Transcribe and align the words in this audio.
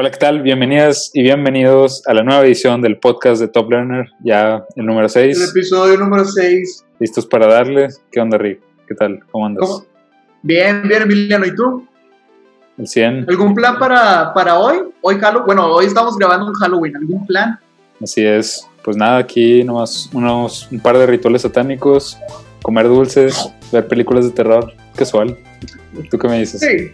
Hola, 0.00 0.10
¿qué 0.10 0.16
tal? 0.16 0.40
Bienvenidas 0.40 1.10
y 1.12 1.20
bienvenidos 1.20 2.02
a 2.06 2.14
la 2.14 2.22
nueva 2.22 2.42
edición 2.42 2.80
del 2.80 2.96
podcast 2.96 3.38
de 3.38 3.48
Top 3.48 3.70
Learner, 3.70 4.08
ya 4.24 4.64
el 4.74 4.86
número 4.86 5.10
6. 5.10 5.38
El 5.38 5.50
episodio 5.50 5.98
número 5.98 6.24
6. 6.24 6.86
¿Listos 6.98 7.26
para 7.26 7.46
darles? 7.46 8.02
¿Qué 8.10 8.18
onda, 8.18 8.38
Rick? 8.38 8.62
¿Qué 8.88 8.94
tal? 8.94 9.20
¿Cómo 9.30 9.44
andas? 9.44 9.68
¿Cómo? 9.68 9.84
Bien, 10.40 10.88
bien, 10.88 11.02
Emiliano. 11.02 11.44
¿Y 11.44 11.54
tú? 11.54 11.86
El 12.78 12.88
100. 12.88 13.26
¿Algún 13.28 13.54
plan 13.54 13.78
para, 13.78 14.32
para 14.32 14.58
hoy? 14.58 14.78
Hoy 15.02 15.16
Halloween. 15.16 15.44
Bueno, 15.44 15.66
hoy 15.66 15.84
estamos 15.84 16.16
grabando 16.16 16.46
un 16.46 16.54
Halloween. 16.54 16.96
¿Algún 16.96 17.26
plan? 17.26 17.60
Así 18.02 18.24
es. 18.24 18.66
Pues 18.82 18.96
nada, 18.96 19.18
aquí 19.18 19.62
nomás 19.64 20.08
unos, 20.14 20.66
un 20.72 20.80
par 20.80 20.96
de 20.96 21.04
rituales 21.04 21.42
satánicos, 21.42 22.18
comer 22.62 22.88
dulces, 22.88 23.52
ver 23.70 23.86
películas 23.86 24.24
de 24.24 24.30
terror. 24.30 24.72
Casual. 24.96 25.36
¿Tú 26.10 26.18
qué 26.18 26.26
me 26.26 26.38
dices? 26.38 26.58
Sí. 26.58 26.90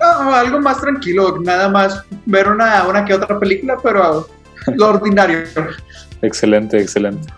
No, 0.00 0.34
algo 0.34 0.60
más 0.60 0.80
tranquilo, 0.80 1.38
nada 1.42 1.68
más 1.68 2.02
ver 2.26 2.48
una, 2.48 2.86
una 2.88 3.04
que 3.04 3.14
otra 3.14 3.38
película, 3.38 3.76
pero 3.82 4.26
lo 4.74 4.88
ordinario. 4.88 5.42
Excelente, 6.22 6.78
excelente. 6.80 7.28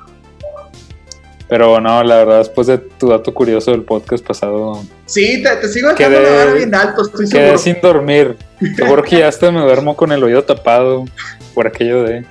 Pero 1.49 1.79
no, 1.81 2.03
la 2.03 2.17
verdad, 2.17 2.39
después 2.39 2.67
de 2.67 2.79
tu 2.79 3.09
dato 3.09 3.35
curioso 3.35 3.73
del 3.73 3.83
podcast 3.83 4.25
pasado, 4.27 4.83
Sí, 5.05 5.43
te, 5.43 5.57
te 5.57 5.69
sigo 5.69 5.91
dejando 5.91 6.19
Quedé- 6.19 6.23
la 6.31 6.37
vara 6.45 6.53
bien 6.55 6.75
alto, 6.75 7.03
estoy 7.03 7.29
quedé 7.29 7.41
seguro. 7.41 7.59
sin 7.59 7.81
dormir. 7.83 8.37
Seguro 8.77 9.03
que 9.03 9.19
ya 9.19 9.29
hasta 9.29 9.51
me 9.51 9.61
duermo 9.61 9.95
con 9.95 10.13
el 10.13 10.23
oído 10.25 10.43
tapado 10.45 11.05
por 11.53 11.67
aquello 11.67 12.05
de... 12.05 12.25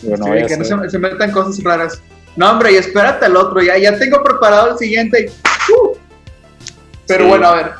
Digo, 0.00 0.16
no 0.16 0.24
Sí, 0.24 0.46
que 0.46 0.56
no 0.56 0.64
se, 0.64 0.90
se 0.90 0.98
metan 0.98 1.30
cosas 1.32 1.62
raras. 1.62 2.00
No, 2.34 2.50
hombre, 2.50 2.72
y 2.72 2.76
espérate 2.76 3.26
al 3.26 3.36
otro, 3.36 3.60
ya, 3.60 3.76
ya 3.76 3.98
tengo 3.98 4.22
preparado 4.22 4.70
el 4.72 4.78
siguiente. 4.78 5.30
¡Uh! 5.68 5.90
Pero 7.06 7.24
Sí. 7.24 7.28
bueno, 7.30 7.46
a 7.48 7.54
ver. 7.56 7.72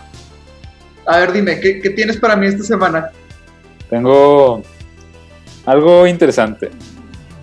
A 1.07 1.19
ver, 1.19 1.33
dime, 1.33 1.59
¿qué, 1.61 1.81
qué 1.81 1.91
tienes 1.91 2.17
para 2.17 2.37
mí 2.37 2.47
esta 2.47 2.65
semana? 2.65 3.11
Tengo 3.91 4.63
algo 5.67 6.07
interesante. 6.07 6.71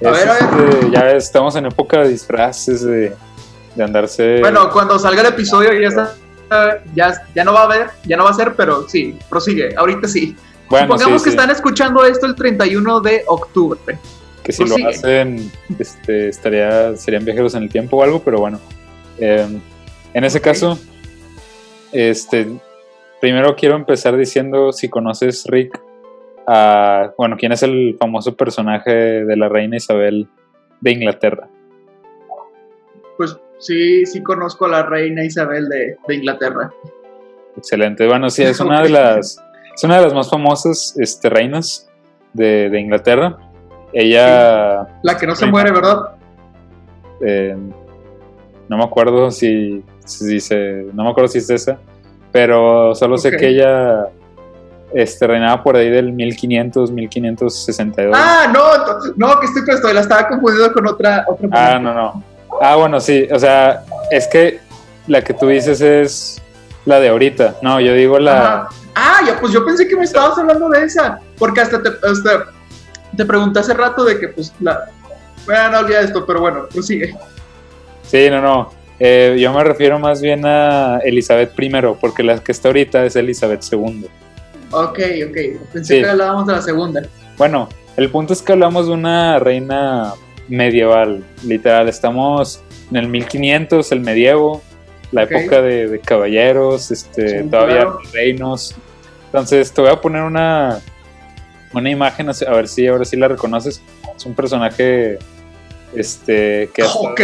A 0.05 0.11
ver, 0.11 0.29
a 0.29 0.33
ver. 0.33 0.69
este, 0.69 0.91
ya 0.91 1.11
estamos 1.11 1.55
en 1.55 1.65
época 1.65 2.01
de 2.01 2.09
disfraces, 2.09 2.83
de, 2.83 3.13
de 3.75 3.83
andarse... 3.83 4.39
Bueno, 4.39 4.69
cuando 4.71 4.97
salga 4.97 5.21
el 5.21 5.27
episodio 5.27 5.73
ya 5.73 5.87
está. 5.87 6.13
Ya, 6.95 7.13
ya 7.35 7.43
no 7.43 7.53
va 7.53 7.61
a 7.61 7.63
haber, 7.65 7.89
ya 8.05 8.17
no 8.17 8.23
va 8.23 8.31
a 8.31 8.33
ser, 8.33 8.55
pero 8.55 8.87
sí, 8.89 9.17
prosigue. 9.29 9.75
Ahorita 9.77 10.07
sí. 10.07 10.35
Bueno, 10.67 10.87
Supongamos 10.87 11.21
sí, 11.21 11.25
que 11.25 11.31
sí, 11.31 11.35
están 11.37 11.51
escuchando 11.51 12.05
esto 12.05 12.25
el 12.25 12.33
31 12.33 13.01
de 13.01 13.23
octubre. 13.27 13.99
que 14.43 14.51
si 14.51 14.65
lo 14.65 14.75
hacen, 14.87 15.51
este, 15.77 16.29
estaría, 16.29 16.95
serían 16.95 17.23
viajeros 17.23 17.53
en 17.53 17.63
el 17.63 17.69
tiempo 17.69 17.97
o 17.97 18.03
algo, 18.03 18.23
pero 18.23 18.39
bueno. 18.39 18.59
Eh, 19.19 19.47
en 20.13 20.23
ese 20.23 20.41
caso, 20.41 20.79
este, 21.91 22.47
primero 23.21 23.55
quiero 23.55 23.75
empezar 23.75 24.15
diciendo 24.17 24.71
si 24.71 24.89
conoces 24.89 25.45
Rick, 25.47 25.79
a, 26.47 27.11
bueno, 27.17 27.37
quién 27.37 27.51
es 27.51 27.63
el 27.63 27.95
famoso 27.99 28.35
personaje 28.35 28.91
de 28.91 29.35
la 29.37 29.49
reina 29.49 29.77
Isabel 29.77 30.27
de 30.81 30.91
Inglaterra. 30.91 31.47
Pues 33.17 33.37
sí, 33.59 34.05
sí 34.05 34.23
conozco 34.23 34.65
a 34.65 34.69
la 34.69 34.83
reina 34.83 35.23
Isabel 35.23 35.67
de, 35.69 35.97
de 36.07 36.15
Inglaterra. 36.15 36.71
Excelente. 37.57 38.07
Bueno, 38.07 38.29
sí, 38.29 38.43
es 38.43 38.59
una 38.59 38.81
de 38.81 38.89
las, 38.89 39.37
es 39.75 39.83
una 39.83 39.97
de 39.97 40.03
las 40.03 40.13
más 40.13 40.29
famosas 40.29 40.95
este, 40.97 41.29
reinas 41.29 41.89
de, 42.33 42.69
de 42.69 42.79
Inglaterra. 42.79 43.37
Ella, 43.91 44.87
La 45.03 45.17
que 45.17 45.27
no 45.27 45.35
se 45.35 45.45
Reina. 45.45 45.51
muere, 45.51 45.71
¿verdad? 45.71 46.15
eh, 47.21 47.55
no 48.69 48.77
me 48.77 48.83
acuerdo 48.83 49.31
si, 49.31 49.83
si 50.05 50.37
no 50.93 51.03
me 51.03 51.09
acuerdo 51.09 51.27
si 51.27 51.39
es 51.39 51.49
esa, 51.49 51.79
pero 52.31 52.93
solo 52.95 53.17
sé 53.17 53.31
que 53.31 53.47
ella 53.47 54.07
este, 54.93 55.27
reinaba 55.27 55.63
por 55.63 55.75
ahí 55.75 55.89
del 55.89 56.11
1500, 56.13 56.91
1562. 56.91 58.15
Ah, 58.17 58.51
no, 58.53 59.13
no, 59.15 59.39
que 59.39 59.45
estoy 59.47 59.63
puesto, 59.63 59.91
la 59.93 60.01
estaba 60.01 60.27
confundiendo 60.27 60.73
con 60.73 60.87
otra. 60.87 61.25
otra 61.27 61.49
Ah, 61.51 61.79
no, 61.79 61.93
no. 61.93 62.23
Ah, 62.61 62.75
bueno, 62.75 62.99
sí, 62.99 63.27
o 63.31 63.39
sea, 63.39 63.83
es 64.11 64.27
que 64.27 64.59
la 65.07 65.21
que 65.21 65.33
tú 65.33 65.47
dices 65.47 65.81
es 65.81 66.41
la 66.85 66.99
de 66.99 67.09
ahorita. 67.09 67.55
No, 67.61 67.79
yo 67.79 67.93
digo 67.93 68.19
la... 68.19 68.41
Ajá. 68.41 68.69
Ah, 68.95 69.21
ya, 69.25 69.39
pues 69.39 69.53
yo 69.53 69.65
pensé 69.65 69.87
que 69.87 69.95
me 69.95 70.03
estabas 70.03 70.37
hablando 70.37 70.67
de 70.69 70.83
esa. 70.83 71.19
Porque 71.37 71.61
hasta 71.61 71.81
te, 71.81 71.89
hasta 71.89 72.47
te 73.15 73.25
pregunté 73.25 73.59
hace 73.59 73.73
rato 73.73 74.03
de 74.03 74.19
que, 74.19 74.27
pues, 74.29 74.53
la. 74.59 74.89
Bueno, 75.45 75.69
no 75.71 75.79
olvida 75.79 76.01
esto, 76.01 76.25
pero 76.25 76.41
bueno, 76.41 76.67
prosigue. 76.67 77.15
Sí, 78.03 78.29
no, 78.29 78.41
no. 78.41 78.71
Eh, 78.99 79.37
yo 79.39 79.53
me 79.53 79.63
refiero 79.63 79.97
más 79.99 80.21
bien 80.21 80.45
a 80.45 80.99
Elizabeth 81.03 81.51
I, 81.57 81.71
porque 81.99 82.21
la 82.23 82.39
que 82.43 82.51
está 82.51 82.67
ahorita 82.69 83.05
es 83.05 83.15
Elizabeth 83.15 83.63
II. 83.71 84.05
Ok, 84.71 84.99
ok. 85.29 85.37
Pensé 85.73 85.95
Sí. 85.95 86.01
que 86.01 86.09
hablábamos 86.09 86.45
de 86.47 86.53
la 86.53 86.61
segunda. 86.61 87.01
Bueno, 87.37 87.69
el 87.97 88.09
punto 88.09 88.33
es 88.33 88.41
que 88.41 88.51
hablamos 88.51 88.87
de 88.87 88.93
una 88.93 89.39
reina 89.39 90.13
medieval, 90.49 91.23
literal. 91.43 91.87
Estamos 91.87 92.61
en 92.91 92.97
el 92.97 93.07
1500, 93.07 93.91
el 93.93 94.01
medievo, 94.01 94.61
la 95.11 95.23
época 95.23 95.61
de, 95.61 95.87
de 95.87 95.99
caballeros, 95.99 96.91
este, 96.91 97.41
Sí, 97.43 97.49
todavía 97.49 97.75
claro. 97.77 97.99
reinos. 98.13 98.75
Entonces, 99.27 99.71
te 99.71 99.81
voy 99.81 99.89
a 99.91 100.01
poner 100.01 100.23
una, 100.23 100.79
una 101.73 101.89
imagen, 101.89 102.29
a 102.29 102.51
ver 102.51 102.67
si 102.67 102.85
ahora 102.87 103.05
sí 103.05 103.15
la 103.15 103.27
reconoces. 103.29 103.81
Es 104.15 104.25
un 104.25 104.33
personaje 104.35 105.17
este, 105.95 106.69
que 106.73 106.81
ha 106.81 106.85
estado- 106.85 107.11
Ok. 107.11 107.21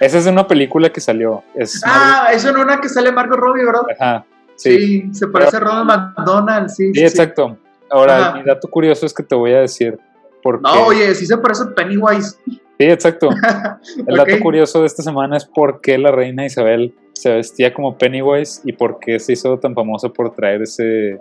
Esa 0.00 0.18
es 0.18 0.24
de 0.24 0.30
una 0.30 0.46
película 0.46 0.90
que 0.90 1.00
salió. 1.00 1.42
Es 1.54 1.82
Ah, 1.84 2.28
eso 2.32 2.52
no 2.52 2.62
una 2.62 2.80
que 2.80 2.88
sale 2.88 3.12
Margot 3.12 3.38
Robbie, 3.38 3.64
¿verdad? 3.64 3.82
Ajá, 3.98 4.24
sí. 4.56 4.78
Sí, 4.78 5.14
se 5.14 5.26
parece 5.28 5.58
a 5.58 5.60
Ronald 5.60 5.86
McDonald, 6.16 6.68
sí. 6.70 6.92
Sí, 6.94 7.02
exacto. 7.02 7.58
Ahora, 7.90 8.28
Ajá. 8.28 8.36
mi 8.38 8.44
dato 8.44 8.68
curioso 8.68 9.04
es 9.06 9.12
que 9.12 9.22
te 9.22 9.34
voy 9.34 9.52
a 9.52 9.60
decir. 9.60 9.98
Porque, 10.42 10.62
No, 10.62 10.86
oye, 10.86 11.14
sí 11.14 11.26
se 11.26 11.36
parece 11.36 11.64
a 11.64 11.74
Pennywise. 11.74 12.38
Sí, 12.46 12.60
exacto. 12.86 13.28
El 14.06 14.16
dato 14.16 14.40
curioso 14.40 14.80
de 14.80 14.86
esta 14.86 15.02
semana 15.02 15.36
es 15.36 15.44
por 15.44 15.80
qué 15.82 15.98
la 15.98 16.10
reina 16.12 16.46
Isabel 16.46 16.94
se 17.12 17.34
vestía 17.34 17.74
como 17.74 17.98
Pennywise 17.98 18.62
y 18.64 18.72
por 18.72 18.98
qué 19.00 19.18
se 19.18 19.34
hizo 19.34 19.58
tan 19.58 19.74
famosa 19.74 20.08
por 20.08 20.34
traer 20.34 20.62
ese, 20.62 21.20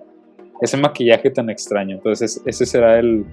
ese 0.61 0.77
maquillaje 0.77 1.29
tan 1.31 1.49
extraño. 1.49 1.97
Entonces, 1.97 2.41
ese 2.45 2.65
será 2.65 2.97
el, 2.99 3.25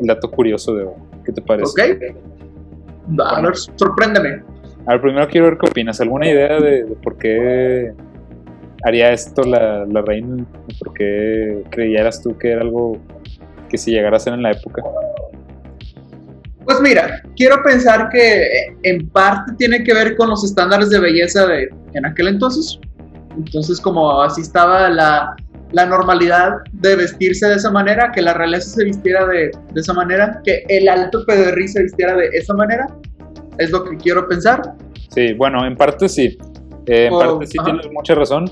el 0.00 0.06
dato 0.08 0.28
curioso 0.28 0.74
de 0.74 0.82
hoy. 0.84 0.94
¿Qué 1.24 1.30
te 1.32 1.42
parece? 1.42 1.70
Ok. 1.70 3.20
A 3.24 3.40
ver, 3.40 3.56
sorpréndeme. 3.76 4.42
A 4.86 4.92
ver, 4.92 5.00
primero 5.00 5.28
quiero 5.28 5.46
ver 5.46 5.58
qué 5.58 5.68
opinas. 5.68 6.00
¿Alguna 6.00 6.28
idea 6.28 6.58
de, 6.58 6.84
por 7.02 7.18
qué 7.18 7.92
haría 8.84 9.12
esto 9.12 9.42
la, 9.42 9.84
la 9.86 10.02
reina? 10.02 10.44
¿Por 10.78 10.94
qué 10.94 11.62
creyeras 11.70 12.22
tú 12.22 12.36
que 12.38 12.52
era 12.52 12.62
algo 12.62 12.98
que 13.68 13.78
si 13.78 13.90
llegara 13.90 14.16
a 14.16 14.20
ser 14.20 14.34
en 14.34 14.42
la 14.42 14.52
época? 14.52 14.82
Pues 16.64 16.80
mira, 16.80 17.22
quiero 17.36 17.62
pensar 17.62 18.08
que 18.10 18.46
en 18.82 19.08
parte 19.10 19.52
tiene 19.58 19.82
que 19.82 19.94
ver 19.94 20.16
con 20.16 20.30
los 20.30 20.44
estándares 20.44 20.90
de 20.90 21.00
belleza 21.00 21.46
de 21.46 21.68
en 21.94 22.06
aquel 22.06 22.28
entonces. 22.28 22.78
Entonces, 23.36 23.80
como 23.80 24.20
así 24.22 24.40
estaba 24.40 24.88
la, 24.88 25.34
la 25.72 25.86
normalidad 25.86 26.58
de 26.72 26.96
vestirse 26.96 27.48
de 27.48 27.56
esa 27.56 27.70
manera, 27.70 28.12
que 28.12 28.22
la 28.22 28.34
realeza 28.34 28.70
se 28.70 28.84
vistiera 28.84 29.26
de, 29.26 29.50
de 29.72 29.80
esa 29.80 29.92
manera, 29.92 30.40
que 30.44 30.64
el 30.68 30.88
alto 30.88 31.24
pedorrí 31.26 31.68
se 31.68 31.82
vistiera 31.82 32.16
de 32.16 32.28
esa 32.28 32.54
manera, 32.54 32.86
es 33.58 33.70
lo 33.70 33.84
que 33.84 33.96
quiero 33.96 34.26
pensar. 34.28 34.62
Sí, 35.10 35.32
bueno, 35.34 35.64
en 35.66 35.76
parte 35.76 36.08
sí. 36.08 36.38
Eh, 36.86 37.06
en 37.06 37.12
Oh, 37.12 37.18
parte 37.18 37.46
sí 37.46 37.58
ajá. 37.58 37.66
tienes 37.70 37.90
mucha 37.92 38.14
razón, 38.14 38.44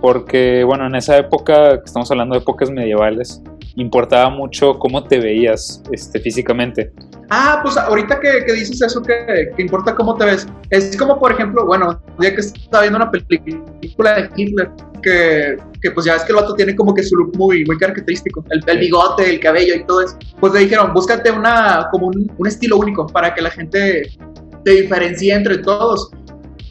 porque, 0.00 0.64
bueno, 0.64 0.86
en 0.86 0.94
esa 0.94 1.18
época, 1.18 1.80
estamos 1.84 2.10
hablando 2.10 2.34
de 2.34 2.40
épocas 2.40 2.70
medievales, 2.70 3.42
importaba 3.76 4.30
mucho 4.30 4.78
cómo 4.78 5.04
te 5.04 5.18
veías 5.18 5.82
este, 5.92 6.20
físicamente. 6.20 6.92
Ah, 7.30 7.60
pues 7.62 7.76
ahorita 7.76 8.18
que, 8.18 8.44
que 8.44 8.52
dices 8.52 8.82
eso, 8.82 9.00
que, 9.02 9.50
que 9.54 9.62
importa 9.62 9.94
cómo 9.94 10.16
te 10.16 10.24
ves. 10.24 10.48
Es 10.70 10.96
como, 10.96 11.18
por 11.18 11.32
ejemplo, 11.32 11.64
bueno, 11.66 12.02
ya 12.18 12.34
que 12.34 12.40
estaba 12.40 12.82
viendo 12.82 12.96
una 12.96 13.10
película 13.10 14.14
de 14.14 14.30
Hitler, 14.36 14.70
que, 15.02 15.56
que 15.80 15.90
pues 15.92 16.06
ya 16.06 16.14
ves 16.14 16.24
que 16.24 16.32
el 16.32 16.36
vato 16.36 16.54
tiene 16.54 16.74
como 16.74 16.92
que 16.92 17.02
su 17.02 17.16
look 17.16 17.36
muy, 17.36 17.64
muy 17.66 17.78
característico, 17.78 18.44
el, 18.50 18.62
el 18.66 18.78
bigote, 18.78 19.30
el 19.30 19.38
cabello 19.38 19.76
y 19.76 19.84
todo 19.84 20.02
eso. 20.02 20.18
Pues 20.40 20.52
le 20.52 20.60
dijeron, 20.60 20.92
búscate 20.92 21.30
una, 21.30 21.86
como 21.92 22.08
un, 22.08 22.30
un 22.36 22.46
estilo 22.46 22.78
único 22.78 23.06
para 23.06 23.32
que 23.34 23.42
la 23.42 23.50
gente 23.50 24.10
te 24.64 24.70
diferencie 24.72 25.34
entre 25.34 25.58
todos. 25.58 26.10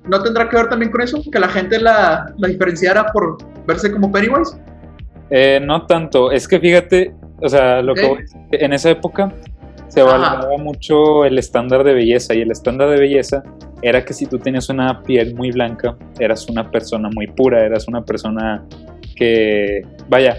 ¿No 0.10 0.22
tendrá 0.24 0.50
que 0.50 0.56
ver 0.56 0.70
también 0.70 0.92
con 0.92 1.02
eso? 1.02 1.22
¿Que 1.32 1.40
la 1.40 1.48
gente 1.48 1.80
la, 1.80 2.34
la 2.38 2.48
diferenciara 2.48 3.06
por 3.12 3.38
verse 3.68 3.92
como 3.92 4.12
Pennywise? 4.12 4.58
Eh, 5.30 5.60
no 5.64 5.86
tanto, 5.86 6.32
es 6.32 6.48
que 6.48 6.60
fíjate, 6.60 7.14
o 7.42 7.48
sea, 7.48 7.82
lo 7.82 7.94
que 7.94 8.26
en 8.52 8.74
esa 8.74 8.90
época 8.90 9.32
se 9.88 10.02
valoraba 10.02 10.58
mucho 10.58 11.26
el 11.26 11.38
estándar 11.38 11.84
de 11.84 11.94
belleza 11.94 12.34
y 12.34 12.42
el 12.42 12.52
estándar 12.52 12.90
de 12.90 13.00
belleza 13.00 13.44
era 13.82 14.04
que 14.04 14.14
si 14.14 14.26
tú 14.26 14.40
tenías 14.40 14.70
una 14.70 15.02
piel 15.04 15.36
muy 15.36 15.52
blanca, 15.52 15.96
eras 16.20 16.48
una 16.50 16.70
persona 16.70 17.10
muy 17.14 17.28
pura, 17.28 17.64
eras 17.64 17.88
una 17.88 18.04
persona 18.04 18.64
que, 19.16 19.84
vaya, 20.10 20.38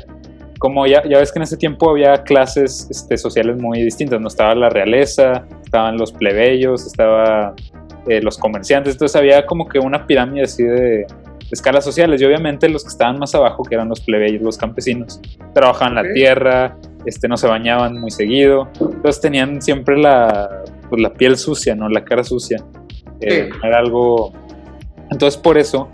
como 0.59 0.87
ya, 0.87 1.03
ya 1.09 1.19
ves 1.19 1.33
que 1.33 1.39
en 1.39 1.45
ese 1.45 1.57
tiempo 1.57 1.91
había 1.91 2.23
clases 2.23 2.87
este, 2.91 3.17
sociales 3.17 3.57
muy 3.61 3.83
distintas, 3.83 4.21
no 4.21 4.29
estaba 4.29 4.55
la 4.55 4.69
realeza, 4.69 5.47
estaban 5.65 5.97
los 5.97 6.13
plebeyos, 6.13 6.87
estaba 6.87 7.55
eh, 8.11 8.21
los 8.23 8.39
comerciantes, 8.39 8.95
entonces 8.95 9.15
había 9.15 9.47
como 9.47 9.69
que 9.69 9.79
una 9.79 10.07
pirámide 10.07 10.43
así 10.43 10.65
de, 10.65 11.07
escalas 11.51 11.85
sociales 11.85 12.21
y 12.21 12.25
obviamente 12.25 12.69
los 12.69 12.85
que 12.85 12.91
estaban 12.91 13.19
más 13.19 13.35
abajo, 13.35 13.65
que 13.65 13.75
eran 13.75 13.89
los 13.89 14.01
plebeyos, 14.01 14.43
los 14.43 14.57
campesinos, 14.57 15.21
trabajaban 15.53 15.95
la 15.95 16.13
tierra, 16.13 16.77
este, 17.07 17.29
no 17.29 17.37
se 17.37 17.47
bañaban 17.47 17.99
muy 18.01 18.11
seguido, 18.11 18.69
entonces 18.81 19.21
tenían 19.21 19.61
siempre 19.61 19.97
la, 19.99 20.63
pues, 20.89 21.01
la 21.01 21.13
piel 21.13 21.37
sucia, 21.37 21.75
¿no? 21.75 21.89
La 21.89 22.05
cara 22.05 22.25
sucia. 22.25 22.59
Eh, 23.21 23.51
era 23.63 23.79
algo... 23.79 24.33
Entonces 25.11 25.41
por 25.41 25.59
eso 25.59 25.89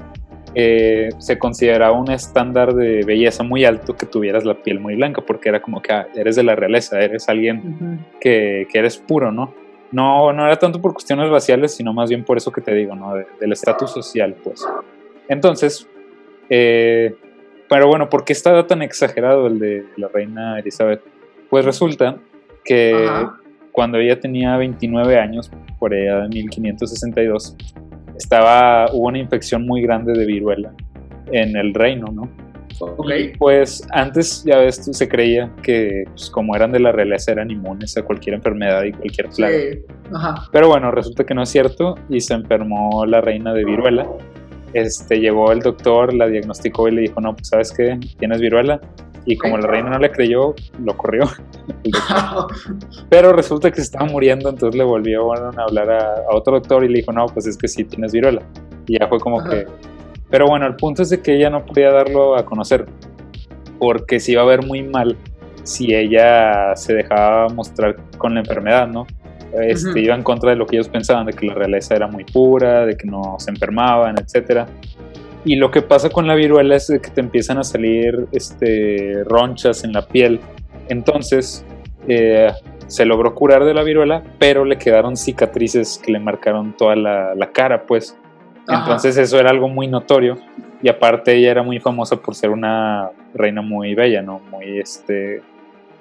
eh, 0.54 1.08
se 1.18 1.38
consideraba 1.38 1.98
un 1.98 2.10
estándar 2.10 2.74
de 2.74 3.02
belleza 3.04 3.42
muy 3.42 3.64
alto 3.64 3.96
que 3.96 4.06
tuvieras 4.06 4.44
la 4.44 4.54
piel 4.54 4.78
muy 4.78 4.94
blanca, 4.94 5.22
porque 5.22 5.48
era 5.48 5.60
como 5.60 5.80
que 5.80 5.92
ah, 5.92 6.06
eres 6.14 6.36
de 6.36 6.42
la 6.42 6.54
realeza, 6.54 7.00
eres 7.00 7.28
alguien 7.28 8.06
que, 8.20 8.66
que, 8.70 8.78
eres 8.78 8.98
puro, 8.98 9.32
¿no? 9.32 9.54
¿No? 9.92 10.32
No 10.32 10.46
era 10.46 10.58
tanto 10.58 10.80
por 10.80 10.92
cuestiones 10.92 11.30
raciales, 11.30 11.74
sino 11.74 11.92
más 11.92 12.08
bien 12.10 12.24
por 12.24 12.36
eso 12.36 12.50
que 12.50 12.60
te 12.60 12.74
digo, 12.74 12.94
¿no? 12.94 13.14
del 13.14 13.52
estatus 13.52 13.90
social, 13.90 14.34
pues. 14.42 14.66
Entonces, 15.28 15.88
eh, 16.48 17.14
pero 17.68 17.88
bueno, 17.88 18.08
¿por 18.08 18.24
qué 18.24 18.32
estaba 18.32 18.66
tan 18.66 18.82
exagerado 18.82 19.46
el 19.46 19.58
de 19.58 19.86
la 19.96 20.08
reina 20.08 20.58
Elizabeth? 20.58 21.02
Pues 21.50 21.64
resulta 21.64 22.16
que 22.64 23.08
cuando 23.72 23.98
ella 23.98 24.18
tenía 24.18 24.56
29 24.56 25.18
años, 25.18 25.50
por 25.78 25.92
allá 25.94 26.22
de 26.22 26.28
1562, 26.28 27.56
estaba, 28.16 28.86
hubo 28.92 29.08
una 29.08 29.18
infección 29.18 29.66
muy 29.66 29.82
grande 29.82 30.12
de 30.12 30.24
viruela 30.24 30.72
en 31.30 31.56
el 31.56 31.74
reino, 31.74 32.06
¿no? 32.12 32.28
Okay. 32.80 33.32
pues 33.38 33.86
antes, 33.92 34.44
ya 34.44 34.58
ves, 34.58 34.88
se 34.90 35.08
creía 35.08 35.50
que 35.62 36.04
pues, 36.08 36.30
como 36.30 36.54
eran 36.54 36.72
de 36.72 36.80
la 36.80 36.92
realeza 36.92 37.32
eran 37.32 37.50
inmunes 37.50 37.96
a 37.96 38.02
cualquier 38.02 38.34
enfermedad 38.34 38.84
y 38.84 38.92
cualquier 38.92 39.28
plaga. 39.30 39.56
Sí. 39.56 39.78
Ajá. 40.14 40.48
Pero 40.52 40.68
bueno, 40.68 40.90
resulta 40.90 41.24
que 41.24 41.34
no 41.34 41.42
es 41.42 41.48
cierto 41.48 41.96
y 42.08 42.20
se 42.20 42.34
enfermó 42.34 43.04
la 43.06 43.20
reina 43.20 43.52
de 43.52 43.64
viruela 43.64 44.06
este, 44.76 45.20
llegó 45.20 45.52
el 45.52 45.60
doctor, 45.60 46.12
la 46.12 46.26
diagnosticó 46.26 46.88
y 46.88 46.92
le 46.92 47.00
dijo, 47.02 47.20
no, 47.20 47.34
pues 47.34 47.48
sabes 47.48 47.72
qué, 47.72 47.98
tienes 48.18 48.40
viruela. 48.40 48.80
Y 49.24 49.36
como 49.38 49.56
la 49.56 49.66
reina 49.66 49.90
no 49.90 49.98
le 49.98 50.10
creyó, 50.12 50.54
lo 50.84 50.96
corrió. 50.96 51.24
Pero 53.08 53.32
resulta 53.32 53.70
que 53.70 53.76
se 53.76 53.82
estaba 53.82 54.04
muriendo, 54.04 54.50
entonces 54.50 54.76
le 54.76 54.84
volvió 54.84 55.32
a 55.32 55.50
hablar 55.62 55.90
a, 55.90 56.24
otro 56.30 56.54
doctor 56.54 56.84
y 56.84 56.88
le 56.88 56.98
dijo, 56.98 57.12
no, 57.12 57.26
pues 57.26 57.46
es 57.46 57.56
que 57.56 57.68
sí 57.68 57.84
tienes 57.84 58.12
viruela. 58.12 58.42
Y 58.86 58.98
ya 58.98 59.08
fue 59.08 59.18
como 59.18 59.42
que... 59.42 59.66
Pero 60.30 60.46
bueno, 60.46 60.66
el 60.66 60.76
punto 60.76 61.02
es 61.02 61.10
de 61.10 61.20
que 61.20 61.36
ella 61.36 61.50
no 61.50 61.64
podía 61.64 61.90
darlo 61.90 62.36
a 62.36 62.44
conocer, 62.44 62.86
porque 63.78 64.20
se 64.20 64.32
iba 64.32 64.42
a 64.42 64.46
ver 64.46 64.64
muy 64.66 64.82
mal 64.82 65.16
si 65.62 65.94
ella 65.94 66.74
se 66.76 66.94
dejaba 66.94 67.48
mostrar 67.48 67.96
con 68.18 68.34
la 68.34 68.40
enfermedad, 68.40 68.88
¿no? 68.88 69.06
este, 69.62 70.00
iba 70.00 70.14
en 70.14 70.22
contra 70.22 70.50
de 70.50 70.56
lo 70.56 70.66
que 70.66 70.76
ellos 70.76 70.88
pensaban, 70.88 71.26
de 71.26 71.32
que 71.32 71.46
la 71.46 71.54
realeza 71.54 71.94
era 71.94 72.06
muy 72.06 72.24
pura, 72.24 72.86
de 72.86 72.96
que 72.96 73.06
no 73.06 73.36
se 73.38 73.50
enfermaban, 73.50 74.16
etc. 74.18 74.66
Y 75.44 75.56
lo 75.56 75.70
que 75.70 75.82
pasa 75.82 76.10
con 76.10 76.26
la 76.26 76.34
viruela 76.34 76.76
es 76.76 76.88
que 76.88 77.10
te 77.10 77.20
empiezan 77.20 77.58
a 77.58 77.64
salir 77.64 78.26
este, 78.32 79.22
ronchas 79.24 79.84
en 79.84 79.92
la 79.92 80.06
piel. 80.06 80.40
Entonces, 80.88 81.64
eh, 82.08 82.52
se 82.86 83.04
logró 83.04 83.34
curar 83.34 83.64
de 83.64 83.74
la 83.74 83.82
viruela, 83.82 84.22
pero 84.38 84.64
le 84.64 84.78
quedaron 84.78 85.16
cicatrices 85.16 86.00
que 86.04 86.12
le 86.12 86.20
marcaron 86.20 86.76
toda 86.76 86.96
la, 86.96 87.50
cara, 87.52 87.86
pues. 87.86 88.16
Entonces 88.68 89.16
eso 89.16 89.38
era 89.38 89.50
algo 89.50 89.68
muy 89.68 89.86
notorio. 89.88 90.38
Y 90.82 90.88
aparte 90.88 91.34
ella 91.34 91.50
era 91.50 91.62
muy 91.62 91.80
famosa 91.80 92.16
por 92.16 92.34
ser 92.34 92.50
una 92.50 93.10
reina 93.34 93.62
muy 93.62 93.94
bella, 93.94 94.22
¿no? 94.22 94.40
Muy, 94.50 94.78
este, 94.78 95.42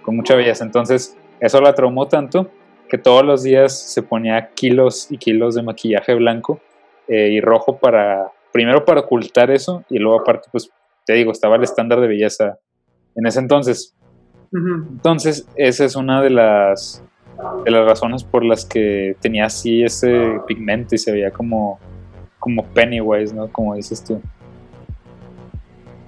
con 0.02 0.16
mucha 0.16 0.36
belleza. 0.36 0.64
Entonces 0.64 1.18
eso 1.40 1.62
la 1.62 1.74
traumó 1.74 2.08
tanto 2.08 2.50
que 2.88 2.98
todos 2.98 3.26
los 3.26 3.44
días 3.44 3.78
se 3.78 4.04
ponía 4.04 4.50
kilos 4.54 5.12
y 5.12 5.18
kilos 5.18 5.56
de 5.56 5.64
maquillaje 5.64 6.14
blanco 6.14 6.60
eh, 7.08 7.30
y 7.32 7.42
rojo 7.42 7.78
para, 7.78 8.32
primero 8.52 8.86
para 8.86 9.02
ocultar 9.02 9.52
eso 9.52 9.84
y 9.90 9.98
luego 9.98 10.22
aparte, 10.22 10.48
pues 10.52 10.70
te 11.06 11.14
digo, 11.14 11.32
estaba 11.32 11.56
el 11.56 11.64
estándar 11.64 12.00
de 12.00 12.08
belleza 12.08 12.58
en 13.16 13.26
ese 13.26 13.40
entonces. 13.40 13.96
Entonces, 14.54 15.48
esa 15.56 15.84
es 15.84 15.96
una 15.96 16.22
de 16.22 16.30
las, 16.30 17.04
de 17.66 17.72
las 17.72 17.86
razones 17.86 18.24
por 18.24 18.46
las 18.46 18.66
que 18.66 19.18
tenía 19.20 19.46
así 19.46 19.84
ese 19.84 20.40
pigmento 20.48 20.96
y 20.96 20.98
se 20.98 21.12
veía 21.12 21.32
como, 21.32 21.80
como 22.45 22.63
Pennywise, 22.63 23.33
¿no? 23.33 23.47
Como 23.47 23.74
dices 23.74 24.03
tú. 24.03 24.21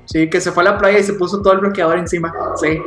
Sí, 0.06 0.30
que 0.30 0.40
se 0.40 0.52
fue 0.52 0.62
a 0.62 0.66
la 0.66 0.78
playa 0.78 1.00
y 1.00 1.04
se 1.04 1.14
puso 1.14 1.42
todo 1.42 1.54
el 1.54 1.62
bloqueador 1.62 1.98
encima. 1.98 2.32
Sí. 2.62 2.80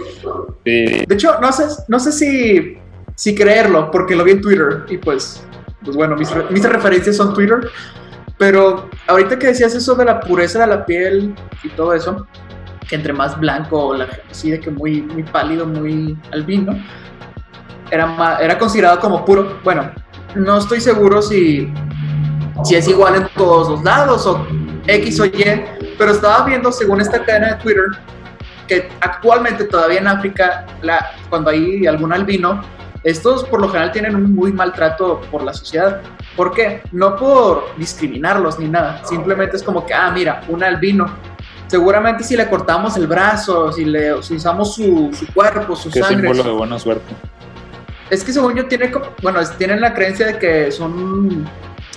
sí. 0.65 1.05
De 1.05 1.15
hecho, 1.15 1.41
no 1.41 1.51
sé, 1.51 1.65
no 1.89 1.99
sé 1.99 2.13
si 2.13 2.79
sí 3.17 3.35
creerlo, 3.35 3.91
porque 3.91 4.15
lo 4.15 4.23
vi 4.23 4.31
en 4.31 4.41
Twitter 4.41 4.85
y 4.89 4.99
pues, 4.99 5.43
pues 5.85 5.97
bueno, 5.97 6.15
mis, 6.15 6.31
mis 6.51 6.63
referencias 6.63 7.17
son 7.17 7.35
Twitter. 7.35 7.69
Pero 8.39 8.89
ahorita 9.09 9.37
que 9.37 9.49
decías 9.49 9.75
eso 9.75 9.97
de 9.97 10.05
la 10.05 10.21
pureza 10.21 10.61
de 10.61 10.69
la 10.69 10.87
piel 10.87 11.35
y 11.65 11.71
todo 11.71 11.93
eso, 11.93 12.29
que 12.89 12.95
entre 12.95 13.13
más 13.13 13.37
blanco, 13.37 13.95
la, 13.95 14.07
así 14.31 14.53
de 14.53 14.61
que 14.61 14.71
muy, 14.71 15.03
muy 15.03 15.25
pálido, 15.25 15.67
muy 15.67 16.17
albino, 16.31 16.81
era, 17.91 18.39
era 18.41 18.57
considerado 18.57 19.01
como 19.01 19.25
puro. 19.25 19.59
Bueno, 19.65 19.91
no 20.37 20.59
estoy 20.59 20.81
seguro 20.81 21.21
si, 21.21 21.69
si 22.65 22.75
es 22.75 22.89
igual 22.89 23.17
en 23.17 23.29
todos 23.37 23.69
los 23.69 23.83
lados 23.83 24.27
o 24.27 24.47
X 24.87 25.21
o 25.21 25.27
Y, 25.27 25.65
pero 25.99 26.13
estaba 26.13 26.45
viendo 26.45 26.73
según 26.73 27.01
esta 27.01 27.25
cadena 27.25 27.55
de 27.55 27.63
Twitter 27.63 27.85
que 28.67 28.89
actualmente 29.01 29.65
todavía 29.65 29.99
en 29.99 30.07
África, 30.07 30.65
la, 30.81 31.11
cuando 31.29 31.51
hay 31.51 31.87
algún 31.87 32.13
albino, 32.13 32.63
estos 33.03 33.45
por 33.45 33.61
lo 33.61 33.69
general 33.69 33.91
tienen 33.91 34.15
un 34.15 34.35
muy 34.35 34.53
mal 34.53 34.73
trato 34.73 35.23
por 35.31 35.43
la 35.43 35.53
sociedad. 35.53 36.03
¿Por 36.37 36.53
qué? 36.53 36.83
No 36.93 37.17
por 37.17 37.75
discriminarlos 37.77 38.59
ni 38.59 38.69
nada, 38.69 39.03
simplemente 39.05 39.57
es 39.57 39.63
como 39.63 39.85
que, 39.85 39.93
ah, 39.93 40.11
mira, 40.13 40.43
un 40.49 40.63
albino. 40.63 41.07
Seguramente 41.67 42.23
si 42.25 42.37
le 42.37 42.49
cortamos 42.49 42.97
el 42.97 43.07
brazo, 43.07 43.73
si 43.73 43.85
le 43.85 44.15
usamos 44.15 44.75
su, 44.75 45.11
cuerpo, 45.35 45.75
su 45.75 45.91
¿Qué 45.91 46.01
sangre. 46.01 46.29
símbolo 46.29 46.43
de 46.43 46.57
buena 46.57 46.79
suerte. 46.79 47.13
Es 48.09 48.25
que 48.25 48.33
según 48.33 48.55
yo 48.55 48.67
tiene, 48.67 48.93
bueno, 49.23 49.41
tienen 49.57 49.81
la 49.81 49.95
creencia 49.95 50.27
de 50.27 50.39
que 50.39 50.73
son 50.73 51.49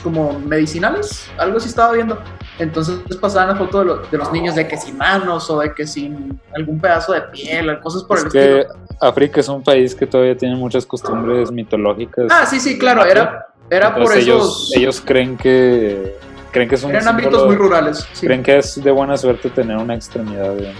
como 0.03 0.39
medicinales, 0.39 1.29
algo 1.37 1.57
así 1.57 1.69
estaba 1.69 1.93
viendo. 1.93 2.19
Entonces 2.59 2.99
pasaban 3.17 3.49
la 3.49 3.55
foto 3.55 3.83
de, 3.83 4.17
los 4.17 4.31
niños 4.31 4.55
de 4.55 4.67
que 4.67 4.77
sin 4.77 4.97
manos 4.97 5.49
o 5.49 5.59
de 5.59 5.73
que 5.73 5.87
sin 5.87 6.39
algún 6.55 6.79
pedazo 6.79 7.13
de 7.13 7.21
piel, 7.21 7.79
cosas 7.79 8.03
por 8.03 8.19
el 8.19 8.29
que 8.29 8.67
África 9.01 9.39
es 9.39 9.47
un 9.47 9.63
país 9.63 9.95
que 9.95 10.05
todavía 10.05 10.37
tiene 10.37 10.55
muchas 10.55 10.85
costumbres 10.85 11.51
mitológicas. 11.51 12.27
Ah, 12.29 12.45
sí, 12.45 12.59
sí, 12.59 12.77
claro, 12.77 13.05
era, 13.05 13.47
era 13.69 13.95
por 13.95 14.15
ellos, 14.15 14.71
Ellos 14.75 15.01
creen 15.03 15.37
que 15.37 16.15
creen 16.51 16.69
que 16.69 16.75
Eran 16.75 17.07
ámbitos 17.07 17.45
muy 17.45 17.55
rurales. 17.55 18.07
Creen 18.19 18.43
que 18.43 18.57
es 18.57 18.81
de 18.83 18.91
buena 18.91 19.17
suerte 19.17 19.49
tener 19.49 19.77
una 19.77 19.95
extremidad 19.95 20.53
de 20.53 20.71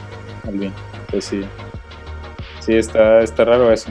albino. 0.47 0.75
Pues 1.09 1.25
sí. 1.25 1.43
Sí, 2.59 2.75
está, 2.75 3.21
está 3.21 3.43
raro 3.45 3.71
eso. 3.71 3.89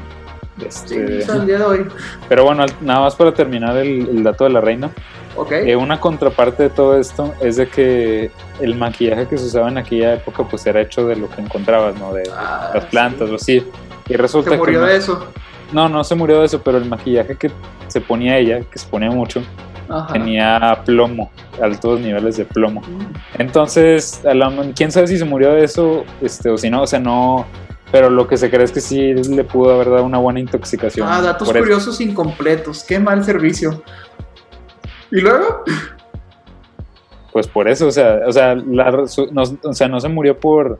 Este, 0.64 1.22
sí, 1.22 1.30
el 1.30 1.46
día 1.46 1.58
de 1.58 1.64
hoy. 1.64 1.86
Pero 2.28 2.44
bueno, 2.44 2.64
nada 2.80 3.00
más 3.00 3.16
para 3.16 3.34
terminar 3.34 3.76
el 3.76 4.22
dato 4.22 4.44
de 4.44 4.50
la 4.50 4.60
reina. 4.60 4.90
Okay. 5.34 5.74
una 5.74 5.98
contraparte 5.98 6.64
de 6.64 6.70
todo 6.70 6.98
esto 6.98 7.32
es 7.40 7.56
de 7.56 7.66
que 7.66 8.30
el 8.60 8.74
maquillaje 8.74 9.26
que 9.26 9.38
se 9.38 9.46
usaba 9.46 9.68
en 9.68 9.78
aquella 9.78 10.14
época 10.14 10.44
pues 10.44 10.66
era 10.66 10.80
hecho 10.80 11.06
de 11.06 11.16
lo 11.16 11.30
que 11.30 11.40
encontrabas, 11.40 11.98
¿no? 11.98 12.12
De 12.12 12.24
ah, 12.34 12.70
las 12.74 12.84
plantas 12.86 13.30
o 13.30 13.36
así. 13.36 13.66
Y 14.08 14.14
resulta 14.14 14.50
¿Se 14.50 14.56
murió 14.56 14.82
de 14.82 14.96
eso? 14.96 15.26
No, 15.72 15.88
no 15.88 16.04
se 16.04 16.14
murió 16.14 16.40
de 16.40 16.46
eso, 16.46 16.62
pero 16.62 16.78
el 16.78 16.84
maquillaje 16.84 17.36
que 17.36 17.50
se 17.88 18.00
ponía 18.00 18.36
ella, 18.36 18.60
que 18.60 18.78
se 18.78 18.86
ponía 18.86 19.10
mucho, 19.10 19.42
tenía 20.12 20.82
plomo, 20.84 21.30
altos 21.60 22.00
niveles 22.00 22.36
de 22.36 22.44
plomo. 22.44 22.80
Mm. 22.80 23.40
Entonces, 23.40 24.22
quién 24.74 24.92
sabe 24.92 25.06
si 25.06 25.18
se 25.18 25.24
murió 25.24 25.52
de 25.52 25.64
eso 25.64 26.04
este, 26.20 26.50
o 26.50 26.58
si 26.58 26.70
no, 26.70 26.82
o 26.82 26.86
sea, 26.86 26.98
no... 26.98 27.46
Pero 27.90 28.08
lo 28.08 28.26
que 28.26 28.38
se 28.38 28.48
cree 28.48 28.64
es 28.64 28.72
que 28.72 28.80
sí 28.80 29.12
le 29.12 29.44
pudo 29.44 29.74
haber 29.74 29.90
dado 29.90 30.04
una 30.04 30.16
buena 30.16 30.40
intoxicación. 30.40 31.06
Ah, 31.06 31.20
datos 31.20 31.52
curiosos 31.52 32.00
incompletos. 32.00 32.84
Qué 32.84 32.98
mal 32.98 33.22
servicio. 33.22 33.82
¿Y 35.12 35.21
luego? 35.21 35.62
Pues 37.33 37.47
por 37.47 37.69
eso, 37.69 37.87
o 37.87 37.90
sea, 37.90 38.21
o 38.26 38.33
sea, 38.33 38.54
no, 38.54 38.83
o 39.62 39.73
sea, 39.75 39.88
no 39.88 40.00
se 40.00 40.09
murió 40.09 40.38
por... 40.38 40.78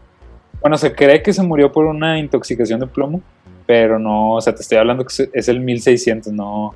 Bueno, 0.61 0.77
se 0.77 0.95
cree 0.95 1.23
que 1.23 1.33
se 1.33 1.43
murió 1.43 1.73
por 1.73 1.87
una 1.87 2.19
intoxicación 2.19 2.81
de 2.81 2.87
plomo, 2.87 3.21
pero 3.67 3.99
no, 3.99 4.35
o 4.35 4.41
sea, 4.41 4.55
te 4.55 4.63
estoy 4.63 4.79
hablando 4.79 5.05
que 5.07 5.29
es 5.33 5.49
el 5.49 5.61
1600, 5.61 6.33
no, 6.33 6.75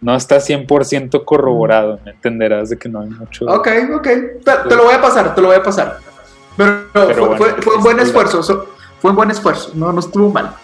no 0.00 0.14
está 0.14 0.36
100% 0.36 1.24
corroborado, 1.24 1.98
me 2.04 2.12
entenderás 2.12 2.70
de 2.70 2.78
que 2.78 2.88
no 2.88 3.00
hay 3.00 3.08
mucho... 3.10 3.44
Ok, 3.46 3.68
ok, 3.96 4.04
te, 4.06 4.52
te 4.68 4.76
lo 4.76 4.84
voy 4.84 4.94
a 4.94 5.00
pasar, 5.00 5.34
te 5.34 5.40
lo 5.40 5.48
voy 5.48 5.56
a 5.56 5.62
pasar. 5.62 5.98
Pero, 6.56 6.84
Pero 6.92 7.14
fue, 7.14 7.26
bueno, 7.28 7.36
fue- 7.36 7.62
fue 7.62 7.76
un 7.76 7.82
buen 7.82 7.98
es- 7.98 8.06
esfuerzo, 8.06 8.42
so- 8.42 8.66
fue 9.00 9.10
un 9.10 9.16
buen 9.16 9.30
esfuerzo, 9.30 9.72
no, 9.74 9.92
no 9.92 10.00
estuvo 10.00 10.30
mal. 10.30 10.54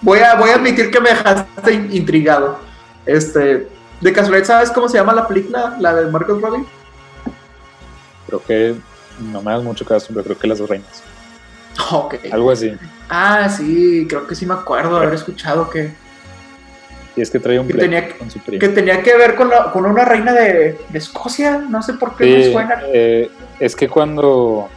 Voy 0.00 0.20
a, 0.20 0.36
voy 0.36 0.50
a 0.50 0.54
admitir 0.54 0.90
que 0.90 1.00
me 1.00 1.10
dejaste 1.10 1.72
in- 1.74 1.88
intrigado. 1.92 2.58
Este, 3.06 3.68
de 4.00 4.12
casualidad, 4.12 4.46
¿sabes 4.46 4.70
cómo 4.70 4.88
se 4.88 4.98
llama 4.98 5.12
la 5.14 5.26
película, 5.26 5.76
la 5.80 5.94
de 5.94 6.10
Margot 6.10 6.40
Robbie? 6.40 6.64
Creo 8.26 8.42
que 8.44 8.74
no 9.32 9.42
me 9.42 9.52
das 9.52 9.62
mucho 9.62 9.84
caso, 9.84 10.08
pero 10.10 10.24
creo 10.24 10.38
que 10.38 10.46
las 10.48 10.58
dos 10.58 10.68
reinas. 10.68 11.02
Ok. 11.90 12.14
Algo 12.32 12.50
así. 12.52 12.72
Ah, 13.08 13.48
sí, 13.48 14.06
creo 14.08 14.26
que 14.26 14.34
sí 14.36 14.46
me 14.46 14.54
acuerdo 14.54 14.96
haber 14.96 15.12
escuchado 15.14 15.68
que, 15.68 15.92
Y 17.16 17.20
es 17.20 17.30
que 17.30 17.38
trae 17.40 17.58
un 17.58 17.66
Que 17.66 17.74
tenía 17.74 18.06
que- 18.08 18.16
con 18.18 18.30
su 18.30 18.38
primo. 18.40 18.60
que 18.60 18.68
tenía 18.68 19.02
que 19.02 19.16
ver 19.16 19.34
con, 19.34 19.48
la- 19.50 19.70
con 19.72 19.84
una 19.86 20.04
reina 20.04 20.32
de, 20.32 20.78
de 20.88 20.98
Escocia, 20.98 21.58
no 21.68 21.82
sé 21.82 21.94
por 21.94 22.16
qué 22.16 22.24
me 22.26 22.44
Sí, 22.44 22.52
suena. 22.52 22.80
eh, 22.86 23.30
es 23.60 23.74
que 23.76 23.88
cuando... 23.88 24.68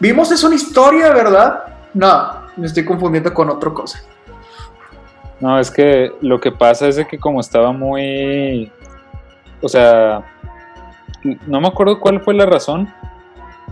Vimos 0.00 0.30
es 0.32 0.42
una 0.44 0.54
historia, 0.54 1.10
¿verdad? 1.10 1.64
No, 1.94 2.42
me 2.56 2.66
estoy 2.66 2.84
confundiendo 2.84 3.32
con 3.34 3.48
otra 3.50 3.70
cosa. 3.70 4.02
No, 5.42 5.58
es 5.58 5.72
que 5.72 6.12
lo 6.20 6.40
que 6.40 6.52
pasa 6.52 6.86
es 6.86 7.04
que 7.08 7.18
como 7.18 7.40
estaba 7.40 7.72
muy... 7.72 8.70
O 9.60 9.68
sea, 9.68 10.22
no 11.48 11.60
me 11.60 11.66
acuerdo 11.66 11.98
cuál 11.98 12.20
fue 12.20 12.32
la 12.32 12.46
razón, 12.46 12.88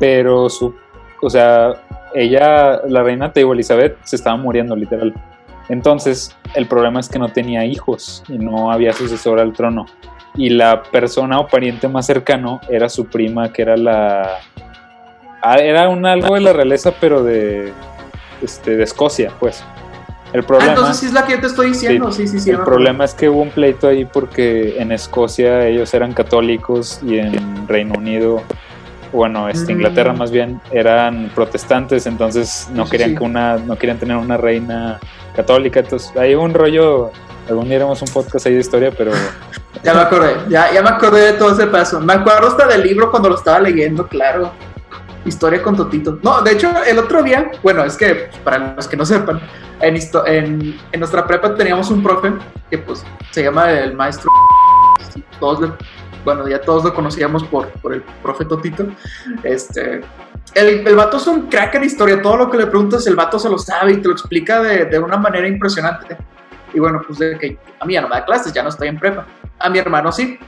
pero 0.01 0.51
su... 0.51 0.75
O 1.23 1.31
sea, 1.31 1.75
ella, 2.13 2.81
la 2.89 3.05
reina 3.05 3.33
Teibo 3.33 3.53
Elizabeth, 3.53 3.97
se 4.03 4.17
estaba 4.17 4.37
muriendo 4.37 4.75
literal. 4.75 5.15
Entonces, 5.69 6.37
el 6.57 6.67
problema 6.67 6.99
es 6.99 7.09
que 7.09 7.21
no 7.21 7.29
tenía 7.29 7.65
hijos 7.65 8.25
y 8.27 8.37
no 8.37 8.73
había 8.73 8.93
sucesor 8.93 9.39
al 9.39 9.53
trono. 9.53 9.87
Y 10.35 10.51
la 10.51 10.83
persona 10.83 11.39
o 11.39 11.47
pariente 11.47 11.87
más 11.87 12.05
cercano 12.05 12.61
era 12.69 12.89
su 12.89 13.07
prima, 13.07 13.53
que 13.53 13.63
era 13.63 13.77
la... 13.77 14.41
ah, 15.41 15.57
Era 15.59 15.89
un 15.89 16.05
algo 16.05 16.35
de 16.35 16.41
la 16.41 16.53
realeza, 16.53 16.93
pero 17.01 17.23
de, 17.23 17.73
este, 18.43 18.77
de 18.77 18.83
Escocia, 18.83 19.33
pues. 19.39 19.65
El 20.33 20.41
Ah, 20.41 20.47
problema... 20.47 20.73
entonces 20.73 20.97
sí 20.99 21.07
es 21.07 21.13
la 21.13 21.25
que 21.25 21.33
yo 21.33 21.41
te 21.41 21.47
estoy 21.49 21.69
diciendo, 21.69 22.13
sí, 22.13 22.29
sí, 22.29 22.39
sí. 22.41 22.51
El 22.51 22.59
problema 22.61 23.05
es 23.05 23.15
que 23.15 23.29
hubo 23.29 23.43
un 23.43 23.51
pleito 23.51 23.89
ahí 23.89 24.05
porque 24.05 24.77
en 24.79 24.93
Escocia 24.93 25.67
ellos 25.67 25.93
eran 25.95 26.13
católicos 26.13 27.01
y 27.05 27.19
en 27.19 27.67
Reino 27.67 27.95
Unido, 27.99 28.43
bueno, 29.13 29.49
este, 29.49 29.73
Mm. 29.73 29.77
Inglaterra 29.77 30.13
más 30.13 30.31
bien, 30.31 30.61
eran 30.71 31.31
protestantes, 31.35 32.07
entonces 32.07 32.69
no 32.73 32.85
Sí, 32.85 32.93
querían 32.93 33.11
sí. 33.11 33.17
que 33.17 33.25
una, 33.25 33.57
no 33.57 33.77
querían 33.77 33.99
tener 33.99 34.17
una 34.17 34.37
reina 34.37 35.01
católica, 35.35 35.81
entonces 35.81 36.17
hay 36.17 36.37
un 36.37 36.55
rollo, 36.55 37.11
algún 37.49 37.67
día 37.67 37.77
haremos 37.79 38.01
un 38.03 38.09
podcast 38.09 38.47
ahí 38.47 38.55
de 38.55 38.61
historia, 38.61 38.93
pero 38.97 39.11
Ya 39.83 39.95
me 39.95 40.01
acordé, 40.01 40.35
ya, 40.49 40.71
ya 40.73 40.83
me 40.83 40.91
acordé 40.91 41.33
de 41.33 41.33
todo 41.35 41.53
ese 41.55 41.67
paso. 41.67 42.01
Me 42.01 42.13
acuerdo 42.13 42.49
hasta 42.49 42.67
del 42.67 42.83
libro 42.83 43.11
cuando 43.11 43.31
lo 43.31 43.37
estaba 43.37 43.59
leyendo, 43.61 44.07
claro. 44.07 44.53
Historia 45.31 45.63
con 45.63 45.77
Totito. 45.77 46.19
No, 46.23 46.43
de 46.43 46.53
hecho, 46.53 46.71
el 46.85 46.99
otro 46.99 47.23
día, 47.23 47.51
bueno, 47.63 47.85
es 47.85 47.97
que 47.97 48.29
para 48.45 48.75
los 48.75 48.87
que 48.89 48.97
no 48.97 49.05
sepan, 49.07 49.41
en, 49.81 49.97
en, 50.27 50.79
en 50.93 51.01
nuestra 51.01 51.25
prepa 51.27 51.55
teníamos 51.55 51.91
un 51.91 52.03
profe 52.03 52.33
que 52.69 52.79
pues 52.79 53.05
se 53.31 53.45
llama 53.45 53.71
el 53.71 53.95
maestro. 53.95 54.29
Todos 55.39 55.61
le- 55.61 55.73
bueno, 56.25 56.47
ya 56.49 56.61
todos 56.61 56.85
lo 56.85 56.93
conocíamos 56.93 57.45
por, 57.45 57.69
por 57.81 57.95
el 57.95 58.03
profe 58.23 58.45
Totito. 58.45 58.87
Este, 59.43 60.03
el, 60.55 60.87
el 60.87 60.97
vato 60.97 61.17
es 61.17 61.27
un 61.27 61.49
crack 61.49 61.77
en 61.77 61.85
historia. 61.85 62.21
Todo 62.21 62.37
lo 62.37 62.51
que 62.51 62.59
le 62.59 62.67
preguntas, 62.67 63.07
el 63.07 63.17
vato 63.17 63.39
se 63.39 63.49
lo 63.49 63.57
sabe 63.57 63.93
y 63.93 63.97
te 63.99 64.09
lo 64.09 64.13
explica 64.13 64.61
de, 64.61 64.85
de 64.87 64.99
una 64.99 65.17
manera 65.17 65.47
impresionante. 65.47 66.19
Y 66.75 66.81
bueno, 66.81 67.01
pues 67.07 67.19
de 67.21 67.39
que 67.39 67.59
a 67.79 67.85
no 67.85 68.09
me 68.09 68.17
da 68.17 68.25
clases, 68.25 68.53
ya 68.53 68.63
no 68.63 68.69
estoy 68.69 68.89
en 68.89 68.99
prepa. 68.99 69.27
A 69.59 69.71
mi 69.71 69.79
hermano 69.79 70.13
sí. 70.13 70.39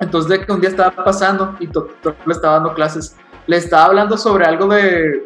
Entonces, 0.00 0.28
de 0.30 0.44
que 0.44 0.50
un 0.50 0.60
día 0.60 0.70
estaba 0.70 0.90
pasando 1.04 1.54
y 1.60 1.68
Totito 1.68 2.16
le 2.26 2.32
estaba 2.32 2.54
dando 2.54 2.74
clases, 2.74 3.14
le 3.46 3.56
estaba 3.56 3.86
hablando 3.86 4.16
sobre 4.16 4.44
algo 4.44 4.66
de, 4.68 5.24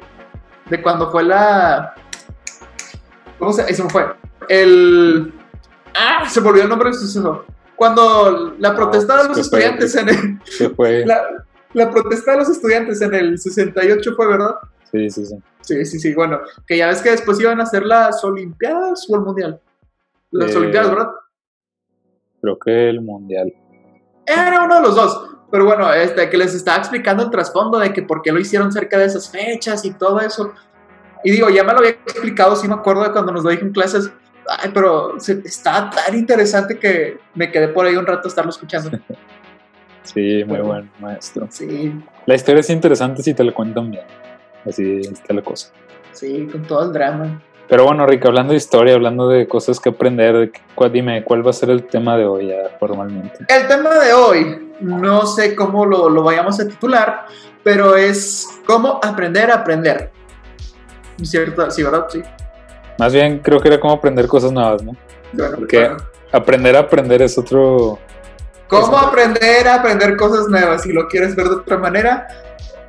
de 0.70 0.82
cuando 0.82 1.10
fue 1.10 1.24
la. 1.24 1.94
¿Cómo 3.38 3.52
se, 3.52 3.72
se 3.74 3.82
me 3.82 3.90
fue? 3.90 4.06
El. 4.48 5.32
Ah, 5.94 6.28
se 6.28 6.40
me 6.40 6.48
olvidó 6.48 6.64
el 6.64 6.70
nombre 6.70 6.90
del 6.90 6.98
suceso. 6.98 7.44
Cuando 7.74 8.54
la 8.58 8.74
protesta 8.74 9.22
de 9.22 9.28
los 9.28 9.38
estudiantes 9.38 9.94
en 9.96 10.08
el. 10.08 10.40
se 10.44 10.70
fue, 10.70 11.04
La, 11.06 11.22
la 11.74 11.90
protesta 11.90 12.32
de 12.32 12.38
los 12.38 12.48
estudiantes 12.48 13.00
en 13.02 13.14
el 13.14 13.38
68 13.38 14.12
fue, 14.16 14.26
¿verdad? 14.28 14.54
sí, 14.90 15.10
sí, 15.10 15.26
sí. 15.26 15.36
Sí, 15.60 15.84
sí, 15.84 15.98
sí. 15.98 16.14
Bueno, 16.14 16.38
que 16.64 16.76
ya 16.76 16.86
ves 16.86 17.02
que 17.02 17.10
después 17.10 17.40
iban 17.40 17.58
a 17.58 17.64
hacer 17.64 17.84
las 17.84 18.22
Olimpiadas 18.22 19.04
o 19.10 19.16
el 19.16 19.22
Mundial. 19.22 19.60
Las 20.30 20.52
Eh, 20.52 20.58
Olimpiadas, 20.58 20.90
¿verdad? 20.90 21.08
Creo 22.40 22.56
que 22.58 22.88
el 22.90 23.00
mundial. 23.00 23.52
Era 24.24 24.62
uno 24.62 24.76
de 24.76 24.80
los 24.82 24.94
dos. 24.94 25.35
Pero 25.50 25.64
bueno, 25.64 25.92
este, 25.92 26.28
que 26.28 26.36
les 26.36 26.54
estaba 26.54 26.78
explicando 26.78 27.22
el 27.24 27.30
trasfondo 27.30 27.78
de 27.78 27.92
que 27.92 28.02
por 28.02 28.22
qué 28.22 28.32
lo 28.32 28.40
hicieron 28.40 28.72
cerca 28.72 28.98
de 28.98 29.04
esas 29.06 29.30
fechas 29.30 29.84
y 29.84 29.92
todo 29.92 30.20
eso. 30.20 30.52
Y 31.24 31.30
digo, 31.30 31.48
ya 31.50 31.62
me 31.64 31.72
lo 31.72 31.78
había 31.78 31.90
explicado, 31.90 32.56
sí 32.56 32.66
me 32.68 32.74
acuerdo 32.74 33.02
de 33.04 33.12
cuando 33.12 33.32
nos 33.32 33.44
lo 33.44 33.50
dije 33.50 33.62
en 33.62 33.72
clases. 33.72 34.10
Ay, 34.48 34.70
pero 34.72 35.18
se, 35.18 35.40
está 35.44 35.90
tan 35.90 36.16
interesante 36.16 36.78
que 36.78 37.18
me 37.34 37.50
quedé 37.50 37.68
por 37.68 37.86
ahí 37.86 37.96
un 37.96 38.06
rato 38.06 38.26
a 38.26 38.28
estarlo 38.28 38.50
escuchando. 38.50 38.90
Sí, 40.02 40.44
muy 40.44 40.58
Bueno. 40.58 40.64
buen 40.66 40.90
maestro. 41.00 41.48
Sí, 41.50 41.92
La 42.26 42.36
historia 42.36 42.60
es 42.60 42.70
interesante 42.70 43.22
si 43.24 43.34
te 43.34 43.42
la 43.42 43.52
cuentan 43.52 43.90
bien. 43.90 44.04
Así 44.64 45.00
está 45.00 45.34
la 45.34 45.42
cosa. 45.42 45.72
sí, 46.12 46.48
con 46.50 46.62
todo 46.62 46.84
el 46.84 46.92
drama. 46.92 47.42
Pero 47.68 47.84
bueno, 47.84 48.06
Rick, 48.06 48.24
hablando 48.24 48.52
de 48.52 48.58
historia, 48.58 48.94
hablando 48.94 49.28
de 49.28 49.48
cosas 49.48 49.80
que 49.80 49.88
aprender, 49.88 50.52
cuál- 50.76 50.92
dime, 50.92 51.24
¿cuál 51.24 51.44
va 51.44 51.50
a 51.50 51.52
ser 51.52 51.70
el 51.70 51.82
tema 51.88 52.16
de 52.16 52.24
hoy 52.24 52.46
ya 52.46 52.76
formalmente? 52.78 53.44
El 53.48 53.66
tema 53.66 53.98
de 53.98 54.12
hoy, 54.12 54.65
no 54.80 55.26
sé 55.26 55.54
cómo 55.54 55.86
lo, 55.86 56.08
lo 56.08 56.22
vayamos 56.22 56.58
a 56.60 56.66
titular, 56.68 57.26
pero 57.62 57.96
es 57.96 58.46
cómo 58.66 59.00
aprender 59.02 59.50
a 59.50 59.54
aprender. 59.56 60.10
¿Cierto? 61.22 61.70
Sí, 61.70 61.82
¿verdad? 61.82 62.06
Sí. 62.10 62.22
Más 62.98 63.12
bien 63.12 63.38
creo 63.40 63.60
que 63.60 63.68
era 63.68 63.80
cómo 63.80 63.94
aprender 63.94 64.26
cosas 64.26 64.52
nuevas, 64.52 64.82
¿no? 64.82 64.92
Bueno, 65.32 65.56
Porque 65.58 65.78
bueno. 65.78 65.96
aprender 66.32 66.76
a 66.76 66.80
aprender 66.80 67.22
es 67.22 67.36
otro... 67.38 67.98
¿Cómo 68.68 68.96
aprender 68.98 69.68
a 69.68 69.76
aprender 69.76 70.16
cosas 70.16 70.48
nuevas? 70.48 70.82
Si 70.82 70.92
lo 70.92 71.06
quieres 71.08 71.36
ver 71.36 71.48
de 71.48 71.54
otra 71.54 71.76
manera. 71.78 72.26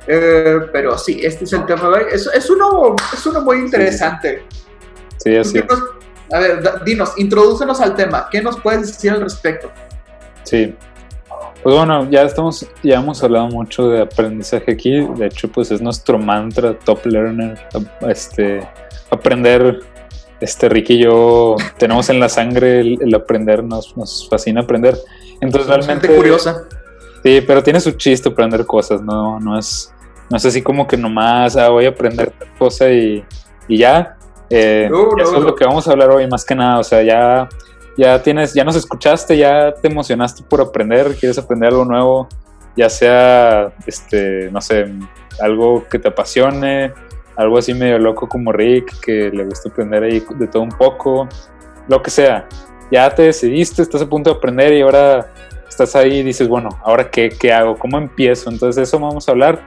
Eh, 0.08 0.58
pero 0.72 0.98
sí, 0.98 1.20
este 1.22 1.44
es 1.44 1.52
el 1.52 1.64
tema. 1.66 1.98
Es, 2.10 2.28
es, 2.34 2.50
uno, 2.50 2.96
es 3.12 3.24
uno 3.26 3.42
muy 3.42 3.58
interesante. 3.58 4.44
Sí, 5.18 5.36
así. 5.36 5.60
¿Qué 5.60 5.66
nos- 5.68 5.82
a 6.32 6.40
ver, 6.40 6.84
dinos, 6.84 7.12
introdúcenos 7.16 7.80
al 7.80 7.94
tema. 7.94 8.28
¿Qué 8.30 8.42
nos 8.42 8.58
puedes 8.60 8.88
decir 8.88 9.12
al 9.12 9.20
respecto? 9.20 9.70
Sí. 10.42 10.76
Pues 11.62 11.74
bueno, 11.76 12.08
ya 12.10 12.22
estamos, 12.22 12.66
ya 12.82 12.96
hemos 12.98 13.22
hablado 13.22 13.48
mucho 13.48 13.88
de 13.88 14.02
aprendizaje 14.02 14.72
aquí. 14.72 15.06
De 15.16 15.26
hecho, 15.26 15.48
pues 15.48 15.70
es 15.70 15.80
nuestro 15.80 16.18
mantra, 16.18 16.78
top 16.78 17.04
learner. 17.06 17.58
Este, 18.02 18.66
aprender. 19.10 19.80
Este 20.40 20.68
Ricky 20.68 20.94
y 20.94 20.98
yo 21.02 21.56
tenemos 21.78 22.08
en 22.10 22.20
la 22.20 22.28
sangre 22.28 22.78
el, 22.78 22.98
el 23.02 23.12
aprender, 23.12 23.64
nos, 23.64 23.96
nos 23.96 24.28
fascina 24.30 24.60
aprender. 24.60 24.96
Entonces 25.40 25.66
Somos 25.68 25.84
realmente. 25.86 26.06
gente 26.06 26.16
curiosa. 26.16 26.62
Sí, 27.24 27.40
pero 27.44 27.60
tiene 27.64 27.80
su 27.80 27.90
chiste 27.92 28.28
aprender 28.28 28.64
cosas, 28.64 29.02
no, 29.02 29.40
no 29.40 29.58
es, 29.58 29.92
no 30.30 30.36
es 30.36 30.46
así 30.46 30.62
como 30.62 30.86
que 30.86 30.96
nomás 30.96 31.56
ah, 31.56 31.70
voy 31.70 31.86
a 31.86 31.88
aprender 31.88 32.30
tal 32.30 32.48
cosa 32.56 32.88
y, 32.88 33.24
y 33.66 33.78
ya. 33.78 34.16
Eh, 34.48 34.86
No, 34.88 35.08
no, 35.10 35.20
eso 35.20 35.38
es 35.38 35.42
lo 35.42 35.56
que 35.56 35.64
vamos 35.64 35.88
a 35.88 35.90
hablar 35.90 36.10
hoy, 36.10 36.28
más 36.28 36.44
que 36.44 36.54
nada. 36.54 36.78
O 36.78 36.84
sea, 36.84 37.02
ya, 37.02 37.48
ya 37.98 38.22
tienes, 38.22 38.54
ya 38.54 38.64
nos 38.64 38.76
escuchaste, 38.76 39.36
ya 39.36 39.74
te 39.74 39.88
emocionaste 39.88 40.42
por 40.44 40.60
aprender, 40.62 41.14
quieres 41.16 41.36
aprender 41.36 41.68
algo 41.70 41.84
nuevo, 41.84 42.28
ya 42.76 42.88
sea, 42.88 43.72
este, 43.86 44.50
no 44.52 44.60
sé, 44.62 44.86
algo 45.40 45.84
que 45.88 45.98
te 45.98 46.08
apasione, 46.08 46.94
algo 47.36 47.58
así 47.58 47.74
medio 47.74 47.98
loco 47.98 48.28
como 48.28 48.52
Rick, 48.52 49.00
que 49.00 49.30
le 49.30 49.44
gusta 49.44 49.68
aprender 49.68 50.04
ahí 50.04 50.24
de 50.36 50.46
todo 50.46 50.62
un 50.62 50.70
poco, 50.70 51.28
lo 51.88 52.00
que 52.02 52.10
sea. 52.10 52.46
Ya 52.90 53.12
te 53.14 53.22
decidiste, 53.24 53.82
estás 53.82 54.00
a 54.00 54.08
punto 54.08 54.30
de 54.30 54.36
aprender 54.36 54.72
y 54.72 54.80
ahora 54.80 55.32
estás 55.68 55.94
ahí 55.96 56.18
y 56.20 56.22
dices, 56.22 56.48
bueno, 56.48 56.68
¿ahora 56.84 57.10
qué, 57.10 57.28
qué 57.28 57.52
hago? 57.52 57.76
¿Cómo 57.76 57.98
empiezo? 57.98 58.48
Entonces 58.48 58.88
eso 58.88 58.98
vamos 58.98 59.28
a 59.28 59.32
hablar. 59.32 59.60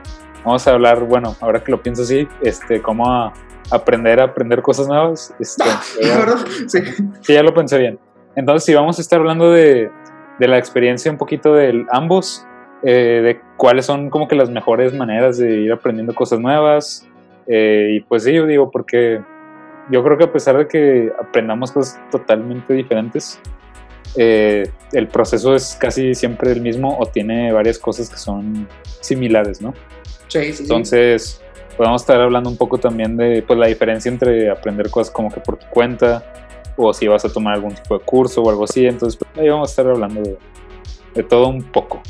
Vamos 0.44 0.66
a 0.66 0.72
hablar, 0.72 1.00
bueno, 1.04 1.36
ahora 1.40 1.62
que 1.62 1.70
lo 1.70 1.80
pienso 1.80 2.02
así, 2.02 2.26
este, 2.42 2.82
cómo 2.82 3.08
a- 3.12 3.32
aprender 3.70 4.20
a 4.20 4.24
aprender 4.24 4.60
cosas 4.60 4.88
nuevas. 4.88 5.32
Este, 5.38 5.62
ya-. 6.02 6.36
Sí. 6.66 6.78
sí, 7.20 7.32
ya 7.34 7.42
lo 7.42 7.54
pensé 7.54 7.78
bien. 7.78 7.98
Entonces 8.36 8.64
sí, 8.64 8.74
vamos 8.74 8.98
a 8.98 9.02
estar 9.02 9.20
hablando 9.20 9.50
de, 9.50 9.90
de 10.38 10.48
la 10.48 10.58
experiencia 10.58 11.10
un 11.10 11.18
poquito 11.18 11.54
de 11.54 11.84
ambos, 11.90 12.46
eh, 12.82 13.20
de 13.22 13.40
cuáles 13.56 13.86
son 13.86 14.10
como 14.10 14.26
que 14.26 14.34
las 14.34 14.50
mejores 14.50 14.94
maneras 14.94 15.38
de 15.38 15.60
ir 15.60 15.72
aprendiendo 15.72 16.14
cosas 16.14 16.40
nuevas. 16.40 17.08
eh, 17.46 17.96
y 17.96 18.00
pues 18.00 18.24
sí, 18.24 18.32
yo 18.32 18.46
digo, 18.46 18.70
porque 18.70 19.20
yo 19.90 20.02
creo 20.02 20.16
que 20.16 20.24
a 20.24 20.32
pesar 20.32 20.56
de 20.56 20.68
que 20.68 21.12
aprendamos 21.20 21.72
cosas 21.72 22.00
totalmente 22.10 22.72
diferentes, 22.72 23.40
eh, 24.16 24.70
el 24.92 25.08
proceso 25.08 25.54
es 25.54 25.76
casi 25.80 26.14
siempre 26.14 26.52
el 26.52 26.60
mismo 26.60 26.96
o 26.98 27.06
tiene 27.06 27.52
varias 27.52 27.78
cosas 27.78 28.10
que 28.10 28.16
son 28.16 28.68
similares, 29.00 29.60
¿no? 29.60 29.74
Sí, 30.28 30.44
sí, 30.44 30.52
sí. 30.52 30.62
Entonces, 30.62 31.42
podemos 31.76 32.02
estar 32.02 32.20
hablando 32.20 32.50
un 32.50 32.56
poco 32.56 32.78
también 32.78 33.16
de 33.16 33.42
pues, 33.46 33.58
la 33.58 33.66
diferencia 33.66 34.10
entre 34.10 34.50
aprender 34.50 34.90
cosas 34.90 35.12
como 35.12 35.30
que 35.30 35.40
por 35.40 35.56
tu 35.56 35.66
cuenta 35.68 36.22
o 36.76 36.92
si 36.92 37.06
vas 37.06 37.24
a 37.24 37.32
tomar 37.32 37.54
algún 37.54 37.74
tipo 37.74 37.98
de 37.98 38.04
curso 38.04 38.42
o 38.42 38.50
algo 38.50 38.64
así. 38.64 38.86
Entonces, 38.86 39.18
pues, 39.18 39.30
ahí 39.38 39.48
vamos 39.48 39.68
a 39.68 39.72
estar 39.72 39.86
hablando 39.86 40.22
de, 40.22 40.38
de 41.14 41.22
todo 41.22 41.48
un 41.48 41.62
poco. 41.62 42.02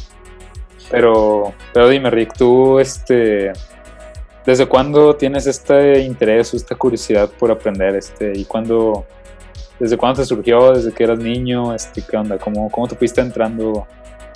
Pero, 0.90 1.54
pero 1.72 1.88
dime, 1.88 2.10
Rick, 2.10 2.34
tú, 2.36 2.78
este, 2.78 3.52
¿desde 4.44 4.66
cuándo 4.66 5.16
tienes 5.16 5.46
este 5.46 6.00
interés 6.00 6.52
o 6.52 6.56
esta 6.56 6.74
curiosidad 6.74 7.30
por 7.30 7.50
aprender? 7.50 7.96
Este, 7.96 8.32
¿Y 8.36 8.44
cuándo, 8.44 9.06
desde 9.78 9.96
cuándo 9.96 10.20
te 10.20 10.26
surgió? 10.26 10.72
¿Desde 10.74 10.92
que 10.92 11.04
eras 11.04 11.18
niño? 11.18 11.74
Este, 11.74 12.02
¿Qué 12.02 12.16
onda? 12.16 12.38
¿Cómo, 12.38 12.70
cómo 12.70 12.86
te 12.88 12.96
fuiste 12.96 13.22
entrando 13.22 13.86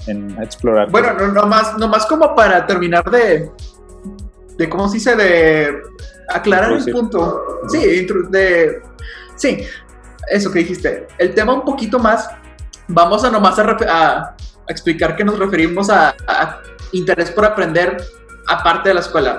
en 0.06 0.30
explorar? 0.42 0.90
Bueno, 0.90 1.12
no, 1.12 1.32
no 1.32 1.46
más, 1.46 1.76
no 1.76 1.88
más 1.88 2.06
como 2.06 2.34
para 2.34 2.66
terminar 2.66 3.04
de, 3.10 3.50
de 4.56 4.68
¿cómo 4.68 4.88
se 4.88 4.94
dice? 4.94 5.14
De 5.14 5.82
aclarar 6.28 6.72
el 6.72 6.90
punto. 6.90 7.60
Sí, 7.68 8.06
de, 8.30 8.82
sí, 9.36 9.58
eso 10.28 10.50
que 10.50 10.60
dijiste. 10.60 11.06
El 11.18 11.34
tema 11.34 11.54
un 11.54 11.64
poquito 11.64 11.98
más, 11.98 12.28
vamos 12.88 13.24
a 13.24 13.30
nomás 13.30 13.58
a, 13.58 14.36
a 14.68 14.72
explicar 14.72 15.16
que 15.16 15.24
nos 15.24 15.38
referimos 15.38 15.90
a, 15.90 16.14
interés 16.92 17.30
por 17.30 17.44
aprender 17.44 17.96
aparte 18.46 18.90
de 18.90 18.94
la 18.94 19.00
escuela. 19.00 19.38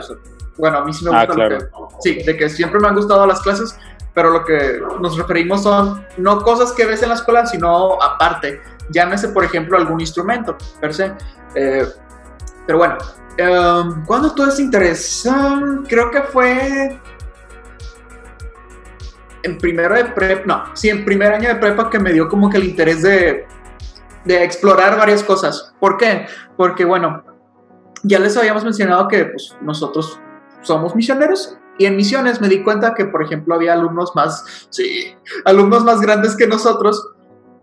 bueno, 0.58 0.80
a 0.80 0.86
mí 0.86 0.94
sí 0.94 1.06
me 1.06 1.16
ah, 1.16 1.26
gusta. 1.26 1.70
sí, 2.02 2.22
de 2.24 2.36
que 2.38 2.50
siempre 2.50 2.80
me 2.80 2.88
han 2.88 2.96
gustado 2.96 3.26
las 3.26 3.42
clases, 3.42 3.78
pero 4.14 4.32
lo 4.32 4.44
que 4.44 4.80
nos 5.00 5.18
referimos 5.18 5.64
son 5.64 6.06
no 6.18 6.42
cosas 6.42 6.72
que 6.74 6.86
ves 6.86 7.04
en 7.04 7.10
la 7.10 7.16
escuela, 7.16 7.46
sino 7.46 8.02
aparte. 8.02 8.62
Llámese, 8.90 9.30
por 9.30 9.44
ejemplo, 9.44 9.78
algún 9.78 10.00
instrumento, 10.00 10.58
per 10.80 10.94
se. 10.94 11.14
Eh, 11.56 11.86
pero 12.66 12.80
bueno, 12.80 12.98
um, 13.40 14.06
¿cuándo 14.06 14.34
todo 14.34 14.48
ese 14.48 14.62
interés? 14.62 15.26
Um, 15.26 15.86
creo 15.86 16.10
que 16.10 16.22
fue 16.24 17.00
en 19.44 19.58
primero 19.58 19.96
de 19.96 20.06
prepa, 20.06 20.44
no, 20.46 20.76
sí, 20.76 20.90
en 20.90 21.06
primer 21.06 21.34
año 21.34 21.50
de 21.50 21.56
prepa 21.56 21.90
que 21.90 22.00
me 22.00 22.14
dio 22.14 22.28
como 22.28 22.50
que 22.50 22.58
el 22.58 22.66
interés 22.66 23.02
de 23.02 23.46
de 24.28 24.44
explorar 24.44 24.98
varias 24.98 25.24
cosas. 25.24 25.74
¿Por 25.80 25.98
qué? 25.98 26.28
Porque, 26.58 26.86
bueno, 26.86 27.24
ya 28.04 28.20
les 28.20 28.36
habíamos 28.38 28.64
mencionado 28.64 29.08
que 29.08 29.26
pues, 29.26 29.56
nosotros 29.62 30.20
somos 30.62 30.96
misioneros 30.96 31.58
y 31.80 31.86
en 31.86 31.96
misiones 31.96 32.42
me 32.42 32.50
di 32.50 32.64
cuenta 32.64 32.94
que, 32.94 33.06
por 33.06 33.24
ejemplo, 33.24 33.56
había 33.56 33.74
alumnos 33.74 34.12
más, 34.16 34.68
sí, 34.70 35.16
alumnos 35.46 35.84
más 35.84 36.02
grandes 36.02 36.36
que 36.36 36.48
nosotros 36.48 37.10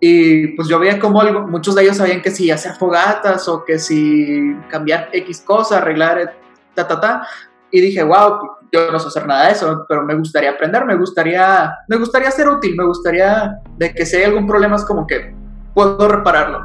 y 0.00 0.48
pues 0.48 0.68
yo 0.68 0.78
veía 0.78 0.98
como 0.98 1.20
algo, 1.20 1.46
muchos 1.46 1.74
de 1.74 1.82
ellos 1.82 1.96
sabían 1.96 2.20
que 2.20 2.30
si 2.30 2.50
hacer 2.50 2.74
fogatas 2.74 3.48
o 3.48 3.64
que 3.64 3.78
si 3.78 4.54
cambiar 4.68 5.08
X 5.12 5.42
cosa, 5.46 5.78
arreglar, 5.78 6.36
ta, 6.74 6.86
ta, 6.86 7.00
ta. 7.00 7.28
Y 7.74 7.80
dije, 7.80 8.04
wow, 8.04 8.38
yo 8.70 8.92
no 8.92 9.00
sé 9.00 9.08
hacer 9.08 9.26
nada 9.26 9.46
de 9.46 9.52
eso, 9.52 9.84
pero 9.88 10.04
me 10.04 10.14
gustaría 10.14 10.50
aprender, 10.50 10.84
me 10.84 10.94
gustaría, 10.94 11.74
me 11.88 11.96
gustaría 11.96 12.30
ser 12.30 12.48
útil, 12.48 12.76
me 12.76 12.84
gustaría 12.84 13.58
de 13.78 13.92
que 13.92 14.06
si 14.06 14.14
hay 14.14 14.22
algún 14.22 14.46
problema 14.46 14.76
es 14.76 14.84
como 14.84 15.04
que 15.08 15.34
puedo 15.74 16.06
repararlo. 16.06 16.60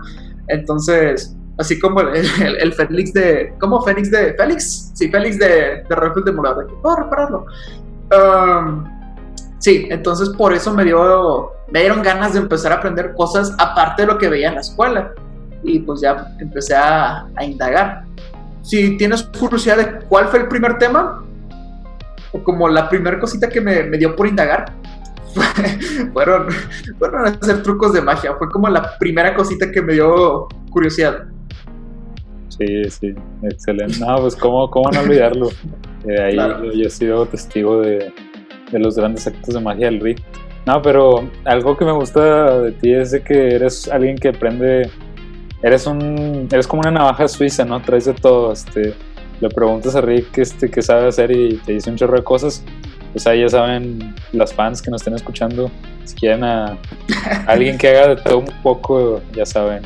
Entonces, 0.50 1.36
así 1.58 1.80
como 1.80 2.02
el, 2.02 2.28
el, 2.60 2.74
Félix 2.74 3.12
de. 3.14 3.56
¿Cómo 3.60 3.82
Félix 3.82 4.12
de. 4.12 4.36
Félix? 4.36 4.92
Sí, 4.94 5.10
Félix 5.10 5.40
de, 5.40 5.84
de 5.90 5.96
Rafael 5.96 6.24
de 6.24 6.32
Morada, 6.32 6.68
puedo 6.84 6.98
repararlo. 6.98 7.46
Um, 8.16 8.84
sí, 9.58 9.88
entonces 9.90 10.30
por 10.30 10.54
eso 10.54 10.72
me 10.76 10.86
dio. 10.86 11.54
Me 11.72 11.80
dieron 11.80 12.04
ganas 12.04 12.34
de 12.34 12.40
empezar 12.42 12.72
a 12.72 12.76
aprender 12.76 13.16
cosas 13.16 13.56
aparte 13.58 14.04
de 14.04 14.10
lo 14.10 14.20
que 14.20 14.30
veía 14.30 14.50
en 14.50 14.56
la 14.56 14.62
escuela. 14.62 15.12
Y 15.64 15.80
pues 15.80 16.02
ya 16.02 16.36
empecé 16.40 16.76
a, 16.76 17.26
a 17.36 17.44
indagar. 17.44 18.04
Si 18.62 18.98
tienes 18.98 19.24
curiosidad 19.24 19.78
de 19.78 20.00
cuál 20.08 20.28
fue 20.28 20.40
el 20.40 20.48
primer 20.48 20.78
tema, 20.78 21.24
o 22.32 22.44
como 22.44 22.68
la 22.70 22.90
primera 22.90 23.20
cosita 23.20 23.50
que 23.50 23.62
me, 23.62 23.84
me 23.84 23.98
dio 23.98 24.16
por 24.16 24.28
indagar, 24.28 24.74
fueron, 26.14 26.48
fueron 26.98 27.26
a 27.26 27.30
hacer 27.30 27.64
trucos 27.64 27.94
de 27.94 28.02
magia. 28.02 28.36
Fue 28.36 28.50
como 28.50 28.70
la 28.70 28.98
primera 28.98 29.36
cosita 29.36 29.72
que 29.72 29.82
me 29.82 29.94
dio 29.94 30.48
curiosidad. 30.72 31.26
Sí, 32.50 32.90
sí, 32.90 33.16
excelente. 33.44 34.00
No, 34.00 34.18
pues 34.18 34.36
cómo, 34.36 34.70
cómo 34.70 34.90
no 34.92 35.00
olvidarlo. 35.02 35.50
Eh, 36.08 36.22
ahí 36.22 36.36
yo 36.36 36.88
he 36.88 36.90
sido 36.90 37.26
testigo 37.26 37.82
de, 37.82 38.12
de, 38.72 38.80
los 38.80 38.96
grandes 38.96 39.28
actos 39.28 39.54
de 39.54 39.62
magia 39.62 39.86
del 39.86 40.02
Rick. 40.02 40.22
No, 40.66 40.82
pero 40.82 41.30
algo 41.46 41.78
que 41.78 41.86
me 41.86 41.94
gusta 41.94 42.60
de 42.60 42.72
ti 42.74 42.94
es 42.94 43.12
de 43.12 43.22
que 43.22 43.56
eres 43.56 43.88
alguien 43.88 44.18
que 44.18 44.30
aprende, 44.30 44.90
eres 45.62 45.86
un, 45.88 46.48
eres 46.52 46.68
como 46.68 46.82
una 46.82 46.92
navaja 46.92 47.28
suiza, 47.28 47.66
¿no? 47.66 47.82
Traes 47.82 48.06
de 48.06 48.14
todo, 48.14 48.54
este, 48.54 48.94
le 49.40 49.50
preguntas 49.50 49.96
a 49.96 50.02
Rick 50.02 50.38
este, 50.38 50.70
qué 50.70 50.82
sabe 50.82 51.08
hacer 51.08 51.32
y 51.32 51.58
te 51.66 51.74
dice 51.74 51.90
un 51.90 51.96
chorro 51.96 52.18
de 52.18 52.24
cosas 52.24 52.64
pues 53.12 53.26
ahí 53.28 53.42
ya 53.42 53.50
saben 53.50 54.16
las 54.34 54.54
fans 54.54 54.82
que 54.82 54.92
nos 54.92 55.02
estén 55.02 55.16
escuchando, 55.16 55.72
si 56.06 56.16
quieren 56.16 56.44
a, 56.44 56.78
alguien 57.48 57.78
que 57.78 57.90
haga 57.90 58.16
de 58.16 58.22
todo 58.22 58.40
un 58.40 58.54
poco, 58.62 59.22
ya 59.34 59.46
saben. 59.46 59.84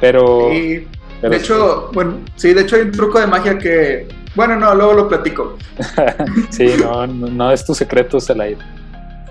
Pero... 0.00 0.48
de 0.48 1.36
hecho, 1.36 1.90
bueno, 1.92 2.18
sí, 2.36 2.52
de 2.52 2.62
hecho 2.62 2.76
hay 2.76 2.82
un 2.82 2.92
truco 2.92 3.20
de 3.20 3.26
magia 3.26 3.58
que, 3.58 4.08
bueno, 4.34 4.56
no, 4.56 4.74
luego 4.74 4.92
lo 4.94 5.08
platico. 5.08 5.56
sí, 6.50 6.66
no, 6.78 7.06
no, 7.06 7.52
es 7.52 7.64
tu 7.64 7.74
secreto, 7.74 8.20
Salai. 8.20 8.56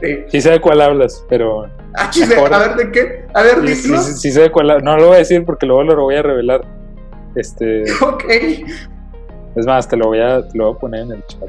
Sí. 0.01 0.25
sí 0.27 0.41
sé 0.41 0.51
de 0.51 0.61
cuál 0.61 0.81
hablas, 0.81 1.23
pero... 1.29 1.65
Ah, 1.93 2.09
a 2.51 2.59
ver, 2.59 2.75
¿de 2.75 2.91
qué? 2.91 3.25
A 3.33 3.43
ver, 3.43 3.67
sí, 3.67 3.75
sí, 3.75 3.97
sí, 3.97 4.31
sé 4.31 4.41
de 4.41 4.51
cuál 4.51 4.83
No 4.83 4.97
lo 4.97 5.07
voy 5.07 5.15
a 5.15 5.19
decir 5.19 5.45
porque 5.45 5.65
luego 5.65 5.83
lo 5.83 6.03
voy 6.03 6.15
a 6.15 6.23
revelar. 6.23 6.61
Este... 7.35 7.83
Ok. 8.01 8.23
Es 9.55 9.65
más, 9.65 9.87
te 9.87 9.97
lo 9.97 10.07
voy 10.07 10.19
a, 10.19 10.47
te 10.47 10.57
lo 10.57 10.67
voy 10.67 10.75
a 10.75 10.79
poner 10.79 11.01
en 11.01 11.11
el 11.11 11.25
chat. 11.25 11.41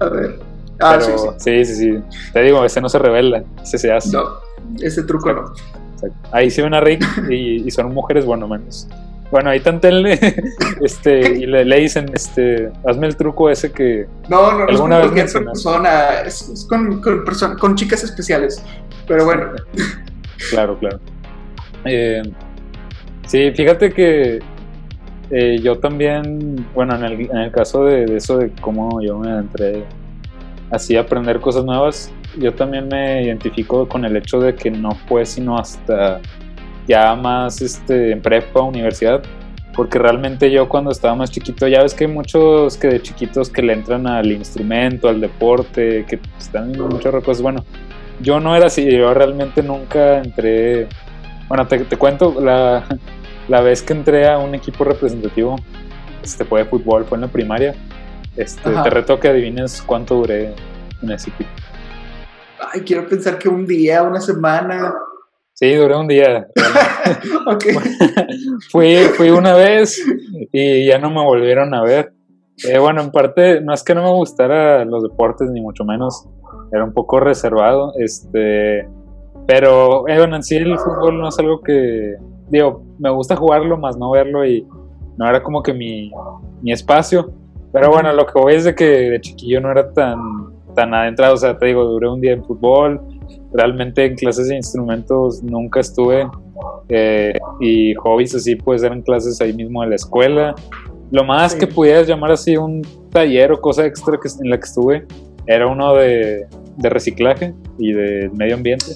A 0.00 0.08
ver. 0.08 0.38
Ah, 0.80 1.00
sí, 1.00 1.12
sí. 1.38 1.64
sí, 1.64 1.74
sí, 1.74 2.02
Te 2.32 2.42
digo, 2.42 2.64
ese 2.64 2.80
no 2.80 2.88
se 2.88 2.98
revela, 2.98 3.42
ese 3.62 3.78
se 3.78 3.92
hace. 3.92 4.14
No, 4.14 4.24
ese 4.80 5.02
truco 5.04 5.32
no. 5.32 5.52
Ahí 6.32 6.50
se 6.50 6.62
ven 6.62 6.74
a 6.74 6.80
Rick 6.80 7.04
y, 7.30 7.70
son 7.70 7.92
mujeres, 7.94 8.24
bueno, 8.26 8.46
menos. 8.46 8.88
Bueno, 9.30 9.50
ahí 9.50 9.60
tantenle 9.60 10.18
este, 10.82 11.38
y 11.38 11.46
le, 11.46 11.64
dicen, 11.80 12.06
este, 12.14 12.70
hazme 12.86 13.08
el 13.08 13.16
truco 13.16 13.50
ese 13.50 13.72
que 13.72 14.06
no, 14.28 14.52
no, 14.52 14.64
alguna 14.64 14.98
no 15.00 15.04
es 15.04 15.32
con 15.32 15.44
vez 15.44 15.44
persona, 15.44 16.20
es, 16.24 16.66
con, 16.68 17.00
con, 17.00 17.24
con, 17.58 17.74
chicas 17.74 18.04
especiales, 18.04 18.62
pero 19.06 19.24
bueno. 19.24 19.52
Claro, 20.50 20.78
claro. 20.78 21.00
Eh, 21.84 22.22
sí, 23.26 23.50
fíjate 23.52 23.92
que 23.92 24.38
eh, 25.30 25.58
yo 25.60 25.78
también, 25.78 26.66
bueno, 26.74 26.94
en 26.94 27.04
el, 27.04 27.20
en 27.30 27.36
el 27.36 27.50
caso 27.50 27.84
de, 27.84 28.06
de, 28.06 28.16
eso 28.16 28.38
de 28.38 28.52
cómo 28.60 29.00
yo 29.02 29.18
me 29.18 29.30
entré 29.30 29.84
así 30.70 30.96
aprender 30.96 31.40
cosas 31.40 31.64
nuevas. 31.64 32.12
Yo 32.38 32.52
también 32.54 32.88
me 32.88 33.22
identifico 33.22 33.88
con 33.88 34.04
el 34.04 34.16
hecho 34.16 34.38
de 34.40 34.54
que 34.54 34.70
no 34.70 34.92
fue 35.08 35.24
sino 35.24 35.58
hasta 35.58 36.20
ya 36.86 37.14
más 37.14 37.60
este, 37.62 38.12
en 38.12 38.22
prepa, 38.22 38.62
universidad, 38.62 39.22
porque 39.74 39.98
realmente 39.98 40.50
yo 40.50 40.68
cuando 40.68 40.90
estaba 40.90 41.14
más 41.14 41.30
chiquito, 41.30 41.68
ya 41.68 41.82
ves 41.82 41.94
que 41.94 42.04
hay 42.04 42.10
muchos 42.10 42.76
que 42.76 42.88
de 42.88 43.02
chiquitos 43.02 43.50
que 43.50 43.62
le 43.62 43.72
entran 43.72 44.06
al 44.06 44.30
instrumento, 44.30 45.08
al 45.08 45.20
deporte, 45.20 46.04
que 46.08 46.18
están 46.38 46.74
en 46.74 46.80
muchas 46.80 47.12
cosas. 47.24 47.42
Bueno, 47.42 47.64
yo 48.20 48.40
no 48.40 48.56
era 48.56 48.66
así, 48.66 48.90
yo 48.90 49.12
realmente 49.12 49.62
nunca 49.62 50.18
entré. 50.18 50.86
Bueno, 51.48 51.66
te, 51.66 51.78
te 51.80 51.96
cuento, 51.96 52.40
la, 52.40 52.84
la, 53.48 53.60
vez 53.60 53.82
que 53.82 53.92
entré 53.92 54.28
a 54.28 54.38
un 54.38 54.54
equipo 54.54 54.84
representativo, 54.84 55.56
este 56.22 56.44
fue 56.44 56.64
de 56.64 56.70
fútbol, 56.70 57.04
fue 57.04 57.18
en 57.18 57.22
la 57.22 57.28
primaria 57.28 57.74
este, 58.36 58.70
te 58.70 58.90
reto 58.90 59.18
que 59.18 59.28
adivines 59.28 59.82
cuánto 59.82 60.16
duré 60.16 60.54
en 61.02 61.10
ese 61.10 61.30
equipo. 61.30 61.50
Ay, 62.72 62.82
quiero 62.82 63.08
pensar 63.08 63.38
que 63.38 63.48
un 63.48 63.66
día, 63.66 64.02
una 64.02 64.20
semana. 64.20 64.94
Sí, 65.58 65.74
duré 65.74 65.96
un 65.96 66.06
día. 66.06 66.48
fui, 68.70 68.96
fui 69.16 69.30
una 69.30 69.54
vez 69.54 69.98
y 70.52 70.86
ya 70.86 70.98
no 70.98 71.08
me 71.08 71.24
volvieron 71.24 71.72
a 71.72 71.82
ver. 71.82 72.12
Eh, 72.68 72.78
bueno, 72.78 73.00
en 73.00 73.10
parte, 73.10 73.62
no 73.62 73.72
es 73.72 73.82
que 73.82 73.94
no 73.94 74.02
me 74.02 74.10
gustara 74.10 74.84
los 74.84 75.02
deportes, 75.02 75.50
ni 75.50 75.62
mucho 75.62 75.82
menos. 75.84 76.28
Era 76.70 76.84
un 76.84 76.92
poco 76.92 77.20
reservado. 77.20 77.94
Este, 77.98 78.86
pero, 79.46 80.06
eh, 80.08 80.18
bueno, 80.18 80.36
en 80.36 80.42
sí 80.42 80.56
el 80.56 80.78
fútbol 80.78 81.18
no 81.18 81.28
es 81.28 81.38
algo 81.38 81.62
que. 81.62 82.16
Digo, 82.50 82.84
me 82.98 83.08
gusta 83.08 83.34
jugarlo, 83.34 83.78
más 83.78 83.96
no 83.96 84.10
verlo 84.10 84.44
y 84.44 84.66
no 85.16 85.26
era 85.26 85.42
como 85.42 85.62
que 85.62 85.72
mi, 85.72 86.12
mi 86.60 86.72
espacio. 86.72 87.32
Pero 87.72 87.90
bueno, 87.90 88.12
lo 88.12 88.26
que 88.26 88.38
voy 88.38 88.56
es 88.56 88.64
de 88.64 88.74
que 88.74 88.84
de 88.84 89.20
chiquillo 89.22 89.62
no 89.62 89.70
era 89.70 89.90
tan, 89.90 90.18
tan 90.74 90.92
adentrado, 90.92 91.32
o 91.32 91.38
sea, 91.38 91.58
te 91.58 91.66
digo, 91.66 91.84
duré 91.84 92.08
un 92.10 92.20
día 92.20 92.32
en 92.32 92.44
fútbol, 92.44 93.00
realmente 93.52 94.04
en 94.04 94.14
clases 94.14 94.48
de 94.48 94.56
instrumentos 94.56 95.42
nunca 95.42 95.80
estuve, 95.80 96.28
eh, 96.88 97.38
y 97.60 97.94
hobbies 97.94 98.34
así 98.34 98.56
pues 98.56 98.82
eran 98.82 99.02
clases 99.02 99.40
ahí 99.40 99.52
mismo 99.52 99.82
en 99.82 99.90
la 99.90 99.96
escuela. 99.96 100.54
Lo 101.10 101.24
más 101.24 101.54
que 101.54 101.66
pudieras 101.66 102.06
llamar 102.06 102.32
así 102.32 102.56
un 102.56 102.82
taller 103.10 103.52
o 103.52 103.60
cosa 103.60 103.86
extra 103.86 104.18
que, 104.20 104.28
en 104.42 104.50
la 104.50 104.58
que 104.58 104.64
estuve 104.64 105.06
era 105.46 105.66
uno 105.68 105.94
de, 105.94 106.46
de 106.76 106.88
reciclaje 106.90 107.54
y 107.78 107.92
de 107.92 108.30
medio 108.34 108.56
ambiente. 108.56 108.86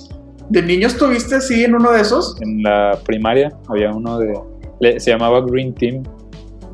¿De 0.49 0.63
niño 0.63 0.89
estuviste 0.89 1.37
así 1.37 1.63
en 1.63 1.77
uno 1.77 1.93
de 1.93 2.01
esos? 2.01 2.37
En 2.43 2.63
la 2.63 2.99
primaria 3.07 3.53
había 3.69 3.93
uno 3.93 4.19
de... 4.19 4.35
se 4.99 5.11
llamaba 5.11 5.41
Green 5.43 5.73
Team 5.75 6.03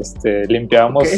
este, 0.00 0.46
limpiábamos, 0.46 1.08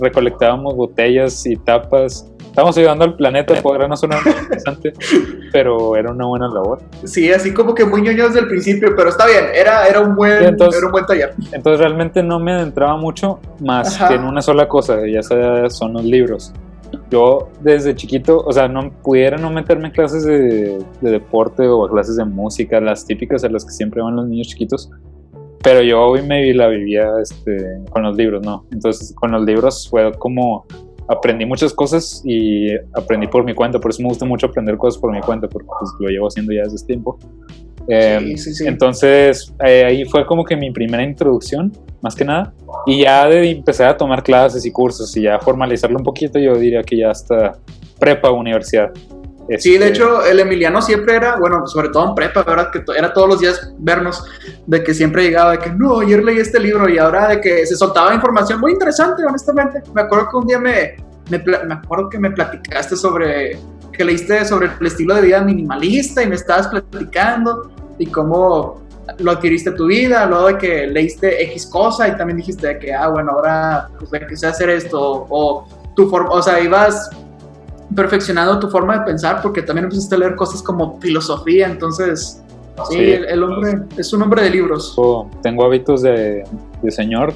recolectábamos 0.00 0.74
botellas 0.74 1.44
y 1.46 1.56
tapas 1.56 2.30
Estamos 2.54 2.78
ayudando 2.78 3.04
al 3.04 3.16
planeta, 3.16 3.60
podrá 3.60 3.88
no 3.88 3.96
sonar 3.96 4.20
interesante, 4.24 4.92
pero 5.52 5.96
era 5.96 6.12
una 6.12 6.24
buena 6.24 6.46
labor. 6.46 6.78
Sí, 7.02 7.32
así 7.32 7.52
como 7.52 7.74
que 7.74 7.84
muy 7.84 8.00
ñoño 8.00 8.28
desde 8.28 8.38
el 8.38 8.46
principio, 8.46 8.94
pero 8.96 9.08
está 9.08 9.26
bien, 9.26 9.46
era, 9.52 9.88
era, 9.88 9.98
un, 9.98 10.14
buen, 10.14 10.40
entonces, 10.44 10.78
era 10.78 10.86
un 10.86 10.92
buen 10.92 11.04
taller. 11.04 11.34
Entonces 11.50 11.80
realmente 11.80 12.22
no 12.22 12.38
me 12.38 12.52
adentraba 12.52 12.96
mucho 12.96 13.40
más 13.58 13.98
que 13.98 14.14
en 14.14 14.22
una 14.22 14.40
sola 14.40 14.68
cosa, 14.68 15.00
ya 15.04 15.20
sea 15.24 15.68
son 15.68 15.94
los 15.94 16.04
libros. 16.04 16.52
Yo 17.10 17.48
desde 17.58 17.96
chiquito, 17.96 18.38
o 18.46 18.52
sea, 18.52 18.68
no 18.68 18.92
pudiera 19.02 19.36
no 19.36 19.50
meterme 19.50 19.88
en 19.88 19.92
clases 19.92 20.24
de, 20.24 20.78
de 21.00 21.10
deporte 21.10 21.66
o 21.66 21.88
clases 21.88 22.14
de 22.14 22.24
música, 22.24 22.80
las 22.80 23.04
típicas 23.04 23.42
a 23.42 23.48
las 23.48 23.64
que 23.64 23.72
siempre 23.72 24.00
van 24.00 24.14
los 24.14 24.28
niños 24.28 24.46
chiquitos, 24.46 24.92
pero 25.60 25.82
yo 25.82 26.00
hoy 26.00 26.22
me 26.22 26.54
la 26.54 26.68
vivía 26.68 27.08
este, 27.20 27.80
con 27.90 28.04
los 28.04 28.16
libros, 28.16 28.46
¿no? 28.46 28.64
Entonces 28.70 29.12
con 29.12 29.32
los 29.32 29.44
libros 29.44 29.88
fue 29.90 30.12
como 30.18 30.66
aprendí 31.08 31.44
muchas 31.44 31.72
cosas 31.72 32.22
y 32.24 32.74
aprendí 32.94 33.26
por 33.26 33.44
mi 33.44 33.54
cuenta, 33.54 33.78
por 33.78 33.90
eso 33.90 34.02
me 34.02 34.08
gusta 34.08 34.24
mucho 34.24 34.46
aprender 34.46 34.76
cosas 34.76 35.00
por 35.00 35.12
mi 35.12 35.20
cuenta, 35.20 35.48
porque 35.48 35.68
pues, 35.78 35.90
lo 35.98 36.08
llevo 36.08 36.28
haciendo 36.28 36.52
ya 36.52 36.62
desde 36.62 36.86
tiempo. 36.86 37.18
Eh, 37.86 38.34
sí, 38.36 38.54
sí, 38.54 38.66
Entonces 38.66 39.52
eh, 39.64 39.84
ahí 39.84 40.04
fue 40.06 40.24
como 40.24 40.44
que 40.44 40.56
mi 40.56 40.70
primera 40.70 41.02
introducción, 41.02 41.72
más 42.00 42.14
que 42.14 42.24
nada, 42.24 42.54
y 42.86 43.02
ya 43.02 43.28
de 43.28 43.50
empezar 43.50 43.88
a 43.88 43.96
tomar 43.96 44.22
clases 44.22 44.64
y 44.64 44.70
cursos 44.70 45.14
y 45.16 45.22
ya 45.22 45.38
formalizarlo 45.38 45.98
un 45.98 46.04
poquito, 46.04 46.38
yo 46.38 46.56
diría 46.56 46.82
que 46.82 46.96
ya 46.98 47.10
hasta 47.10 47.58
prepa 47.98 48.30
universidad. 48.30 48.90
Sí, 49.58 49.76
de 49.76 49.76
este, 49.76 49.88
hecho, 49.88 50.24
el 50.24 50.40
Emiliano 50.40 50.80
siempre 50.80 51.16
era, 51.16 51.36
bueno, 51.36 51.66
sobre 51.66 51.90
todo 51.90 52.08
en 52.08 52.14
prepa, 52.14 52.42
¿verdad? 52.42 52.70
Que 52.70 52.82
era 52.96 53.12
todos 53.12 53.28
los 53.28 53.40
días 53.40 53.72
vernos, 53.78 54.24
de 54.66 54.82
que 54.82 54.94
siempre 54.94 55.24
llegaba 55.24 55.52
de 55.52 55.58
que, 55.58 55.70
no, 55.70 56.00
ayer 56.00 56.24
leí 56.24 56.38
este 56.38 56.58
libro 56.58 56.88
y 56.88 56.98
ahora 56.98 57.28
de 57.28 57.40
que 57.40 57.66
se 57.66 57.76
soltaba 57.76 58.14
información 58.14 58.60
muy 58.60 58.72
interesante, 58.72 59.24
honestamente. 59.24 59.82
Me 59.94 60.02
acuerdo 60.02 60.28
que 60.30 60.36
un 60.36 60.46
día 60.46 60.58
me, 60.58 60.96
me, 61.30 61.38
me 61.38 61.74
acuerdo 61.74 62.08
que 62.08 62.18
me 62.18 62.30
platicaste 62.30 62.96
sobre, 62.96 63.58
que 63.92 64.04
leíste 64.04 64.44
sobre 64.44 64.70
el 64.80 64.86
estilo 64.86 65.14
de 65.14 65.22
vida 65.22 65.40
minimalista 65.42 66.22
y 66.22 66.26
me 66.26 66.36
estabas 66.36 66.68
platicando 66.68 67.70
y 67.98 68.06
cómo 68.06 68.82
lo 69.18 69.30
adquiriste 69.32 69.70
tu 69.72 69.86
vida, 69.86 70.26
luego 70.26 70.48
de 70.48 70.58
que 70.58 70.86
leíste 70.86 71.42
X 71.44 71.66
cosa 71.66 72.08
y 72.08 72.16
también 72.16 72.38
dijiste 72.38 72.66
de 72.66 72.78
que, 72.78 72.94
ah, 72.94 73.08
bueno, 73.08 73.32
ahora 73.32 73.88
pues 73.98 74.10
de 74.10 74.26
que 74.26 74.36
sé 74.36 74.46
hacer 74.46 74.70
esto, 74.70 75.26
o 75.28 75.68
tu 75.94 76.08
forma, 76.08 76.30
o 76.30 76.42
sea, 76.42 76.60
ibas 76.60 77.10
perfeccionando 77.94 78.58
tu 78.58 78.68
forma 78.68 78.98
de 78.98 79.04
pensar 79.04 79.40
porque 79.42 79.62
también 79.62 79.84
empezaste 79.84 80.14
a 80.14 80.18
leer 80.18 80.36
cosas 80.36 80.62
como 80.62 81.00
filosofía, 81.00 81.66
entonces 81.66 82.42
sí, 82.88 82.98
El, 82.98 83.42
hombre 83.42 83.80
es 83.96 84.12
un 84.12 84.22
hombre 84.22 84.42
de 84.42 84.50
libros. 84.50 84.96
Tengo 85.42 85.64
hábitos 85.64 86.02
de, 86.02 86.44
señor 86.88 87.32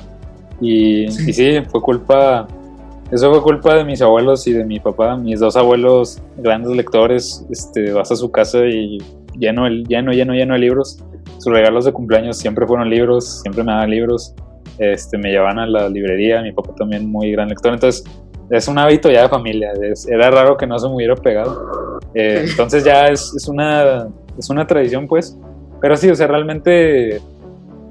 y 0.61 1.09
sí. 1.11 1.61
fue 1.71 1.81
culpa, 1.81 2.47
eso 3.11 3.31
fue 3.31 3.43
culpa 3.43 3.75
de 3.75 3.85
mis 3.85 4.03
abuelos 4.03 4.47
y 4.47 4.53
de 4.53 4.65
mi 4.65 4.81
papá, 4.81 5.17
mis 5.17 5.41
dos 5.41 5.57
abuelos 5.57 6.21
grandes 6.37 6.77
lectores, 6.77 7.45
este, 7.51 7.93
vas 7.93 8.11
a 8.11 8.17
su 8.17 8.31
casa 8.31 8.67
y 8.67 8.99
lleno, 9.39 9.69
lleno, 9.69 10.13
lleno, 10.13 10.35
lleno 10.35 10.55
de 10.55 10.59
libros. 10.59 11.03
Sus 11.39 11.53
regalos 11.53 11.85
de 11.85 11.93
cumpleaños 11.93 12.37
siempre 12.37 12.67
fueron 12.67 12.91
libros, 12.91 13.41
siempre 13.43 13.63
me 13.63 13.73
daban 13.73 13.91
libros. 13.91 14.35
Este, 14.79 15.19
me 15.19 15.31
llevaban 15.31 15.59
a 15.59 15.67
la 15.67 15.89
librería, 15.89 16.41
mi 16.41 16.53
papá 16.53 16.73
también 16.77 17.11
muy 17.11 17.33
gran 17.33 17.49
lector, 17.49 17.75
entonces 17.75 18.05
es 18.51 18.69
un 18.69 18.79
hábito 18.79 19.11
ya 19.11 19.23
de 19.23 19.29
familia. 19.29 19.73
era 20.09 20.31
raro 20.31 20.57
que 20.57 20.67
no 20.67 20.79
se 20.79 20.89
me 20.89 20.95
hubiera 20.95 21.15
pegado. 21.15 22.01
Eh, 22.15 22.47
entonces 22.49 22.85
ya 22.85 23.09
es, 23.09 23.35
es, 23.35 23.49
una, 23.49 24.09
es 24.39 24.49
una 24.51 24.67
tradición, 24.67 25.07
pues. 25.07 25.39
Pero 25.81 25.97
sí, 25.97 26.09
o 26.11 26.15
sea, 26.15 26.27
realmente. 26.27 27.21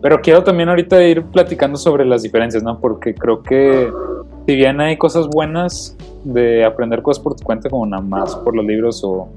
Pero 0.02 0.22
quiero 0.22 0.43
también 0.43 0.70
ahorita 0.70 1.02
ir 1.04 1.24
platicando 1.24 1.78
sobre 1.78 2.06
las 2.06 2.24
diferencias, 2.24 2.63
¿no? 2.63 2.80
Porque 2.80 3.15
creo 3.15 3.41
que 3.41 3.91
si 4.46 4.56
bien 4.56 4.80
hay 4.80 4.98
cosas 4.98 5.28
buenas 5.28 5.98
de 6.24 6.63
aprender 6.63 7.02
cosas 7.02 7.24
por 7.24 7.36
tu 7.36 7.43
cuenta, 7.43 7.70
como 7.70 7.86
nada 7.86 8.04
más 8.04 8.36
por 8.36 8.56
los 8.56 8.65
libros 8.65 9.04
o, 9.04 9.28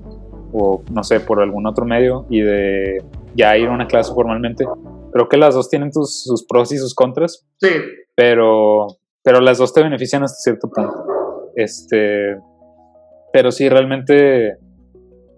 o 0.52 0.82
no 0.92 1.02
sé, 1.02 1.20
por 1.20 1.40
algún 1.40 1.66
otro 1.66 1.84
medio, 1.84 2.26
y 2.28 2.40
de 2.40 3.02
ya 3.34 3.56
ir 3.56 3.68
a 3.68 3.72
una 3.72 3.86
clase 3.86 4.12
formalmente, 4.12 4.66
creo 5.12 5.28
que 5.28 5.36
las 5.36 5.54
dos 5.54 5.68
tienen 5.68 5.92
sus 5.92 6.44
pros 6.48 6.72
y 6.72 6.78
sus 6.78 6.94
contras. 6.94 7.46
Sí. 7.58 7.68
Pero, 8.14 8.86
pero 9.22 9.40
las 9.40 9.58
dos 9.58 9.72
te 9.72 9.82
benefician 9.82 10.22
hasta 10.22 10.38
cierto 10.38 10.68
punto. 10.68 11.50
Este, 11.56 12.36
pero 13.32 13.50
sí, 13.50 13.68
realmente, 13.68 14.56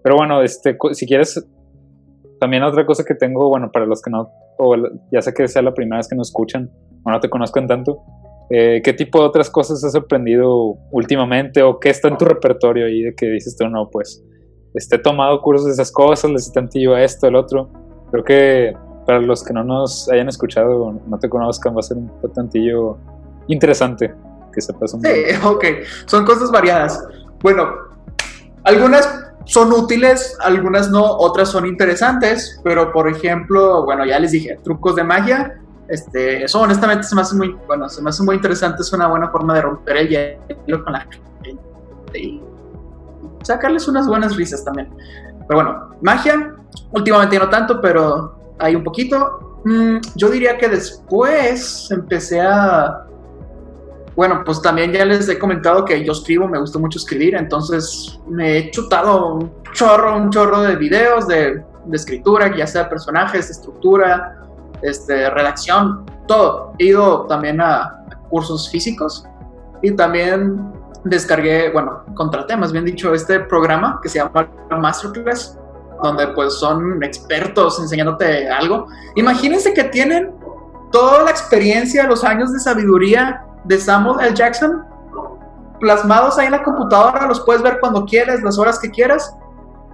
pero 0.03 0.15
bueno, 0.15 0.41
este, 0.41 0.77
si 0.91 1.05
quieres, 1.05 1.45
también 2.39 2.63
otra 2.63 2.85
cosa 2.85 3.03
que 3.03 3.15
tengo, 3.15 3.49
bueno, 3.49 3.71
para 3.71 3.85
los 3.85 4.01
que 4.01 4.09
no, 4.09 4.29
o 4.57 4.75
ya 5.11 5.21
sé 5.21 5.33
que 5.33 5.47
sea 5.47 5.61
la 5.61 5.73
primera 5.73 5.97
vez 5.97 6.07
que 6.07 6.15
nos 6.15 6.29
escuchan 6.29 6.71
o 7.03 7.11
no 7.11 7.19
te 7.19 7.29
conozcan 7.29 7.67
tanto, 7.67 8.03
eh, 8.49 8.81
¿qué 8.83 8.93
tipo 8.93 9.19
de 9.19 9.25
otras 9.25 9.49
cosas 9.49 9.83
has 9.83 9.95
aprendido 9.95 10.75
últimamente 10.91 11.63
o 11.63 11.79
qué 11.79 11.89
está 11.89 12.07
en 12.07 12.17
tu 12.17 12.25
repertorio 12.25 12.85
ahí 12.85 13.01
de 13.01 13.15
que 13.15 13.27
dices 13.27 13.55
tú, 13.57 13.67
no, 13.67 13.89
pues, 13.89 14.23
este, 14.73 14.95
he 14.95 14.99
tomado 14.99 15.41
cursos 15.41 15.67
de 15.67 15.73
esas 15.73 15.91
cosas, 15.91 16.31
les 16.31 16.49
he 16.49 16.51
tantillo 16.51 16.95
a 16.95 17.03
esto, 17.03 17.27
el 17.27 17.35
otro? 17.35 17.69
Creo 18.11 18.23
que 18.23 18.73
para 19.05 19.19
los 19.19 19.43
que 19.43 19.53
no 19.53 19.63
nos 19.63 20.09
hayan 20.09 20.29
escuchado, 20.29 20.99
no 21.07 21.19
te 21.19 21.29
conozcan, 21.29 21.75
va 21.75 21.79
a 21.79 21.83
ser 21.83 21.97
un 21.97 22.11
tantillo 22.33 22.97
interesante 23.47 24.13
que 24.53 24.61
se 24.61 24.73
Sí, 24.73 25.35
ok, 25.43 25.65
son 26.05 26.25
cosas 26.25 26.51
variadas. 26.51 27.03
Bueno, 27.41 27.69
algunas 28.63 29.23
son 29.45 29.73
útiles, 29.73 30.37
algunas 30.41 30.89
no, 30.89 31.03
otras 31.03 31.49
son 31.49 31.65
interesantes, 31.65 32.61
pero 32.63 32.91
por 32.93 33.09
ejemplo, 33.09 33.83
bueno, 33.83 34.05
ya 34.05 34.19
les 34.19 34.31
dije, 34.31 34.59
trucos 34.63 34.95
de 34.95 35.03
magia, 35.03 35.59
este, 35.89 36.43
eso 36.45 36.61
honestamente 36.61 37.03
se 37.03 37.15
me 37.15 37.21
hace 37.21 37.35
muy, 37.35 37.57
bueno, 37.67 37.89
se 37.89 38.01
me 38.01 38.09
hace 38.09 38.23
muy 38.23 38.35
interesante, 38.35 38.81
es 38.81 38.93
una 38.93 39.07
buena 39.07 39.29
forma 39.29 39.53
de 39.53 39.61
romper 39.61 39.97
el 39.97 40.09
hielo 40.09 40.83
con 40.83 40.93
la 40.93 41.01
gente 41.01 41.57
y 42.13 42.41
sacarles 43.41 43.87
unas 43.87 44.07
buenas 44.07 44.35
risas 44.35 44.63
también. 44.63 44.89
Pero 45.47 45.61
bueno, 45.61 45.89
magia, 46.01 46.55
últimamente 46.91 47.37
no 47.37 47.49
tanto, 47.49 47.81
pero 47.81 48.55
hay 48.59 48.75
un 48.75 48.83
poquito. 48.83 49.59
Mm, 49.65 49.97
yo 50.15 50.29
diría 50.29 50.57
que 50.57 50.69
después 50.69 51.89
empecé 51.91 52.39
a 52.39 53.05
bueno, 54.15 54.43
pues 54.45 54.61
también 54.61 54.91
ya 54.91 55.05
les 55.05 55.27
he 55.27 55.39
comentado 55.39 55.85
que 55.85 56.03
yo 56.03 56.11
escribo, 56.11 56.47
me 56.47 56.59
gusta 56.59 56.77
mucho 56.77 56.99
escribir, 56.99 57.35
entonces 57.35 58.19
me 58.27 58.57
he 58.57 58.71
chutado 58.71 59.35
un 59.35 59.51
chorro, 59.73 60.17
un 60.17 60.29
chorro 60.29 60.61
de 60.61 60.75
videos 60.75 61.27
de, 61.27 61.63
escritura, 61.91 62.55
ya 62.55 62.65
sea 62.65 62.87
personajes, 62.87 63.49
estructura, 63.49 64.41
este, 64.81 65.29
redacción, 65.29 66.05
todo. 66.27 66.73
He 66.79 66.85
ido 66.85 67.25
también 67.25 67.59
a, 67.59 67.99
cursos 68.29 68.69
físicos 68.69 69.27
y 69.83 69.91
también 69.91 70.73
descargué, 71.03 71.69
bueno, 71.71 72.03
contraté 72.15 72.57
más 72.57 72.71
bien 72.71 72.83
dicho 72.83 73.13
este 73.13 73.41
programa 73.41 73.99
que 74.01 74.09
se 74.09 74.17
llama 74.17 74.49
Masterclass, 74.71 75.59
donde 76.01 76.27
pues 76.29 76.53
son 76.53 77.03
expertos 77.03 77.79
enseñándote 77.79 78.49
algo. 78.49 78.87
Imagínense 79.15 79.73
que 79.73 79.83
tienen 79.83 80.31
toda 80.91 81.23
la 81.23 81.29
experiencia, 81.29 82.07
los 82.07 82.23
años 82.23 82.51
de 82.53 82.59
sabiduría 82.59 83.45
de 83.63 83.77
Samuel 83.77 84.25
L. 84.25 84.35
Jackson 84.35 84.85
plasmados 85.83 86.37
ahí 86.37 86.45
en 86.45 86.53
la 86.53 86.63
computadora, 86.63 87.27
los 87.27 87.41
puedes 87.41 87.61
ver 87.61 87.77
cuando 87.81 88.05
quieras, 88.05 88.41
las 88.41 88.57
horas 88.57 88.79
que 88.79 88.89
quieras. 88.89 89.35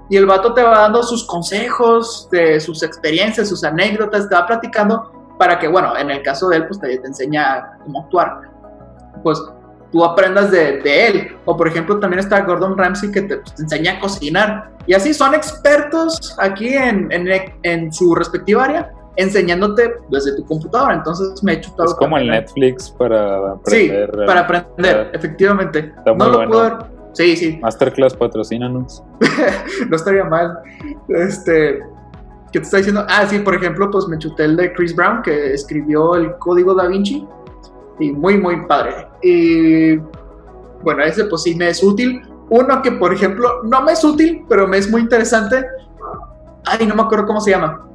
Y 0.08 0.18
el 0.18 0.28
vato 0.28 0.54
te 0.54 0.62
va 0.62 0.82
dando 0.82 1.02
sus 1.02 1.26
consejos, 1.26 2.28
de 2.32 2.60
sus 2.60 2.84
experiencias, 2.84 3.50
sus 3.50 3.64
anécdotas, 3.64 4.30
te 4.30 4.36
va 4.36 4.46
platicando 4.46 5.12
para 5.40 5.58
que, 5.58 5.68
bueno, 5.68 5.98
en 5.98 6.12
el 6.12 6.22
caso 6.22 6.50
de 6.50 6.58
él, 6.58 6.68
pues 6.68 6.80
te, 6.80 6.94
enseña 6.94 7.78
cómo 7.84 8.02
actuar. 8.02 8.42
Pues 9.24 9.42
tú 9.92 10.06
aprendas 10.06 10.52
de, 10.52 11.08
él. 11.08 11.38
O 11.46 11.58
por 11.58 11.68
ejemplo, 11.68 12.00
también 12.00 12.20
está 12.20 12.42
Gordon 12.42 12.78
Ramsay 12.78 13.12
que 13.12 13.24
te, 13.24 13.38
pues, 13.38 13.60
enseña 13.60 13.94
a 13.94 14.00
cocinar. 14.00 14.72
Y 14.86 14.94
así 14.94 15.12
son 15.12 15.34
expertos 15.34 16.36
aquí 16.40 16.70
en, 16.70 17.12
en, 17.12 17.28
en 17.64 17.92
su 17.92 18.14
respectiva 18.14 18.66
área 18.66 18.92
enseñándote 19.20 19.96
desde 20.10 20.36
tu 20.38 20.46
computadora. 20.46 20.96
Entonces 20.96 21.44
me 21.44 21.54
he 21.54 21.62
chutado. 21.62 21.90
Es 21.90 21.96
como 21.96 22.18
el 22.18 22.28
Netflix 22.28 22.90
para 22.90 23.52
aprender. 23.52 24.10
Sí, 24.12 24.26
para 24.26 24.40
aprender, 24.42 25.12
efectivamente. 25.14 25.94
no 26.06 26.30
lo 26.30 26.48
puedo 26.48 26.64
ver. 26.64 26.74
Sí, 27.14 27.36
sí. 27.36 27.60
Masterclass 27.62 28.16
patrocínanos. 28.16 29.04
no 29.90 29.96
estaría 29.96 30.24
mal. 30.24 30.60
Este. 31.10 31.82
¿Qué 32.52 32.60
te 32.60 32.66
está 32.66 32.78
diciendo? 32.78 33.06
Ah, 33.10 33.28
sí, 33.28 33.40
por 33.40 33.56
ejemplo, 33.56 33.92
pues 33.92 34.08
me 34.08 34.18
chuté 34.18 34.46
el 34.46 34.56
de 34.56 34.74
Chris 34.74 34.96
Brown, 34.96 35.22
que 35.22 35.54
escribió 35.54 36.16
el 36.16 36.36
código 36.38 36.74
da 36.74 36.88
Vinci. 36.88 37.28
Y 38.00 38.12
muy, 38.14 38.38
muy 38.38 38.66
padre. 38.66 39.08
Y 39.22 39.98
bueno, 40.82 41.04
ese 41.04 41.26
pues 41.26 41.44
sí 41.44 41.56
me 41.56 41.68
es 41.68 41.84
útil. 41.84 42.22
Uno 42.50 42.82
que, 42.82 42.94
por 42.94 43.14
ejemplo, 43.14 43.64
no 43.64 43.82
me 43.82 43.92
es 43.92 44.04
útil, 44.04 44.46
pero 44.48 44.66
me 44.66 44.78
es 44.78 44.90
muy 44.90 45.02
interesante. 45.02 45.66
Ay, 46.66 46.88
no 46.88 46.96
me 46.96 47.02
acuerdo 47.02 47.28
cómo 47.28 47.42
se 47.42 47.52
llama 47.52 47.90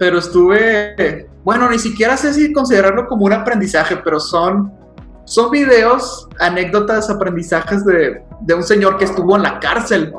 pero 0.00 0.16
estuve, 0.16 1.28
bueno, 1.44 1.68
ni 1.68 1.78
siquiera 1.78 2.16
sé 2.16 2.32
si 2.32 2.54
considerarlo 2.54 3.06
como 3.06 3.26
un 3.26 3.34
aprendizaje, 3.34 3.98
pero 3.98 4.18
son, 4.18 4.72
son 5.26 5.50
videos, 5.50 6.26
anécdotas, 6.38 7.10
aprendizajes 7.10 7.84
de, 7.84 8.22
de 8.40 8.54
un 8.54 8.62
señor 8.62 8.96
que 8.96 9.04
estuvo 9.04 9.36
en 9.36 9.42
la 9.42 9.60
cárcel, 9.60 10.14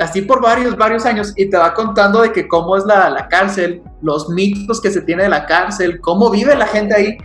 así 0.00 0.22
por 0.22 0.40
varios, 0.40 0.74
varios 0.74 1.04
años, 1.04 1.34
y 1.36 1.50
te 1.50 1.58
va 1.58 1.74
contando 1.74 2.22
de 2.22 2.32
que 2.32 2.48
cómo 2.48 2.78
es 2.78 2.86
la, 2.86 3.10
la 3.10 3.28
cárcel, 3.28 3.82
los 4.00 4.30
mitos 4.30 4.80
que 4.80 4.90
se 4.90 5.02
tiene 5.02 5.24
de 5.24 5.28
la 5.28 5.44
cárcel, 5.44 6.00
cómo 6.00 6.30
vive 6.30 6.56
la 6.56 6.66
gente 6.66 6.94
ahí, 6.94 7.18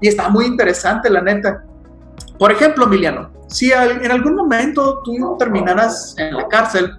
y 0.00 0.08
está 0.08 0.30
muy 0.30 0.46
interesante, 0.46 1.10
la 1.10 1.20
neta. 1.20 1.64
por 2.38 2.50
ejemplo, 2.50 2.86
Emiliano, 2.86 3.30
si 3.46 3.72
en 3.72 4.10
algún 4.10 4.36
momento 4.36 5.02
tú 5.04 5.36
terminaras 5.38 6.14
en 6.16 6.34
la 6.34 6.48
cárcel 6.48 6.92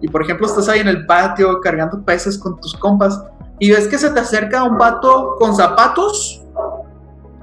y, 0.00 0.08
por 0.08 0.22
ejemplo, 0.22 0.46
estás 0.46 0.66
ahí 0.70 0.80
en 0.80 0.88
el 0.88 1.04
patio 1.04 1.60
cargando 1.60 2.02
peces 2.02 2.38
con 2.38 2.58
tus 2.58 2.72
compas 2.72 3.22
y 3.58 3.70
ves 3.70 3.88
que 3.88 3.98
se 3.98 4.10
te 4.10 4.20
acerca 4.20 4.62
un 4.64 4.76
vato 4.76 5.36
con 5.38 5.54
zapatos, 5.54 6.42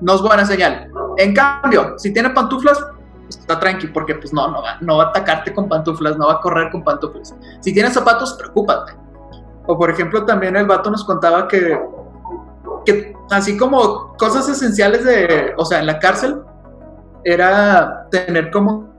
no 0.02 0.16
es 0.16 0.22
buena 0.22 0.46
señal. 0.46 0.92
En 1.18 1.34
cambio, 1.34 1.98
si 1.98 2.14
tiene 2.14 2.30
pantuflas, 2.32 2.78
pues, 3.24 3.38
está 3.38 3.60
tranqui, 3.60 3.88
porque 3.88 4.16
pues 4.16 4.34
no, 4.34 4.48
no 4.50 4.62
va, 4.62 4.78
no 4.82 4.98
va 4.98 5.06
a 5.06 5.08
atacarte 5.08 5.54
con 5.54 5.68
pantuflas, 5.68 6.18
no 6.18 6.28
va 6.28 6.34
a 6.34 6.42
correr 6.42 6.72
con 6.72 6.84
pantuflas. 6.84 7.36
Si 7.62 7.74
tiene 7.74 7.90
zapatos, 7.90 8.34
preocúpate. 8.34 8.94
O 9.66 9.78
por 9.78 9.90
ejemplo, 9.90 10.26
también 10.26 10.56
el 10.56 10.68
vato 10.68 10.92
nos 10.92 11.04
contaba 11.06 11.48
que, 11.48 11.80
que 12.86 13.16
así 13.32 13.58
como 13.58 14.14
cosas 14.18 14.48
esenciales 14.50 15.06
de, 15.06 15.54
o 15.58 15.66
sea, 15.66 15.80
en 15.80 15.88
la 15.88 16.00
cárcel, 16.00 16.42
era 17.24 18.08
tener 18.12 18.52
como... 18.52 18.92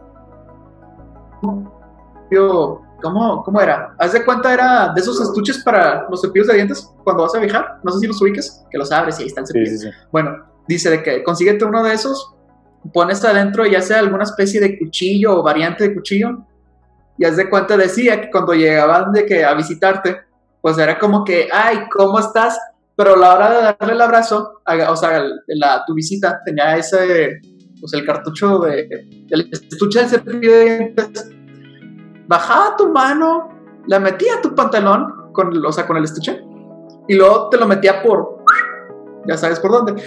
¿Cómo, 3.05 3.43
¿Cómo 3.45 3.61
era? 3.61 3.95
Haz 3.99 4.15
de 4.15 4.25
cuenta, 4.25 4.55
era 4.55 4.91
de 4.95 4.99
esos 4.99 5.21
estuches 5.21 5.63
para 5.63 6.09
los 6.09 6.23
cepillos 6.23 6.49
de 6.49 6.55
dientes 6.55 6.91
cuando 7.05 7.25
vas 7.25 7.35
a 7.35 7.39
viajar. 7.39 7.79
No 7.85 7.93
sé 7.93 7.99
si 7.99 8.07
los 8.07 8.21
ubiques, 8.23 8.65
que 8.71 8.79
los 8.79 8.91
abres 8.91 9.21
y 9.21 9.25
ahí 9.25 9.29
está 9.29 9.43
el 9.43 9.47
cepillo. 9.47 9.91
Bueno, 10.11 10.31
dice 10.67 10.89
de 10.89 11.03
que 11.03 11.23
consíguete 11.23 11.67
uno 11.67 11.85
de 11.85 11.93
esos, 11.93 12.35
pones 12.95 13.23
adentro 13.23 13.67
ya 13.67 13.83
sea 13.83 13.99
alguna 13.99 14.25
especie 14.25 14.59
de 14.59 14.79
cuchillo 14.79 15.39
o 15.39 15.43
variante 15.43 15.87
de 15.87 15.95
cuchillo. 15.95 16.47
Y 17.19 17.27
haz 17.27 17.37
de 17.37 17.51
cuenta, 17.51 17.77
decía 17.77 18.23
que 18.23 18.31
cuando 18.31 18.55
llegaban 18.55 19.13
de 19.13 19.27
que 19.27 19.45
a 19.45 19.53
visitarte, 19.53 20.23
pues 20.63 20.79
era 20.79 20.99
como 20.99 21.27
que, 21.27 21.49
ay, 21.53 21.81
¿cómo 21.95 22.19
estás? 22.19 22.59
Pero 22.97 23.17
a 23.17 23.19
la 23.19 23.35
hora 23.35 23.51
de 23.51 23.63
darle 23.65 23.93
el 23.93 24.01
abrazo, 24.01 24.63
o 24.89 24.97
sea, 24.97 25.23
la, 25.47 25.85
tu 25.87 25.93
visita 25.93 26.41
tenía 26.43 26.75
ese, 26.79 27.39
pues 27.79 27.93
el 27.93 28.07
cartucho 28.07 28.61
de, 28.61 28.89
el 29.29 29.51
estuche 29.53 29.99
del 30.01 30.09
cepillo 30.09 30.53
de 30.53 30.65
dientes, 30.65 31.31
bajaba 32.27 32.77
tu 32.77 32.89
mano, 32.89 33.49
la 33.87 33.99
metía 34.01 34.37
a 34.37 34.41
tu 34.41 34.55
pantalón, 34.55 35.31
con, 35.33 35.65
o 35.65 35.73
sea, 35.73 35.87
con 35.87 35.97
el 35.97 36.05
estuche, 36.05 36.45
y 37.09 37.15
luego 37.15 37.49
te 37.51 37.59
lo 37.59 37.67
metía 37.67 38.03
por, 38.03 38.39
ya 39.27 39.37
sabes 39.37 39.61
por 39.61 39.71
dónde. 39.73 40.03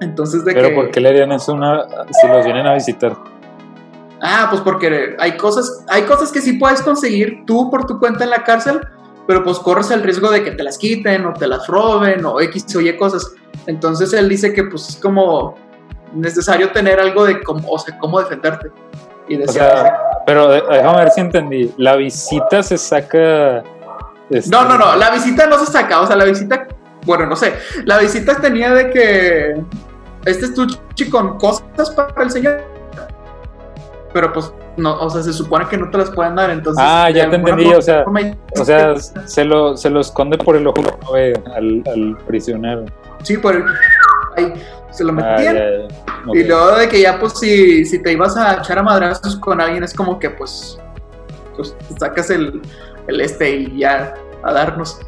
Entonces, 0.00 0.44
de 0.44 0.52
Pero 0.52 0.74
¿por 0.74 0.90
qué 0.90 1.00
le 1.00 1.08
harían 1.08 1.32
eso 1.32 1.52
una, 1.52 1.86
si 2.10 2.28
los 2.28 2.44
vienen 2.44 2.66
a 2.66 2.74
visitar? 2.74 3.16
Ah, 4.20 4.48
pues 4.50 4.62
porque 4.62 5.16
hay 5.18 5.36
cosas, 5.36 5.84
hay 5.88 6.02
cosas 6.02 6.32
que 6.32 6.40
sí 6.40 6.54
puedes 6.54 6.82
conseguir 6.82 7.44
tú 7.46 7.70
por 7.70 7.86
tu 7.86 7.98
cuenta 7.98 8.24
en 8.24 8.30
la 8.30 8.42
cárcel, 8.42 8.80
pero 9.26 9.44
pues 9.44 9.58
corres 9.58 9.90
el 9.90 10.02
riesgo 10.02 10.30
de 10.30 10.42
que 10.42 10.52
te 10.52 10.62
las 10.62 10.78
quiten 10.78 11.24
o 11.26 11.34
te 11.34 11.46
las 11.46 11.66
roben 11.66 12.24
o 12.24 12.40
X 12.40 12.74
o 12.76 12.80
Y 12.80 12.96
cosas. 12.96 13.34
Entonces 13.66 14.12
él 14.12 14.28
dice 14.28 14.52
que 14.52 14.64
pues 14.64 14.88
es 14.88 14.96
como 14.96 15.54
necesario 16.12 16.72
tener 16.72 16.98
algo 16.98 17.24
de 17.24 17.42
cómo, 17.42 17.70
o 17.70 17.78
sea, 17.78 17.96
cómo 17.98 18.18
defenderte. 18.20 18.70
Y 19.28 19.36
decía, 19.36 19.98
pero 20.28 20.50
déjame 20.50 20.98
ver 20.98 21.10
si 21.10 21.22
entendí. 21.22 21.72
La 21.78 21.96
visita 21.96 22.62
se 22.62 22.76
saca. 22.76 23.62
Este, 24.28 24.50
no, 24.50 24.62
no, 24.68 24.76
no. 24.76 24.94
La 24.94 25.10
visita 25.10 25.46
no 25.46 25.58
se 25.58 25.72
saca. 25.72 26.02
O 26.02 26.06
sea, 26.06 26.16
la 26.16 26.26
visita. 26.26 26.68
Bueno, 27.06 27.24
no 27.24 27.34
sé. 27.34 27.54
La 27.86 27.96
visita 27.96 28.34
tenía 28.34 28.74
de 28.74 28.90
que. 28.90 29.56
Este 30.26 30.44
estuche 30.44 31.08
con 31.10 31.38
cosas 31.38 31.90
para 31.92 32.24
el 32.24 32.30
señor. 32.30 32.60
Pero 34.12 34.30
pues 34.34 34.52
no, 34.76 35.00
o 35.00 35.08
sea, 35.08 35.22
se 35.22 35.32
supone 35.32 35.66
que 35.66 35.78
no 35.78 35.88
te 35.88 35.96
las 35.96 36.10
pueden 36.10 36.34
dar, 36.34 36.50
entonces... 36.50 36.82
Ah, 36.86 37.10
ya 37.10 37.28
te 37.28 37.36
entendí, 37.36 37.72
o 37.72 37.82
sea, 37.82 38.04
o 38.58 38.64
sea 38.64 38.96
se, 39.26 39.44
lo, 39.44 39.76
se 39.76 39.90
lo 39.90 40.00
esconde 40.00 40.38
por 40.38 40.56
el 40.56 40.66
ojo 40.66 40.82
al, 41.14 41.82
al 41.86 42.16
prisionero. 42.26 42.86
Sí, 43.22 43.36
por 43.36 43.56
el... 43.56 43.64
Ahí, 44.38 44.54
se 44.90 45.04
lo 45.04 45.10
ah, 45.10 45.14
metían. 45.14 45.56
Y 46.32 46.44
luego 46.44 46.76
de 46.76 46.88
que 46.88 47.00
ya, 47.00 47.18
pues, 47.18 47.38
si, 47.38 47.84
si 47.84 48.02
te 48.02 48.12
ibas 48.12 48.36
a 48.36 48.58
echar 48.58 48.78
a 48.78 48.82
madrazos 48.82 49.36
con 49.36 49.60
alguien, 49.60 49.84
es 49.84 49.94
como 49.94 50.18
que, 50.18 50.30
pues, 50.30 50.78
pues 51.56 51.74
sacas 51.98 52.30
el, 52.30 52.60
el 53.06 53.20
este 53.20 53.50
y 53.50 53.78
ya 53.78 54.14
a 54.42 54.52
darnos. 54.52 55.00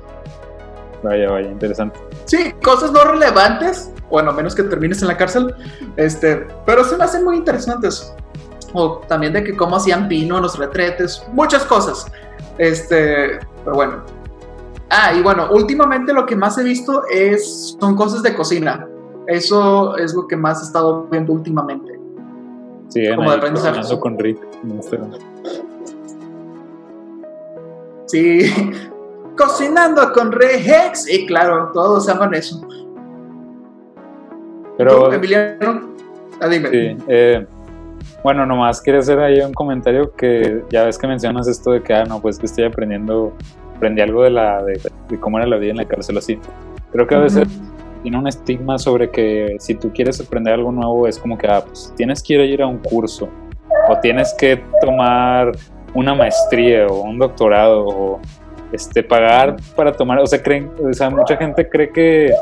Vaya, 1.02 1.30
vaya, 1.30 1.48
interesante. 1.48 1.98
Sí, 2.24 2.52
cosas 2.62 2.92
no 2.92 3.04
relevantes, 3.04 3.90
bueno, 4.10 4.32
menos 4.32 4.54
que 4.54 4.62
termines 4.62 5.00
en 5.02 5.08
la 5.08 5.16
cárcel, 5.16 5.54
este, 5.96 6.46
pero 6.66 6.84
se 6.84 6.96
me 6.96 7.04
hacen 7.04 7.24
muy 7.24 7.36
interesantes 7.36 8.14
o 8.72 8.98
también 9.08 9.32
de 9.32 9.42
que 9.44 9.56
cómo 9.56 9.76
hacían 9.76 10.08
pino 10.08 10.36
en 10.36 10.42
los 10.42 10.58
retretes, 10.58 11.22
muchas 11.32 11.64
cosas. 11.64 12.06
Este, 12.58 13.38
pero 13.64 13.74
bueno. 13.74 14.02
Ah, 14.90 15.12
y 15.14 15.22
bueno, 15.22 15.48
últimamente 15.52 16.12
lo 16.12 16.26
que 16.26 16.34
más 16.34 16.58
he 16.58 16.64
visto 16.64 17.04
es, 17.10 17.76
son 17.80 17.96
cosas 17.96 18.22
de 18.22 18.34
cocina. 18.34 18.88
Eso 19.30 19.96
es 19.96 20.12
lo 20.12 20.26
que 20.26 20.36
más 20.36 20.60
he 20.60 20.64
estado 20.64 21.06
viendo 21.08 21.32
últimamente. 21.32 21.98
Sí, 22.88 23.08
como 23.14 23.30
de 23.30 24.00
con 24.00 24.18
Rick. 24.18 24.38
Sí, 28.06 28.40
cocinando 29.36 30.12
con 30.12 30.32
Rex. 30.32 31.08
Y 31.08 31.26
claro, 31.26 31.70
todos 31.72 32.08
aman 32.08 32.34
eso. 32.34 32.60
Pero, 34.76 35.12
Emiliano, 35.12 35.94
ah, 36.40 36.48
dime. 36.48 36.70
Sí, 36.70 36.96
eh, 37.06 37.46
bueno, 38.24 38.44
nomás 38.46 38.80
quiero 38.80 38.98
hacer 38.98 39.20
ahí 39.20 39.40
un 39.40 39.52
comentario 39.52 40.12
que 40.16 40.64
ya 40.70 40.86
ves 40.86 40.98
que 40.98 41.06
mencionas 41.06 41.46
esto 41.46 41.70
de 41.70 41.82
que, 41.84 41.94
ah, 41.94 42.04
no, 42.04 42.20
pues 42.20 42.36
que 42.36 42.46
estoy 42.46 42.64
aprendiendo, 42.64 43.32
aprendí 43.76 44.00
algo 44.00 44.24
de, 44.24 44.30
la, 44.30 44.64
de, 44.64 44.80
cómo 45.20 45.38
era 45.38 45.46
la 45.46 45.56
vida 45.56 45.70
en 45.70 45.76
la 45.76 45.86
cárcel 45.86 46.18
así. 46.18 46.36
Creo 46.90 47.06
que 47.06 47.14
a 47.14 47.20
veces 47.20 47.46
tiene 48.02 48.18
un 48.18 48.26
estigma 48.26 48.78
sobre 48.78 49.10
que 49.10 49.56
si 49.58 49.74
tú 49.74 49.92
quieres 49.92 50.20
aprender 50.20 50.54
algo 50.54 50.72
nuevo 50.72 51.06
es 51.06 51.18
como 51.18 51.36
que, 51.36 51.46
ah, 51.46 51.62
pues 51.64 51.92
tienes 51.96 52.22
que 52.22 52.34
ir 52.44 52.62
a 52.62 52.66
un 52.66 52.78
curso 52.78 53.28
o 53.88 53.98
tienes 54.00 54.34
que 54.38 54.62
tomar 54.80 55.52
una 55.94 56.14
maestría 56.14 56.86
o 56.86 57.02
un 57.02 57.18
doctorado 57.18 57.84
o 57.86 58.20
este, 58.72 59.02
pagar 59.02 59.56
para 59.74 59.92
tomar, 59.92 60.18
o 60.20 60.26
sea, 60.26 60.42
creen, 60.42 60.70
o 60.88 60.92
sea, 60.92 61.10
mucha 61.10 61.36
gente 61.36 61.68
cree 61.68 61.90
que 61.90 62.32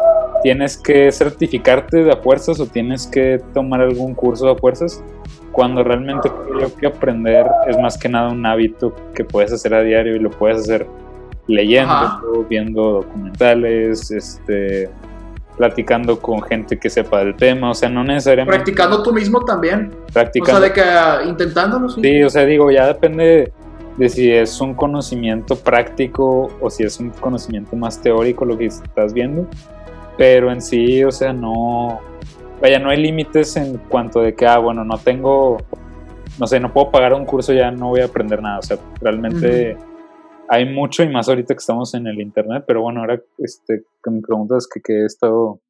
tienes 0.42 0.76
que 0.76 1.10
certificarte 1.10 2.04
de 2.04 2.12
a 2.12 2.16
fuerzas 2.16 2.60
o 2.60 2.66
tienes 2.66 3.06
que 3.06 3.40
tomar 3.54 3.80
algún 3.80 4.14
curso 4.14 4.46
de 4.46 4.52
a 4.52 4.56
fuerzas 4.56 5.02
cuando 5.52 5.82
realmente 5.82 6.30
creo 6.56 6.74
que 6.74 6.86
aprender 6.86 7.46
es 7.66 7.76
más 7.78 7.98
que 7.98 8.08
nada 8.08 8.30
un 8.30 8.44
hábito 8.46 8.94
que 9.14 9.24
puedes 9.24 9.52
hacer 9.52 9.74
a 9.74 9.82
diario 9.82 10.14
y 10.14 10.18
lo 10.18 10.30
puedes 10.30 10.58
hacer 10.58 10.86
leyendo, 11.48 12.46
viendo 12.48 12.92
documentales, 12.92 14.10
este, 14.10 14.90
platicando 15.58 16.20
con 16.20 16.40
gente 16.40 16.78
que 16.78 16.88
sepa 16.88 17.18
del 17.18 17.34
tema, 17.34 17.72
o 17.72 17.74
sea, 17.74 17.88
no 17.88 18.04
necesariamente... 18.04 18.56
Practicando 18.56 19.02
tú 19.02 19.12
mismo 19.12 19.44
también. 19.44 19.90
Practicando. 20.12 20.58
O 20.58 20.60
sea, 20.60 20.68
de 20.68 20.72
que 20.72 20.80
ah, 20.80 21.20
intentándolo. 21.26 21.88
Sí. 21.90 22.00
sí, 22.00 22.22
o 22.22 22.30
sea, 22.30 22.44
digo, 22.44 22.70
ya 22.70 22.86
depende 22.86 23.52
de 23.96 24.08
si 24.08 24.30
es 24.30 24.60
un 24.60 24.74
conocimiento 24.74 25.56
práctico 25.56 26.48
o 26.60 26.70
si 26.70 26.84
es 26.84 27.00
un 27.00 27.10
conocimiento 27.10 27.74
más 27.74 28.00
teórico 28.00 28.44
lo 28.44 28.56
que 28.56 28.66
estás 28.66 29.12
viendo, 29.12 29.48
pero 30.16 30.52
en 30.52 30.62
sí, 30.62 31.02
o 31.02 31.10
sea, 31.10 31.32
no, 31.32 32.00
vaya, 32.62 32.78
no 32.78 32.90
hay 32.90 32.98
límites 32.98 33.56
en 33.56 33.78
cuanto 33.88 34.20
de 34.20 34.34
que, 34.34 34.46
ah, 34.46 34.58
bueno, 34.58 34.84
no 34.84 34.96
tengo, 34.98 35.58
no 36.38 36.46
sé, 36.46 36.60
no 36.60 36.72
puedo 36.72 36.92
pagar 36.92 37.12
un 37.12 37.24
curso, 37.24 37.52
ya 37.52 37.72
no 37.72 37.88
voy 37.88 38.00
a 38.00 38.04
aprender 38.04 38.40
nada. 38.40 38.60
O 38.60 38.62
sea, 38.62 38.78
realmente 39.00 39.76
hay 40.48 40.72
mucho 40.72 41.02
y 41.02 41.08
más 41.08 41.28
ahorita 41.28 41.54
que 41.54 41.58
estamos 41.58 41.94
en 41.94 42.06
el 42.06 42.20
internet, 42.20 42.64
pero 42.66 42.82
bueno, 42.82 43.00
ahora 43.00 43.20
este, 43.38 43.82
que 44.02 44.10
me 44.10 44.20
preguntas 44.20 44.66
que, 44.72 44.80
que 44.80 45.02
he 45.02 45.04
estado 45.04 45.60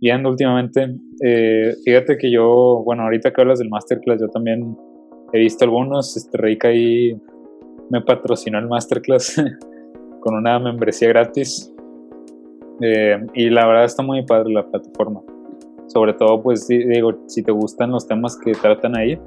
viendo 0.00 0.28
últimamente, 0.28 0.96
eh, 1.22 1.74
fíjate 1.84 2.18
que 2.18 2.30
yo, 2.30 2.82
bueno, 2.84 3.04
ahorita 3.04 3.32
que 3.32 3.40
hablas 3.40 3.58
del 3.58 3.70
masterclass, 3.70 4.20
yo 4.20 4.28
también 4.28 4.76
he 5.32 5.38
visto 5.38 5.64
algunos, 5.64 6.16
este 6.16 6.36
Reika 6.36 6.68
ahí 6.68 7.16
me 7.90 8.00
patrocinó 8.00 8.58
el 8.58 8.68
masterclass 8.68 9.42
con 10.20 10.34
una 10.34 10.58
membresía 10.58 11.08
gratis. 11.08 11.70
Eh, 12.80 13.24
y 13.34 13.50
la 13.50 13.66
verdad 13.66 13.84
está 13.84 14.02
muy 14.02 14.26
padre 14.26 14.52
la 14.52 14.68
plataforma 14.68 15.22
sobre 15.86 16.12
todo 16.14 16.42
pues 16.42 16.66
digo, 16.66 17.22
si 17.26 17.42
te 17.42 17.52
gustan 17.52 17.90
los 17.90 18.06
temas 18.06 18.36
que 18.36 18.52
tratan 18.52 18.96
ahí. 18.96 19.18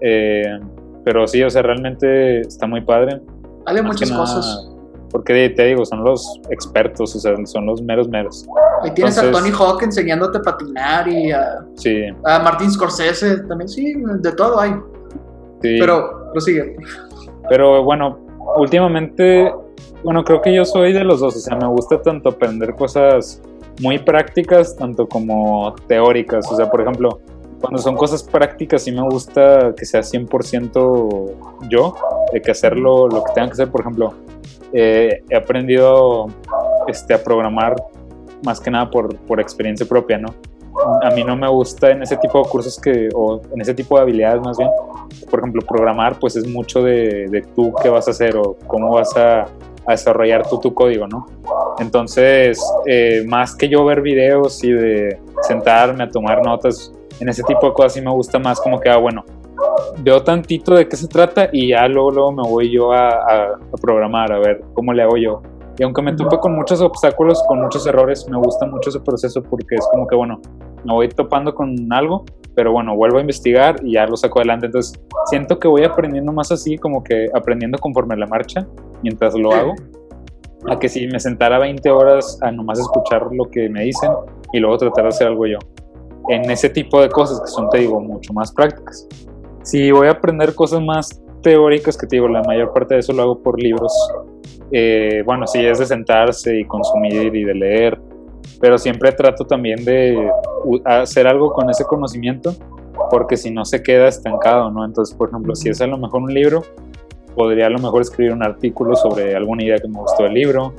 Eh, 0.00 0.58
pero 1.04 1.26
sí, 1.26 1.42
o 1.42 1.50
sea, 1.50 1.62
realmente 1.62 2.40
está 2.40 2.66
muy 2.66 2.80
padre. 2.80 3.20
Vale 3.64 3.82
muchas 3.82 4.10
cosas. 4.10 4.70
Porque 5.10 5.50
te 5.50 5.66
digo, 5.66 5.84
son 5.84 6.04
los 6.04 6.40
expertos, 6.50 7.16
o 7.16 7.18
sea, 7.18 7.34
son 7.44 7.66
los 7.66 7.82
meros 7.82 8.08
meros. 8.08 8.46
Ahí 8.82 8.92
tienes 8.92 9.18
a 9.18 9.30
Tony 9.30 9.50
Hawk 9.50 9.82
enseñándote 9.82 10.38
a 10.38 10.42
patinar 10.42 11.08
y 11.08 11.32
a, 11.32 11.64
sí. 11.74 12.04
a 12.24 12.38
Martin 12.38 12.70
Scorsese 12.70 13.38
también, 13.48 13.68
sí, 13.68 13.94
de 14.20 14.32
todo 14.32 14.60
hay. 14.60 14.70
Sí. 15.62 15.76
Pero 15.80 16.30
prosigue. 16.32 16.76
Pero 17.48 17.82
bueno, 17.82 18.20
últimamente, 18.56 19.52
bueno, 20.04 20.22
creo 20.22 20.40
que 20.40 20.54
yo 20.54 20.64
soy 20.64 20.92
de 20.92 21.02
los 21.02 21.20
dos, 21.20 21.36
o 21.36 21.40
sea, 21.40 21.56
me 21.56 21.66
gusta 21.66 22.00
tanto 22.00 22.28
aprender 22.28 22.74
cosas 22.76 23.42
muy 23.80 23.98
prácticas, 23.98 24.76
tanto 24.76 25.08
como 25.08 25.74
teóricas. 25.88 26.50
O 26.52 26.56
sea, 26.56 26.70
por 26.70 26.82
ejemplo, 26.82 27.20
cuando 27.60 27.78
son 27.78 27.96
cosas 27.96 28.22
prácticas, 28.22 28.82
sí 28.82 28.92
me 28.92 29.02
gusta 29.02 29.74
que 29.76 29.84
sea 29.84 30.00
100% 30.00 31.68
yo, 31.68 31.94
de 32.32 32.40
que 32.40 32.50
hacerlo 32.50 33.08
lo 33.08 33.22
que 33.24 33.32
tenga 33.32 33.48
que 33.48 33.52
hacer. 33.52 33.70
Por 33.70 33.82
ejemplo, 33.82 34.14
eh, 34.72 35.22
he 35.28 35.36
aprendido 35.36 36.28
este, 36.88 37.14
a 37.14 37.22
programar 37.22 37.76
más 38.44 38.60
que 38.60 38.70
nada 38.70 38.90
por, 38.90 39.14
por 39.20 39.40
experiencia 39.40 39.86
propia, 39.86 40.18
¿no? 40.18 40.34
a 41.02 41.10
mí 41.10 41.24
no 41.24 41.36
me 41.36 41.48
gusta 41.48 41.90
en 41.90 42.02
ese 42.02 42.16
tipo 42.16 42.42
de 42.42 42.48
cursos 42.48 42.80
que, 42.80 43.08
o 43.14 43.40
en 43.52 43.60
ese 43.60 43.74
tipo 43.74 43.96
de 43.96 44.02
habilidades 44.02 44.40
más 44.40 44.56
bien, 44.56 44.70
por 45.28 45.40
ejemplo, 45.40 45.62
programar, 45.66 46.18
pues 46.18 46.36
es 46.36 46.46
mucho 46.46 46.82
de, 46.82 47.26
de 47.28 47.42
tú 47.54 47.74
qué 47.82 47.88
vas 47.88 48.08
a 48.08 48.12
hacer 48.12 48.36
o 48.36 48.56
cómo 48.66 48.94
vas 48.94 49.14
a, 49.16 49.42
a 49.42 49.92
desarrollar 49.92 50.46
tú 50.48 50.58
tu 50.58 50.72
código, 50.72 51.06
¿no? 51.06 51.26
Entonces, 51.78 52.60
eh, 52.86 53.24
más 53.26 53.54
que 53.54 53.68
yo 53.68 53.84
ver 53.84 54.00
videos 54.00 54.62
y 54.64 54.72
de 54.72 55.18
sentarme 55.42 56.04
a 56.04 56.08
tomar 56.08 56.44
notas, 56.44 56.92
en 57.20 57.28
ese 57.28 57.42
tipo 57.42 57.66
de 57.66 57.72
cosas 57.72 57.94
sí 57.94 58.00
me 58.00 58.10
gusta 58.10 58.38
más 58.38 58.60
como 58.60 58.80
que, 58.80 58.88
ah, 58.88 58.96
bueno, 58.96 59.24
veo 60.02 60.22
tantito 60.22 60.74
de 60.74 60.88
qué 60.88 60.96
se 60.96 61.06
trata 61.06 61.48
y 61.52 61.68
ya 61.68 61.86
luego, 61.86 62.10
luego 62.10 62.32
me 62.32 62.42
voy 62.42 62.70
yo 62.70 62.92
a, 62.92 63.08
a, 63.08 63.44
a 63.54 63.76
programar, 63.80 64.32
a 64.32 64.38
ver 64.38 64.62
cómo 64.74 64.92
le 64.92 65.02
hago 65.02 65.16
yo. 65.16 65.42
Y 65.78 65.82
aunque 65.82 66.02
me 66.02 66.12
tope 66.12 66.38
con 66.38 66.54
muchos 66.54 66.80
obstáculos, 66.82 67.42
con 67.48 67.60
muchos 67.62 67.86
errores, 67.86 68.28
me 68.28 68.36
gusta 68.36 68.66
mucho 68.66 68.90
ese 68.90 69.00
proceso 69.00 69.42
porque 69.42 69.76
es 69.76 69.88
como 69.90 70.06
que, 70.06 70.14
bueno, 70.14 70.40
me 70.84 70.92
voy 70.92 71.08
topando 71.08 71.54
con 71.54 71.74
algo, 71.92 72.24
pero 72.54 72.72
bueno, 72.72 72.94
vuelvo 72.94 73.18
a 73.18 73.20
investigar 73.22 73.76
y 73.82 73.92
ya 73.92 74.06
lo 74.06 74.16
saco 74.16 74.40
adelante. 74.40 74.66
Entonces, 74.66 75.00
siento 75.26 75.58
que 75.58 75.68
voy 75.68 75.84
aprendiendo 75.84 76.32
más 76.32 76.52
así, 76.52 76.76
como 76.76 77.02
que 77.02 77.28
aprendiendo 77.34 77.78
conforme 77.78 78.16
la 78.16 78.26
marcha, 78.26 78.66
mientras 79.02 79.34
lo 79.34 79.52
hago, 79.52 79.74
a 80.68 80.78
que 80.78 80.88
si 80.88 81.06
me 81.06 81.18
sentara 81.18 81.58
20 81.58 81.90
horas 81.90 82.38
a 82.42 82.50
nomás 82.50 82.78
escuchar 82.78 83.28
lo 83.32 83.44
que 83.44 83.68
me 83.68 83.84
dicen 83.84 84.10
y 84.52 84.58
luego 84.58 84.76
tratar 84.76 85.04
de 85.04 85.08
hacer 85.08 85.26
algo 85.28 85.46
yo. 85.46 85.58
En 86.30 86.48
ese 86.48 86.70
tipo 86.70 87.02
de 87.02 87.08
cosas 87.08 87.40
que 87.40 87.48
son, 87.48 87.68
te 87.70 87.78
digo, 87.78 88.00
mucho 88.00 88.32
más 88.32 88.52
prácticas. 88.52 89.06
Si 89.64 89.90
voy 89.90 90.06
a 90.06 90.12
aprender 90.12 90.54
cosas 90.54 90.80
más 90.80 91.20
teóricas, 91.42 91.96
que 91.98 92.06
te 92.06 92.16
digo, 92.16 92.28
la 92.28 92.42
mayor 92.44 92.72
parte 92.72 92.94
de 92.94 93.00
eso 93.00 93.12
lo 93.12 93.22
hago 93.22 93.42
por 93.42 93.60
libros. 93.60 93.92
Eh, 94.70 95.22
bueno, 95.26 95.46
sí, 95.48 95.58
es 95.58 95.80
de 95.80 95.86
sentarse 95.86 96.60
y 96.60 96.64
consumir 96.64 97.34
y 97.34 97.44
de 97.44 97.54
leer, 97.54 98.00
pero 98.60 98.78
siempre 98.78 99.10
trato 99.10 99.44
también 99.44 99.84
de 99.84 100.30
hacer 100.84 101.26
algo 101.26 101.52
con 101.52 101.68
ese 101.68 101.84
conocimiento, 101.84 102.54
porque 103.10 103.36
si 103.36 103.50
no 103.50 103.64
se 103.64 103.82
queda 103.82 104.06
estancado, 104.06 104.70
¿no? 104.70 104.84
Entonces, 104.84 105.16
por 105.16 105.30
ejemplo, 105.30 105.56
si 105.56 105.70
es 105.70 105.80
a 105.80 105.88
lo 105.88 105.98
mejor 105.98 106.22
un 106.22 106.32
libro, 106.32 106.62
podría 107.40 107.68
a 107.68 107.70
lo 107.70 107.78
mejor 107.78 108.02
escribir 108.02 108.34
un 108.34 108.42
artículo 108.42 108.94
sobre 108.94 109.34
alguna 109.34 109.64
idea 109.64 109.78
que 109.78 109.88
me 109.88 109.98
gustó 109.98 110.24
del 110.24 110.34
libro. 110.34 110.74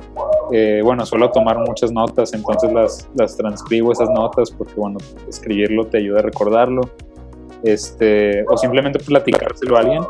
Eh, 0.52 0.80
bueno, 0.84 1.04
suelo 1.04 1.28
tomar 1.32 1.58
muchas 1.58 1.90
notas, 1.90 2.32
entonces 2.34 2.72
las, 2.72 3.08
las 3.16 3.36
transcribo 3.36 3.90
esas 3.90 4.08
notas, 4.10 4.52
porque 4.52 4.74
bueno, 4.76 4.98
escribirlo 5.28 5.88
te 5.88 5.98
ayuda 5.98 6.20
a 6.20 6.22
recordarlo. 6.22 6.82
Este, 7.64 8.44
o 8.48 8.56
simplemente 8.56 9.00
platicárselo 9.00 9.76
a 9.76 9.80
alguien, 9.80 10.04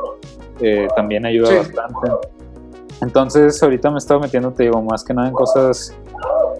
eh, 0.61 0.89
también 0.95 1.25
ayuda 1.25 1.49
sí. 1.49 1.55
bastante. 1.57 2.29
Entonces, 3.01 3.63
ahorita 3.63 3.89
me 3.89 3.97
he 3.97 3.99
estado 3.99 4.21
metiendo, 4.21 4.53
te 4.53 4.65
digo, 4.65 4.83
más 4.83 5.03
que 5.05 5.15
nada 5.15 5.29
en 5.29 5.35
cosas 5.35 5.97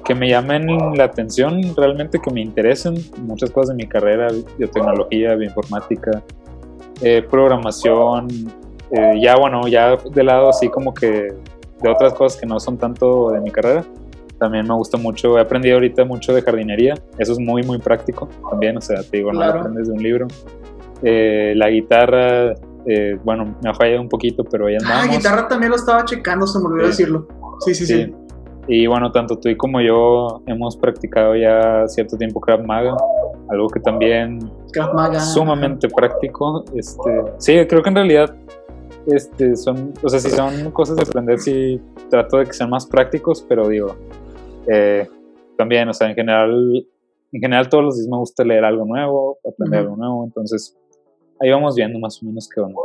que 0.07 0.15
me 0.15 0.31
llamen 0.31 0.97
la 0.97 1.05
atención, 1.05 1.61
realmente 1.77 2.19
que 2.19 2.31
me 2.31 2.41
interesen, 2.41 2.95
muchas 3.19 3.51
cosas 3.51 3.77
de 3.77 3.85
mi 3.85 3.87
carrera, 3.87 4.29
biotecnología, 4.57 5.35
bioinformática, 5.35 6.23
eh, 7.03 7.23
programación, 7.31 8.29
eh, 8.93 9.21
ya 9.21 9.37
bueno, 9.37 9.67
ya 9.69 9.97
de 9.97 10.23
lado 10.23 10.49
así 10.49 10.69
como 10.69 10.93
que 10.95 11.35
de 11.83 11.89
otras 11.89 12.15
cosas 12.15 12.41
que 12.41 12.47
no 12.47 12.61
son 12.61 12.79
tanto 12.79 13.31
de 13.31 13.41
mi 13.41 13.51
carrera, 13.51 13.85
también 14.39 14.67
me 14.67 14.75
gusta 14.75 14.99
mucho, 14.99 15.39
he 15.39 15.41
aprendido 15.41 15.77
ahorita 15.77 16.05
mucho 16.05 16.35
de 16.35 16.43
jardinería, 16.43 16.95
eso 17.19 17.33
es 17.33 17.39
muy, 17.39 17.63
muy 17.63 17.79
práctico 17.79 18.29
también, 18.51 18.77
o 18.77 18.81
sea, 18.81 19.03
te 19.03 19.19
digo, 19.19 19.31
claro. 19.31 19.47
no 19.47 19.55
lo 19.55 19.61
aprendes 19.61 19.89
de 19.89 19.95
un 19.95 20.03
libro. 20.03 20.29
Eh, 21.03 21.55
la 21.57 21.71
guitarra, 21.71 22.55
eh, 22.87 23.19
bueno, 23.25 23.57
me 23.63 23.71
ha 23.71 23.75
fallado 23.75 24.01
un 24.01 24.09
poquito, 24.09 24.45
pero 24.45 24.69
ya 24.69 24.79
andamos. 24.79 25.05
Ah, 25.05 25.17
guitarra 25.17 25.49
también 25.49 25.71
lo 25.71 25.77
estaba 25.77 26.05
checando, 26.05 26.47
se 26.47 26.59
me 26.59 26.67
olvidó 26.67 26.87
sí. 26.87 26.91
decirlo. 26.91 27.29
Sí, 27.61 27.75
sí, 27.75 27.87
sí, 27.87 28.05
sí. 28.05 28.15
Y 28.69 28.87
bueno, 28.87 29.11
tanto 29.11 29.39
tú 29.39 29.49
y 29.49 29.57
como 29.57 29.81
yo 29.81 30.43
hemos 30.47 30.77
practicado 30.77 31.35
ya 31.35 31.87
cierto 31.89 32.17
tiempo 32.17 32.41
Krav 32.41 32.65
Maga, 32.65 32.97
algo 33.51 33.69
que 33.69 33.81
también 33.81 34.39
Krav 34.73 34.95
Maga. 34.95 35.21
sumamente 35.21 35.89
práctico. 35.89 36.65
Este, 36.75 37.23
sí, 37.39 37.67
creo 37.67 37.83
que 37.83 37.89
en 37.89 37.97
realidad 37.97 38.35
este, 39.07 39.57
son, 39.57 39.93
o 40.03 40.09
sea, 40.09 40.21
si 40.21 40.31
son 40.31 40.71
cosas 40.71 40.97
de 40.97 41.03
aprender, 41.03 41.39
sí 41.39 41.81
trato 42.11 42.39
de 42.39 42.47
que 42.47 42.53
sean 42.53 42.71
más 42.71 42.87
prácticos, 42.87 43.45
pero 43.49 43.69
digo, 43.69 43.97
eh, 44.71 45.09
también, 45.57 45.89
o 45.89 45.93
sea, 45.93 46.09
en 46.09 46.15
general, 46.15 46.87
en 47.33 47.41
general 47.41 47.69
todos 47.69 47.85
los 47.85 47.97
días 47.97 48.09
me 48.09 48.17
gusta 48.19 48.45
leer 48.45 48.65
algo 48.65 48.85
nuevo, 48.85 49.39
aprender 49.49 49.81
uh 49.81 49.83
-huh. 49.83 49.93
algo 49.93 49.97
nuevo, 49.97 50.25
entonces 50.25 50.77
ahí 51.41 51.51
vamos 51.51 51.75
viendo 51.75 51.99
más 51.99 52.23
o 52.23 52.27
menos 52.27 52.49
qué 52.49 52.61
onda. 52.61 52.79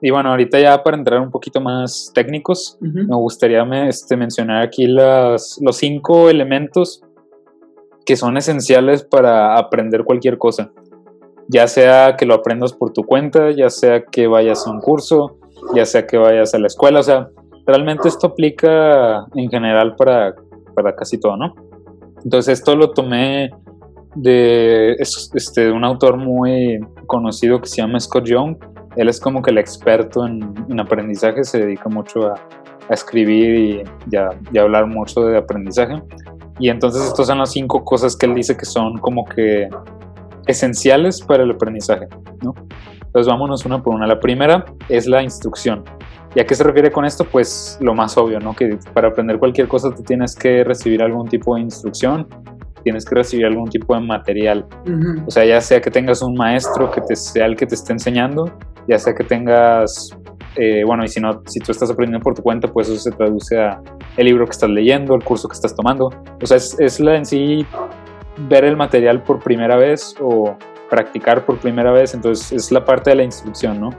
Y 0.00 0.10
bueno, 0.10 0.30
ahorita 0.30 0.58
ya 0.58 0.82
para 0.82 0.96
entrar 0.96 1.20
un 1.20 1.30
poquito 1.30 1.60
más 1.60 2.10
técnicos, 2.14 2.76
uh 2.80 2.84
-huh. 2.84 3.08
me 3.08 3.16
gustaría 3.16 3.64
me, 3.64 3.88
este, 3.88 4.16
mencionar 4.16 4.62
aquí 4.62 4.86
las, 4.86 5.58
los 5.62 5.76
cinco 5.76 6.28
elementos 6.28 7.02
que 8.04 8.16
son 8.16 8.36
esenciales 8.36 9.04
para 9.04 9.56
aprender 9.56 10.02
cualquier 10.02 10.38
cosa. 10.38 10.72
Ya 11.48 11.66
sea 11.66 12.16
que 12.16 12.26
lo 12.26 12.34
aprendas 12.34 12.72
por 12.72 12.92
tu 12.92 13.04
cuenta, 13.04 13.50
ya 13.50 13.70
sea 13.70 14.04
que 14.04 14.26
vayas 14.26 14.66
a 14.66 14.70
un 14.70 14.80
curso, 14.80 15.38
ya 15.74 15.86
sea 15.86 16.06
que 16.06 16.16
vayas 16.18 16.54
a 16.54 16.58
la 16.58 16.66
escuela, 16.66 17.00
o 17.00 17.02
sea, 17.02 17.28
realmente 17.66 18.08
esto 18.08 18.28
aplica 18.28 19.26
en 19.34 19.48
general 19.50 19.96
para, 19.96 20.34
para 20.74 20.94
casi 20.94 21.18
todo, 21.18 21.36
¿no? 21.36 21.54
Entonces 22.24 22.58
esto 22.58 22.74
lo 22.76 22.90
tomé 22.90 23.50
de 24.14 24.96
este, 24.98 25.70
un 25.70 25.84
autor 25.84 26.16
muy 26.16 26.80
conocido 27.06 27.60
que 27.60 27.68
se 27.68 27.76
llama 27.76 28.00
Scott 28.00 28.26
Young. 28.26 28.56
Él 28.96 29.08
es 29.08 29.20
como 29.20 29.42
que 29.42 29.50
el 29.50 29.58
experto 29.58 30.26
en, 30.26 30.54
en 30.68 30.80
aprendizaje, 30.80 31.44
se 31.44 31.58
dedica 31.58 31.88
mucho 31.88 32.26
a, 32.28 32.34
escribir 32.90 33.54
y, 33.54 33.82
y, 34.10 34.16
a, 34.16 34.30
y, 34.50 34.56
a, 34.56 34.62
hablar 34.62 34.86
mucho 34.86 35.20
de 35.20 35.36
aprendizaje. 35.36 36.02
Y 36.58 36.70
entonces 36.70 37.04
estas 37.04 37.26
son 37.26 37.38
las 37.38 37.52
cinco 37.52 37.84
cosas 37.84 38.16
que 38.16 38.24
él 38.26 38.34
dice 38.34 38.56
que 38.56 38.64
son 38.64 38.96
como 38.98 39.26
que 39.26 39.68
esenciales 40.48 41.20
para 41.20 41.44
el 41.44 41.52
aprendizaje, 41.52 42.08
¿no? 42.42 42.54
Entonces 43.06 43.26
vámonos 43.28 43.64
una 43.64 43.82
por 43.82 43.94
una. 43.94 44.06
La 44.06 44.18
primera 44.18 44.64
es 44.88 45.06
la 45.06 45.22
instrucción. 45.22 45.84
¿Y 46.34 46.40
a 46.40 46.46
qué 46.46 46.54
se 46.54 46.64
refiere 46.64 46.90
con 46.90 47.04
esto? 47.04 47.24
Pues 47.24 47.78
lo 47.80 47.94
más 47.94 48.18
obvio, 48.18 48.38
¿no? 48.40 48.54
Que 48.54 48.78
para 48.92 49.08
aprender 49.08 49.38
cualquier 49.38 49.66
cosa 49.66 49.90
tú 49.94 50.02
tienes 50.02 50.34
que 50.34 50.64
recibir 50.64 51.02
algún 51.02 51.26
tipo 51.28 51.54
de 51.54 51.62
instrucción, 51.62 52.26
tienes 52.82 53.04
que 53.04 53.14
recibir 53.14 53.46
algún 53.46 53.68
tipo 53.70 53.94
de 53.94 54.00
material. 54.00 54.66
Uh 54.86 54.90
-huh. 54.90 55.26
O 55.26 55.30
sea, 55.30 55.44
ya 55.44 55.60
sea 55.60 55.80
que 55.80 55.90
tengas 55.90 56.22
un 56.22 56.34
maestro 56.34 56.90
que 56.90 57.00
te 57.00 57.16
sea 57.16 57.46
el 57.46 57.56
que 57.56 57.66
te 57.66 57.74
esté 57.74 57.92
enseñando, 57.92 58.50
ya 58.86 58.98
sea 58.98 59.14
que 59.14 59.24
tengas, 59.24 60.10
eh, 60.56 60.82
bueno, 60.86 61.04
y 61.04 61.08
si 61.08 61.20
no, 61.20 61.42
si 61.46 61.60
tú 61.60 61.72
estás 61.72 61.90
aprendiendo 61.90 62.22
por 62.22 62.34
tu 62.34 62.42
cuenta, 62.42 62.68
pues 62.68 62.88
eso 62.88 62.98
se 62.98 63.10
traduce 63.10 63.58
a 63.58 63.80
el 64.16 64.26
libro 64.26 64.44
que 64.44 64.52
estás 64.52 64.70
leyendo, 64.70 65.14
el 65.14 65.24
curso 65.24 65.48
que 65.48 65.54
estás 65.54 65.74
tomando. 65.74 66.10
O 66.42 66.46
sea, 66.46 66.58
es, 66.58 66.78
es 66.78 67.00
la 67.00 67.16
en 67.16 67.24
sí 67.24 67.66
ver 68.48 68.64
el 68.64 68.76
material 68.76 69.22
por 69.22 69.40
primera 69.40 69.76
vez 69.76 70.14
o 70.20 70.56
practicar 70.88 71.44
por 71.44 71.58
primera 71.58 71.92
vez, 71.92 72.14
entonces 72.14 72.52
es 72.52 72.72
la 72.72 72.84
parte 72.84 73.10
de 73.10 73.16
la 73.16 73.22
instrucción, 73.24 73.80
¿no? 73.80 73.90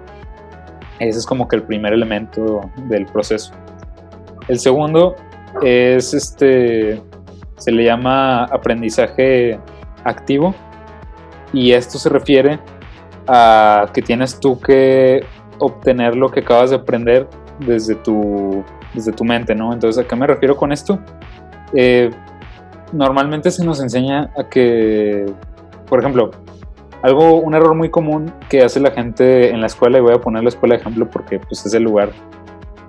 Ese 1.00 1.20
es 1.20 1.26
como 1.26 1.48
que 1.48 1.56
el 1.56 1.64
primer 1.64 1.94
elemento 1.94 2.70
del 2.88 3.06
proceso. 3.06 3.54
El 4.48 4.60
segundo 4.60 5.16
es 5.62 6.14
este, 6.14 7.02
se 7.58 7.72
le 7.72 7.84
llama 7.84 8.46
aprendizaje 8.46 9.60
activo 10.04 10.54
y 11.54 11.72
esto 11.72 11.98
se 11.98 12.10
refiere 12.10 12.60
a 13.28 13.88
que 13.94 14.02
tienes 14.02 14.40
tú 14.40 14.60
que 14.60 15.24
obtener 15.60 16.16
lo 16.16 16.30
que 16.30 16.40
acabas 16.40 16.72
de 16.72 16.78
aprender 16.78 17.28
desde 17.60 17.96
tu, 17.96 18.64
desde 18.94 19.12
tu 19.12 19.24
mente, 19.24 19.54
¿no? 19.54 19.74
Entonces, 19.74 20.04
¿a 20.04 20.08
qué 20.08 20.16
me 20.16 20.26
refiero 20.26 20.56
con 20.56 20.72
esto? 20.72 21.00
Eh, 21.74 22.10
normalmente 22.92 23.52
se 23.52 23.64
nos 23.66 23.82
enseña 23.82 24.32
a 24.38 24.50
que, 24.50 25.26
por 25.88 26.00
ejemplo, 26.00 26.32
algo, 27.02 27.36
un 27.36 27.56
error 27.56 27.76
muy 27.76 27.90
común 27.90 28.32
que 28.50 28.64
hace 28.64 28.80
la 28.80 28.92
gente 28.92 29.50
en 29.50 29.62
la 29.62 29.68
escuela, 29.68 29.98
y 29.98 30.02
voy 30.02 30.14
a 30.14 30.22
poner 30.22 30.44
la 30.44 30.50
escuela 30.50 30.76
de 30.76 30.82
ejemplo 30.82 31.10
porque 31.10 31.40
pues, 31.40 31.66
es 31.66 31.74
el 31.74 31.84
lugar 31.84 32.12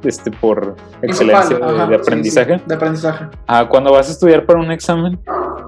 este, 0.04 0.30
por 0.30 0.76
excelencia 1.02 1.58
de, 1.58 1.86
de, 1.88 1.94
aprendizaje. 1.94 2.54
Sí, 2.54 2.60
sí, 2.60 2.68
de 2.68 2.74
aprendizaje. 2.74 3.26
Ah, 3.46 3.68
cuando 3.68 3.92
vas 3.92 4.08
a 4.08 4.12
estudiar 4.12 4.46
para 4.46 4.58
un 4.58 4.70
examen, 4.70 5.18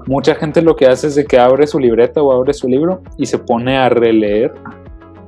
mucha 0.07 0.35
gente 0.35 0.61
lo 0.61 0.75
que 0.75 0.87
hace 0.87 1.07
es 1.07 1.15
de 1.15 1.25
que 1.25 1.39
abre 1.39 1.67
su 1.67 1.79
libreta 1.79 2.21
o 2.21 2.31
abre 2.31 2.53
su 2.53 2.67
libro 2.67 3.01
y 3.17 3.25
se 3.25 3.37
pone 3.37 3.77
a 3.77 3.89
releer 3.89 4.53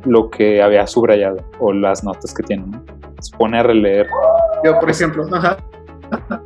lo 0.05 0.29
que 0.29 0.61
había 0.61 0.85
subrayado 0.87 1.37
o 1.59 1.71
las 1.71 2.03
notas 2.03 2.33
que 2.33 2.43
tiene. 2.43 2.65
¿no? 2.67 2.83
Se 3.19 3.35
pone 3.37 3.59
a 3.59 3.63
releer. 3.63 4.07
Yo, 4.63 4.79
por 4.79 4.89
ejemplo, 4.89 5.25
ajá. 5.31 5.57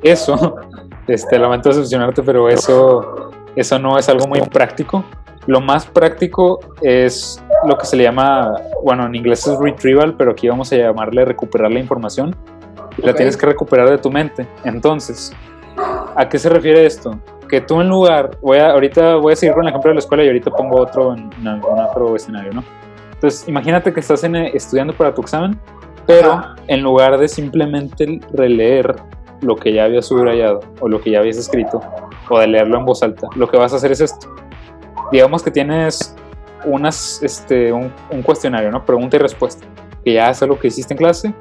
Eso, 0.04 0.56
este, 1.10 1.40
lamento 1.40 1.70
decepcionarte, 1.70 2.24
pero 2.24 2.50
eso, 2.50 3.32
eso 3.56 3.80
no 3.80 3.98
es 3.98 4.08
algo 4.10 4.28
muy 4.28 4.42
práctico. 4.42 5.04
Lo 5.48 5.62
más 5.62 5.86
práctico 5.86 6.60
es 6.82 7.44
lo 7.66 7.78
que 7.78 7.86
se 7.86 7.96
le 7.96 8.04
llama, 8.04 8.54
bueno, 8.84 9.06
en 9.06 9.16
inglés 9.16 9.48
es 9.48 9.58
retrieval, 9.58 10.16
pero 10.16 10.32
aquí 10.32 10.48
vamos 10.48 10.72
a 10.72 10.76
llamarle 10.76 11.26
recuperar 11.26 11.72
la 11.72 11.80
información. 11.80 12.36
Okay. 12.94 13.06
La 13.06 13.14
tienes 13.14 13.36
que 13.36 13.46
recuperar 13.46 13.90
de 13.90 13.98
tu 13.98 14.12
mente. 14.12 14.48
Entonces, 14.64 15.34
¿a 16.16 16.28
qué 16.30 16.38
se 16.38 16.50
refiere 16.50 16.86
esto? 16.86 17.20
Que 17.48 17.62
tú 17.62 17.82
en 17.82 17.90
lugar, 17.90 18.38
voy 18.42 18.60
a, 18.60 18.72
ahorita 18.72 19.16
voy 19.16 19.34
a 19.34 19.36
seguir 19.36 19.56
con 19.56 19.64
el 19.64 19.70
ejemplo 19.70 19.90
de 19.90 19.96
la 19.96 20.00
escuela 20.00 20.24
y 20.24 20.28
ahorita 20.28 20.52
pongo 20.52 20.82
otro 20.82 21.14
en, 21.14 21.30
en 21.40 21.48
algún 21.48 21.80
otro 21.80 22.16
escenario, 22.16 22.54
¿no? 22.54 22.64
Entonces, 23.14 23.48
imagínate 23.50 23.92
que 23.92 24.00
estás 24.00 24.24
en, 24.24 24.36
estudiando 24.36 24.94
para 24.94 25.14
tu 25.14 25.22
examen, 25.22 25.60
pero 26.06 26.42
en 26.68 26.82
lugar 26.82 27.18
de 27.18 27.28
simplemente 27.28 28.20
releer 28.34 28.96
lo 29.42 29.56
que 29.56 29.74
ya 29.74 29.86
habías 29.86 30.06
subrayado 30.06 30.60
o 30.80 30.88
lo 30.88 31.02
que 31.02 31.12
ya 31.12 31.20
habías 31.20 31.38
escrito 31.38 31.82
o 32.30 32.40
de 32.40 32.48
leerlo 32.48 32.78
en 32.78 32.86
voz 32.86 33.04
alta, 33.04 33.28
lo 33.36 33.48
que 33.48 33.58
vas 33.58 33.74
a 33.74 33.78
hacer 33.78 33.92
es 33.92 34.02
esto 34.02 34.30
digamos 35.12 35.44
que 35.44 35.52
tienes 35.52 36.16
unas, 36.66 37.22
este, 37.24 37.72
un, 37.72 37.92
cuestionario, 38.24 38.72
¿no? 38.72 38.86
Pregunta 38.86 39.16
y 39.16 39.20
respuesta, 39.20 39.66
que 40.04 40.14
ya 40.14 40.30
es 40.30 40.42
algo 40.44 40.60
que 40.60 40.68
hiciste 40.68 40.94
en 40.94 40.98
clase, 40.98 41.34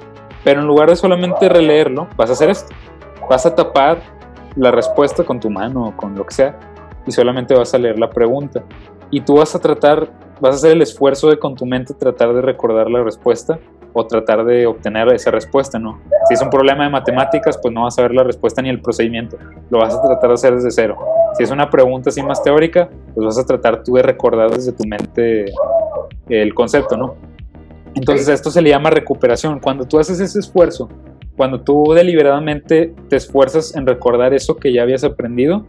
pero 0.44 0.60
en 0.60 0.66
lugar 0.66 0.88
de 0.88 0.96
solamente 0.96 1.48
releerlo, 1.48 2.08
vas 2.16 2.30
a 2.30 2.32
hacer 2.32 2.50
esto. 2.50 2.74
Vas 3.28 3.44
a 3.44 3.54
tapar 3.54 3.98
la 4.56 4.70
respuesta 4.70 5.24
con 5.24 5.38
tu 5.38 5.50
mano 5.50 5.88
o 5.88 5.96
con 5.96 6.14
lo 6.14 6.24
que 6.24 6.34
sea 6.34 6.58
y 7.06 7.12
solamente 7.12 7.54
vas 7.54 7.74
a 7.74 7.78
leer 7.78 7.98
la 7.98 8.08
pregunta. 8.08 8.62
Y 9.10 9.20
tú 9.20 9.36
vas 9.36 9.54
a 9.54 9.58
tratar, 9.58 10.08
vas 10.40 10.54
a 10.54 10.56
hacer 10.56 10.72
el 10.72 10.82
esfuerzo 10.82 11.28
de 11.28 11.38
con 11.38 11.54
tu 11.54 11.66
mente 11.66 11.94
tratar 11.94 12.34
de 12.34 12.42
recordar 12.42 12.90
la 12.90 13.02
respuesta 13.02 13.58
o 13.92 14.06
tratar 14.06 14.44
de 14.44 14.66
obtener 14.66 15.08
esa 15.08 15.30
respuesta, 15.30 15.78
¿no? 15.78 16.00
Si 16.28 16.34
es 16.34 16.42
un 16.42 16.50
problema 16.50 16.84
de 16.84 16.90
matemáticas, 16.90 17.58
pues 17.60 17.72
no 17.72 17.84
vas 17.84 17.98
a 17.98 18.02
ver 18.02 18.12
la 18.12 18.22
respuesta 18.22 18.62
ni 18.62 18.68
el 18.68 18.80
procedimiento, 18.80 19.36
lo 19.70 19.78
vas 19.78 19.94
a 19.94 20.02
tratar 20.02 20.28
de 20.28 20.34
hacer 20.34 20.54
desde 20.54 20.70
cero. 20.70 20.96
Si 21.36 21.42
es 21.42 21.50
una 21.50 21.70
pregunta 21.70 22.10
así 22.10 22.22
más 22.22 22.42
teórica, 22.42 22.88
pues 23.14 23.24
vas 23.24 23.38
a 23.38 23.46
tratar 23.46 23.82
tú 23.82 23.94
de 23.94 24.02
recordar 24.02 24.50
desde 24.50 24.72
tu 24.72 24.84
mente 24.84 25.46
el 26.28 26.54
concepto, 26.54 26.96
¿no? 26.96 27.16
Entonces 27.94 28.28
esto 28.28 28.50
se 28.50 28.62
le 28.62 28.70
llama 28.70 28.90
recuperación. 28.90 29.58
Cuando 29.58 29.86
tú 29.86 29.98
haces 29.98 30.20
ese 30.20 30.38
esfuerzo, 30.38 30.88
cuando 31.36 31.60
tú 31.62 31.92
deliberadamente 31.94 32.94
te 33.08 33.16
esfuerzas 33.16 33.74
en 33.74 33.86
recordar 33.86 34.34
eso 34.34 34.56
que 34.56 34.72
ya 34.72 34.82
habías 34.82 35.02
aprendido, 35.02 35.64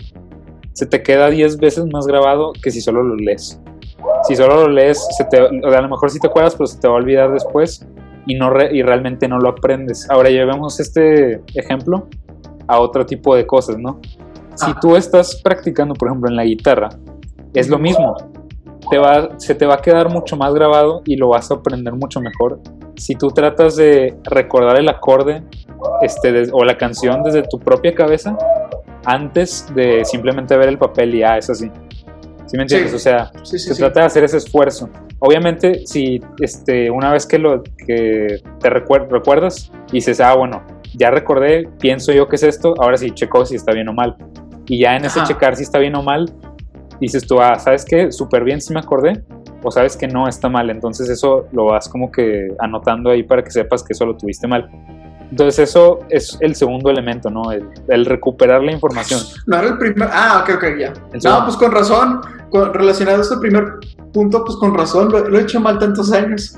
se 0.73 0.85
te 0.85 1.01
queda 1.01 1.29
10 1.29 1.57
veces 1.57 1.85
más 1.91 2.05
grabado 2.05 2.51
que 2.61 2.71
si 2.71 2.81
solo 2.81 3.03
lo 3.03 3.15
lees. 3.15 3.59
Si 4.23 4.35
solo 4.35 4.61
lo 4.61 4.67
lees, 4.69 5.05
se 5.17 5.25
te, 5.25 5.37
a 5.37 5.81
lo 5.81 5.89
mejor 5.89 6.09
sí 6.09 6.19
te 6.19 6.27
acuerdas, 6.27 6.55
pero 6.55 6.67
se 6.67 6.79
te 6.79 6.87
va 6.87 6.95
a 6.95 6.97
olvidar 6.97 7.31
después 7.31 7.87
y, 8.25 8.35
no 8.35 8.51
y 8.71 8.81
realmente 8.81 9.27
no 9.27 9.39
lo 9.39 9.49
aprendes. 9.49 10.09
Ahora 10.09 10.29
llevemos 10.29 10.79
este 10.79 11.41
ejemplo 11.55 12.07
a 12.67 12.79
otro 12.79 13.05
tipo 13.05 13.35
de 13.35 13.45
cosas, 13.47 13.77
¿no? 13.77 13.99
Si 14.55 14.73
tú 14.81 14.95
estás 14.95 15.41
practicando, 15.41 15.93
por 15.93 16.09
ejemplo, 16.09 16.29
en 16.29 16.35
la 16.35 16.43
guitarra, 16.43 16.89
es 17.53 17.69
lo 17.69 17.79
mismo. 17.79 18.15
Te 18.89 18.97
va, 18.97 19.29
se 19.37 19.55
te 19.55 19.65
va 19.65 19.75
a 19.75 19.81
quedar 19.81 20.09
mucho 20.09 20.35
más 20.35 20.53
grabado 20.53 21.01
y 21.05 21.15
lo 21.15 21.29
vas 21.29 21.49
a 21.51 21.55
aprender 21.55 21.93
mucho 21.93 22.19
mejor 22.19 22.59
si 22.99 23.15
tú 23.15 23.29
tratas 23.29 23.77
de 23.77 24.17
recordar 24.25 24.77
el 24.77 24.89
acorde 24.89 25.41
este, 26.01 26.49
o 26.51 26.63
la 26.65 26.77
canción 26.77 27.23
desde 27.23 27.43
tu 27.43 27.57
propia 27.57 27.95
cabeza 27.95 28.37
antes 29.05 29.65
de 29.73 30.03
simplemente 30.03 30.55
ver 30.57 30.67
el 30.67 30.77
papel 30.77 31.15
y 31.15 31.23
ah, 31.23 31.37
es 31.37 31.49
así. 31.49 31.71
¿Sí 32.49 32.57
me 32.57 32.63
entiendes? 32.63 32.95
o 32.95 32.99
sea, 32.99 33.31
se 33.43 33.75
trata 33.75 33.99
de 33.99 34.05
hacer 34.07 34.23
ese 34.23 34.37
esfuerzo. 34.37 34.89
Obviamente, 35.19 35.85
si 35.85 36.19
este, 36.41 36.89
una 36.89 37.13
vez 37.13 37.27
que, 37.27 37.37
lo, 37.37 37.61
que 37.61 38.41
te 38.59 38.69
recuerdas 38.71 39.71
y 39.89 39.97
dices, 39.97 40.19
ah, 40.19 40.33
bueno, 40.33 40.63
ya 40.95 41.11
recordé, 41.11 41.69
pienso 41.79 42.11
yo 42.11 42.27
que 42.27 42.37
es 42.37 42.43
esto, 42.43 42.73
ahora 42.81 42.97
sí 42.97 43.11
checo 43.11 43.45
si 43.45 43.55
está 43.55 43.71
bien 43.71 43.87
o 43.89 43.93
mal. 43.93 44.17
Y 44.65 44.79
ya 44.79 44.95
en 44.95 45.05
ese 45.05 45.21
checar 45.25 45.55
si 45.55 45.61
está 45.61 45.77
bien 45.77 45.95
o 45.95 46.01
mal, 46.01 46.33
dices 46.99 47.27
tú, 47.27 47.39
ah, 47.39 47.59
¿sabes 47.59 47.85
qué? 47.85 48.11
Súper 48.11 48.43
bien 48.43 48.61
si 48.61 48.73
me 48.73 48.79
acordé, 48.79 49.23
o 49.61 49.69
sabes 49.69 49.95
que 49.95 50.07
no 50.07 50.27
está 50.27 50.49
mal. 50.49 50.71
Entonces 50.71 51.07
eso 51.07 51.45
lo 51.51 51.65
vas 51.65 51.87
como 51.87 52.11
que 52.11 52.47
anotando 52.57 53.11
ahí 53.11 53.21
para 53.21 53.43
que 53.43 53.51
sepas 53.51 53.83
que 53.83 53.93
eso 53.93 54.07
lo 54.07 54.17
tuviste 54.17 54.47
mal. 54.47 54.71
Entonces 55.31 55.69
eso 55.69 55.99
es 56.09 56.37
el 56.41 56.55
segundo 56.55 56.89
elemento, 56.89 57.29
¿no? 57.29 57.51
El, 57.51 58.05
recuperar 58.05 58.63
la 58.63 58.71
información. 58.71 59.19
No 59.45 59.57
era 59.57 59.67
el 59.67 59.77
primer... 59.77 60.09
Ah, 60.11 60.43
ok, 60.43 60.55
ok, 60.55 60.63
ya. 60.79 60.93
no, 61.23 61.45
pues 61.45 61.55
con 61.55 61.71
razón, 61.71 62.21
relacionado 62.73 63.19
a 63.19 63.21
este 63.21 63.37
primer 63.37 63.75
punto, 64.11 64.43
pues 64.43 64.57
con 64.57 64.75
razón, 64.75 65.09
lo, 65.11 65.37
he 65.37 65.41
hecho 65.41 65.59
mal 65.59 65.77
tantos 65.77 66.11
años. 66.11 66.57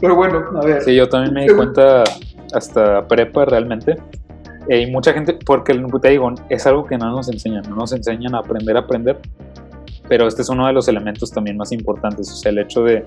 Pero 0.00 0.16
bueno, 0.16 0.44
a 0.60 0.64
ver. 0.64 0.82
Sí, 0.82 0.94
yo 0.94 1.08
también 1.08 1.34
me 1.34 1.42
di 1.42 1.54
cuenta 1.54 2.02
hasta 2.52 3.06
prepa 3.06 3.44
realmente. 3.44 3.96
Eh, 4.68 4.82
y 4.82 4.90
mucha 4.90 5.12
gente, 5.12 5.38
porque 5.44 5.72
te 6.02 6.08
digo, 6.08 6.32
es 6.48 6.66
algo 6.66 6.84
que 6.84 6.98
no 6.98 7.10
nos 7.10 7.28
enseñan, 7.28 7.62
no 7.68 7.76
nos 7.76 7.92
enseñan 7.92 8.34
a 8.34 8.38
aprender 8.38 8.76
a 8.76 8.80
aprender. 8.80 9.18
Pero 10.08 10.26
este 10.26 10.42
es 10.42 10.48
uno 10.48 10.66
de 10.66 10.72
los 10.72 10.88
elementos 10.88 11.30
también 11.30 11.56
más 11.56 11.70
importantes, 11.70 12.28
o 12.32 12.34
sea, 12.34 12.50
el 12.50 12.58
hecho 12.58 12.82
de 12.82 13.04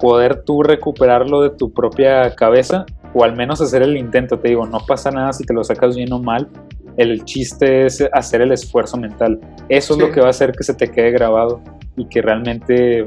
poder 0.00 0.42
tú 0.42 0.62
recuperarlo 0.62 1.42
de 1.42 1.50
tu 1.50 1.72
propia 1.72 2.34
cabeza 2.34 2.86
o 3.14 3.24
al 3.24 3.36
menos 3.36 3.60
hacer 3.60 3.82
el 3.82 3.96
intento, 3.96 4.38
te 4.38 4.48
digo, 4.48 4.66
no 4.66 4.78
pasa 4.86 5.10
nada 5.10 5.32
si 5.32 5.44
te 5.44 5.54
lo 5.54 5.64
sacas 5.64 5.96
bien 5.96 6.12
o 6.12 6.18
mal, 6.18 6.48
el 6.96 7.24
chiste 7.24 7.86
es 7.86 8.04
hacer 8.12 8.42
el 8.42 8.52
esfuerzo 8.52 8.96
mental. 8.96 9.40
Eso 9.68 9.94
es 9.94 10.00
lo 10.00 10.10
que 10.10 10.20
va 10.20 10.26
a 10.26 10.30
hacer 10.30 10.52
que 10.52 10.64
se 10.64 10.74
te 10.74 10.90
quede 10.90 11.12
grabado 11.12 11.60
y 11.96 12.06
que 12.06 12.20
realmente 12.20 13.06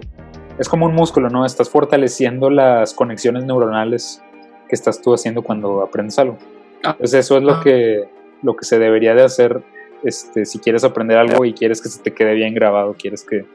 es 0.58 0.70
como 0.70 0.86
un 0.86 0.96
músculo, 0.96 1.30
¿no? 1.30 1.46
Estás 1.46 1.70
fortaleciendo 1.70 2.50
las 2.50 2.94
conexiones 2.94 3.44
neuronales 3.44 4.24
que 4.70 4.76
estás 4.76 5.02
tú 5.02 5.14
haciendo 5.14 5.42
cuando 5.42 5.82
aprendes 5.82 6.18
algo. 6.20 6.38
Ah. 6.84 6.92
Entonces 6.92 7.26
eso 7.26 7.38
es 7.38 7.44
lo, 7.44 7.54
ah. 7.54 7.62
que, 7.62 8.06
lo 8.42 8.56
que 8.56 8.66
se 8.66 8.80
debería 8.80 9.14
de 9.14 9.24
hacer 9.24 9.62
este, 10.04 10.46
si 10.46 10.60
quieres 10.60 10.84
aprender 10.84 11.18
algo 11.18 11.46
y 11.46 11.54
quieres 11.54 11.82
que 11.82 11.90
se 11.90 12.02
te 12.02 12.14
quede 12.14 12.34
bien 12.34 12.54
grabado, 12.54 12.96
quieres 12.98 13.24
que 13.24 13.46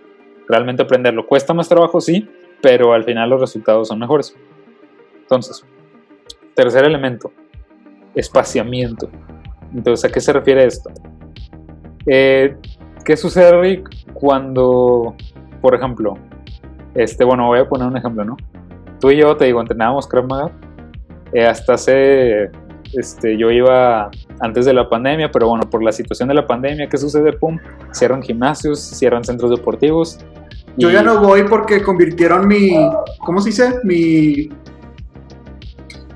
realmente 0.49 0.83
aprenderlo. 0.83 1.27
Cuesta 1.27 1.55
más 1.55 1.69
trabajo, 1.69 2.01
sí, 2.01 2.29
pero 2.63 2.93
al 2.93 3.05
final 3.05 3.31
los 3.31 3.41
resultados 3.41 3.89
son 3.89 3.99
mejores. 3.99 4.37
Entonces, 5.21 5.65
tercer 6.57 6.85
elemento, 6.85 7.31
espaciamiento. 8.15 9.09
Entonces, 9.73 10.11
¿a 10.11 10.13
qué 10.13 10.21
se 10.21 10.33
refiere 10.33 10.65
esto? 10.65 10.91
Eh, 12.07 12.57
¿Qué 13.05 13.17
sucede, 13.17 13.61
Rick, 13.61 13.89
cuando, 14.15 15.15
por 15.61 15.75
ejemplo, 15.75 16.19
este, 16.95 17.25
bueno, 17.25 17.47
voy 17.47 17.61
a 17.61 17.69
poner 17.69 17.87
un 17.87 17.97
ejemplo, 17.97 18.25
¿no? 18.25 18.37
Tú 18.99 19.11
y 19.11 19.19
yo, 19.19 19.37
te 19.37 19.45
digo, 19.45 19.61
entrenábamos 19.61 20.09
Krav 20.09 20.27
Maga 20.27 20.51
eh, 21.33 21.47
hasta 21.47 21.75
hace, 21.75 22.51
este, 22.95 23.37
yo 23.37 23.51
iba 23.51 24.11
antes 24.41 24.65
de 24.65 24.73
la 24.73 24.89
pandemia, 24.89 25.31
pero 25.31 25.49
bueno, 25.49 25.69
por 25.69 25.83
la 25.83 25.93
situación 25.93 26.29
de 26.29 26.35
la 26.35 26.47
pandemia, 26.47 26.89
¿qué 26.89 26.97
sucede? 26.97 27.33
Pum, 27.35 27.59
cierran 27.93 28.23
gimnasios, 28.23 28.81
cierran 28.81 29.23
centros 29.23 29.51
deportivos. 29.51 30.19
Yo 30.79 30.91
ya 30.91 31.03
no 31.03 31.21
voy 31.21 31.43
porque 31.45 31.83
convirtieron 31.83 32.49
mi, 32.49 32.71
¿cómo 33.25 33.41
se 33.41 33.51
dice? 33.51 33.81
Mi 33.85 34.49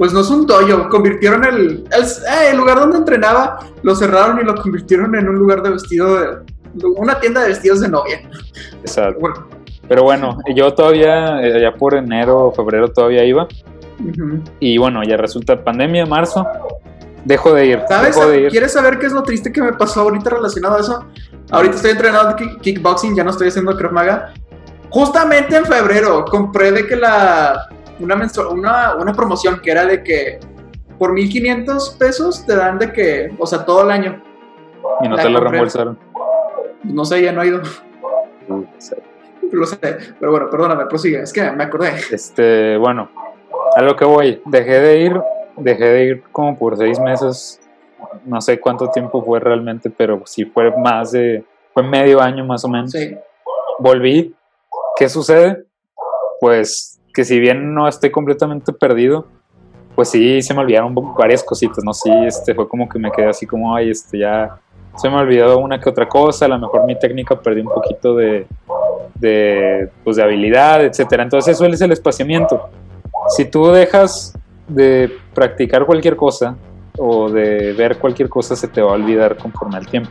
pues 0.00 0.14
no 0.14 0.20
es 0.20 0.30
un 0.30 0.46
dojo, 0.46 0.88
convirtieron 0.88 1.44
el, 1.44 1.84
eh, 1.92 2.48
el, 2.50 2.56
lugar 2.56 2.80
donde 2.80 2.96
entrenaba, 2.96 3.58
lo 3.82 3.94
cerraron 3.94 4.40
y 4.40 4.44
lo 4.44 4.54
convirtieron 4.54 5.14
en 5.14 5.28
un 5.28 5.34
lugar 5.34 5.62
de 5.62 5.68
vestido, 5.68 6.18
de, 6.18 6.86
una 6.96 7.20
tienda 7.20 7.42
de 7.42 7.48
vestidos 7.48 7.82
de 7.82 7.88
novia. 7.90 8.22
Exacto. 8.80 9.46
Pero 9.86 10.02
bueno, 10.02 10.38
yo 10.56 10.72
todavía, 10.72 11.42
eh, 11.42 11.60
ya 11.60 11.74
por 11.74 11.92
enero 11.92 12.46
o 12.46 12.50
febrero 12.50 12.88
todavía 12.90 13.26
iba. 13.26 13.46
Y 14.58 14.78
bueno, 14.78 15.02
ya 15.04 15.18
resulta 15.18 15.62
pandemia, 15.62 16.06
marzo, 16.06 16.46
dejo 17.26 17.52
de 17.52 17.66
ir. 17.66 17.82
¿Sabes? 17.86 18.16
¿Quieres 18.48 18.72
saber 18.72 18.98
qué 18.98 19.04
es 19.04 19.12
lo 19.12 19.22
triste 19.22 19.52
que 19.52 19.60
me 19.60 19.74
pasó 19.74 20.00
ahorita 20.00 20.30
relacionado 20.30 20.76
a 20.76 20.80
eso? 20.80 21.04
Ahorita 21.50 21.76
estoy 21.76 21.90
entrenando 21.90 22.36
kickboxing, 22.62 23.14
ya 23.14 23.22
no 23.22 23.32
estoy 23.32 23.48
haciendo 23.48 23.76
Krav 23.76 23.92
Maga. 23.92 24.32
Justamente 24.88 25.56
en 25.56 25.66
febrero 25.66 26.24
compré 26.24 26.72
de 26.72 26.86
que 26.86 26.96
la 26.96 27.68
una, 28.00 28.96
una, 28.96 29.12
promoción 29.12 29.60
que 29.60 29.70
era 29.70 29.84
de 29.86 30.02
que 30.02 30.40
por 30.98 31.12
1500 31.12 31.90
pesos 31.98 32.44
te 32.46 32.56
dan 32.56 32.78
de 32.78 32.92
que, 32.92 33.32
o 33.38 33.46
sea, 33.46 33.64
todo 33.64 33.82
el 33.82 33.90
año. 33.90 34.22
Y 35.02 35.08
no 35.08 35.16
te 35.16 35.28
la 35.28 35.40
reembolsaron. 35.40 35.98
No 36.84 37.04
sé, 37.04 37.22
ya 37.22 37.32
no 37.32 37.42
he 37.42 37.48
ido. 37.48 37.62
No 38.48 38.66
sé. 38.78 39.02
Lo 39.52 39.66
sé, 39.66 39.78
pero 40.18 40.30
bueno, 40.30 40.48
perdóname, 40.48 40.86
prosigue, 40.86 41.22
es 41.22 41.32
que 41.32 41.50
me 41.50 41.64
acordé. 41.64 41.92
Este, 42.12 42.76
bueno, 42.76 43.10
a 43.74 43.82
lo 43.82 43.96
que 43.96 44.04
voy, 44.04 44.40
dejé 44.44 44.80
de 44.80 45.00
ir, 45.00 45.20
dejé 45.56 45.84
de 45.84 46.04
ir 46.04 46.22
como 46.30 46.56
por 46.56 46.76
seis 46.76 47.00
meses, 47.00 47.60
no 48.24 48.40
sé 48.40 48.60
cuánto 48.60 48.90
tiempo 48.90 49.24
fue 49.24 49.40
realmente, 49.40 49.90
pero 49.90 50.22
sí 50.24 50.44
fue 50.44 50.70
más 50.76 51.12
de, 51.12 51.44
fue 51.74 51.82
medio 51.82 52.20
año 52.20 52.44
más 52.44 52.64
o 52.64 52.68
menos. 52.68 52.92
Sí. 52.92 53.16
Volví, 53.80 54.34
¿qué 54.96 55.08
sucede? 55.08 55.64
Pues 56.40 56.99
que 57.12 57.24
si 57.24 57.38
bien 57.38 57.74
no 57.74 57.88
estoy 57.88 58.10
completamente 58.10 58.72
perdido, 58.72 59.26
pues 59.94 60.10
sí 60.10 60.40
se 60.42 60.54
me 60.54 60.60
olvidaron 60.60 60.94
varias 61.16 61.42
cositas, 61.42 61.84
¿no? 61.84 61.92
Sí, 61.92 62.10
este, 62.26 62.54
fue 62.54 62.68
como 62.68 62.88
que 62.88 62.98
me 62.98 63.10
quedé 63.10 63.28
así 63.28 63.46
como, 63.46 63.74
ay, 63.74 63.90
este, 63.90 64.18
ya 64.18 64.58
se 64.96 65.08
me 65.08 65.16
olvidó 65.16 65.58
una 65.58 65.80
que 65.80 65.88
otra 65.88 66.08
cosa, 66.08 66.46
a 66.46 66.48
lo 66.48 66.58
mejor 66.58 66.84
mi 66.84 66.98
técnica 66.98 67.38
perdí 67.40 67.60
un 67.60 67.72
poquito 67.72 68.16
de, 68.16 68.46
de, 69.14 69.88
pues, 70.04 70.16
de 70.16 70.22
habilidad, 70.22 70.84
etcétera. 70.84 71.22
Entonces 71.22 71.54
eso 71.54 71.66
es 71.66 71.80
el 71.80 71.92
espaciamiento. 71.92 72.68
Si 73.36 73.44
tú 73.44 73.68
dejas 73.68 74.34
de 74.68 75.10
practicar 75.34 75.84
cualquier 75.84 76.16
cosa 76.16 76.56
o 76.98 77.30
de 77.30 77.72
ver 77.72 77.98
cualquier 77.98 78.28
cosa, 78.28 78.56
se 78.56 78.68
te 78.68 78.80
va 78.80 78.90
a 78.90 78.94
olvidar 78.94 79.36
conforme 79.36 79.76
al 79.76 79.86
tiempo. 79.86 80.10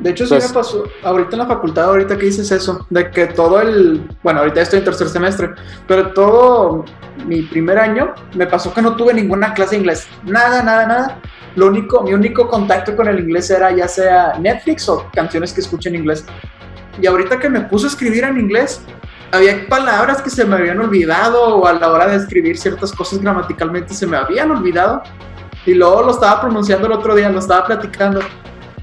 De 0.00 0.10
hecho, 0.10 0.26
sí 0.26 0.34
me 0.34 0.48
pasó 0.52 0.84
ahorita 1.02 1.32
en 1.32 1.38
la 1.38 1.46
facultad, 1.46 1.84
ahorita 1.84 2.18
que 2.18 2.26
dices 2.26 2.50
eso, 2.52 2.86
de 2.90 3.10
que 3.10 3.28
todo 3.28 3.60
el, 3.62 4.06
bueno, 4.22 4.40
ahorita 4.40 4.60
estoy 4.60 4.80
en 4.80 4.84
tercer 4.84 5.08
semestre, 5.08 5.50
pero 5.86 6.12
todo 6.12 6.84
mi 7.26 7.42
primer 7.42 7.78
año 7.78 8.14
me 8.34 8.46
pasó 8.46 8.74
que 8.74 8.82
no 8.82 8.94
tuve 8.94 9.14
ninguna 9.14 9.54
clase 9.54 9.72
de 9.72 9.80
inglés, 9.80 10.06
nada, 10.24 10.62
nada, 10.62 10.86
nada. 10.86 11.20
Lo 11.54 11.68
único, 11.68 12.02
mi 12.02 12.12
único 12.12 12.46
contacto 12.46 12.94
con 12.94 13.08
el 13.08 13.18
inglés 13.18 13.48
era 13.48 13.74
ya 13.74 13.88
sea 13.88 14.34
Netflix 14.38 14.86
o 14.90 15.06
canciones 15.14 15.54
que 15.54 15.62
escucho 15.62 15.88
en 15.88 15.94
inglés. 15.94 16.26
Y 17.00 17.06
ahorita 17.06 17.38
que 17.38 17.48
me 17.48 17.60
puse 17.62 17.86
a 17.86 17.88
escribir 17.88 18.24
en 18.24 18.38
inglés, 18.38 18.82
había 19.32 19.66
palabras 19.66 20.20
que 20.20 20.28
se 20.28 20.44
me 20.44 20.56
habían 20.56 20.78
olvidado 20.80 21.56
o 21.56 21.66
a 21.66 21.72
la 21.72 21.90
hora 21.90 22.06
de 22.08 22.16
escribir 22.16 22.58
ciertas 22.58 22.92
cosas 22.92 23.20
gramaticalmente 23.20 23.94
se 23.94 24.06
me 24.06 24.18
habían 24.18 24.50
olvidado. 24.50 25.02
Y 25.66 25.74
luego 25.74 26.02
lo 26.02 26.12
estaba 26.12 26.40
pronunciando 26.40 26.86
el 26.86 26.92
otro 26.92 27.14
día, 27.14 27.28
lo 27.28 27.40
estaba 27.40 27.66
platicando 27.66 28.20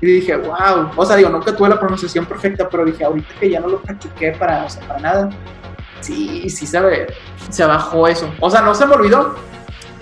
Y 0.01 0.05
dije, 0.05 0.35
wow. 0.35 0.91
O 0.95 1.05
sea, 1.05 1.15
digo, 1.15 1.29
nunca 1.29 1.55
tuve 1.55 1.69
la 1.69 1.79
pronunciación 1.79 2.25
perfecta, 2.25 2.67
pero 2.69 2.85
dije, 2.85 3.05
ahorita 3.05 3.33
que 3.39 3.49
ya 3.49 3.61
no 3.61 3.69
lo 3.69 3.81
practiqué 3.81 4.33
para, 4.33 4.65
o 4.65 4.69
sea, 4.69 4.85
para 4.85 4.99
nada. 4.99 5.29
Sí, 6.01 6.49
sí 6.49 6.67
se, 6.67 7.07
se 7.49 7.65
bajó 7.65 8.07
eso. 8.07 8.29
O 8.41 8.49
sea, 8.49 8.61
no 8.61 8.75
se 8.75 8.85
me 8.85 8.95
olvidó, 8.95 9.35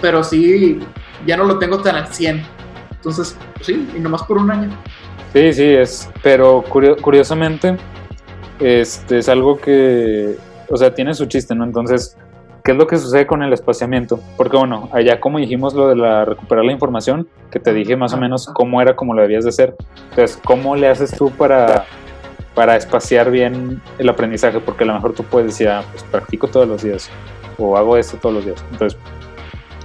pero 0.01 0.23
sí, 0.23 0.79
ya 1.27 1.38
no 1.38 1.43
lo 1.43 1.59
tengo 1.59 1.79
tan 1.79 1.95
al 1.95 2.07
100. 2.07 2.43
Entonces, 2.91 3.38
pues 3.53 3.67
sí, 3.67 3.88
y 3.95 3.99
nomás 3.99 4.23
por 4.23 4.39
un 4.39 4.49
año. 4.49 4.69
Sí, 5.34 5.53
sí, 5.53 5.65
es. 5.65 6.09
Pero 6.23 6.63
curiosamente, 6.63 7.77
este 8.59 9.19
es 9.19 9.29
algo 9.29 9.59
que, 9.59 10.36
o 10.67 10.77
sea, 10.77 10.93
tiene 10.93 11.13
su 11.13 11.25
chiste, 11.27 11.53
¿no? 11.53 11.63
Entonces, 11.63 12.17
¿qué 12.64 12.72
es 12.72 12.78
lo 12.78 12.88
que 12.88 12.97
sucede 12.97 13.26
con 13.26 13.43
el 13.43 13.53
espaciamiento? 13.53 14.20
Porque 14.38 14.57
bueno, 14.57 14.89
allá 14.91 15.20
como 15.20 15.39
dijimos 15.39 15.74
lo 15.74 15.89
de 15.89 15.95
la 15.95 16.26
recuperar 16.26 16.66
la 16.66 16.72
información, 16.72 17.28
que 17.49 17.59
te 17.59 17.74
dije 17.74 17.95
más 17.95 18.14
o 18.14 18.18
menos 18.18 18.47
cómo 18.47 18.82
era, 18.82 18.95
cómo 18.95 19.14
lo 19.14 19.22
debías 19.22 19.43
de 19.43 19.49
hacer. 19.49 19.76
Entonces, 20.09 20.39
¿cómo 20.43 20.76
le 20.76 20.88
haces 20.88 21.12
tú 21.12 21.32
para, 21.32 21.86
para 22.53 22.76
espaciar 22.76 23.32
bien 23.32 23.82
el 23.97 24.09
aprendizaje? 24.09 24.59
Porque 24.59 24.84
a 24.84 24.88
lo 24.88 24.93
mejor 24.93 25.14
tú 25.14 25.24
puedes 25.24 25.51
decir, 25.51 25.70
ah, 25.70 25.84
pues 25.91 26.03
practico 26.03 26.47
todos 26.47 26.68
los 26.68 26.84
días 26.84 27.09
o 27.57 27.78
hago 27.78 27.97
esto 27.97 28.18
todos 28.18 28.36
los 28.36 28.45
días. 28.45 28.64
Entonces, 28.72 28.99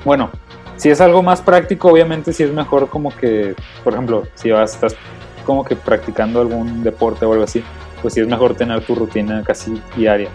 bueno, 0.05 0.31
si 0.77 0.91
es 0.91 1.01
algo 1.01 1.23
más 1.23 1.41
práctico, 1.41 1.89
obviamente 1.89 2.33
sí 2.33 2.43
es 2.43 2.53
mejor 2.53 2.89
como 2.89 3.15
que, 3.17 3.55
por 3.83 3.95
ejemplo, 3.95 4.25
si 4.35 4.51
vas, 4.51 4.75
estás 4.75 4.97
como 5.45 5.65
que 5.65 5.77
practicando 5.77 6.41
algún 6.41 6.83
deporte 6.83 7.25
o 7.25 7.33
algo 7.33 7.45
así, 7.45 7.63
pues 8.03 8.15
sí 8.15 8.21
es 8.21 8.29
mejor 8.29 8.55
tener 8.55 8.85
tu 8.85 8.95
rutina 8.95 9.43
casi 9.45 9.81
diaria. 9.97 10.29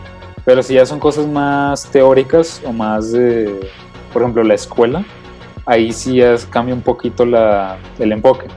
Pero 0.45 0.63
si 0.63 0.75
ya 0.75 0.85
son 0.85 0.99
cosas 0.99 1.27
más 1.27 1.85
teóricas 1.91 2.61
o 2.65 2.73
más 2.73 3.11
de, 3.11 3.69
por 4.11 4.21
ejemplo, 4.21 4.43
la 4.43 4.55
escuela, 4.55 5.03
ahí 5.65 5.93
sí 5.93 6.15
ya 6.15 6.35
cambia 6.49 6.73
un 6.73 6.81
poquito 6.81 7.25
la, 7.25 7.77
el 7.99 8.11
enfoque. 8.11 8.47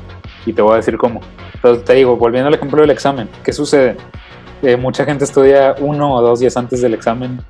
Y 0.46 0.52
te 0.52 0.62
voy 0.62 0.74
a 0.74 0.76
decir 0.76 0.96
cómo. 0.96 1.20
Entonces 1.54 1.84
te 1.84 1.94
digo, 1.94 2.16
volviendo 2.16 2.48
al 2.48 2.54
ejemplo 2.54 2.80
del 2.80 2.90
examen, 2.90 3.28
¿qué 3.42 3.52
sucede? 3.52 3.96
Eh, 4.62 4.76
mucha 4.76 5.04
gente 5.04 5.24
estudia 5.24 5.74
uno 5.78 6.14
o 6.14 6.22
dos 6.22 6.40
días 6.40 6.56
antes 6.56 6.80
del 6.80 6.94
examen. 6.94 7.40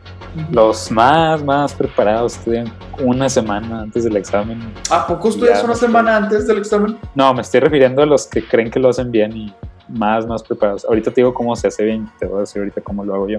Los 0.51 0.91
más, 0.91 1.45
más 1.45 1.73
preparados 1.73 2.37
estudian 2.37 2.73
una 3.01 3.29
semana 3.29 3.83
antes 3.83 4.03
del 4.03 4.17
examen. 4.17 4.61
¿A 4.91 5.07
poco 5.07 5.29
estudias 5.29 5.63
una 5.63 5.77
semana 5.77 6.17
antes 6.17 6.47
del 6.49 6.59
examen? 6.59 6.99
No, 7.15 7.33
me 7.33 7.43
estoy 7.43 7.61
refiriendo 7.61 8.03
a 8.03 8.07
los 8.07 8.27
que 8.27 8.45
creen 8.45 8.69
que 8.69 8.81
lo 8.81 8.89
hacen 8.89 9.13
bien 9.13 9.37
y 9.37 9.55
más, 9.89 10.27
más 10.27 10.43
preparados. 10.43 10.85
Ahorita 10.85 11.13
te 11.13 11.21
digo 11.21 11.33
cómo 11.33 11.55
se 11.55 11.69
hace 11.69 11.85
bien, 11.85 12.11
te 12.19 12.27
voy 12.27 12.39
a 12.39 12.41
decir 12.41 12.61
ahorita 12.61 12.81
cómo 12.81 13.05
lo 13.05 13.15
hago 13.15 13.29
yo. 13.29 13.39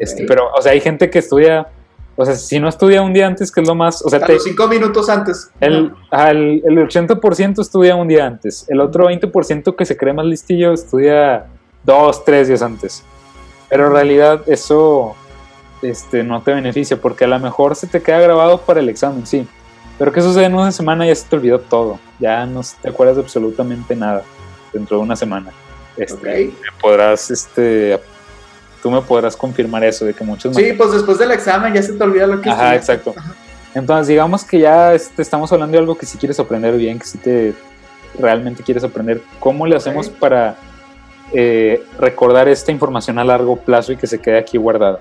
Este, 0.00 0.24
pero, 0.24 0.50
o 0.56 0.62
sea, 0.62 0.72
hay 0.72 0.80
gente 0.80 1.10
que 1.10 1.18
estudia, 1.18 1.68
o 2.16 2.24
sea, 2.24 2.34
si 2.34 2.58
no 2.58 2.68
estudia 2.68 3.02
un 3.02 3.12
día 3.12 3.26
antes, 3.26 3.52
que 3.52 3.60
es 3.60 3.68
lo 3.68 3.74
más, 3.74 4.02
o 4.04 4.08
sea, 4.08 4.18
te, 4.18 4.40
cinco 4.40 4.66
minutos 4.66 5.08
antes. 5.10 5.50
El, 5.60 5.92
el, 6.10 6.62
el 6.64 6.78
80% 6.88 7.60
estudia 7.60 7.94
un 7.94 8.08
día 8.08 8.26
antes, 8.26 8.64
el 8.68 8.80
otro 8.80 9.10
20% 9.10 9.76
que 9.76 9.84
se 9.84 9.96
cree 9.96 10.14
más 10.14 10.24
listillo 10.24 10.72
estudia 10.72 11.46
dos, 11.84 12.24
tres 12.24 12.48
días 12.48 12.62
antes. 12.62 13.04
Pero 13.68 13.88
en 13.88 13.92
realidad 13.92 14.42
eso 14.46 15.14
este, 15.82 16.24
no 16.24 16.42
te 16.42 16.54
beneficia, 16.54 16.96
porque 16.96 17.24
a 17.24 17.28
lo 17.28 17.38
mejor 17.38 17.76
se 17.76 17.86
te 17.86 18.02
queda 18.02 18.20
grabado 18.20 18.62
para 18.62 18.80
el 18.80 18.88
examen, 18.88 19.26
sí. 19.26 19.46
Pero 19.98 20.12
¿qué 20.12 20.22
sucede 20.22 20.46
en 20.46 20.54
una 20.54 20.72
semana? 20.72 21.06
Ya 21.06 21.14
se 21.14 21.28
te 21.28 21.36
olvidó 21.36 21.58
todo, 21.60 21.98
ya 22.18 22.46
no 22.46 22.62
te 22.80 22.88
acuerdas 22.88 23.16
de 23.16 23.22
absolutamente 23.22 23.94
nada 23.94 24.22
dentro 24.72 24.96
de 24.96 25.02
una 25.02 25.14
semana. 25.14 25.52
Este, 25.96 26.52
podrás 26.80 27.30
este, 27.30 28.00
tú 28.82 28.90
me 28.90 29.00
podrás 29.02 29.36
confirmar 29.36 29.84
eso, 29.84 30.04
de 30.04 30.14
que 30.14 30.24
muchos... 30.24 30.56
Sí, 30.56 30.72
pues 30.72 30.92
después 30.92 31.18
del 31.18 31.30
examen 31.32 31.72
ya 31.74 31.82
se 31.82 31.92
te 31.92 32.02
olvida 32.02 32.26
lo 32.26 32.40
que 32.40 32.50
Ajá, 32.50 32.74
exacto. 32.74 33.14
Entonces, 33.74 34.08
digamos 34.08 34.44
que 34.44 34.58
ya 34.58 34.94
este, 34.94 35.22
estamos 35.22 35.52
hablando 35.52 35.72
de 35.72 35.78
algo 35.78 35.96
que 35.96 36.06
si 36.06 36.18
quieres 36.18 36.40
aprender 36.40 36.76
bien, 36.76 36.98
que 36.98 37.06
si 37.06 37.18
te 37.18 37.54
realmente 38.18 38.62
quieres 38.62 38.82
aprender, 38.82 39.22
¿cómo 39.38 39.66
le 39.66 39.76
hacemos 39.76 40.08
para 40.08 40.56
eh, 41.32 41.82
recordar 41.98 42.48
esta 42.48 42.72
información 42.72 43.18
a 43.18 43.24
largo 43.24 43.56
plazo 43.56 43.92
y 43.92 43.96
que 43.96 44.06
se 44.06 44.18
quede 44.20 44.38
aquí 44.38 44.58
guardada? 44.58 45.00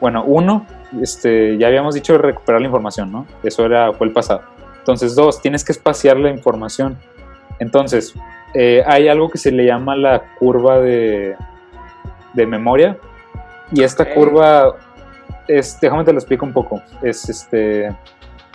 Bueno, 0.00 0.24
uno, 0.24 0.66
este, 1.00 1.58
ya 1.58 1.66
habíamos 1.66 1.94
dicho 1.94 2.16
recuperar 2.16 2.60
la 2.60 2.66
información, 2.66 3.12
¿no? 3.12 3.26
Eso 3.42 3.66
era, 3.66 3.92
fue 3.92 4.06
el 4.06 4.12
pasado. 4.12 4.42
Entonces, 4.78 5.14
dos, 5.14 5.40
tienes 5.40 5.64
que 5.64 5.72
espaciar 5.72 6.16
la 6.16 6.30
información. 6.30 6.98
Entonces, 7.58 8.14
eh, 8.54 8.82
hay 8.86 9.08
algo 9.08 9.30
que 9.30 9.38
se 9.38 9.52
le 9.52 9.64
llama 9.64 9.94
la 9.94 10.22
curva 10.38 10.80
de, 10.80 11.36
de 12.34 12.46
memoria. 12.46 12.96
Y 13.72 13.82
esta 13.82 14.12
curva, 14.12 14.74
es, 15.48 15.78
déjame 15.80 16.04
te 16.04 16.12
lo 16.12 16.18
explico 16.18 16.44
un 16.44 16.52
poco. 16.52 16.82
Es 17.02 17.28
este, 17.28 17.94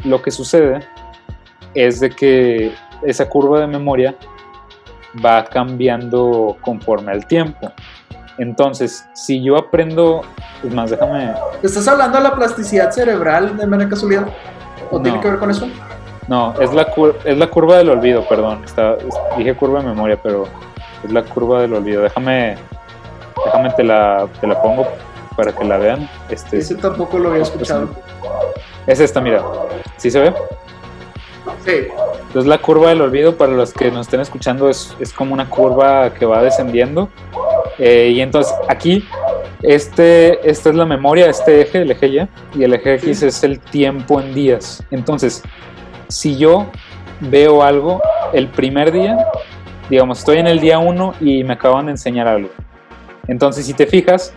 lo 0.03 0.21
que 0.21 0.31
sucede 0.31 0.79
es 1.73 1.99
de 1.99 2.09
que 2.09 2.73
esa 3.03 3.27
curva 3.27 3.59
de 3.59 3.67
memoria 3.67 4.15
va 5.23 5.43
cambiando 5.45 6.57
conforme 6.61 7.11
al 7.11 7.25
tiempo. 7.25 7.71
Entonces, 8.37 9.07
si 9.13 9.41
yo 9.41 9.57
aprendo, 9.57 10.21
es 10.63 10.73
más, 10.73 10.91
déjame. 10.91 11.33
¿Estás 11.63 11.87
hablando 11.87 12.19
de 12.19 12.23
la 12.23 12.35
plasticidad 12.35 12.91
cerebral 12.91 13.57
de 13.57 13.65
manera 13.65 13.89
casualidad? 13.89 14.27
¿O 14.91 15.01
tiene 15.01 15.19
que 15.19 15.29
ver 15.29 15.39
con 15.39 15.49
eso? 15.49 15.67
No, 16.27 16.53
es 16.59 16.73
la, 16.73 16.87
es 17.23 17.37
la 17.37 17.47
curva 17.47 17.77
del 17.77 17.89
olvido, 17.89 18.27
perdón. 18.27 18.63
Está, 18.63 18.95
dije 19.37 19.55
curva 19.55 19.79
de 19.79 19.87
memoria, 19.87 20.19
pero 20.21 20.45
es 21.03 21.11
la 21.11 21.23
curva 21.23 21.61
del 21.61 21.73
olvido. 21.73 22.03
Déjame, 22.03 22.57
Déjame 23.47 23.69
te 23.71 23.83
la, 23.83 24.27
te 24.41 24.45
la 24.45 24.61
pongo 24.61 24.85
para 25.37 25.53
que 25.53 25.63
la 25.63 25.77
vean. 25.77 26.09
Este, 26.29 26.57
Ese 26.57 26.75
tampoco 26.75 27.17
lo 27.17 27.29
había 27.29 27.43
escuchado. 27.43 27.89
Es 28.85 28.99
esta, 28.99 29.21
mira. 29.21 29.41
¿Sí 29.95 30.11
se 30.11 30.19
ve? 30.19 30.33
Sí. 31.65 31.87
Entonces 32.27 32.45
la 32.45 32.57
curva 32.57 32.89
del 32.89 32.99
olvido, 32.99 33.37
para 33.37 33.53
los 33.53 33.71
que 33.71 33.89
nos 33.89 34.07
estén 34.07 34.19
escuchando, 34.19 34.69
es, 34.69 34.93
es 34.99 35.13
como 35.13 35.33
una 35.33 35.49
curva 35.49 36.13
que 36.13 36.25
va 36.25 36.43
descendiendo. 36.43 37.07
Eh, 37.77 38.11
y 38.15 38.19
entonces 38.19 38.53
aquí, 38.67 39.07
este, 39.61 40.49
esta 40.49 40.69
es 40.69 40.75
la 40.75 40.85
memoria, 40.85 41.29
este 41.29 41.61
eje, 41.61 41.83
el 41.83 41.91
eje 41.91 42.07
Y, 42.07 42.59
y 42.59 42.63
el 42.65 42.73
eje 42.73 42.95
X 42.95 43.23
es 43.23 43.43
el 43.45 43.61
tiempo 43.61 44.19
en 44.19 44.33
días. 44.33 44.83
Entonces, 44.91 45.41
si 46.09 46.35
yo 46.35 46.65
veo 47.21 47.63
algo 47.63 48.01
el 48.33 48.49
primer 48.49 48.91
día, 48.91 49.17
digamos, 49.89 50.19
estoy 50.19 50.39
en 50.39 50.47
el 50.47 50.59
día 50.59 50.79
1 50.79 51.13
y 51.21 51.45
me 51.45 51.53
acaban 51.53 51.85
de 51.85 51.91
enseñar 51.91 52.27
algo. 52.27 52.49
Entonces, 53.27 53.65
si 53.65 53.73
te 53.73 53.85
fijas, 53.85 54.33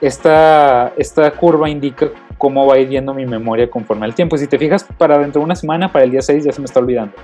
esta, 0.00 0.92
esta 0.96 1.30
curva 1.30 1.68
indica 1.68 2.10
cómo 2.38 2.66
va 2.66 2.78
yendo 2.78 3.14
mi 3.14 3.26
memoria 3.26 3.70
conforme 3.70 4.06
al 4.06 4.14
tiempo. 4.14 4.36
Si 4.36 4.46
te 4.46 4.58
fijas, 4.58 4.84
para 4.98 5.18
dentro 5.18 5.40
de 5.40 5.46
una 5.46 5.56
semana, 5.56 5.90
para 5.90 6.04
el 6.04 6.10
día 6.10 6.22
6 6.22 6.44
ya 6.44 6.52
se 6.52 6.60
me 6.60 6.66
está 6.66 6.80
olvidando. 6.80 7.14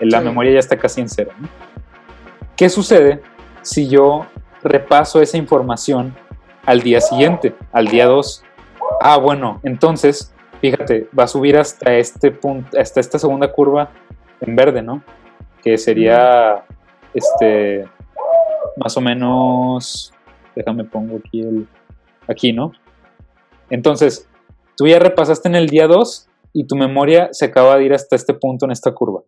La 0.00 0.20
memoria 0.20 0.52
ya 0.52 0.58
está 0.58 0.76
casi 0.76 1.00
en 1.00 1.08
cero. 1.08 1.30
¿Qué 2.56 2.68
sucede 2.68 3.22
si 3.62 3.88
yo 3.88 4.26
repaso 4.62 5.22
esa 5.22 5.38
información 5.38 6.14
al 6.66 6.82
día 6.82 7.00
siguiente, 7.00 7.54
al 7.72 7.88
día 7.88 8.06
2? 8.06 8.44
Ah, 9.00 9.16
bueno, 9.16 9.60
entonces, 9.62 10.34
fíjate, 10.60 11.08
va 11.18 11.24
a 11.24 11.28
subir 11.28 11.56
hasta 11.56 11.94
este 11.94 12.30
punto, 12.30 12.78
hasta 12.78 13.00
esta 13.00 13.18
segunda 13.18 13.50
curva 13.50 13.90
en 14.40 14.54
verde, 14.56 14.82
¿no? 14.82 15.02
Que 15.62 15.78
sería, 15.78 16.64
este, 17.14 17.86
más 18.76 18.96
o 18.96 19.00
menos 19.00 20.12
déjame 20.56 20.84
pongo 20.84 21.18
aquí 21.18 21.40
el, 21.42 21.68
aquí, 22.26 22.52
¿no? 22.52 22.72
Entonces, 23.70 24.28
tú 24.76 24.86
ya 24.86 24.98
repasaste 24.98 25.48
en 25.48 25.54
el 25.54 25.68
día 25.68 25.86
2 25.86 26.28
y 26.52 26.66
tu 26.66 26.74
memoria 26.74 27.28
se 27.32 27.44
acaba 27.44 27.76
de 27.76 27.84
ir 27.84 27.92
hasta 27.94 28.16
este 28.16 28.34
punto 28.34 28.64
en 28.64 28.72
esta 28.72 28.92
curva. 28.92 29.20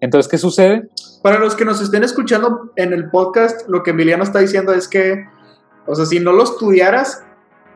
Entonces, 0.00 0.30
¿qué 0.30 0.36
sucede? 0.36 0.88
Para 1.22 1.38
los 1.38 1.54
que 1.54 1.64
nos 1.64 1.80
estén 1.80 2.04
escuchando 2.04 2.72
en 2.76 2.92
el 2.92 3.10
podcast, 3.10 3.68
lo 3.68 3.82
que 3.82 3.90
Emiliano 3.92 4.24
está 4.24 4.40
diciendo 4.40 4.72
es 4.72 4.88
que, 4.88 5.24
o 5.86 5.94
sea, 5.94 6.04
si 6.04 6.20
no 6.20 6.32
lo 6.32 6.44
estudiaras, 6.44 7.24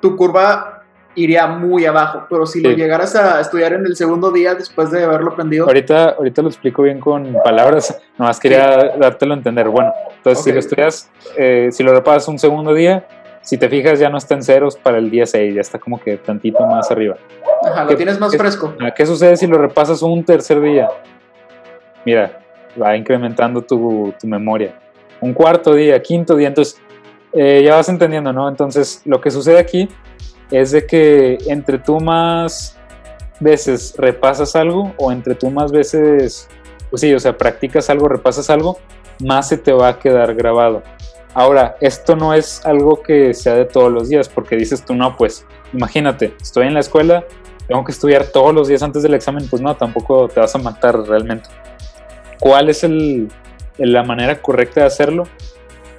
tu 0.03 0.17
curva 0.17 0.80
iría 1.15 1.47
muy 1.47 1.85
abajo, 1.87 2.27
pero 2.31 2.47
si 2.47 2.61
lo 2.61 2.71
llegaras 2.71 3.17
a 3.17 3.41
estudiar 3.41 3.73
en 3.73 3.85
el 3.85 3.97
segundo 3.97 4.31
día 4.31 4.55
después 4.55 4.91
de 4.91 5.05
haberlo 5.05 5.33
aprendido. 5.33 5.67
Ahorita, 5.67 6.11
ahorita 6.11 6.43
lo 6.43 6.49
explico 6.49 6.83
bien 6.83 7.01
con 7.01 7.37
palabras, 7.45 8.01
nomás 8.19 8.39
quería 8.39 8.97
dártelo 8.99 9.35
a 9.35 9.37
entender. 9.37 9.69
Bueno, 9.69 9.93
entonces 10.17 10.45
si 10.45 10.53
lo 10.53 10.61
estudias, 10.61 11.11
eh, 11.37 11.69
si 11.73 11.83
lo 11.83 11.93
repasas 11.93 12.29
un 12.29 12.39
segundo 12.39 12.73
día, 12.75 13.07
si 13.43 13.59
te 13.59 13.69
fijas 13.69 13.99
ya 13.99 14.09
no 14.09 14.19
está 14.19 14.35
en 14.35 14.43
ceros 14.43 14.77
para 14.77 14.99
el 14.99 15.11
día 15.11 15.27
6, 15.27 15.55
ya 15.55 15.61
está 15.61 15.79
como 15.79 16.01
que 16.01 16.17
tantito 16.19 16.65
más 16.67 16.91
arriba. 16.91 17.17
Ajá, 17.65 17.85
lo 17.85 17.97
tienes 17.97 18.19
más 18.19 18.37
fresco. 18.37 18.75
¿Qué 18.95 19.07
sucede 19.07 19.37
si 19.37 19.47
lo 19.47 19.59
repasas 19.59 20.03
un 20.03 20.25
tercer 20.25 20.61
día? 20.61 20.89
Mira, 22.05 22.41
va 22.81 22.97
incrementando 22.97 23.63
tu, 23.63 24.15
tu 24.19 24.27
memoria. 24.27 24.75
Un 25.21 25.35
cuarto 25.35 25.75
día, 25.75 26.01
quinto 26.01 26.37
día, 26.37 26.49
entonces 26.49 26.81
eh, 27.33 27.63
ya 27.65 27.77
vas 27.77 27.89
entendiendo, 27.89 28.33
¿no? 28.33 28.49
Entonces 28.49 29.03
lo 29.05 29.21
que 29.21 29.31
sucede 29.31 29.59
aquí 29.59 29.89
es 30.51 30.71
de 30.73 30.87
que 30.87 31.39
entre 31.47 31.79
tú 31.79 32.01
más 32.01 32.77
veces 33.41 33.95
repasas 33.97 34.55
algo 34.55 34.93
o 34.97 35.11
entre 35.13 35.35
tú 35.35 35.51
más 35.51 35.73
veces, 35.73 36.49
pues 36.91 37.01
sí, 37.01 37.13
o 37.15 37.21
sea, 37.21 37.37
practicas 37.37 37.91
algo, 37.91 38.09
repasas 38.09 38.51
algo, 38.51 38.79
más 39.21 39.49
se 39.49 39.57
te 39.57 39.73
va 39.73 39.89
a 39.89 39.99
quedar 39.99 40.35
grabado. 40.35 40.83
Ahora, 41.33 41.77
esto 41.81 42.17
no 42.17 42.35
es 42.35 42.65
algo 42.67 43.03
que 43.03 43.35
sea 43.35 43.55
de 43.55 43.65
todos 43.65 43.93
los 43.93 44.09
días, 44.09 44.29
porque 44.29 44.57
dices 44.57 44.85
tú, 44.85 44.95
no, 44.95 45.17
pues 45.17 45.47
imagínate, 45.73 46.35
estoy 46.41 46.67
en 46.67 46.75
la 46.75 46.81
escuela, 46.81 47.25
tengo 47.69 47.85
que 47.85 47.93
estudiar 47.93 48.27
todos 48.27 48.53
los 48.53 48.67
días 48.67 48.83
antes 48.83 49.03
del 49.03 49.15
examen, 49.15 49.47
pues 49.49 49.63
no, 49.63 49.77
tampoco 49.77 50.29
te 50.29 50.41
vas 50.41 50.55
a 50.55 50.59
matar 50.59 50.99
realmente. 51.03 51.49
¿Cuál 52.41 52.69
es 52.69 52.85
la 53.79 54.03
manera 54.03 54.41
correcta 54.43 54.81
de 54.81 54.87
hacerlo. 54.87 55.25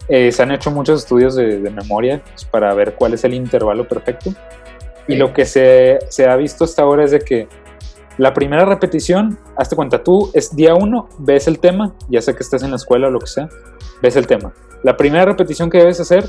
Eh, 0.07 0.31
se 0.31 0.43
han 0.43 0.51
hecho 0.51 0.71
muchos 0.71 1.03
estudios 1.03 1.35
de, 1.35 1.59
de 1.59 1.69
memoria 1.69 2.21
pues, 2.23 2.45
para 2.45 2.73
ver 2.73 2.95
cuál 2.95 3.13
es 3.13 3.23
el 3.23 3.33
intervalo 3.33 3.87
perfecto. 3.87 4.33
Y 5.07 5.15
lo 5.15 5.33
que 5.33 5.45
se, 5.45 5.99
se 6.09 6.27
ha 6.27 6.35
visto 6.35 6.63
hasta 6.63 6.83
ahora 6.83 7.03
es 7.03 7.11
de 7.11 7.19
que 7.19 7.47
la 8.17 8.33
primera 8.33 8.65
repetición, 8.65 9.39
hazte 9.57 9.75
cuenta, 9.75 10.03
tú 10.03 10.29
es 10.33 10.55
día 10.55 10.75
uno, 10.75 11.09
ves 11.17 11.47
el 11.47 11.59
tema, 11.59 11.93
ya 12.09 12.21
sea 12.21 12.35
que 12.35 12.43
estés 12.43 12.61
en 12.61 12.69
la 12.69 12.75
escuela 12.75 13.07
o 13.07 13.11
lo 13.11 13.19
que 13.19 13.27
sea, 13.27 13.49
ves 14.01 14.15
el 14.15 14.27
tema. 14.27 14.53
La 14.83 14.97
primera 14.97 15.25
repetición 15.25 15.69
que 15.69 15.79
debes 15.79 15.99
hacer 15.99 16.25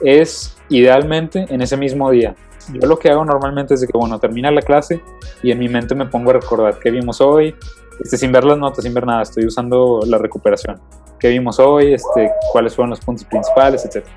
es 0.00 0.56
idealmente 0.68 1.46
en 1.48 1.60
ese 1.62 1.76
mismo 1.76 2.10
día. 2.10 2.34
Yo 2.72 2.86
lo 2.86 2.98
que 2.98 3.10
hago 3.10 3.24
normalmente 3.24 3.74
es 3.74 3.80
de 3.80 3.86
que, 3.86 3.96
bueno, 3.96 4.18
termina 4.18 4.50
la 4.50 4.62
clase 4.62 5.00
y 5.42 5.50
en 5.50 5.58
mi 5.58 5.68
mente 5.68 5.94
me 5.94 6.06
pongo 6.06 6.30
a 6.30 6.34
recordar 6.34 6.78
qué 6.78 6.90
vimos 6.90 7.20
hoy, 7.20 7.54
este, 8.00 8.16
sin 8.16 8.32
ver 8.32 8.44
las 8.44 8.58
notas, 8.58 8.84
sin 8.84 8.94
ver 8.94 9.06
nada, 9.06 9.22
estoy 9.22 9.46
usando 9.46 10.00
la 10.06 10.18
recuperación. 10.18 10.80
¿Qué 11.22 11.28
vimos 11.28 11.60
hoy? 11.60 11.94
Este, 11.94 12.32
¿Cuáles 12.50 12.74
fueron 12.74 12.90
los 12.90 12.98
puntos 12.98 13.24
principales? 13.24 13.84
Etcétera. 13.84 14.16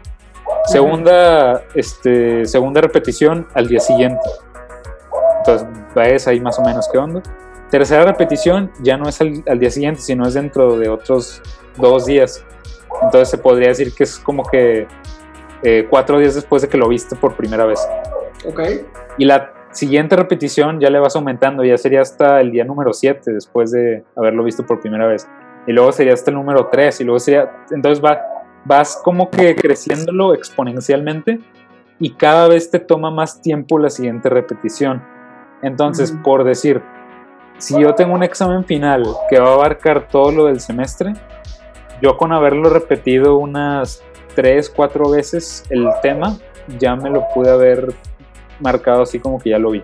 Segunda, 0.66 1.62
este, 1.76 2.46
segunda 2.46 2.82
repetición 2.82 3.48
al 3.54 3.68
día 3.68 3.80
siguiente. 3.80 4.28
Entonces, 5.38 5.68
ves 5.94 6.28
ahí 6.28 6.40
más 6.40 6.58
o 6.58 6.64
menos 6.64 6.90
qué 6.92 6.98
onda. 6.98 7.22
Tercera 7.70 8.06
repetición 8.06 8.72
ya 8.82 8.98
no 8.98 9.08
es 9.08 9.22
al, 9.22 9.44
al 9.48 9.60
día 9.60 9.70
siguiente, 9.70 10.02
sino 10.02 10.28
es 10.28 10.34
dentro 10.34 10.80
de 10.80 10.90
otros 10.90 11.44
dos 11.78 12.08
días. 12.08 12.44
Entonces 13.04 13.30
se 13.30 13.38
podría 13.38 13.68
decir 13.68 13.94
que 13.94 14.04
es 14.04 14.18
como 14.18 14.44
que 14.44 14.88
eh, 15.62 15.86
cuatro 15.88 16.18
días 16.18 16.34
después 16.34 16.64
de 16.64 16.70
que 16.70 16.78
lo 16.78 16.88
viste 16.88 17.16
por 17.16 17.36
primera 17.36 17.66
vez. 17.66 17.88
Ok. 18.48 18.62
Y 19.20 19.26
la 19.26 19.54
siguiente 19.72 20.16
repetición 20.16 20.80
ya 20.80 20.90
le 20.90 21.00
vas 21.00 21.16
aumentando, 21.16 21.64
ya 21.64 21.78
sería 21.78 22.02
hasta 22.02 22.42
el 22.42 22.50
día 22.50 22.64
número 22.64 22.94
7 22.94 23.32
después 23.32 23.72
de 23.72 24.04
haberlo 24.16 24.44
visto 24.44 24.66
por 24.66 24.80
primera 24.80 25.06
vez. 25.06 25.28
Y 25.68 25.74
luego 25.74 25.92
sería 25.92 26.14
hasta 26.14 26.32
el 26.32 26.38
número 26.38 26.68
3 26.68 27.02
y 27.02 27.04
luego 27.04 27.20
sería... 27.20 27.52
Entonces 27.72 28.04
va, 28.04 28.22
vas 28.66 29.00
como 29.04 29.30
que 29.30 29.56
creciéndolo 29.56 30.34
exponencialmente 30.34 31.40
y 32.00 32.12
cada 32.12 32.48
vez 32.48 32.70
te 32.70 32.80
toma 32.80 33.12
más 33.12 33.42
tiempo 33.42 33.80
la 33.80 33.90
siguiente 33.90 34.30
repetición. 34.30 35.04
Entonces, 35.62 36.14
por 36.24 36.44
decir, 36.44 36.82
si 37.58 37.80
yo 37.80 37.96
tengo 37.96 38.14
un 38.14 38.24
examen 38.24 38.66
final 38.66 39.06
que 39.30 39.40
va 39.40 39.50
a 39.50 39.54
abarcar 39.54 40.08
todo 40.08 40.32
lo 40.32 40.46
del 40.46 40.60
semestre, 40.60 41.14
yo 42.02 42.18
con 42.18 42.34
haberlo 42.34 42.70
repetido 42.70 43.38
unas 43.38 44.04
3, 44.36 44.70
4 44.70 45.10
veces 45.10 45.64
el 45.70 45.88
tema, 46.02 46.38
ya 46.78 46.96
me 46.96 47.10
lo 47.10 47.28
pude 47.34 47.50
haber 47.50 47.94
marcado 48.60 49.04
así 49.04 49.20
como 49.20 49.40
que 49.40 49.52
ya 49.52 49.60
lo 49.60 49.72
vi. 49.72 49.82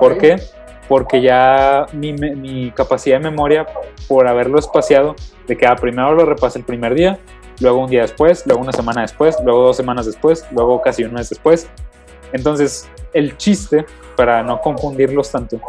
¿Por 0.00 0.16
qué? 0.18 0.36
Porque 0.88 1.20
ya 1.20 1.86
mi, 1.92 2.12
mi 2.12 2.70
capacidad 2.70 3.18
de 3.18 3.30
memoria, 3.30 3.66
por 4.08 4.26
haberlo 4.26 4.58
espaciado, 4.58 5.14
de 5.46 5.56
que 5.56 5.66
ah, 5.66 5.76
primero 5.76 6.14
lo 6.14 6.24
repasé 6.24 6.58
el 6.58 6.64
primer 6.64 6.94
día, 6.94 7.18
luego 7.60 7.82
un 7.84 7.90
día 7.90 8.02
después, 8.02 8.46
luego 8.46 8.62
una 8.62 8.72
semana 8.72 9.02
después, 9.02 9.36
luego 9.44 9.62
dos 9.62 9.76
semanas 9.76 10.06
después, 10.06 10.46
luego 10.52 10.80
casi 10.80 11.04
un 11.04 11.12
mes 11.12 11.28
después. 11.28 11.68
Entonces, 12.32 12.88
el 13.12 13.36
chiste, 13.36 13.86
para 14.16 14.42
no 14.42 14.60
confundirlos 14.60 15.30
tanto, 15.30 15.60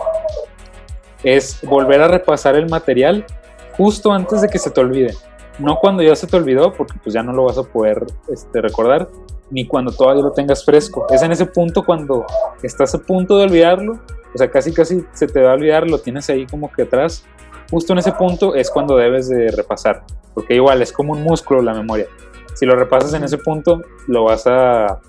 es 1.23 1.59
volver 1.63 2.01
a 2.01 2.07
repasar 2.07 2.55
el 2.55 2.69
material 2.69 3.25
justo 3.73 4.11
antes 4.11 4.41
de 4.41 4.49
que 4.49 4.59
se 4.59 4.71
te 4.71 4.81
olvide. 4.81 5.13
No 5.57 5.77
cuando 5.77 6.03
ya 6.03 6.15
se 6.15 6.27
te 6.27 6.37
olvidó, 6.37 6.73
porque 6.73 6.97
pues 7.03 7.13
ya 7.13 7.23
no 7.23 7.33
lo 7.33 7.45
vas 7.45 7.57
a 7.57 7.63
poder 7.63 8.05
este, 8.31 8.61
recordar, 8.61 9.09
ni 9.51 9.67
cuando 9.67 9.91
todavía 9.91 10.23
lo 10.23 10.31
tengas 10.31 10.63
fresco. 10.63 11.07
Es 11.09 11.21
en 11.21 11.31
ese 11.31 11.45
punto 11.45 11.83
cuando 11.83 12.25
estás 12.61 12.93
a 12.95 12.99
punto 12.99 13.37
de 13.37 13.45
olvidarlo, 13.45 13.99
o 14.33 14.37
sea, 14.37 14.49
casi 14.49 14.73
casi 14.73 15.03
se 15.13 15.27
te 15.27 15.41
va 15.41 15.51
a 15.51 15.53
olvidar, 15.55 15.87
lo 15.87 15.99
tienes 15.99 16.29
ahí 16.29 16.45
como 16.45 16.71
que 16.71 16.83
atrás. 16.83 17.25
Justo 17.69 17.93
en 17.93 17.99
ese 17.99 18.11
punto 18.13 18.55
es 18.55 18.69
cuando 18.69 18.97
debes 18.97 19.29
de 19.29 19.51
repasar, 19.51 20.03
porque 20.33 20.55
igual 20.55 20.81
es 20.81 20.91
como 20.91 21.13
un 21.13 21.23
músculo 21.23 21.61
la 21.61 21.73
memoria. 21.73 22.07
Si 22.55 22.65
lo 22.65 22.75
repasas 22.75 23.13
en 23.13 23.23
ese 23.23 23.37
punto, 23.37 23.81
lo 24.07 24.25
vas 24.25 24.45
a, 24.47 24.99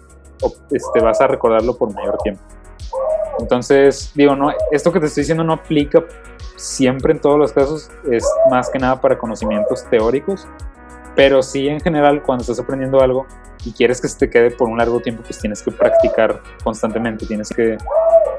este, 0.71 1.01
vas 1.01 1.21
a 1.21 1.27
recordarlo 1.27 1.77
por 1.77 1.93
mayor 1.93 2.19
tiempo. 2.19 2.43
Entonces, 3.39 4.13
digo, 4.15 4.37
no, 4.37 4.53
esto 4.71 4.93
que 4.93 5.01
te 5.01 5.07
estoy 5.07 5.23
diciendo 5.23 5.45
no 5.45 5.55
aplica 5.55 6.05
siempre 6.57 7.13
en 7.13 7.21
todos 7.21 7.39
los 7.39 7.53
casos, 7.53 7.91
es 8.11 8.25
más 8.51 8.69
que 8.69 8.79
nada 8.79 9.01
para 9.01 9.19
conocimientos 9.19 9.85
teóricos, 9.89 10.47
pero 11.15 11.43
sí 11.43 11.69
en 11.69 11.81
general 11.81 12.23
cuando 12.23 12.43
estás 12.43 12.61
aprendiendo 12.61 13.01
algo 13.01 13.27
y 13.65 13.73
quieres 13.73 14.01
que 14.01 14.09
se 14.09 14.19
te 14.19 14.31
quede 14.31 14.51
por 14.51 14.69
un 14.69 14.79
largo 14.79 15.01
tiempo, 15.01 15.23
pues 15.23 15.39
tienes 15.39 15.63
que 15.63 15.71
practicar 15.71 16.43
constantemente, 16.65 17.27
tienes 17.27 17.51
que 17.51 17.77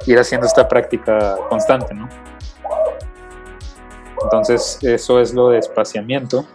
ir 0.06 0.20
haciendo 0.20 0.48
esta 0.48 0.68
práctica 0.68 1.36
constante, 1.50 1.94
¿no? 1.94 2.10
Entonces, 4.24 4.78
eso 4.82 5.20
es 5.20 5.34
lo 5.34 5.50
de 5.50 5.60
espaciamiento. 5.60 6.46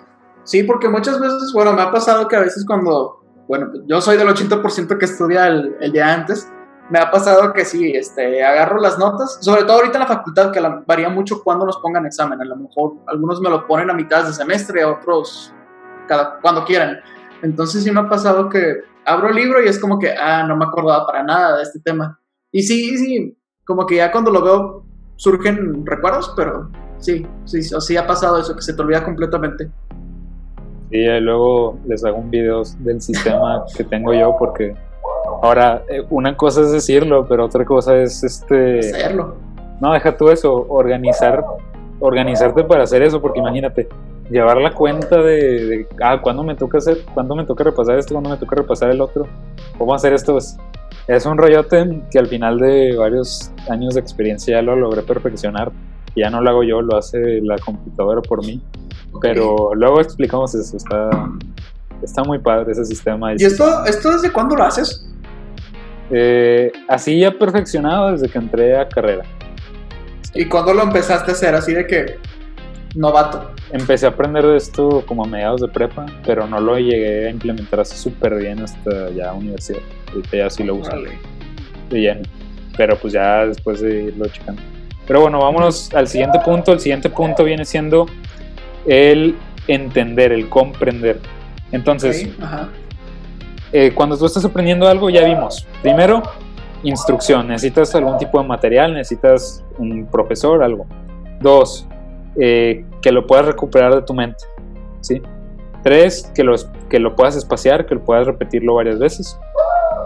Sí, 0.45 0.62
porque 0.62 0.89
muchas 0.89 1.21
veces, 1.21 1.53
bueno, 1.53 1.73
me 1.73 1.83
ha 1.83 1.91
pasado 1.91 2.29
que 2.29 2.37
a 2.37 2.41
veces 2.41 2.64
cuando, 2.64 3.25
bueno, 3.49 3.69
yo 3.87 4.01
soy 4.01 4.17
del 4.17 4.29
80% 4.29 4.99
que 4.99 5.05
estudia 5.05 5.49
el, 5.49 5.93
día 5.93 6.14
antes, 6.14 6.49
me 6.89 7.01
ha 7.01 7.11
pasado 7.11 7.53
que 7.53 7.64
sí, 7.64 7.91
este, 7.97 8.45
agarro 8.45 8.79
las 8.79 8.97
notas, 8.97 9.39
sobre 9.41 9.64
todo 9.64 9.79
ahorita 9.79 9.95
en 9.95 10.01
la 10.03 10.07
facultad, 10.07 10.53
que 10.53 10.61
varía 10.87 11.09
mucho 11.09 11.43
cuando 11.43 11.67
nos 11.67 11.79
pongan 11.79 12.07
examen. 12.07 12.41
A 12.41 12.45
lo 12.45 12.57
mejor 12.57 12.95
algunos 13.09 13.41
me 13.41 13.51
lo 13.51 13.67
ponen 13.67 13.91
a 13.91 13.95
mitad 13.95 14.25
de 14.25 14.33
semestre, 14.33 14.85
otros 14.85 15.53
cada, 16.07 16.39
cuando 16.41 16.65
quieran. 16.65 16.99
Entonces 17.43 17.85
sí 17.85 17.91
me 17.91 18.01
ha 18.01 18.09
pasado 18.09 18.49
que 18.49 18.81
abro 19.05 19.29
el 19.29 19.37
libro 19.37 19.63
y 19.63 19.69
es 19.69 19.79
como 19.79 19.99
que, 19.99 20.11
ah, 20.11 20.45
no 20.47 20.57
me 20.57 20.65
acordaba 20.65 21.07
para 21.07 21.23
nada 21.23 21.57
de 21.57 21.63
este 21.63 21.81
tema. 21.81 22.19
Y 22.53 22.63
sí, 22.63 22.97
sí, 22.99 23.39
como 23.65 23.87
que 23.87 23.97
ya 23.97 24.11
cuando 24.11 24.31
lo 24.31 24.43
veo 24.43 24.87
surgen 25.17 25.85
recuerdos, 25.85 26.33
pero 26.37 26.71
sí, 26.99 27.27
sí, 27.45 27.63
sí, 27.63 27.75
sí 27.81 27.97
ha 27.97 28.07
pasado 28.07 28.39
eso, 28.39 28.55
que 28.55 28.63
se 28.63 28.75
te 28.75 28.83
olvida 28.83 29.05
completamente. 29.05 29.71
Y 30.91 31.05
eh, 31.05 31.21
luego 31.21 31.79
les 31.87 32.05
hago 32.05 32.19
un 32.19 32.31
video 32.31 32.63
del 32.81 33.01
sistema 33.01 33.65
que 33.77 33.85
tengo 33.85 34.15
yo 34.15 34.37
porque 34.39 34.75
ahora 35.43 35.83
eh, 35.89 36.03
una 36.11 36.37
cosa 36.37 36.63
es 36.63 36.73
decirlo, 36.73 37.27
pero 37.29 37.47
otra 37.47 37.65
cosa 37.65 37.97
es 37.97 38.23
este 38.23 38.79
Hacerlo. 38.79 39.37
no 39.81 39.93
deja 39.93 40.17
tú 40.17 40.29
eso, 40.29 40.67
organizar 40.69 41.45
organizarte 41.99 42.63
para 42.63 42.85
hacer 42.85 43.03
eso 43.03 43.21
porque 43.21 43.39
imagínate 43.39 43.89
llevar 44.31 44.59
la 44.59 44.72
cuenta 44.72 45.22
de, 45.22 45.66
de, 45.66 45.87
ah, 46.03 46.20
cuándo 46.20 46.43
me 46.43 46.55
toca 46.55 46.79
hacer, 46.79 46.99
cuándo 47.14 47.35
me 47.35 47.45
toca 47.45 47.64
repasar 47.64 47.99
esto, 47.99 48.14
cuándo 48.14 48.31
me 48.31 48.37
toca 48.37 48.57
repasar 48.57 48.91
el 48.91 49.01
otro, 49.01 49.27
cómo 49.79 49.95
hacer 49.95 50.12
esto 50.12 50.39
es, 50.39 50.57
es 51.07 51.27
un 51.27 51.39
rollote 51.39 52.03
que 52.11 52.18
al 52.18 52.27
final 52.27 52.59
de 52.59 52.97
varios 52.97 53.53
años 53.68 53.95
de 53.95 54.01
experiencia 54.01 54.57
ya 54.57 54.62
lo 54.62 54.77
logré 54.77 55.03
perfeccionar, 55.03 55.70
ya 56.16 56.31
no 56.31 56.41
lo 56.41 56.51
hago 56.51 56.62
yo, 56.64 56.83
lo 56.83 56.97
hace 56.97 57.41
la 57.43 57.59
computadora 57.59 58.22
por 58.22 58.45
mí. 58.45 58.61
Pero 59.20 59.70
luego 59.74 60.01
explicamos 60.01 60.55
eso, 60.55 60.77
está, 60.77 61.11
está 62.03 62.24
muy 62.24 62.39
padre 62.39 62.72
ese 62.72 62.85
sistema. 62.85 63.33
¿Y 63.35 63.45
esto, 63.45 63.85
esto 63.85 64.12
desde 64.12 64.33
cuándo 64.33 64.57
lo 64.57 64.64
haces? 64.64 65.07
Eh, 66.11 66.72
así 66.89 67.20
ya 67.20 67.33
perfeccionado 67.33 68.12
desde 68.12 68.29
que 68.29 68.39
entré 68.39 68.77
a 68.77 68.89
carrera. 68.89 69.24
¿Y 70.35 70.47
cuándo 70.47 70.74
lo 70.74 70.83
empezaste 70.83 71.31
a 71.31 71.35
hacer? 71.35 71.55
Así 71.55 71.72
de 71.72 71.87
que 71.87 72.18
novato. 72.97 73.51
Empecé 73.73 74.07
a 74.07 74.11
aprender 74.11 74.45
de 74.47 74.57
esto 74.57 75.05
como 75.07 75.25
a 75.25 75.27
mediados 75.29 75.61
de 75.61 75.69
prepa, 75.69 76.07
pero 76.25 76.47
no 76.47 76.61
lo 76.61 76.79
llegué 76.79 77.27
a 77.27 77.31
implementar 77.31 77.81
así 77.81 77.97
súper 77.97 78.37
bien 78.37 78.61
hasta 78.63 79.11
ya 79.11 79.33
universidad. 79.33 79.81
Ahorita 80.13 80.37
ya 80.37 80.51
sí 80.51 80.65
lo 80.65 80.77
uso 80.77 80.91
Órale. 80.91 81.19
de 81.91 82.01
lleno. 82.01 82.23
Pero 82.77 82.97
pues 82.99 83.13
ya 83.13 83.47
después 83.47 83.81
de 83.81 84.05
irlo 84.05 84.27
checando. 84.29 84.63
Pero 85.07 85.21
bueno, 85.21 85.39
vámonos 85.41 85.93
al 85.95 86.09
siguiente 86.09 86.39
punto. 86.45 86.73
El 86.73 86.81
siguiente 86.81 87.09
punto 87.11 87.45
viene 87.45 87.65
siendo 87.65 88.07
el 88.87 89.37
entender, 89.69 90.33
el 90.33 90.49
comprender. 90.49 91.21
Entonces, 91.73 92.29
Ok, 92.37 92.43
ajá. 92.45 92.69
eh, 93.73 93.93
cuando 93.95 94.17
tú 94.17 94.27
estás 94.27 94.45
aprendiendo 94.45 94.89
algo, 94.89 95.11
ya 95.11 95.25
vimos. 95.25 95.67
Primero, 95.83 96.23
instrucción. 96.83 97.49
Necesitas 97.49 97.95
algún 97.95 98.19
tipo 98.19 98.41
de 98.41 98.47
material, 98.47 98.95
necesitas 98.95 99.65
un 99.79 100.07
profesor, 100.07 100.63
algo. 100.63 100.87
Dos, 101.41 101.87
eh, 102.41 102.84
que 103.03 103.12
lo 103.12 103.26
puedas 103.26 103.47
recuperar 103.47 103.95
de 103.95 104.03
tu 104.03 104.14
mente. 104.14 104.45
¿sí? 105.01 105.22
Tres, 105.82 106.30
que 106.34 106.43
lo, 106.45 106.55
que 106.89 106.99
lo 106.99 107.14
puedas 107.14 107.37
espaciar, 107.37 107.87
que 107.87 107.95
lo 107.95 108.03
puedas 108.05 108.26
repetirlo 108.26 108.74
varias 108.74 108.99
veces. 108.99 109.39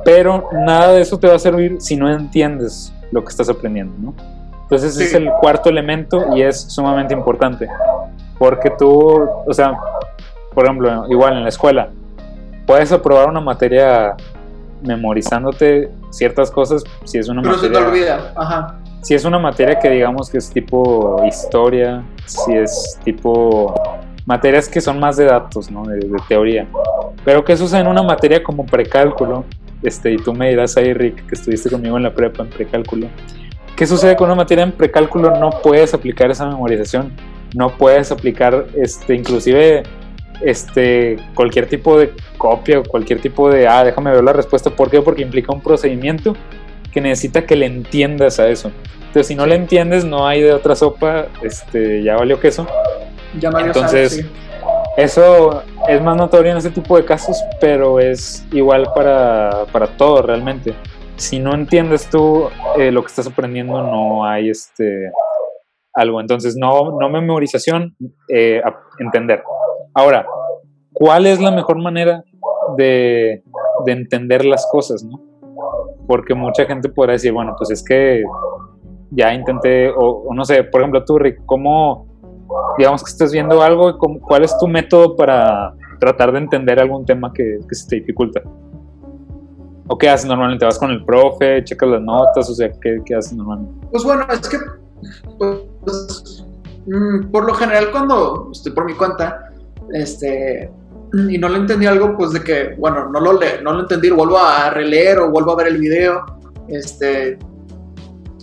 Pero 0.04 0.48
nada 0.52 0.92
de 0.92 1.02
eso 1.02 1.18
te 1.18 1.28
va 1.28 1.34
a 1.34 1.38
servir 1.38 1.76
si 1.80 1.96
no 1.96 2.10
entiendes 2.10 2.92
lo 3.12 3.22
que 3.22 3.28
estás 3.30 3.48
aprendiendo. 3.48 3.94
¿no? 3.98 4.14
Entonces 4.62 4.94
ese 4.94 5.04
Sí. 5.04 5.10
es 5.10 5.14
el 5.14 5.30
cuarto 5.40 5.68
elemento 5.68 6.24
y 6.36 6.42
es 6.42 6.60
sumamente 6.60 7.12
importante. 7.14 7.68
Porque 8.38 8.70
tú, 8.70 9.28
o 9.46 9.52
sea, 9.52 9.76
por 10.54 10.64
ejemplo, 10.64 11.06
igual 11.10 11.36
en 11.36 11.42
la 11.42 11.48
escuela, 11.48 11.88
puedes 12.66 12.92
aprobar 12.92 13.28
una 13.28 13.40
materia 13.40 14.14
memorizándote 14.82 15.90
ciertas 16.10 16.50
cosas 16.50 16.84
si 17.04 17.18
es 17.18 17.28
una 17.28 17.42
Pero 17.42 17.54
se 17.58 17.68
te 17.68 17.78
materia 17.80 17.88
olvida. 17.88 18.32
Ajá. 18.36 18.78
Si 19.02 19.14
es 19.14 19.24
una 19.24 19.38
materia 19.38 19.78
que 19.78 19.90
digamos 19.90 20.30
que 20.30 20.38
es 20.38 20.50
tipo 20.50 21.22
historia, 21.26 22.02
si 22.26 22.52
es 22.52 22.98
tipo 23.04 23.74
materias 24.26 24.68
que 24.68 24.80
son 24.80 25.00
más 25.00 25.16
de 25.16 25.24
datos, 25.24 25.70
¿no? 25.70 25.84
De, 25.84 25.98
de 25.98 26.18
teoría. 26.28 26.66
Pero 27.24 27.44
que 27.44 27.56
sucede 27.56 27.80
en 27.80 27.86
una 27.86 28.02
materia 28.02 28.42
como 28.42 28.66
precálculo, 28.66 29.44
este, 29.82 30.12
y 30.12 30.16
tú 30.16 30.34
me 30.34 30.50
dirás 30.50 30.76
ahí, 30.76 30.92
Rick, 30.92 31.26
que 31.26 31.34
estuviste 31.34 31.70
conmigo 31.70 31.96
en 31.96 32.02
la 32.02 32.14
prepa 32.14 32.42
en 32.42 32.50
precálculo. 32.50 33.08
¿Qué 33.76 33.86
sucede 33.86 34.14
con 34.14 34.26
una 34.26 34.36
materia 34.36 34.64
en 34.64 34.72
precálculo? 34.72 35.38
No 35.38 35.50
puedes 35.62 35.94
aplicar 35.94 36.30
esa 36.30 36.46
memorización, 36.46 37.12
no 37.54 37.70
puedes 37.70 38.12
aplicar, 38.12 38.66
este, 38.76 39.14
inclusive 39.14 39.82
este, 40.42 41.16
cualquier 41.34 41.66
tipo 41.66 41.98
de 41.98 42.12
copia 42.36 42.80
o 42.80 42.84
cualquier 42.84 43.20
tipo 43.20 43.50
de, 43.50 43.66
ah, 43.66 43.82
déjame 43.82 44.10
ver 44.10 44.22
la 44.22 44.34
respuesta. 44.34 44.70
¿Por 44.70 44.90
qué? 44.90 45.00
Porque 45.00 45.22
implica 45.22 45.52
un 45.52 45.62
procedimiento 45.62 46.36
que 46.92 47.00
necesita 47.00 47.46
que 47.46 47.56
le 47.56 47.66
entiendas 47.66 48.38
a 48.40 48.48
eso. 48.48 48.70
Entonces, 49.00 49.26
si 49.26 49.34
no 49.34 49.46
le 49.46 49.56
entiendes, 49.56 50.04
no 50.04 50.26
hay 50.26 50.40
de 50.42 50.52
otra 50.52 50.76
sopa, 50.76 51.26
este, 51.42 52.02
ya 52.02 52.16
valió 52.16 52.38
queso. 52.38 52.66
Ya 53.38 53.50
Mario 53.50 53.68
Entonces, 53.68 54.12
sí. 54.16 54.26
Eso 54.96 55.62
es 55.88 56.02
más 56.02 56.16
notorio 56.16 56.50
en 56.52 56.58
ese 56.58 56.70
tipo 56.70 56.96
de 56.96 57.04
casos, 57.04 57.42
pero 57.60 58.00
es 58.00 58.44
igual 58.52 58.88
para, 58.94 59.64
para 59.72 59.86
todo 59.96 60.20
realmente. 60.22 60.74
Si 61.16 61.38
no 61.38 61.54
entiendes 61.54 62.08
tú 62.10 62.48
eh, 62.76 62.90
lo 62.90 63.02
que 63.02 63.06
estás 63.08 63.26
aprendiendo, 63.26 63.82
no 63.82 64.24
hay 64.24 64.50
este 64.50 65.10
algo. 65.94 66.20
Entonces, 66.20 66.56
no, 66.56 66.98
no 67.00 67.08
memorización, 67.08 67.96
eh, 68.28 68.60
a- 68.64 68.74
entender. 68.98 69.42
Ahora, 69.94 70.26
¿cuál 70.92 71.26
es 71.26 71.40
la 71.40 71.50
mejor 71.50 71.78
manera 71.82 72.22
de, 72.76 73.42
de 73.86 73.92
entender 73.92 74.44
las 74.44 74.66
cosas, 74.70 75.02
no? 75.02 75.20
Porque 76.10 76.34
mucha 76.34 76.64
gente 76.64 76.88
podrá 76.88 77.12
decir, 77.12 77.30
bueno, 77.30 77.54
pues 77.56 77.70
es 77.70 77.84
que 77.84 78.24
ya 79.12 79.32
intenté, 79.32 79.92
o, 79.96 80.26
no 80.34 80.44
sé, 80.44 80.64
por 80.64 80.80
ejemplo, 80.80 81.04
tú, 81.04 81.20
Rick, 81.20 81.40
¿cómo, 81.46 82.08
digamos 82.78 83.04
que 83.04 83.12
estés 83.12 83.30
viendo 83.30 83.62
algo, 83.62 83.96
¿cuál 83.96 84.42
es 84.42 84.58
tu 84.58 84.66
método 84.66 85.14
para 85.14 85.72
tratar 86.00 86.32
de 86.32 86.38
entender 86.38 86.80
algún 86.80 87.06
tema 87.06 87.32
que, 87.32 87.60
se 87.70 87.88
te 87.88 87.96
dificulta? 88.00 88.42
¿O 89.86 89.96
qué 89.96 90.08
haces 90.08 90.26
normalmente? 90.26 90.64
¿Vas 90.64 90.80
con 90.80 90.90
el 90.90 91.04
profe, 91.04 91.62
checas 91.62 91.88
las 91.88 92.02
notas? 92.02 92.50
O 92.50 92.54
sea, 92.54 92.72
¿qué, 92.80 92.98
qué 93.04 93.14
haces 93.14 93.32
normalmente? 93.32 93.86
Pues 93.92 94.02
bueno, 94.02 94.26
es 94.32 94.48
que 94.48 94.58
pues, 95.38 96.44
mm, 96.88 97.30
por 97.30 97.44
lo 97.44 97.54
general 97.54 97.92
cuando 97.92 98.48
estoy 98.50 98.72
por 98.72 98.84
mi 98.84 98.94
cuenta, 98.94 99.52
este, 99.92 100.72
y 101.28 101.38
no 101.38 101.48
le 101.48 101.58
entendí 101.58 101.86
algo, 101.86 102.16
pues 102.16 102.32
de 102.32 102.42
que, 102.42 102.74
bueno, 102.78 103.08
no 103.08 103.20
lo, 103.20 103.38
le, 103.38 103.62
no 103.62 103.72
lo 103.72 103.80
entendí, 103.80 104.10
vuelvo 104.10 104.38
a 104.38 104.70
releer 104.70 105.18
o 105.18 105.30
vuelvo 105.30 105.52
a 105.52 105.56
ver 105.56 105.68
el 105.68 105.78
video, 105.78 106.24
este, 106.68 107.38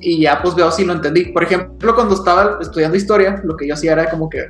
y 0.01 0.21
ya 0.21 0.41
pues 0.41 0.55
veo 0.55 0.71
si 0.71 0.85
lo 0.85 0.93
entendí. 0.93 1.25
Por 1.31 1.43
ejemplo, 1.43 1.95
cuando 1.95 2.15
estaba 2.15 2.57
estudiando 2.61 2.97
historia, 2.97 3.41
lo 3.43 3.55
que 3.55 3.67
yo 3.67 3.73
hacía 3.73 3.93
era 3.93 4.09
como 4.09 4.29
que, 4.29 4.47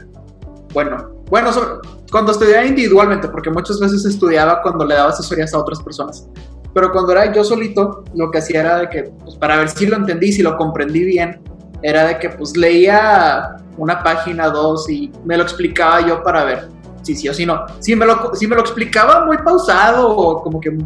bueno, 0.73 1.23
bueno, 1.29 1.51
so- 1.51 1.81
cuando 2.11 2.31
estudiaba 2.31 2.65
individualmente, 2.65 3.27
porque 3.27 3.49
muchas 3.49 3.79
veces 3.79 4.05
estudiaba 4.05 4.61
cuando 4.61 4.85
le 4.85 4.95
daba 4.95 5.09
asesorías 5.09 5.53
a 5.53 5.59
otras 5.59 5.81
personas. 5.81 6.27
Pero 6.73 6.91
cuando 6.91 7.11
era 7.11 7.33
yo 7.33 7.43
solito, 7.43 8.03
lo 8.15 8.31
que 8.31 8.37
hacía 8.37 8.61
era 8.61 8.77
de 8.79 8.89
que, 8.89 9.03
pues 9.23 9.35
para 9.35 9.57
ver 9.57 9.69
si 9.69 9.87
lo 9.87 9.97
entendí, 9.97 10.31
si 10.31 10.41
lo 10.41 10.55
comprendí 10.57 11.03
bien, 11.03 11.41
era 11.81 12.05
de 12.07 12.17
que 12.19 12.29
pues 12.29 12.55
leía 12.55 13.57
una 13.77 14.01
página, 14.03 14.49
dos 14.49 14.89
y 14.89 15.11
me 15.25 15.37
lo 15.37 15.43
explicaba 15.43 16.05
yo 16.05 16.23
para 16.23 16.43
ver 16.43 16.67
si 17.07 17.21
sí 17.21 17.29
o 17.29 17.33
si 17.33 17.45
no. 17.45 17.65
Si 17.79 17.95
me 17.95 18.05
lo, 18.05 18.35
si 18.35 18.47
me 18.47 18.55
lo 18.55 18.61
explicaba 18.61 19.25
muy 19.25 19.37
pausado 19.37 20.09
o 20.09 20.41
como 20.41 20.59
que 20.59 20.77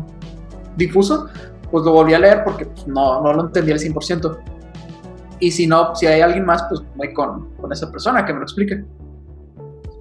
difuso, 0.78 1.28
pues 1.72 1.84
lo 1.84 1.94
volví 1.94 2.14
a 2.14 2.20
leer 2.20 2.44
porque 2.44 2.66
pues, 2.66 2.88
no, 2.88 3.22
no 3.22 3.34
lo 3.34 3.42
entendía 3.46 3.74
al 3.74 3.80
100%. 3.80 4.38
Y 5.40 5.52
si 5.52 5.66
no, 5.66 5.96
si 5.96 6.06
hay 6.06 6.22
alguien 6.22 6.46
más, 6.46 6.64
pues 6.70 6.82
voy 6.96 7.14
con, 7.14 7.50
con 7.56 7.72
esa 7.72 7.92
persona 7.92 8.24
que 8.24 8.34
me 8.34 8.40
lo 8.40 8.46
explique. 8.46 8.84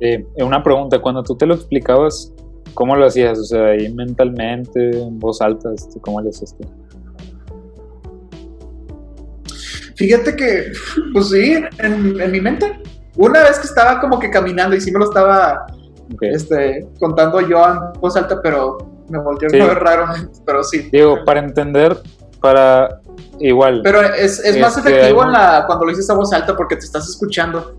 Eh, 0.00 0.26
una 0.36 0.62
pregunta, 0.62 1.00
cuando 1.00 1.22
tú 1.22 1.34
te 1.36 1.46
lo 1.46 1.54
explicabas, 1.54 2.32
¿cómo 2.74 2.94
lo 2.96 3.06
hacías? 3.06 3.38
O 3.38 3.44
sea, 3.44 3.68
ahí 3.68 3.92
mentalmente, 3.92 5.02
en 5.02 5.18
voz 5.18 5.40
alta, 5.40 5.70
este, 5.74 5.98
¿cómo 6.00 6.20
lo 6.20 6.28
hacías 6.28 6.54
tú? 6.56 6.68
Fíjate 9.96 10.36
que, 10.36 10.72
pues 11.12 11.28
sí, 11.28 11.62
en, 11.78 12.20
en 12.20 12.32
mi 12.32 12.40
mente. 12.40 12.78
Una 13.16 13.42
vez 13.42 13.58
que 13.58 13.66
estaba 13.66 14.00
como 14.00 14.18
que 14.18 14.30
caminando 14.30 14.76
y 14.76 14.80
sí 14.80 14.90
me 14.90 14.98
lo 14.98 15.06
estaba 15.06 15.66
Ok. 16.14 16.22
este, 16.22 16.88
contando 16.98 17.40
yo 17.40 17.64
en 17.66 18.00
voz 18.00 18.16
alta, 18.16 18.40
pero 18.42 18.78
me 19.08 19.18
volteó 19.18 19.48
Sí. 19.50 19.60
a 19.60 19.66
ver 19.66 19.78
raro. 19.78 20.06
Pero 20.46 20.62
sí. 20.64 20.88
Digo, 20.92 21.18
para 21.24 21.40
entender, 21.40 21.96
para 22.40 23.00
igual. 23.40 23.80
Pero 23.82 24.00
es, 24.02 24.38
es 24.44 24.58
más 24.60 24.76
Este, 24.76 24.88
efectivo 24.90 25.22
hay 25.22 25.26
en 25.26 25.32
la, 25.32 25.64
cuando 25.66 25.84
lo 25.84 25.90
dices 25.90 26.08
a 26.10 26.14
voz 26.14 26.32
alta 26.32 26.56
porque 26.56 26.76
te 26.76 26.84
estás 26.84 27.08
escuchando. 27.08 27.74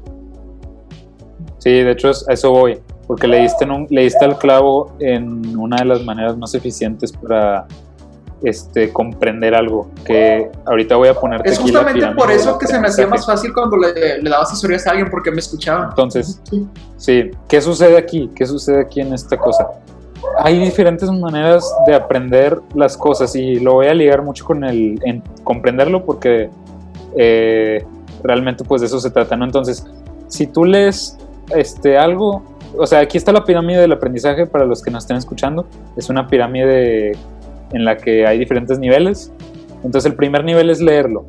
Sí, 1.60 1.70
de 1.72 1.92
hecho 1.92 2.10
a 2.28 2.34
eso 2.34 2.52
voy, 2.52 2.80
porque 3.08 3.28
le 3.28 3.42
diste, 3.42 3.64
en 3.66 3.72
un- 3.72 3.88
le 3.90 4.02
diste 4.04 4.26
al 4.26 4.38
clavo 4.38 4.96
en 5.00 5.56
una 5.58 5.78
de 5.78 5.86
las 5.86 6.04
maneras 6.04 6.36
más 6.38 6.54
eficientes 6.56 7.12
para 7.12 7.66
este, 8.44 8.92
comprender 8.92 9.54
algo, 9.54 9.90
que 10.06 10.50
ahorita 10.66 10.96
voy 10.96 11.10
a 11.10 11.14
ponerte 11.14 11.50
Es 11.50 11.60
justamente 11.60 12.08
por 12.16 12.32
eso 12.32 12.58
que 12.58 12.68
se 12.68 12.80
me 12.80 12.88
hacía 12.88 13.08
más 13.08 13.26
fácil 13.26 13.54
cuando 13.54 13.78
le, 13.78 14.22
le 14.22 14.30
daba 14.30 14.44
asesorías 14.44 14.88
a 14.88 14.92
alguien 14.92 15.10
porque 15.10 15.32
me 15.32 15.40
escuchaba. 15.40 15.88
Entonces, 15.90 16.42
Sí. 16.50 16.68
sí, 16.98 17.32
¿qué 17.48 17.62
sucede 17.62 17.98
aquí? 17.98 18.32
¿Qué 18.36 18.46
sucede 18.46 18.82
aquí 18.82 19.02
en 19.02 19.14
esta 19.14 19.38
cosa? 19.38 19.68
Hay 20.40 20.60
diferentes 20.60 21.10
maneras 21.12 21.64
de 21.86 21.94
aprender 21.96 22.60
las 22.76 22.98
cosas 22.98 23.36
y 23.36 23.60
lo 23.60 23.74
voy 23.74 23.88
a 23.88 23.94
ligar 23.94 24.22
mucho 24.24 24.46
con 24.46 24.64
el 24.64 25.00
en 25.04 25.22
comprenderlo 25.44 26.06
porque 26.06 26.50
eh, 27.18 27.84
realmente 28.24 28.64
pues 28.64 28.82
de 28.82 28.88
eso 28.88 29.00
se 29.00 29.10
trata, 29.12 29.36
¿no? 29.36 29.46
Entonces, 29.46 29.86
si 30.28 30.48
tú 30.48 30.64
lees 30.66 31.18
este, 31.56 31.98
algo, 31.98 32.44
o 32.78 32.88
sea, 32.88 33.00
aquí 33.00 33.18
está 33.18 33.32
la 33.32 33.44
pirámide 33.44 33.82
del 33.82 33.92
aprendizaje 33.92 34.46
para 34.46 34.66
los 34.66 34.82
que 34.82 34.90
nos 34.92 35.04
estén 35.04 35.18
escuchando, 35.18 35.66
es 35.98 36.10
una 36.10 36.28
pirámide 36.28 37.14
en 37.74 37.86
la 37.86 37.98
que 37.98 38.26
hay 38.26 38.38
diferentes 38.38 38.80
niveles, 38.80 39.32
entonces 39.84 40.12
el 40.12 40.16
primer 40.16 40.44
nivel 40.44 40.70
es 40.70 40.82
leerlo. 40.82 41.26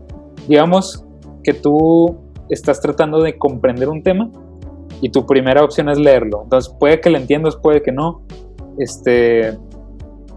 Digamos 0.48 1.04
que 1.42 1.54
tú 1.54 2.16
estás 2.48 2.80
tratando 2.80 3.20
de 3.20 3.38
comprender 3.38 3.88
un 3.88 4.02
tema 4.02 4.30
y 5.00 5.08
tu 5.10 5.26
primera 5.26 5.64
opción 5.64 5.88
es 5.88 5.98
leerlo. 5.98 6.42
Entonces 6.44 6.72
puede 6.78 7.00
que 7.00 7.10
lo 7.10 7.18
entiendas, 7.18 7.56
puede 7.56 7.82
que 7.82 7.92
no. 7.92 8.22
Este, 8.78 9.56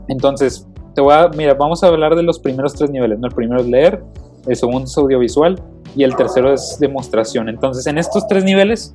entonces, 0.08 0.68
te 0.94 1.02
voy 1.02 1.14
a, 1.14 1.30
mira, 1.30 1.54
vamos 1.54 1.84
a 1.84 1.88
hablar 1.88 2.16
de 2.16 2.24
los 2.24 2.40
primeros 2.40 2.74
tres 2.74 2.90
niveles. 2.90 3.20
El 3.22 3.32
primero 3.32 3.62
es 3.62 3.68
leer, 3.68 4.04
el 4.48 4.56
segundo 4.56 4.86
es 4.86 4.98
audiovisual 4.98 5.62
y 5.96 6.04
el 6.04 6.16
tercero 6.16 6.54
es 6.54 6.78
demostración. 6.80 7.50
Entonces, 7.50 7.86
en 7.88 7.98
estos 7.98 8.28
tres 8.28 8.44
niveles, 8.44 8.94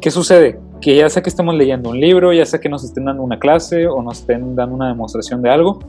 ¿qué 0.00 0.10
sucede? 0.10 0.58
Que 0.80 0.96
ya 0.96 1.08
sea 1.08 1.22
que 1.22 1.28
estemos 1.28 1.54
leyendo 1.54 1.90
un 1.90 2.00
libro, 2.00 2.32
ya 2.32 2.46
sea 2.46 2.60
que 2.60 2.68
nos 2.68 2.84
estén 2.84 3.04
dando 3.04 3.22
una 3.22 3.38
clase 3.38 3.86
o 3.86 4.02
nos 4.02 4.20
estén 4.20 4.56
dando 4.56 4.74
una 4.74 4.88
demostración 4.88 5.42
de 5.42 5.50
algo, 5.50 5.80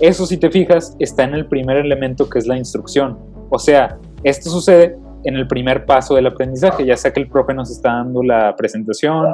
eso 0.00 0.26
si 0.26 0.38
te 0.38 0.50
fijas 0.50 0.96
está 0.98 1.24
en 1.24 1.34
el 1.34 1.46
primer 1.46 1.76
elemento 1.76 2.28
que 2.28 2.38
es 2.38 2.46
la 2.46 2.56
instrucción. 2.56 3.18
O 3.50 3.58
sea, 3.58 3.98
esto 4.22 4.50
sucede 4.50 4.96
en 5.24 5.36
el 5.36 5.46
primer 5.46 5.86
paso 5.86 6.14
del 6.14 6.26
aprendizaje, 6.26 6.84
ya 6.84 6.96
sea 6.96 7.12
que 7.12 7.20
el 7.20 7.28
profe 7.28 7.54
nos 7.54 7.70
está 7.70 7.94
dando 7.94 8.22
la 8.22 8.54
presentación, 8.56 9.32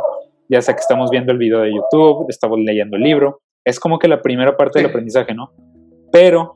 ya 0.48 0.60
sea 0.62 0.74
que 0.74 0.80
estamos 0.80 1.10
viendo 1.10 1.32
el 1.32 1.38
video 1.38 1.60
de 1.60 1.72
YouTube, 1.74 2.26
estamos 2.28 2.58
leyendo 2.58 2.96
el 2.96 3.02
libro, 3.02 3.40
es 3.64 3.78
como 3.80 3.98
que 3.98 4.08
la 4.08 4.22
primera 4.22 4.56
parte 4.56 4.78
del 4.78 4.88
aprendizaje, 4.88 5.34
¿no? 5.34 5.52
Pero 6.12 6.54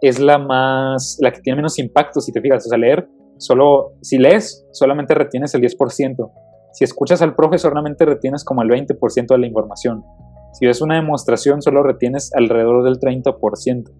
es 0.00 0.18
la 0.20 0.38
más, 0.38 1.18
la 1.20 1.32
que 1.32 1.40
tiene 1.40 1.56
menos 1.56 1.78
impacto, 1.78 2.20
si 2.20 2.32
te 2.32 2.40
fijas, 2.40 2.66
o 2.66 2.68
sea, 2.68 2.78
leer, 2.78 3.08
solo, 3.38 3.92
si 4.02 4.18
lees, 4.18 4.66
solamente 4.72 5.14
retienes 5.14 5.54
el 5.54 5.62
10%, 5.62 6.30
si 6.72 6.84
escuchas 6.84 7.22
al 7.22 7.34
profe, 7.34 7.58
solamente 7.58 8.04
retienes 8.04 8.44
como 8.44 8.62
el 8.62 8.68
20% 8.68 9.26
de 9.26 9.38
la 9.38 9.46
información, 9.46 10.04
si 10.52 10.66
ves 10.66 10.80
una 10.80 10.96
demostración, 10.96 11.62
solo 11.62 11.82
retienes 11.82 12.32
alrededor 12.34 12.84
del 12.84 12.98
30%. 12.98 13.90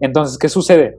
Entonces, 0.00 0.38
¿qué 0.38 0.48
sucede? 0.48 0.98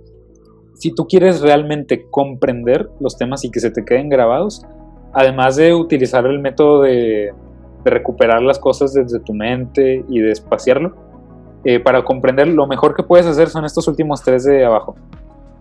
Si 0.76 0.94
tú 0.94 1.08
quieres 1.08 1.42
realmente 1.42 2.06
comprender 2.10 2.90
los 3.00 3.18
temas 3.18 3.44
y 3.46 3.52
que 3.52 3.60
se 3.60 3.72
te 3.72 3.86
queden 3.86 4.10
grabados, 4.10 4.66
además 5.14 5.56
de 5.56 5.74
utilizar 5.74 6.26
el 6.26 6.40
método 6.40 6.82
de, 6.82 7.34
recuperar 7.86 8.42
las 8.42 8.58
cosas 8.58 8.94
desde 8.94 9.20
tu 9.20 9.32
mente 9.34 10.04
y 10.10 10.20
de 10.20 10.32
espaciarlo, 10.32 10.96
eh, 11.64 11.80
para 11.80 12.04
comprender 12.04 12.48
lo 12.48 12.66
mejor 12.66 12.96
que 12.96 13.04
puedes 13.04 13.28
hacer 13.28 13.48
son 13.48 13.64
estos 13.64 13.88
últimos 13.88 14.24
tres 14.24 14.44
de 14.44 14.66
abajo. 14.66 14.96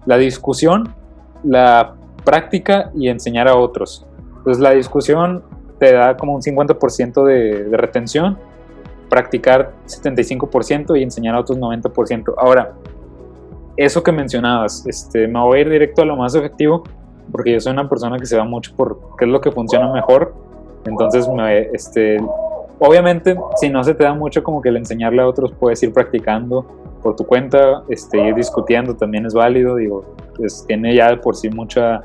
La 0.06 0.16
discusión, 0.16 0.94
la 1.42 1.96
práctica 2.24 2.90
y 2.94 3.08
enseñar 3.08 3.46
a 3.46 3.56
otros. 3.56 4.06
Entonces 4.38 4.62
la 4.62 4.70
discusión 4.70 5.42
te 5.78 5.92
da 5.92 6.16
como 6.16 6.34
un 6.34 6.40
50% 6.40 7.24
de, 7.26 7.64
de 7.64 7.76
retención, 7.76 8.38
practicar 9.14 9.70
75% 9.86 10.98
y 10.98 11.04
enseñar 11.04 11.36
a 11.36 11.40
otros 11.40 11.56
90%. 11.56 12.34
Ahora, 12.36 12.72
eso 13.76 14.02
que 14.02 14.10
mencionabas, 14.10 14.84
este, 14.88 15.28
me 15.28 15.38
voy 15.38 15.58
a 15.58 15.60
ir 15.60 15.70
directo 15.70 16.02
a 16.02 16.04
lo 16.04 16.16
más 16.16 16.34
efectivo, 16.34 16.82
porque 17.30 17.52
yo 17.52 17.60
soy 17.60 17.74
una 17.74 17.88
persona 17.88 18.18
que 18.18 18.26
se 18.26 18.36
va 18.36 18.42
mucho 18.42 18.74
por 18.74 18.98
qué 19.16 19.24
es 19.24 19.30
lo 19.30 19.40
que 19.40 19.52
funciona 19.52 19.92
mejor. 19.92 20.34
Entonces, 20.84 21.28
me, 21.28 21.60
este, 21.72 22.20
obviamente, 22.80 23.36
si 23.54 23.70
no 23.70 23.84
se 23.84 23.94
te 23.94 24.02
da 24.02 24.14
mucho 24.14 24.42
como 24.42 24.60
que 24.60 24.70
el 24.70 24.78
enseñarle 24.78 25.22
a 25.22 25.28
otros, 25.28 25.52
puedes 25.52 25.80
ir 25.84 25.92
practicando 25.92 26.66
por 27.00 27.14
tu 27.14 27.24
cuenta, 27.24 27.84
este, 27.88 28.18
ir 28.18 28.34
discutiendo 28.34 28.96
también 28.96 29.26
es 29.26 29.34
válido, 29.34 29.76
digo, 29.76 30.04
pues 30.36 30.64
tiene 30.66 30.92
ya 30.96 31.20
por 31.20 31.36
sí 31.36 31.50
mucha 31.50 32.02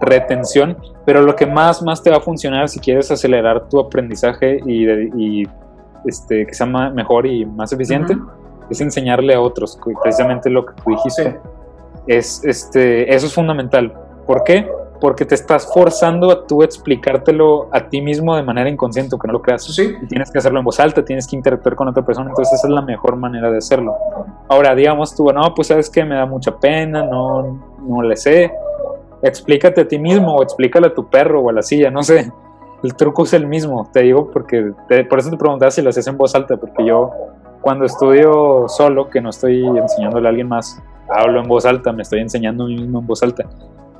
retención, 0.00 0.78
pero 1.04 1.20
lo 1.20 1.36
que 1.36 1.44
más, 1.44 1.82
más 1.82 2.02
te 2.02 2.08
va 2.08 2.16
a 2.16 2.20
funcionar 2.20 2.70
si 2.70 2.80
quieres 2.80 3.10
acelerar 3.10 3.68
tu 3.68 3.78
aprendizaje 3.78 4.58
y, 4.64 4.88
y, 4.88 5.48
este, 6.04 6.46
que 6.46 6.54
sea 6.54 6.66
mejor 6.66 7.26
y 7.26 7.44
más 7.46 7.72
eficiente, 7.72 8.16
es 8.70 8.80
enseñarle 8.80 9.34
a 9.34 9.40
otros, 9.40 9.78
precisamente 10.02 10.50
lo 10.50 10.66
que 10.66 10.74
tú 10.74 10.90
dijiste. 10.90 11.32
Sí. 11.32 11.36
Es, 12.06 12.44
este, 12.44 13.14
eso 13.14 13.26
es 13.26 13.34
fundamental. 13.34 13.92
¿Por 14.26 14.44
qué? 14.44 14.66
porque 15.00 15.24
te 15.24 15.34
estás 15.34 15.66
forzando 15.72 16.30
a 16.30 16.46
tú 16.46 16.62
explicártelo 16.62 17.68
a 17.72 17.88
ti 17.88 18.02
mismo 18.02 18.36
de 18.36 18.42
manera 18.42 18.68
inconsciente, 18.68 19.16
que 19.20 19.26
no 19.26 19.32
lo 19.32 19.42
creas. 19.42 19.64
Sí. 19.64 19.94
Y 20.00 20.06
tienes 20.06 20.30
que 20.30 20.38
hacerlo 20.38 20.58
en 20.58 20.64
voz 20.64 20.78
alta, 20.78 21.04
tienes 21.04 21.26
que 21.26 21.36
interactuar 21.36 21.74
con 21.74 21.88
otra 21.88 22.04
persona, 22.04 22.28
entonces 22.28 22.54
esa 22.54 22.68
es 22.68 22.72
la 22.72 22.82
mejor 22.82 23.16
manera 23.16 23.50
de 23.50 23.58
hacerlo. 23.58 23.96
Ahora, 24.48 24.74
digamos 24.74 25.14
tú, 25.16 25.32
no, 25.32 25.54
pues 25.54 25.68
sabes 25.68 25.88
que 25.88 26.04
me 26.04 26.14
da 26.14 26.26
mucha 26.26 26.56
pena, 26.58 27.02
no, 27.02 27.78
no 27.82 28.02
le 28.02 28.16
sé. 28.16 28.52
Explícate 29.22 29.82
a 29.82 29.88
ti 29.88 29.98
mismo 29.98 30.36
o 30.36 30.42
explícale 30.42 30.88
a 30.88 30.94
tu 30.94 31.08
perro 31.08 31.40
o 31.40 31.50
a 31.50 31.52
la 31.52 31.62
silla, 31.62 31.90
no 31.90 32.02
sé. 32.02 32.30
El 32.82 32.94
truco 32.94 33.24
es 33.24 33.32
el 33.34 33.46
mismo, 33.46 33.88
te 33.92 34.00
digo, 34.00 34.30
porque 34.30 34.72
te- 34.88 35.04
por 35.04 35.18
eso 35.18 35.30
te 35.30 35.36
preguntaba 35.36 35.70
si 35.70 35.82
lo 35.82 35.90
haces 35.90 36.06
en 36.06 36.16
voz 36.16 36.34
alta, 36.34 36.56
porque 36.56 36.84
yo 36.86 37.10
cuando 37.60 37.84
estudio 37.84 38.66
solo, 38.68 39.10
que 39.10 39.20
no 39.20 39.30
estoy 39.30 39.62
enseñándole 39.66 40.26
a 40.26 40.30
alguien 40.30 40.48
más, 40.48 40.82
hablo 41.10 41.40
en 41.40 41.48
voz 41.48 41.66
alta, 41.66 41.92
me 41.92 42.02
estoy 42.02 42.20
enseñando 42.20 42.64
a 42.64 42.66
mí 42.68 42.76
mismo 42.76 43.00
en 43.00 43.06
voz 43.06 43.22
alta. 43.22 43.44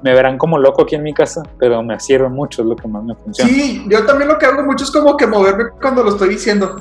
Me 0.02 0.14
verán 0.14 0.38
como 0.38 0.56
loco 0.56 0.82
aquí 0.82 0.94
en 0.94 1.02
mi 1.02 1.12
casa, 1.12 1.42
pero 1.58 1.82
me 1.82 2.00
sirve 2.00 2.30
mucho, 2.30 2.62
es 2.62 2.68
lo 2.68 2.74
que 2.76 2.88
más 2.88 3.04
me 3.04 3.14
funciona. 3.14 3.50
Sí, 3.50 3.84
yo 3.90 4.06
también 4.06 4.28
lo 4.30 4.38
que 4.38 4.46
hago 4.46 4.62
mucho 4.62 4.84
es 4.84 4.90
como 4.90 5.14
que 5.14 5.26
moverme 5.26 5.64
cuando 5.80 6.02
lo 6.02 6.08
estoy 6.10 6.30
diciendo. 6.30 6.76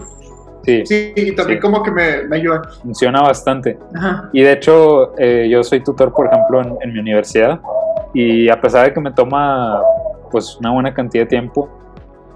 Sí, 0.63 0.85
Sí, 0.85 1.13
y 1.17 1.35
también 1.35 1.59
Sí. 1.59 1.61
como 1.61 1.83
que 1.83 1.91
me, 1.91 2.23
me 2.29 2.37
ayuda. 2.37 2.61
funciona 2.81 3.21
bastante. 3.21 3.77
Ajá. 3.95 4.29
Y 4.31 4.41
de 4.43 4.53
hecho, 4.53 5.17
eh, 5.17 5.49
yo 5.51 5.63
soy 5.63 5.83
tutor, 5.83 6.13
por 6.13 6.27
ejemplo, 6.27 6.61
en, 6.61 6.77
en 6.81 6.93
mi 6.93 6.99
universidad, 6.99 7.59
y 8.13 8.47
a 8.49 8.59
pesar 8.61 8.85
de 8.85 8.93
que 8.93 9.01
me 9.01 9.11
toma 9.11 9.81
pues 10.31 10.57
una 10.59 10.71
buena 10.71 10.93
cantidad 10.93 11.23
de 11.23 11.27
tiempo, 11.29 11.67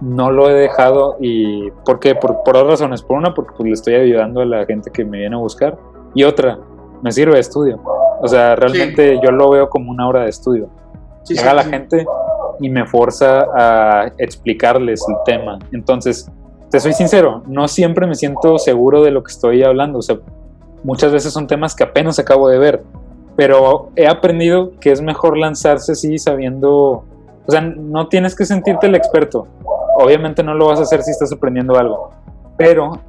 no 0.03 0.31
lo 0.31 0.49
he 0.49 0.53
dejado 0.53 1.15
y 1.19 1.71
¿por 1.85 1.99
qué? 1.99 2.13
Por, 2.13 2.43
por 2.43 2.55
dos 2.55 2.67
razones. 2.67 3.01
Por 3.01 3.17
una, 3.17 3.33
porque 3.33 3.53
pues, 3.55 3.67
le 3.67 3.73
estoy 3.73 3.95
ayudando 3.95 4.41
a 4.41 4.45
la 4.45 4.65
gente 4.65 4.91
que 4.91 5.05
me 5.05 5.19
viene 5.19 5.35
a 5.35 5.39
buscar. 5.39 5.77
Y 6.13 6.23
otra, 6.23 6.59
me 7.01 7.11
sirve 7.11 7.35
de 7.35 7.39
estudio. 7.39 7.79
O 8.21 8.27
sea, 8.27 8.55
realmente 8.55 9.19
yo 9.23 9.31
lo 9.31 9.49
veo 9.49 9.69
como 9.69 9.91
una 9.91 10.07
hora 10.07 10.23
de 10.23 10.29
estudio. 10.29 10.69
Sí, 11.23 11.35
sí, 11.35 11.41
Llega 11.41 11.53
la 11.53 11.63
sí. 11.63 11.69
gente 11.69 12.05
y 12.59 12.69
me 12.69 12.85
forza 12.85 13.45
a 13.55 14.11
explicarles 14.17 15.03
el 15.07 15.15
tema. 15.25 15.59
Entonces, 15.71 16.29
te 16.69 16.79
soy 16.79 16.93
sincero, 16.93 17.43
no 17.47 17.67
siempre 17.67 18.07
me 18.07 18.15
siento 18.15 18.57
seguro 18.57 19.03
de 19.03 19.11
lo 19.11 19.23
que 19.23 19.31
estoy 19.31 19.63
hablando. 19.63 19.99
O 19.99 20.01
sea, 20.01 20.17
muchas 20.83 21.11
veces 21.11 21.31
son 21.31 21.47
temas 21.47 21.75
que 21.75 21.83
apenas 21.83 22.19
acabo 22.19 22.49
de 22.49 22.59
ver. 22.59 22.83
Pero 23.35 23.89
he 23.95 24.07
aprendido 24.07 24.73
que 24.79 24.91
es 24.91 25.01
mejor 25.01 25.37
lanzarse 25.37 25.93
así 25.93 26.17
sabiendo... 26.17 27.05
O 27.45 27.51
sea, 27.51 27.61
no 27.61 28.07
tienes 28.07 28.35
que 28.35 28.45
sentirte 28.45 28.87
el 28.87 28.95
experto. 28.95 29.47
Obviamente 29.99 30.43
no 30.43 30.53
lo 30.53 30.67
vas 30.67 30.79
a 30.79 30.83
hacer 30.83 31.01
si 31.03 31.11
estás 31.11 31.31
aprendiendo 31.31 31.75
algo. 31.77 32.11
Pero 32.57 32.99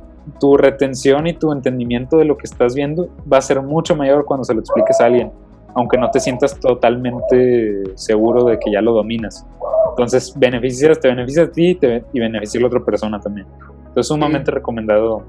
tu 0.41 0.57
retención 0.57 1.27
y 1.27 1.35
tu 1.35 1.53
entendimiento 1.53 2.17
de 2.17 2.25
lo 2.25 2.37
que 2.37 2.45
estás 2.45 2.75
viendo 2.75 3.09
va 3.31 3.39
a 3.39 3.43
ser 3.43 3.61
mucho 3.63 3.95
mayor 3.95 4.25
cuando 4.25 4.45
se 4.45 4.55
lo 4.55 4.61
expliques 4.61 5.01
a 5.01 5.07
alguien 5.07 5.31
aunque 5.77 5.99
no 5.99 6.09
te 6.09 6.21
sientas 6.21 6.57
totalmente 6.61 7.83
seguro 7.97 8.45
de 8.45 8.61
que 8.61 8.71
ya 8.71 8.81
lo 8.81 8.93
dominas. 8.93 9.45
Entonces, 9.91 10.33
beneficias, 10.37 11.01
te 11.01 11.09
beneficia 11.09 11.43
a 11.43 11.51
ti 11.51 11.71
y, 11.71 11.75
te- 11.75 12.05
y 12.13 12.21
beneficia 12.21 12.59
a 12.59 12.63
la 12.63 12.67
otra 12.69 12.81
persona 12.85 13.21
también. 13.21 13.49
Entonces, 13.89 14.07
sumamente 14.07 14.53
recomendado 14.53 15.25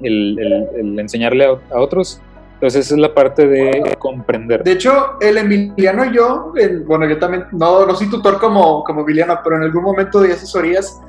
el, 0.00 0.38
el- 0.38 0.68
el 0.76 0.98
enseñarle 1.00 1.44
a, 1.46 1.58
a 1.74 1.80
otros. 1.80 2.20
Entonces, 2.60 2.86
esa 2.86 2.94
es 2.96 3.00
la 3.00 3.14
parte 3.14 3.46
de 3.46 3.96
comprender. 4.00 4.64
De 4.64 4.72
hecho, 4.72 5.16
el 5.20 5.38
Emiliano 5.38 6.04
y 6.06 6.12
yo, 6.14 6.52
el- 6.56 6.82
bueno, 6.84 7.06
yo 7.08 7.16
también, 7.18 7.44
no, 7.52 7.86
no 7.86 7.94
soy 7.94 8.10
tutor 8.10 8.40
como, 8.40 8.82
como 8.82 9.02
Emiliano, 9.02 9.38
pero 9.44 9.56
en 9.56 9.62
algún 9.62 9.84
momento 9.84 10.20
di 10.20 10.32
asesorías 10.32 11.00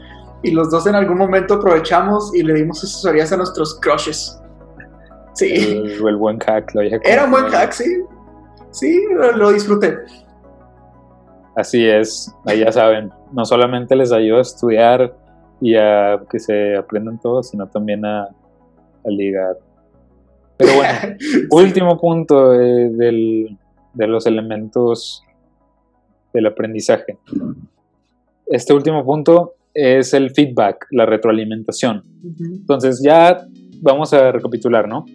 y 0.43 0.51
los 0.51 0.69
dos 0.69 0.85
en 0.85 0.93
algún 0.95 1.17
momento 1.17 1.55
aprovechamos 1.55 2.33
y 2.35 2.43
le 2.43 2.53
dimos 2.53 2.83
asesorías 2.83 3.31
a 3.33 3.37
nuestros 3.37 3.79
crushes. 3.79 4.39
Sí, 5.33 5.51
El, 5.53 6.07
el 6.07 6.15
buen 6.17 6.37
hack. 6.39 6.71
Lo 6.75 6.81
dije 6.81 6.99
era 7.03 7.25
un 7.25 7.31
buen 7.31 7.45
hack, 7.45 7.71
sí. 7.71 8.03
Sí, 8.71 9.03
lo, 9.11 9.31
lo 9.35 9.51
disfruté. 9.51 9.97
Así 11.55 11.85
es, 11.87 12.31
ahí 12.45 12.59
ya 12.59 12.71
saben, 12.71 13.11
no 13.33 13.43
solamente 13.43 13.95
les 13.95 14.11
ayuda 14.11 14.37
a 14.37 14.41
estudiar 14.41 15.13
y 15.59 15.75
a 15.75 16.21
que 16.29 16.39
se 16.39 16.77
aprendan 16.77 17.19
todo, 17.19 17.41
sino 17.43 17.67
también 17.67 18.05
a, 18.05 18.23
a 18.25 19.09
ligar. 19.09 19.57
Pero 20.59 20.73
bueno, 20.75 20.93
último 21.51 21.97
punto 21.99 22.53
eh, 22.53 22.89
del- 22.91 23.57
de 23.93 24.07
los 24.07 24.27
elementos 24.27 25.23
del 26.33 26.45
aprendizaje. 26.45 27.17
Este 28.45 28.73
último 28.73 29.03
punto 29.03 29.53
es 29.73 30.13
el 30.13 30.31
feedback, 30.31 30.85
la 30.91 31.05
retroalimentación. 31.05 32.03
Entonces 32.39 33.01
ya 33.03 33.39
vamos 33.81 34.13
a 34.13 34.31
recapitular, 34.31 34.87
¿no? 34.87 35.05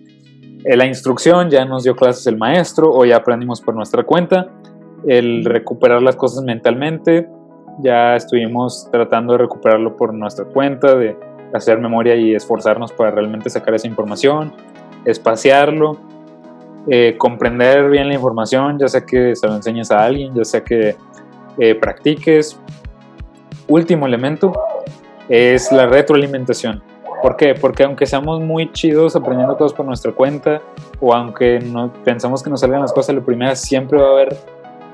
Eh, 0.64 0.76
La 0.76 0.86
instrucción 0.86 1.50
ya 1.50 1.64
nos 1.64 1.84
dio 1.84 1.94
clases 1.94 2.26
el 2.26 2.36
maestro 2.36 2.90
o 2.92 3.04
ya 3.04 3.16
aprendimos 3.16 3.60
por 3.60 3.74
nuestra 3.74 4.02
cuenta. 4.04 4.48
El 5.06 5.44
recuperar 5.44 6.02
las 6.02 6.16
cosas 6.16 6.42
mentalmente, 6.44 7.28
ya 7.82 8.16
estuvimos 8.16 8.88
tratando 8.90 9.32
de 9.34 9.38
recuperarlo 9.40 9.96
por 9.96 10.14
nuestra 10.14 10.46
cuenta, 10.46 10.94
de 10.96 11.16
hacer 11.52 11.78
memoria 11.78 12.16
y 12.16 12.34
esforzarnos 12.34 12.92
para 12.92 13.10
realmente 13.10 13.50
sacar 13.50 13.74
esa 13.74 13.86
información, 13.86 14.52
espaciarlo, 15.04 15.98
eh, 16.88 17.16
comprender 17.18 17.88
bien 17.88 18.08
la 18.08 18.14
información, 18.14 18.78
ya 18.78 18.88
sea 18.88 19.04
que 19.04 19.34
se 19.34 19.46
lo 19.46 19.56
enseñes 19.56 19.90
a 19.90 20.04
alguien, 20.04 20.34
ya 20.34 20.44
sea 20.44 20.62
que 20.62 20.96
eh, 21.58 21.74
practiques. 21.74 22.58
Último 23.68 24.06
elemento 24.06 24.52
es 25.28 25.72
la 25.72 25.86
retroalimentación. 25.86 26.82
¿Por 27.22 27.36
qué? 27.36 27.54
Porque 27.54 27.84
aunque 27.84 28.04
seamos 28.04 28.42
muy 28.42 28.70
chidos 28.72 29.16
aprendiendo 29.16 29.56
cosas 29.56 29.74
por 29.74 29.86
nuestra 29.86 30.12
cuenta, 30.12 30.60
o 31.00 31.14
aunque 31.14 31.58
no 31.58 31.90
pensamos 32.04 32.42
que 32.42 32.50
nos 32.50 32.60
salgan 32.60 32.82
las 32.82 32.92
cosas 32.92 33.10
a 33.10 33.12
la 33.14 33.24
primera, 33.24 33.56
siempre 33.56 33.98
va 33.98 34.08
a 34.08 34.10
haber 34.10 34.36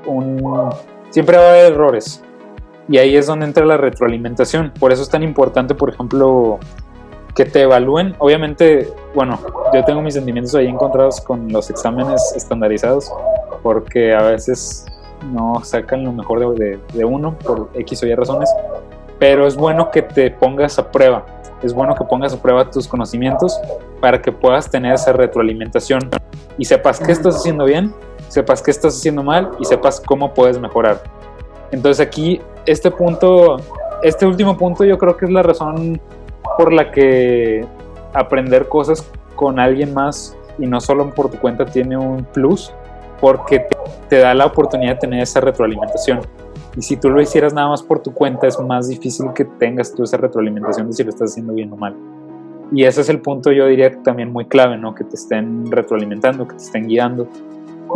un. 0.06 0.70
siempre 1.10 1.36
va 1.36 1.42
a 1.42 1.50
haber 1.50 1.72
errores. 1.72 2.22
Y 2.88 2.98
ahí 2.98 3.16
es 3.16 3.26
donde 3.26 3.46
entra 3.46 3.64
la 3.64 3.76
retroalimentación. 3.76 4.72
Por 4.78 4.92
eso 4.92 5.02
es 5.02 5.08
tan 5.08 5.24
importante, 5.24 5.74
por 5.74 5.90
ejemplo, 5.90 6.60
que 7.34 7.44
te 7.44 7.62
evalúen. 7.62 8.14
Obviamente, 8.18 8.88
bueno, 9.14 9.38
yo 9.72 9.84
tengo 9.84 10.02
mis 10.02 10.14
sentimientos 10.14 10.54
ahí 10.54 10.66
encontrados 10.66 11.20
con 11.20 11.52
los 11.52 11.70
exámenes 11.70 12.32
estandarizados, 12.36 13.12
porque 13.62 14.14
a 14.14 14.22
veces 14.22 14.86
no 15.32 15.62
sacan 15.64 16.04
lo 16.04 16.12
mejor 16.12 16.54
de, 16.56 17.04
uno 17.04 17.38
por 17.38 17.70
X 17.74 18.02
o 18.02 18.06
Y 18.06 18.14
razones. 18.14 18.52
Pero 19.18 19.46
es 19.46 19.56
bueno 19.56 19.90
que 19.90 20.02
te 20.02 20.30
pongas 20.30 20.78
a 20.78 20.90
prueba. 20.90 21.26
Es 21.62 21.74
bueno 21.74 21.94
que 21.94 22.04
pongas 22.04 22.32
a 22.32 22.40
prueba 22.40 22.70
tus 22.70 22.88
conocimientos 22.88 23.60
para 24.00 24.22
que 24.22 24.32
puedas 24.32 24.70
tener 24.70 24.94
esa 24.94 25.12
retroalimentación 25.12 26.08
y 26.56 26.64
sepas 26.64 26.98
qué 26.98 27.12
estás 27.12 27.36
haciendo 27.36 27.64
bien, 27.64 27.94
sepas 28.28 28.62
qué 28.62 28.70
estás 28.70 28.96
haciendo 28.96 29.22
mal 29.22 29.50
y 29.60 29.66
sepas 29.66 30.00
cómo 30.00 30.32
puedes 30.32 30.58
mejorar. 30.58 31.02
Entonces 31.70 32.04
aquí, 32.04 32.40
este 32.64 32.90
punto, 32.90 33.58
este 34.02 34.24
último 34.24 34.56
punto 34.56 34.84
yo 34.84 34.96
creo 34.96 35.16
que 35.18 35.26
es 35.26 35.30
la 35.30 35.42
razón 35.42 36.00
por 36.56 36.72
la 36.72 36.90
que 36.90 37.64
aprender 38.12 38.68
cosas 38.68 39.10
con 39.36 39.58
alguien 39.58 39.94
más 39.94 40.36
y 40.58 40.66
no 40.66 40.80
solo 40.80 41.10
por 41.14 41.30
tu 41.30 41.38
cuenta 41.38 41.64
tiene 41.64 41.96
un 41.96 42.24
plus, 42.24 42.72
porque 43.20 43.66
te 44.08 44.18
da 44.18 44.34
la 44.34 44.46
oportunidad 44.46 44.94
de 44.94 45.00
tener 45.00 45.22
esa 45.22 45.40
retroalimentación. 45.40 46.20
Y 46.76 46.82
si 46.82 46.96
tú 46.96 47.10
lo 47.10 47.20
hicieras 47.20 47.52
nada 47.52 47.68
más 47.68 47.82
por 47.82 48.00
tu 48.00 48.12
cuenta, 48.12 48.46
es 48.46 48.58
más 48.60 48.88
difícil 48.88 49.32
que 49.34 49.44
tengas 49.44 49.94
tú 49.94 50.04
esa 50.04 50.16
retroalimentación 50.16 50.86
de 50.86 50.92
si 50.92 51.02
lo 51.02 51.10
estás 51.10 51.32
haciendo 51.32 51.52
bien 51.52 51.72
o 51.72 51.76
mal. 51.76 51.96
Y 52.72 52.84
ese 52.84 53.00
es 53.00 53.08
el 53.08 53.20
punto, 53.20 53.50
yo 53.50 53.66
diría 53.66 53.90
también 54.02 54.32
muy 54.32 54.44
clave, 54.46 54.76
¿no? 54.76 54.94
Que 54.94 55.04
te 55.04 55.16
estén 55.16 55.70
retroalimentando, 55.70 56.46
que 56.46 56.54
te 56.54 56.62
estén 56.62 56.86
guiando. 56.86 57.26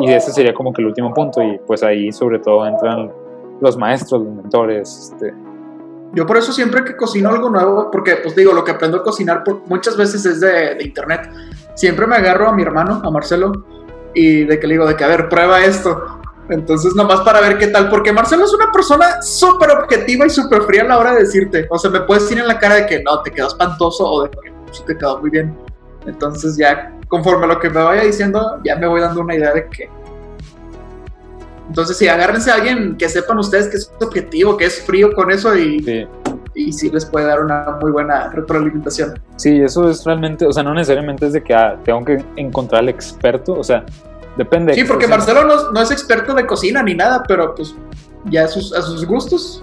Y 0.00 0.10
ese 0.10 0.32
sería 0.32 0.52
como 0.52 0.72
que 0.72 0.82
el 0.82 0.88
último 0.88 1.14
punto. 1.14 1.40
Y 1.42 1.60
pues 1.66 1.84
ahí 1.84 2.10
sobre 2.10 2.40
todo 2.40 2.66
entran 2.66 3.12
los 3.60 3.76
maestros, 3.76 4.22
los 4.22 4.34
mentores. 4.34 5.12
Este, 5.12 5.32
Yo 6.14 6.26
por 6.26 6.36
eso 6.36 6.52
siempre 6.52 6.84
que 6.84 6.96
cocino 6.96 7.28
algo 7.28 7.50
nuevo, 7.50 7.90
porque 7.90 8.16
pues 8.16 8.36
digo, 8.36 8.52
lo 8.52 8.64
que 8.64 8.70
aprendo 8.70 8.98
a 8.98 9.02
cocinar 9.02 9.42
muchas 9.66 9.96
veces 9.96 10.24
es 10.24 10.40
de, 10.40 10.78
internet. 10.80 11.30
Siempre 11.74 12.06
me 12.06 12.16
agarro 12.16 12.48
a 12.48 12.52
mi 12.52 12.62
hermano, 12.62 13.02
a 13.04 13.10
Marcelo, 13.10 13.66
y 14.14 14.44
de 14.44 14.60
que 14.60 14.66
le 14.66 14.74
digo, 14.74 14.86
de 14.86 14.96
que 14.96 15.04
a 15.04 15.08
ver, 15.08 15.28
prueba 15.28 15.64
esto. 15.64 16.20
Entonces, 16.50 16.94
nomás 16.94 17.20
para 17.22 17.40
ver 17.40 17.58
qué 17.58 17.68
tal, 17.68 17.88
porque 17.88 18.12
Marcelo 18.12 18.44
es 18.44 18.52
una 18.52 18.70
persona 18.70 19.22
súper 19.22 19.70
objetiva 19.70 20.26
y 20.26 20.30
súper 20.30 20.62
fría 20.62 20.82
a 20.82 20.86
la 20.86 20.98
hora 20.98 21.14
de 21.14 21.20
decirte. 21.20 21.66
O 21.70 21.78
sea, 21.78 21.90
me 21.90 22.00
puedes 22.00 22.24
decir 22.24 22.38
en 22.38 22.46
la 22.46 22.58
cara 22.58 22.76
de 22.76 22.86
que 22.86 23.02
no, 23.02 23.22
te 23.22 23.30
quedó 23.30 23.48
espantoso 23.48 24.04
o 24.08 24.22
de 24.24 24.30
que 24.30 24.52
te 24.86 24.96
quedó 24.96 25.18
muy 25.18 25.30
bien. 25.30 25.56
Entonces, 26.06 26.56
ya 26.56 26.92
conforme 27.08 27.44
a 27.44 27.48
lo 27.48 27.58
que 27.58 27.70
me 27.70 27.82
vaya 27.82 28.02
diciendo, 28.02 28.60
ya 28.62 28.76
me 28.76 28.86
voy 28.86 29.00
dando 29.00 29.20
una 29.20 29.34
idea 29.34 29.52
de 29.52 29.68
que. 29.68 29.88
Entonces, 31.68 31.96
sí, 31.96 32.08
agárrense 32.08 32.50
a 32.50 32.54
alguien 32.54 32.96
que 32.96 33.08
sepan 33.08 33.38
ustedes 33.38 33.68
que 33.68 33.76
es 33.76 33.90
objetivo, 34.00 34.56
que 34.56 34.66
es 34.66 34.82
frío 34.84 35.12
con 35.14 35.30
eso 35.30 35.56
y, 35.56 35.82
sí. 35.82 36.06
y 36.54 36.72
sí 36.72 36.90
les 36.90 37.06
puede 37.06 37.26
dar 37.26 37.42
una 37.42 37.78
muy 37.80 37.90
buena 37.90 38.28
retroalimentación. 38.30 39.18
Sí, 39.36 39.60
eso 39.62 39.88
es 39.88 40.04
realmente, 40.04 40.46
o 40.46 40.52
sea, 40.52 40.62
no 40.62 40.74
necesariamente 40.74 41.26
es 41.26 41.32
de 41.32 41.42
que 41.42 41.54
ah, 41.54 41.76
tengo 41.84 42.04
que 42.04 42.22
encontrar 42.36 42.82
al 42.82 42.90
experto, 42.90 43.54
o 43.54 43.64
sea, 43.64 43.84
depende. 44.36 44.72
de 44.72 44.80
Sí, 44.80 44.84
porque 44.86 45.06
Marcelo 45.06 45.44
no, 45.44 45.72
no 45.72 45.80
es 45.80 45.90
experto 45.90 46.34
de 46.34 46.46
cocina 46.46 46.82
ni 46.82 46.94
nada, 46.94 47.22
pero 47.26 47.54
pues 47.54 47.74
ya 48.26 48.44
a 48.44 48.48
sus, 48.48 48.72
a 48.74 48.82
sus 48.82 49.04
gustos. 49.06 49.62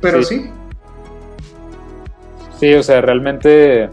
Pero 0.00 0.22
Sí. 0.22 0.38
sí. 0.42 0.50
Sí, 2.58 2.74
o 2.74 2.82
sea, 2.82 3.00
realmente, 3.02 3.90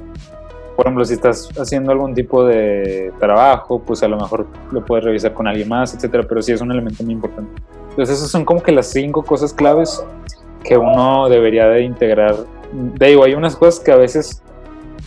por 0.76 0.86
ejemplo, 0.86 1.06
si 1.06 1.14
estás 1.14 1.50
haciendo 1.58 1.92
algún 1.92 2.14
tipo 2.14 2.44
de 2.46 3.14
trabajo, 3.20 3.80
pues 3.80 4.02
a 4.02 4.08
lo 4.08 4.18
mejor 4.18 4.48
lo 4.72 4.84
puedes 4.84 5.06
revisar 5.06 5.34
con 5.34 5.48
alguien 5.48 5.70
más, 5.70 5.94
etcétera, 5.94 6.24
pero 6.28 6.42
sí 6.42 6.52
es 6.52 6.62
un 6.62 6.72
elemento 6.72 7.04
muy 7.04 7.14
importante. 7.14 7.62
Entonces 7.90 8.18
esas 8.18 8.32
son 8.32 8.44
como 8.44 8.64
que 8.64 8.72
las 8.72 8.88
cinco 8.88 9.24
cosas 9.24 9.54
claves 9.54 10.04
que 10.64 10.78
uno 10.78 11.30
debería 11.30 11.68
de 11.68 11.84
integrar. 11.84 12.36
De 12.72 13.08
digo, 13.08 13.24
hay 13.24 13.36
unas 13.36 13.56
cosas 13.56 13.84
que 13.84 13.92
a 13.92 13.98
veces 13.98 14.42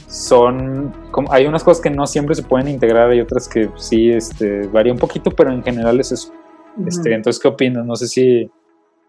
son, 0.07 0.95
como, 1.11 1.33
hay 1.33 1.47
unas 1.47 1.65
cosas 1.65 1.83
que 1.83 1.91
no 1.91 2.07
siempre 2.07 2.37
se 2.37 2.45
pueden 2.45 2.69
integrar, 2.69 3.11
hay 3.11 3.21
otras 3.21 3.49
que 3.49 3.69
sí, 3.77 4.11
este, 4.11 4.69
varía 4.69 4.93
un 4.93 4.99
poquito, 4.99 5.31
pero 5.33 5.51
en 5.51 5.65
general 5.65 5.99
es 5.99 6.13
eso. 6.13 6.33
Este, 6.87 7.15
entonces, 7.15 7.43
¿qué 7.43 7.49
opinas? 7.49 7.85
No 7.85 7.97
sé 7.97 8.07
si, 8.07 8.51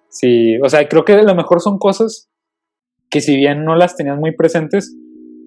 si, 0.09 0.57
o 0.59 0.69
sea, 0.69 0.87
creo 0.87 1.05
que 1.05 1.13
a 1.13 1.21
lo 1.21 1.35
mejor 1.35 1.61
son 1.61 1.77
cosas 1.77 2.29
que 3.09 3.21
si 3.21 3.35
bien 3.35 3.63
no 3.63 3.75
las 3.75 3.95
tenías 3.95 4.17
muy 4.17 4.35
presentes, 4.35 4.95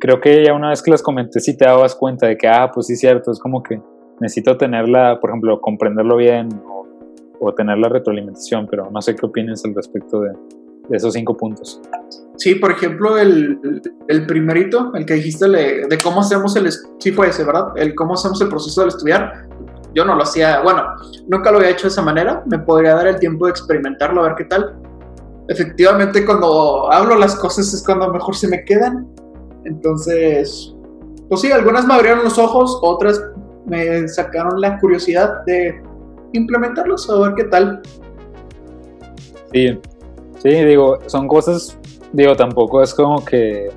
creo 0.01 0.21
que 0.21 0.45
ya 0.45 0.55
una 0.55 0.71
vez 0.71 0.83
que 0.83 0.91
las 0.91 1.03
comenté 1.03 1.39
sí 1.41 1.57
te 1.57 1.67
dabas 1.67 1.95
cuenta 1.95 2.27
de 2.27 2.37
que, 2.37 2.49
ah, 2.49 2.71
pues 2.73 2.87
sí, 2.87 2.97
cierto, 2.97 3.31
es 3.31 3.39
como 3.39 3.63
que 3.63 3.81
necesito 4.19 4.57
tenerla, 4.57 5.19
por 5.21 5.31
ejemplo, 5.31 5.61
comprenderlo 5.61 6.17
bien 6.17 6.49
o, 7.41 7.55
tener 7.55 7.79
la 7.79 7.89
retroalimentación, 7.89 8.67
pero 8.71 8.91
no 8.91 9.01
sé 9.01 9.17
qué 9.17 9.25
opinas 9.25 9.65
al 9.65 9.75
respecto 9.75 10.21
de, 10.21 10.33
esos 10.91 11.15
cinco 11.15 11.37
puntos. 11.37 11.81
Sí, 12.37 12.57
por 12.57 12.73
ejemplo, 12.73 13.17
el, 13.17 13.59
el 14.09 14.27
primerito, 14.27 14.93
el 14.95 15.07
que 15.07 15.15
dijiste 15.15 15.49
de 15.49 15.99
cómo 16.03 16.21
hacemos 16.21 16.57
el... 16.57 16.69
Sí 16.99 17.13
fue 17.13 17.29
ese, 17.29 17.45
¿verdad? 17.45 17.69
El 17.77 17.95
cómo 17.95 18.15
hacemos 18.15 18.41
el 18.41 18.49
proceso 18.49 18.81
del 18.81 18.89
estudiar. 18.89 19.49
Yo 19.95 20.05
no 20.05 20.17
lo 20.17 20.23
hacía, 20.23 20.63
bueno, 20.63 20.83
nunca 21.29 21.51
lo 21.51 21.59
había 21.59 21.71
hecho 21.71 21.85
de 21.85 21.89
esa 21.89 22.03
manera. 22.03 22.43
Me 22.47 22.59
podría 22.59 22.95
dar 22.95 23.07
el 23.07 23.19
tiempo 23.19 23.47
de 23.47 23.53
experimentarlo, 23.53 24.21
a 24.21 24.29
ver 24.29 24.35
qué 24.37 24.45
tal. 24.45 24.77
Efectivamente, 25.49 26.25
cuando 26.25 26.93
hablo 26.93 27.17
las 27.17 27.37
cosas 27.37 27.73
es 27.73 27.85
cuando 27.85 28.13
mejor 28.13 28.35
se 28.35 28.49
me 28.49 28.65
quedan. 28.65 29.09
Entonces, 29.65 30.75
pues 31.29 31.41
sí, 31.41 31.53
algunas 31.53 31.87
me 31.87 31.95
abrieron 31.95 32.25
los 32.25 32.39
ojos, 32.39 32.79
otras 32.83 33.23
me 33.67 34.09
sacaron 34.09 34.61
la 34.61 34.79
curiosidad 34.79 35.45
de 35.47 35.83
implementarlos, 36.33 37.09
a 37.11 37.19
ver 37.21 37.35
qué 37.35 37.45
tal. 37.45 37.83
Sí, 39.53 39.79
sí, 40.39 40.51
digo, 40.65 40.99
son 41.07 41.29
cosas, 41.29 41.79
digo, 42.13 42.37
tampoco 42.37 42.83
es 42.83 42.95
como 42.95 43.25
que 43.25 43.71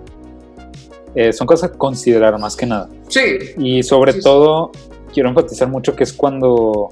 eh, 1.16 1.32
son 1.32 1.46
cosas 1.46 1.72
a 1.72 1.74
considerar 1.74 2.40
más 2.40 2.56
que 2.56 2.66
nada. 2.66 2.90
Sí. 3.08 3.22
Y 3.58 3.84
sobre 3.84 4.14
todo, 4.14 4.72
quiero 5.14 5.30
enfatizar 5.30 5.68
mucho 5.68 5.96
que 5.96 6.04
es 6.04 6.14
cuando 6.14 6.90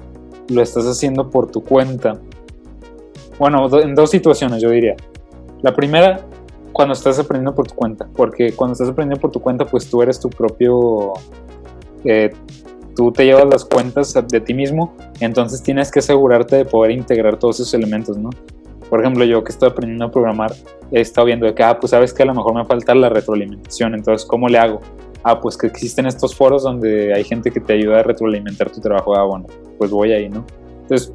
lo 0.49 0.61
estás 0.61 0.85
haciendo 0.85 1.29
por 1.29 1.49
tu 1.49 1.63
cuenta. 1.63 2.19
Bueno, 3.39 3.67
en 3.79 3.95
dos 3.95 4.11
situaciones 4.11 4.61
yo 4.61 4.69
diría. 4.69 4.95
La 5.61 5.73
primera 5.73 6.21
cuando 6.71 6.93
estás 6.93 7.19
aprendiendo 7.19 7.53
por 7.53 7.67
tu 7.67 7.75
cuenta, 7.75 8.07
porque 8.15 8.53
cuando 8.53 8.73
estás 8.73 8.89
aprendiendo 8.89 9.21
por 9.21 9.31
tu 9.31 9.41
cuenta, 9.41 9.65
pues 9.65 9.89
tú 9.89 10.01
eres 10.01 10.19
tu 10.19 10.29
propio, 10.29 11.13
eh, 12.05 12.31
tú 12.95 13.11
te 13.11 13.25
llevas 13.25 13.45
las 13.45 13.65
cuentas 13.65 14.13
de 14.27 14.41
ti 14.41 14.53
mismo, 14.53 14.93
entonces 15.19 15.61
tienes 15.61 15.91
que 15.91 15.99
asegurarte 15.99 16.57
de 16.57 16.65
poder 16.65 16.91
integrar 16.91 17.37
todos 17.37 17.59
esos 17.59 17.73
elementos, 17.73 18.17
¿no? 18.17 18.29
Por 18.89 18.99
ejemplo, 18.99 19.23
yo 19.23 19.43
que 19.43 19.51
estoy 19.51 19.69
aprendiendo 19.69 20.05
a 20.05 20.11
programar, 20.11 20.53
he 20.91 20.99
estado 20.99 21.25
viendo 21.25 21.45
de 21.45 21.55
que, 21.55 21.63
ah, 21.63 21.79
pues 21.79 21.91
sabes 21.91 22.13
que 22.13 22.23
a 22.23 22.25
lo 22.25 22.33
mejor 22.33 22.53
me 22.53 22.65
falta 22.65 22.93
la 22.93 23.09
retroalimentación, 23.09 23.95
entonces, 23.95 24.27
¿cómo 24.27 24.47
le 24.49 24.57
hago? 24.57 24.81
Ah, 25.23 25.39
pues 25.39 25.55
que 25.57 25.67
existen 25.67 26.07
estos 26.07 26.35
foros 26.35 26.63
donde 26.63 27.13
hay 27.13 27.23
gente 27.23 27.51
que 27.51 27.59
te 27.59 27.73
ayuda 27.73 27.99
a 27.99 28.03
retroalimentar 28.03 28.69
tu 28.69 28.81
trabajo, 28.81 29.15
ah, 29.15 29.23
bueno, 29.23 29.45
pues 29.77 29.91
voy 29.91 30.11
ahí, 30.11 30.29
¿no? 30.29 30.45
Entonces, 30.81 31.13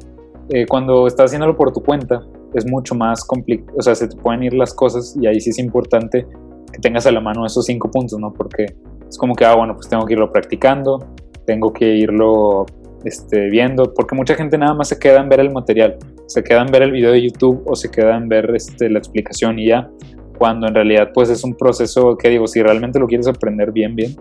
eh, 0.49 0.65
cuando 0.65 1.07
estás 1.07 1.25
haciéndolo 1.25 1.55
por 1.55 1.73
tu 1.73 1.83
cuenta, 1.83 2.23
es 2.53 2.65
mucho 2.65 2.95
más 2.95 3.23
complicado, 3.23 3.77
o 3.77 3.81
sea, 3.81 3.95
se 3.95 4.07
te 4.07 4.15
pueden 4.15 4.43
ir 4.43 4.53
las 4.53 4.73
cosas 4.73 5.15
y 5.19 5.27
ahí 5.27 5.39
sí 5.39 5.49
es 5.49 5.59
importante 5.59 6.25
que 6.71 6.79
tengas 6.79 7.05
a 7.05 7.11
la 7.11 7.21
mano 7.21 7.45
esos 7.45 7.65
cinco 7.65 7.89
puntos, 7.89 8.19
¿no? 8.19 8.33
Porque 8.33 8.65
es 9.07 9.17
como 9.17 9.35
que, 9.35 9.45
ah, 9.45 9.55
bueno, 9.55 9.73
pues 9.75 9.87
tengo 9.89 10.05
que 10.05 10.13
irlo 10.13 10.31
practicando, 10.31 11.05
tengo 11.45 11.71
que 11.71 11.95
irlo 11.95 12.65
este, 13.03 13.49
viendo, 13.49 13.93
porque 13.93 14.15
mucha 14.15 14.35
gente 14.35 14.57
nada 14.57 14.73
más 14.73 14.89
se 14.89 14.99
queda 14.99 15.21
en 15.21 15.29
ver 15.29 15.39
el 15.39 15.51
material, 15.51 15.97
se 16.27 16.43
queda 16.43 16.61
en 16.61 16.71
ver 16.71 16.83
el 16.83 16.91
video 16.91 17.11
de 17.11 17.21
YouTube 17.21 17.63
o 17.65 17.75
se 17.75 17.89
queda 17.89 18.17
en 18.17 18.27
ver 18.27 18.51
este, 18.55 18.89
la 18.89 18.99
explicación 18.99 19.59
y 19.59 19.67
ya, 19.67 19.89
cuando 20.37 20.67
en 20.67 20.75
realidad 20.75 21.11
pues 21.13 21.29
es 21.29 21.43
un 21.43 21.55
proceso 21.55 22.17
que 22.17 22.29
digo, 22.29 22.47
si 22.47 22.61
realmente 22.61 22.99
lo 22.99 23.07
quieres 23.07 23.27
aprender 23.27 23.71
bien, 23.71 23.95
bien, 23.95 24.15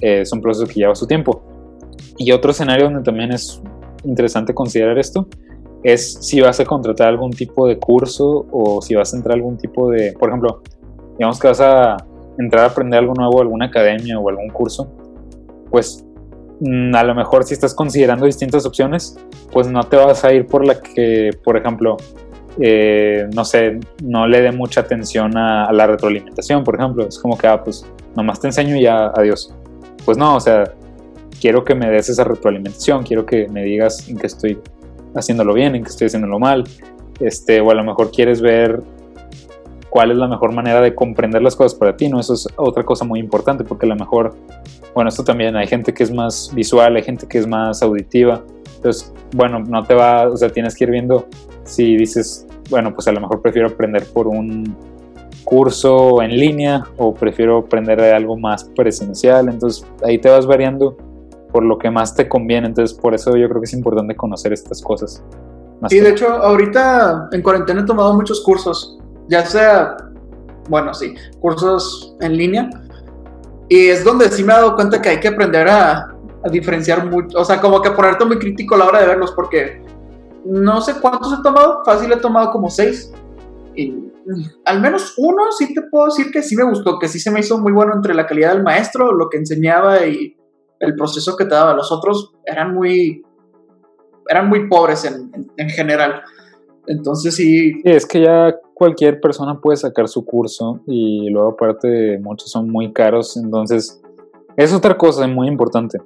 eh, 0.00 0.20
es 0.22 0.32
un 0.32 0.40
proceso 0.40 0.66
que 0.66 0.74
lleva 0.74 0.94
su 0.94 1.06
tiempo. 1.06 1.42
Y 2.16 2.32
otro 2.32 2.50
escenario 2.50 2.84
donde 2.84 3.02
también 3.02 3.32
es 3.32 3.60
interesante 4.04 4.54
considerar 4.54 4.98
esto 4.98 5.28
es 5.82 6.14
si 6.20 6.40
vas 6.40 6.58
a 6.60 6.64
contratar 6.64 7.08
algún 7.08 7.30
tipo 7.30 7.66
de 7.66 7.78
curso 7.78 8.46
o 8.50 8.82
si 8.82 8.94
vas 8.94 9.12
a 9.12 9.16
entrar 9.16 9.32
a 9.32 9.36
algún 9.36 9.56
tipo 9.56 9.90
de, 9.90 10.12
por 10.12 10.28
ejemplo, 10.28 10.62
digamos 11.18 11.38
que 11.38 11.48
vas 11.48 11.60
a 11.60 11.96
entrar 12.38 12.64
a 12.64 12.68
aprender 12.68 12.98
algo 13.00 13.14
nuevo, 13.14 13.40
alguna 13.40 13.66
academia 13.66 14.18
o 14.18 14.28
algún 14.28 14.48
curso, 14.48 14.90
pues 15.70 16.04
mm, 16.60 16.94
a 16.94 17.04
lo 17.04 17.14
mejor 17.14 17.44
si 17.44 17.54
estás 17.54 17.74
considerando 17.74 18.26
distintas 18.26 18.66
opciones, 18.66 19.18
pues 19.52 19.68
no 19.68 19.82
te 19.84 19.96
vas 19.96 20.24
a 20.24 20.32
ir 20.32 20.46
por 20.46 20.66
la 20.66 20.80
que, 20.80 21.30
por 21.44 21.56
ejemplo, 21.56 21.96
eh, 22.60 23.28
no 23.34 23.44
sé, 23.44 23.78
no 24.02 24.26
le 24.26 24.40
dé 24.40 24.52
mucha 24.52 24.80
atención 24.80 25.36
a, 25.36 25.72
la 25.72 25.86
retroalimentación, 25.86 26.64
por 26.64 26.74
ejemplo. 26.74 27.06
Es 27.06 27.18
como 27.18 27.38
que, 27.38 27.46
ah, 27.46 27.62
pues 27.62 27.86
nomás 28.16 28.40
te 28.40 28.48
enseño 28.48 28.76
y 28.76 28.82
ya, 28.82 29.08
adiós. 29.08 29.54
Pues 30.04 30.18
no, 30.18 30.36
o 30.36 30.40
sea, 30.40 30.64
quiero 31.40 31.64
que 31.64 31.74
me 31.74 31.88
des 31.88 32.08
esa 32.08 32.24
retroalimentación, 32.24 33.04
quiero 33.04 33.24
que 33.24 33.48
me 33.48 33.62
digas 33.62 34.08
en 34.08 34.16
qué 34.16 34.26
estoy 34.26 34.58
haciéndolo 35.14 35.54
bien, 35.54 35.74
en 35.74 35.82
que 35.82 35.90
estoy 35.90 36.06
haciéndolo 36.06 36.38
mal, 36.38 36.64
este, 37.20 37.60
o 37.60 37.70
a 37.70 37.74
lo 37.74 37.84
mejor 37.84 38.10
quieres 38.10 38.40
ver 38.40 38.82
cuál 39.90 40.10
es 40.10 40.18
la 40.18 40.28
mejor 40.28 40.52
manera 40.52 40.80
de 40.80 40.94
comprender 40.94 41.42
las 41.42 41.56
cosas 41.56 41.78
para 41.78 41.96
ti, 41.96 42.08
¿no? 42.08 42.20
Eso 42.20 42.34
es 42.34 42.48
otra 42.56 42.84
cosa 42.84 43.04
muy 43.04 43.20
importante, 43.20 43.64
porque 43.64 43.86
a 43.86 43.88
lo 43.88 43.96
mejor, 43.96 44.34
bueno, 44.94 45.08
esto 45.08 45.24
también 45.24 45.56
hay 45.56 45.66
gente 45.66 45.92
que 45.92 46.02
es 46.02 46.12
más 46.12 46.52
visual, 46.54 46.96
hay 46.96 47.02
gente 47.02 47.26
que 47.26 47.38
es 47.38 47.46
más 47.46 47.82
auditiva, 47.82 48.42
entonces, 48.76 49.12
bueno, 49.34 49.60
no 49.60 49.84
te 49.84 49.94
va, 49.94 50.28
o 50.28 50.36
sea, 50.36 50.50
tienes 50.50 50.76
que 50.76 50.84
ir 50.84 50.90
viendo 50.90 51.26
si 51.64 51.96
dices, 51.96 52.46
bueno, 52.70 52.94
pues 52.94 53.08
a 53.08 53.12
lo 53.12 53.20
mejor 53.20 53.42
prefiero 53.42 53.68
aprender 53.68 54.04
por 54.12 54.28
un 54.28 54.76
curso 55.44 56.20
en 56.22 56.30
línea 56.30 56.84
o 56.98 57.14
prefiero 57.14 57.58
aprender 57.58 58.00
de 58.00 58.12
algo 58.12 58.36
más 58.36 58.64
presencial, 58.64 59.48
entonces 59.48 59.86
ahí 60.04 60.18
te 60.18 60.28
vas 60.28 60.46
variando 60.46 60.96
por 61.52 61.64
lo 61.64 61.78
que 61.78 61.90
más 61.90 62.14
te 62.14 62.28
conviene. 62.28 62.68
Entonces, 62.68 62.96
por 62.96 63.14
eso 63.14 63.36
yo 63.36 63.48
creo 63.48 63.60
que 63.60 63.66
es 63.66 63.72
importante 63.72 64.14
conocer 64.14 64.52
estas 64.52 64.82
cosas. 64.82 65.22
Y 65.90 66.00
de 66.00 66.10
hecho, 66.10 66.28
ahorita 66.28 67.28
en 67.32 67.42
cuarentena 67.42 67.82
he 67.82 67.84
tomado 67.84 68.12
muchos 68.14 68.42
cursos, 68.42 68.98
ya 69.28 69.46
sea, 69.46 69.96
bueno, 70.68 70.92
sí, 70.92 71.14
cursos 71.40 72.16
en 72.20 72.36
línea. 72.36 72.68
Y 73.68 73.88
es 73.88 74.04
donde 74.04 74.28
sí 74.30 74.42
me 74.42 74.52
he 74.52 74.56
dado 74.56 74.74
cuenta 74.74 75.00
que 75.00 75.10
hay 75.10 75.20
que 75.20 75.28
aprender 75.28 75.68
a, 75.68 76.14
diferenciar 76.50 77.04
mucho, 77.04 77.36
o 77.36 77.44
sea, 77.44 77.60
como 77.60 77.82
que 77.82 77.90
ponerte 77.90 78.24
muy 78.24 78.38
crítico 78.38 78.76
a 78.76 78.78
la 78.78 78.86
hora 78.86 79.00
de 79.00 79.08
verlos, 79.08 79.32
porque 79.32 79.82
no 80.46 80.80
sé 80.80 80.94
cuántos 81.00 81.32
he 81.32 81.42
tomado, 81.42 81.82
fácil 81.84 82.12
he 82.12 82.16
tomado 82.16 82.52
como 82.52 82.70
seis. 82.70 83.12
Y 83.74 83.94
al 84.64 84.80
menos 84.80 85.14
uno 85.18 85.50
sí 85.50 85.74
te 85.74 85.82
puedo 85.82 86.06
decir 86.06 86.30
que 86.30 86.42
sí 86.42 86.56
me 86.56 86.62
gustó, 86.62 86.98
que 86.98 87.08
sí 87.08 87.18
se 87.18 87.30
me 87.30 87.40
hizo 87.40 87.58
muy 87.58 87.72
bueno 87.72 87.92
entre 87.94 88.14
la 88.14 88.26
calidad 88.26 88.54
del 88.54 88.62
maestro, 88.62 89.12
lo 89.12 89.28
que 89.28 89.38
enseñaba 89.38 90.06
y 90.06 90.37
el 90.80 90.94
proceso 90.94 91.36
que 91.36 91.44
te 91.44 91.54
daba. 91.54 91.74
Los 91.74 91.90
otros 91.92 92.32
eran 92.44 92.74
muy, 92.74 93.22
eran 94.28 94.48
muy 94.48 94.68
pobres 94.68 95.04
en, 95.04 95.30
en, 95.56 95.68
general. 95.70 96.22
Entonces 96.86 97.34
sí. 97.34 97.72
sí. 97.72 97.82
Es 97.84 98.06
que 98.06 98.22
ya 98.22 98.54
cualquier 98.74 99.20
persona 99.20 99.60
puede 99.60 99.76
sacar 99.76 100.08
su 100.08 100.24
curso 100.24 100.80
y 100.86 101.28
luego 101.30 101.50
aparte 101.50 102.18
muchos 102.18 102.50
son 102.50 102.70
muy 102.70 102.92
caros. 102.92 103.36
Entonces 103.36 104.00
es 104.56 104.72
otra 104.72 104.96
cosa 104.96 105.26
muy 105.26 105.48
importante 105.48 105.98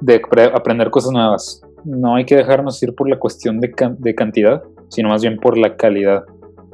de 0.00 0.20
aprender 0.54 0.90
cosas 0.90 1.12
nuevas. 1.12 1.62
No 1.84 2.14
hay 2.14 2.24
que 2.24 2.36
dejarnos 2.36 2.82
ir 2.82 2.94
por 2.94 3.08
la 3.08 3.18
cuestión 3.18 3.60
de, 3.60 3.72
de 3.98 4.14
cantidad, 4.14 4.62
sino 4.88 5.08
más 5.08 5.22
bien 5.22 5.38
por 5.38 5.58
la 5.58 5.76
calidad. 5.76 6.24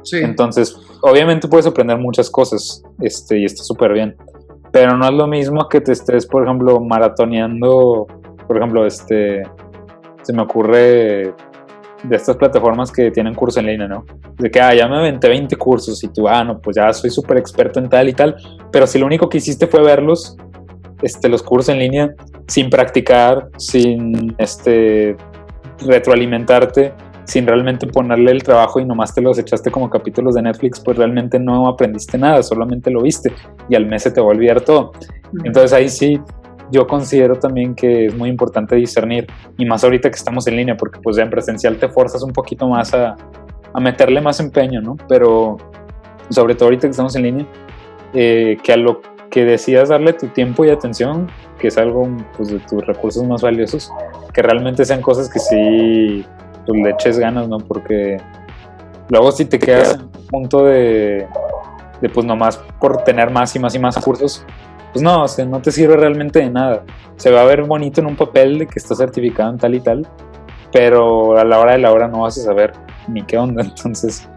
Sí. 0.03 0.17
Entonces, 0.17 0.77
obviamente 1.01 1.47
puedes 1.47 1.67
aprender 1.67 1.97
muchas 1.97 2.29
cosas 2.29 2.83
este, 3.01 3.39
y 3.39 3.45
está 3.45 3.63
súper 3.63 3.93
bien 3.93 4.15
pero 4.71 4.97
no 4.97 5.05
es 5.05 5.13
lo 5.13 5.27
mismo 5.27 5.67
que 5.67 5.81
te 5.81 5.91
estés, 5.91 6.25
por 6.25 6.43
ejemplo, 6.43 6.79
maratoneando, 6.79 8.07
por 8.47 8.57
ejemplo, 8.57 8.85
este, 8.85 9.43
se 10.21 10.33
me 10.33 10.41
ocurre 10.41 11.33
de 12.03 12.15
estas 12.15 12.37
plataformas 12.37 12.91
que 12.91 13.11
tienen 13.11 13.35
curso 13.35 13.59
en 13.59 13.65
línea, 13.67 13.87
¿no? 13.87 14.05
De 14.37 14.49
que, 14.49 14.61
ah, 14.61 14.73
ya 14.73 14.87
me 14.87 14.97
aventé 14.97 15.27
20 15.27 15.55
cursos 15.57 16.03
y 16.03 16.07
tú, 16.07 16.27
ah, 16.27 16.43
no, 16.43 16.59
pues 16.59 16.77
ya 16.77 16.91
soy 16.93 17.09
súper 17.09 17.37
experto 17.37 17.79
en 17.79 17.89
tal 17.89 18.07
y 18.07 18.13
tal, 18.13 18.35
pero 18.71 18.87
si 18.87 18.99
lo 18.99 19.05
único 19.05 19.27
que 19.27 19.39
hiciste 19.39 19.67
fue 19.67 19.81
verlos, 19.81 20.37
este, 21.01 21.29
los 21.29 21.43
cursos 21.43 21.69
en 21.69 21.79
línea, 21.79 22.13
sin 22.47 22.69
practicar, 22.69 23.49
sin, 23.57 24.35
este, 24.37 25.15
retroalimentarte, 25.85 26.93
sin 27.29 27.45
realmente 27.45 27.85
ponerle 27.85 28.31
el 28.31 28.43
trabajo 28.43 28.79
y 28.79 28.85
nomás 28.85 29.13
te 29.13 29.21
los 29.21 29.37
echaste 29.37 29.69
como 29.69 29.89
capítulos 29.89 30.33
de 30.35 30.41
Netflix, 30.41 30.79
pues 30.79 30.97
realmente 30.97 31.39
no 31.39 31.67
aprendiste 31.67 32.17
nada, 32.17 32.41
solamente 32.41 32.89
lo 32.89 33.03
viste 33.03 33.31
y 33.69 33.75
al 33.75 33.85
mes 33.85 34.03
se 34.03 34.11
te 34.11 34.19
va 34.19 34.27
a 34.27 34.29
olvidar 34.31 34.61
todo. 34.61 34.91
Entonces 35.43 35.71
ahí 35.73 35.89
sí, 35.89 36.19
yo 36.71 36.87
considero 36.87 37.35
también 37.35 37.75
que 37.75 38.07
es 38.07 38.17
muy 38.17 38.29
importante 38.29 38.75
discernir 38.75 39.27
y 39.57 39.65
más 39.65 39.83
ahorita 39.83 40.09
que 40.09 40.15
estamos 40.15 40.47
en 40.47 40.55
línea, 40.55 40.75
porque 40.75 40.99
pues 41.01 41.17
ya 41.17 41.23
en 41.23 41.29
presencial 41.29 41.77
te 41.77 41.87
forzas 41.89 42.23
un 42.23 42.33
poquito 42.33 42.67
más 42.67 42.93
a, 42.93 43.15
a 43.73 43.79
meterle 43.79 44.21
más 44.21 44.39
empeño, 44.39 44.81
¿no? 44.81 44.97
Pero 45.07 45.57
sobre 46.29 46.55
todo 46.55 46.65
ahorita 46.65 46.87
que 46.87 46.91
estamos 46.91 47.15
en 47.15 47.23
línea, 47.23 47.45
eh, 48.13 48.57
que 48.63 48.73
a 48.73 48.77
lo 48.77 49.01
que 49.29 49.45
decidas 49.45 49.89
darle 49.89 50.13
tu 50.13 50.27
tiempo 50.27 50.65
y 50.65 50.69
atención, 50.69 51.27
que 51.59 51.67
es 51.67 51.77
algo 51.77 52.07
pues, 52.35 52.49
de 52.49 52.59
tus 52.59 52.85
recursos 52.85 53.23
más 53.27 53.43
valiosos, 53.43 53.91
que 54.33 54.41
realmente 54.41 54.83
sean 54.85 55.01
cosas 55.01 55.29
que 55.29 55.39
sí 55.39 56.25
le 56.73 56.91
eches 56.91 57.19
ganas, 57.19 57.47
¿no? 57.47 57.57
Porque 57.59 58.17
luego 59.09 59.31
si 59.31 59.45
te 59.45 59.59
quedas 59.59 59.95
en 59.95 60.01
un 60.01 60.27
punto 60.27 60.65
de, 60.65 61.27
de 62.01 62.09
pues 62.09 62.25
nomás 62.25 62.57
por 62.79 63.03
tener 63.03 63.31
más 63.31 63.55
y 63.55 63.59
más 63.59 63.75
y 63.75 63.79
más 63.79 63.97
cursos, 63.97 64.45
pues 64.91 65.03
no, 65.03 65.23
o 65.23 65.27
sea, 65.27 65.45
no 65.45 65.61
te 65.61 65.71
sirve 65.71 65.95
realmente 65.97 66.39
de 66.39 66.49
nada. 66.49 66.83
Se 67.17 67.31
va 67.31 67.41
a 67.41 67.45
ver 67.45 67.63
bonito 67.63 68.01
en 68.01 68.07
un 68.07 68.15
papel 68.15 68.59
de 68.59 68.67
que 68.67 68.79
está 68.79 68.95
certificado 68.95 69.51
en 69.51 69.57
tal 69.57 69.75
y 69.75 69.79
tal, 69.81 70.07
pero 70.71 71.37
a 71.37 71.43
la 71.43 71.59
hora 71.59 71.73
de 71.73 71.79
la 71.79 71.91
hora 71.91 72.07
no 72.07 72.21
vas 72.21 72.37
a 72.37 72.43
saber 72.43 72.73
ni 73.07 73.23
qué 73.23 73.37
onda. 73.37 73.61
Entonces, 73.75 74.27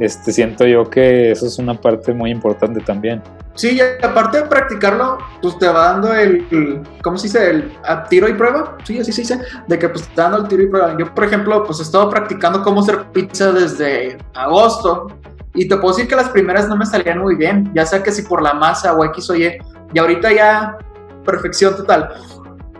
este, 0.00 0.32
siento 0.32 0.66
yo 0.66 0.88
que 0.88 1.30
eso 1.30 1.46
es 1.46 1.58
una 1.58 1.78
parte 1.78 2.14
muy 2.14 2.30
importante 2.30 2.80
también. 2.80 3.22
Sí, 3.54 3.76
y 3.76 4.04
aparte 4.04 4.38
de 4.38 4.44
practicarlo, 4.44 5.18
pues 5.42 5.58
te 5.58 5.68
va 5.68 5.92
dando 5.92 6.14
el, 6.14 6.82
¿cómo 7.02 7.18
se 7.18 7.26
dice? 7.26 7.50
El 7.50 7.72
tiro 8.08 8.26
y 8.26 8.32
prueba. 8.32 8.78
Sí, 8.84 8.98
así 8.98 9.12
se 9.12 9.20
dice. 9.20 9.40
De 9.68 9.78
que 9.78 9.90
pues 9.90 10.08
te 10.08 10.20
dando 10.20 10.38
el 10.38 10.48
tiro 10.48 10.62
y 10.62 10.68
prueba. 10.68 10.96
Yo, 10.98 11.14
por 11.14 11.24
ejemplo, 11.24 11.62
pues 11.64 11.80
he 11.80 11.82
estado 11.82 12.08
practicando 12.08 12.62
cómo 12.62 12.80
hacer 12.80 13.04
pizza 13.12 13.52
desde 13.52 14.16
agosto. 14.34 15.08
Y 15.52 15.68
te 15.68 15.76
puedo 15.76 15.94
decir 15.94 16.08
que 16.08 16.16
las 16.16 16.30
primeras 16.30 16.66
no 16.68 16.76
me 16.76 16.86
salían 16.86 17.18
muy 17.18 17.34
bien. 17.34 17.70
Ya 17.74 17.84
sea 17.84 18.02
que 18.02 18.10
si 18.10 18.22
por 18.22 18.40
la 18.40 18.54
masa 18.54 18.94
o 18.94 19.04
X 19.04 19.28
o 19.28 19.36
Y. 19.36 19.58
Y 19.92 19.98
ahorita 19.98 20.32
ya, 20.32 20.78
perfección 21.26 21.76
total. 21.76 22.14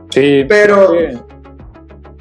Sí. 0.08 0.46
Pero... 0.48 0.92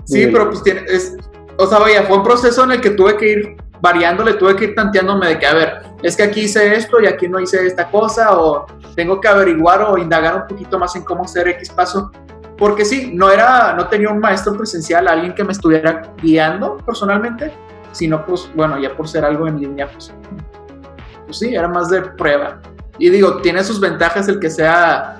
Sí, 0.03 0.27
pero 0.27 0.49
pues 0.49 0.61
tiene... 0.63 0.81
Es, 0.89 1.15
o 1.57 1.67
sea, 1.67 1.79
vaya, 1.79 2.03
fue 2.03 2.17
un 2.17 2.23
proceso 2.23 2.63
en 2.63 2.71
el 2.71 2.81
que 2.81 2.89
tuve 2.89 3.15
que 3.15 3.31
ir 3.31 3.57
variándole, 3.81 4.33
tuve 4.33 4.55
que 4.55 4.65
ir 4.65 4.75
tanteándome 4.75 5.27
de 5.27 5.39
que, 5.39 5.45
a 5.45 5.53
ver, 5.53 5.81
es 6.01 6.15
que 6.15 6.23
aquí 6.23 6.41
hice 6.41 6.75
esto 6.75 6.99
y 7.01 7.07
aquí 7.07 7.27
no 7.27 7.39
hice 7.39 7.65
esta 7.65 7.89
cosa, 7.89 8.37
o 8.37 8.65
tengo 8.95 9.19
que 9.19 9.27
averiguar 9.27 9.81
o 9.83 9.97
indagar 9.97 10.35
un 10.35 10.47
poquito 10.47 10.77
más 10.77 10.95
en 10.95 11.03
cómo 11.03 11.23
hacer 11.23 11.47
X 11.47 11.69
paso. 11.69 12.11
Porque 12.57 12.83
sí, 12.83 13.11
no 13.13 13.31
era, 13.31 13.73
no 13.73 13.87
tenía 13.87 14.09
un 14.09 14.19
maestro 14.19 14.53
presencial, 14.53 15.07
alguien 15.07 15.33
que 15.33 15.43
me 15.43 15.53
estuviera 15.53 16.13
guiando 16.21 16.77
personalmente, 16.77 17.53
sino 17.93 18.25
pues, 18.25 18.49
bueno, 18.53 18.77
ya 18.79 18.95
por 18.95 19.07
ser 19.07 19.23
algo 19.23 19.47
en 19.47 19.61
línea, 19.61 19.89
pues, 19.89 20.13
pues 21.25 21.39
sí, 21.39 21.55
era 21.55 21.67
más 21.67 21.89
de 21.89 22.01
prueba. 22.01 22.59
Y 22.97 23.09
digo, 23.09 23.37
tiene 23.37 23.63
sus 23.63 23.79
ventajas 23.79 24.27
el 24.27 24.39
que 24.39 24.49
sea 24.49 25.17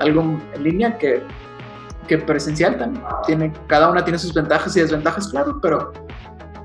algo 0.00 0.22
en 0.52 0.62
línea 0.62 0.98
que, 0.98 1.22
que 2.08 2.18
presencial 2.18 2.76
también. 2.76 3.04
Tiene, 3.24 3.52
cada 3.68 3.88
una 3.88 4.02
tiene 4.02 4.18
sus 4.18 4.34
ventajas 4.34 4.76
y 4.76 4.80
desventajas, 4.80 5.28
claro, 5.28 5.60
pero 5.62 5.92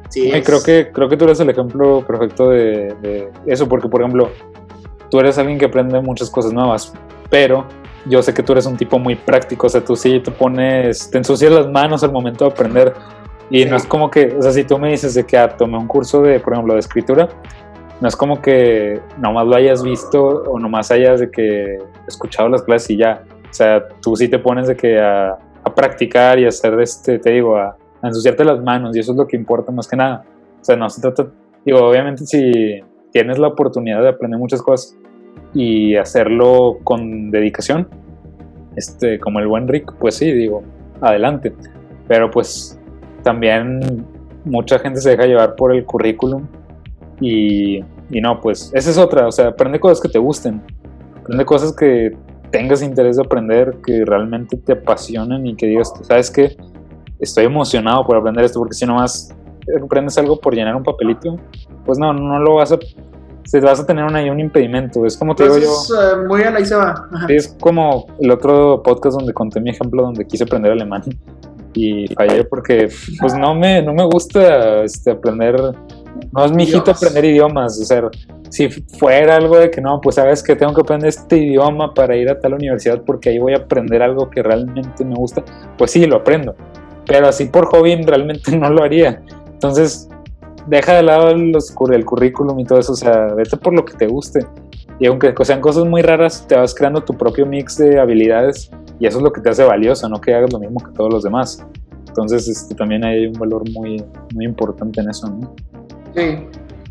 sí. 0.10 0.32
creo, 0.44 0.62
que, 0.64 0.92
creo 0.92 1.10
que 1.10 1.18
tú 1.18 1.26
eres 1.26 1.40
el 1.40 1.50
ejemplo 1.50 2.04
perfecto 2.06 2.50
de, 2.50 2.96
de, 3.02 3.32
eso, 3.46 3.68
porque 3.68 3.88
por 3.88 4.02
ejemplo, 4.02 4.30
tú 5.10 5.20
eres 5.20 5.38
alguien 5.38 5.58
que 5.58 5.66
aprende 5.66 6.00
muchas 6.02 6.30
cosas 6.30 6.54
nuevas, 6.54 6.94
pero 7.30 7.66
yo 8.06 8.22
sé 8.22 8.34
que 8.34 8.44
tú 8.44 8.54
eres 8.54 8.66
un 8.66 8.78
tipo 8.78 9.00
muy 9.00 9.16
práctico, 9.16 9.68
o 9.68 9.70
sea, 9.70 9.84
tú 9.84 9.96
sí 9.96 10.20
te 10.20 10.32
pones, 10.32 11.10
te 11.10 11.18
ensucias 11.18 11.52
las 11.52 11.68
manos 11.68 12.04
al 12.04 12.12
momento 12.12 12.46
de 12.46 12.52
aprender. 12.52 12.94
Y 13.50 13.64
sí. 13.64 13.70
no 13.70 13.76
es 13.76 13.86
como 13.86 14.10
que, 14.10 14.36
o 14.38 14.42
sea, 14.42 14.52
si 14.52 14.64
tú 14.64 14.78
me 14.80 14.90
dices 14.90 15.14
de 15.14 15.24
que 15.24 15.38
ah, 15.38 15.50
tomé 15.50 15.78
un 15.78 15.88
curso 15.88 16.22
de, 16.22 16.40
por 16.40 16.54
ejemplo, 16.54 16.74
de 16.74 16.80
escritura, 16.80 17.30
no 18.02 18.08
es 18.08 18.16
como 18.16 18.42
que 18.42 19.00
nomás 19.18 19.46
lo 19.46 19.56
hayas 19.56 19.84
visto 19.84 20.24
o 20.24 20.60
nomás 20.60 20.92
hayas 20.92 21.20
de 21.20 21.32
que 21.32 21.78
escuchado 22.08 22.50
las 22.50 22.64
clases 22.64 22.90
y 22.92 22.98
ya. 22.98 23.24
O 23.50 23.54
sea, 23.54 23.88
tú 24.02 24.16
sí 24.16 24.28
te 24.28 24.40
pones 24.40 24.68
de 24.68 24.76
que 24.76 25.00
a, 25.00 25.38
a 25.64 25.76
practicar 25.76 26.40
y 26.40 26.46
a 26.46 26.50
hacer, 26.50 26.80
este, 26.80 27.20
te 27.20 27.32
digo, 27.32 27.58
a, 27.58 27.78
a, 28.06 28.08
ensuciarte 28.08 28.44
las 28.46 28.62
manos 28.62 28.96
y 28.96 29.00
eso 29.00 29.12
es 29.12 29.18
lo 29.18 29.28
que 29.28 29.36
importa 29.36 29.72
más 29.72 29.88
que 29.88 29.96
nada. 29.96 30.26
O 30.62 30.64
sea, 30.64 30.76
no 30.76 30.90
se 30.90 31.02
trata, 31.02 31.28
digo, 31.66 31.80
obviamente 31.80 32.26
si 32.26 32.82
tienes 33.12 33.38
la 33.38 33.48
oportunidad 33.48 34.02
de 34.02 34.10
aprender 34.10 34.40
muchas 34.40 34.62
cosas 34.62 34.98
y 35.54 35.96
hacerlo 35.96 36.80
con 36.84 37.32
dedicación, 37.32 37.88
este, 38.76 39.20
como 39.20 39.40
el 39.40 39.48
buen 39.48 39.68
Rick, 39.68 39.94
pues 40.00 40.16
sí, 40.16 40.32
digo, 40.32 40.64
adelante. 41.02 41.54
Pero 42.08 42.30
pues 42.30 42.80
también 43.24 44.06
mucha 44.44 44.80
gente 44.80 45.02
se 45.02 45.12
deja 45.12 45.26
llevar 45.26 45.56
por 45.56 45.74
el 45.74 45.86
currículum 45.86 46.48
y, 47.20 47.78
y, 48.10 48.22
no, 48.22 48.40
pues 48.42 48.72
esa 48.74 48.90
es 48.90 48.98
otra, 48.98 49.28
o 49.28 49.32
sea, 49.32 49.48
aprende 49.48 49.80
cosas 49.80 50.02
que 50.02 50.10
te 50.10 50.20
gusten, 50.20 50.62
aprende 51.18 51.46
cosas 51.46 51.76
que 51.76 52.16
tengas 52.52 52.82
interés 52.82 53.18
de 53.18 53.24
aprender, 53.24 53.78
que 53.86 54.06
realmente 54.06 54.58
te 54.58 54.74
apasionen 54.74 55.46
y 55.46 55.56
que 55.56 55.68
digas, 55.68 55.94
¿sabes 56.04 56.30
qué? 56.30 56.56
Estoy 57.20 57.46
emocionado 57.46 58.06
por 58.06 58.18
aprender 58.18 58.46
esto, 58.46 58.60
porque 58.60 58.76
si 58.76 58.86
nomás 58.86 59.34
aprendes 59.84 60.18
algo 60.18 60.40
por 60.40 60.54
llenar 60.54 60.76
un 60.76 60.84
papelito, 60.84 61.38
pues 61.86 61.98
no, 61.98 62.14
no 62.14 62.40
lo 62.40 62.56
vas 62.56 62.72
a... 62.72 62.80
Se 63.46 63.60
vas 63.60 63.80
a 63.80 63.86
tener 63.86 64.04
un, 64.04 64.16
un 64.16 64.40
impedimento, 64.40 65.06
es 65.06 65.16
como 65.16 65.36
te 65.36 65.46
pues 65.46 65.62
digo 65.62 65.72
es, 65.72 65.88
yo. 65.88 66.24
Uh, 66.24 66.28
muy 66.28 66.42
a 66.42 66.50
la 66.50 66.60
Isaba. 66.60 67.08
Es 67.30 67.56
como 67.62 68.08
el 68.20 68.32
otro 68.32 68.82
podcast 68.82 69.18
donde 69.18 69.34
conté 69.34 69.62
mi 69.62 69.70
ejemplo 69.70 70.02
donde 70.02 70.26
quise 70.26 70.46
aprender 70.46 70.72
alemán 70.72 71.04
y 71.76 72.08
fallé 72.08 72.44
porque 72.46 72.90
pues 73.20 73.38
no 73.38 73.54
me, 73.54 73.84
no 73.84 73.94
me 73.94 74.04
gusta 74.06 74.84
este, 74.84 75.12
aprender 75.12 75.76
no 76.32 76.46
es 76.46 76.52
mi 76.52 76.64
hijito 76.64 76.92
aprender 76.92 77.26
idiomas, 77.26 77.80
o 77.80 77.86
sea, 77.86 78.10
si 78.50 78.70
fuera 78.70 79.36
algo 79.36 79.58
de 79.58 79.70
que 79.70 79.82
no, 79.82 80.00
pues 80.02 80.16
sabes 80.16 80.42
que 80.42 80.56
tengo 80.56 80.74
que 80.74 80.82
aprender 80.82 81.10
este 81.10 81.38
idioma 81.38 81.94
para 81.94 82.16
ir 82.16 82.30
a 82.30 82.40
tal 82.40 82.54
universidad 82.54 83.02
porque 83.06 83.30
ahí 83.30 83.40
voy 83.40 83.54
a 83.54 83.58
aprender 83.58 84.02
algo 84.02 84.30
que 84.30 84.42
realmente 84.42 85.04
me 85.04 85.16
gusta, 85.16 85.44
pues 85.78 85.92
sí, 85.92 86.06
lo 86.06 86.18
aprendo, 86.18 86.56
pero 87.06 87.28
así 87.28 87.46
por 87.46 87.66
hobby 87.68 87.96
realmente 88.04 88.56
no 88.58 88.70
lo 88.70 88.84
haría. 88.84 89.22
Entonces, 89.54 90.10
deja 90.68 90.94
de 90.94 91.04
lado 91.04 91.36
los, 91.36 91.74
el 91.92 92.06
currículum 92.06 92.60
y 92.60 92.66
todo 92.66 92.80
eso, 92.80 92.94
o 92.94 92.96
sea, 92.96 93.34
vete 93.36 93.58
por 93.58 93.74
lo 93.74 93.86
que 93.86 93.94
te 93.94 94.08
guste. 94.08 94.46
Y 95.00 95.08
aunque 95.08 95.34
sean 95.44 95.62
cosas 95.62 95.86
muy 95.86 96.02
raras, 96.02 96.46
te 96.48 96.56
vas 96.56 96.74
creando 96.74 97.02
tu 97.02 97.14
propio 97.14 97.46
mix 97.46 97.78
de 97.78 98.00
habilidades 98.00 98.72
y 99.00 99.08
eso 99.08 99.18
es 99.18 99.24
lo 99.24 99.32
que 99.32 99.42
te 99.42 99.50
hace 99.50 99.64
valioso, 99.64 100.08
no 100.08 100.22
que 100.22 100.34
hagas 100.34 100.54
lo 100.54 100.60
mismo 100.60 100.80
que 100.80 100.92
todos 100.92 101.12
los 101.12 101.24
demás. 101.24 101.66
Entonces, 102.08 102.48
este, 102.48 102.76
también 102.76 103.04
hay 103.04 103.28
un 103.28 103.34
valor 103.34 103.70
muy, 103.72 104.04
muy 104.34 104.46
importante 104.46 105.02
en 105.02 105.10
eso, 105.10 105.28
¿no? 105.28 105.54
Sí. 106.16 106.48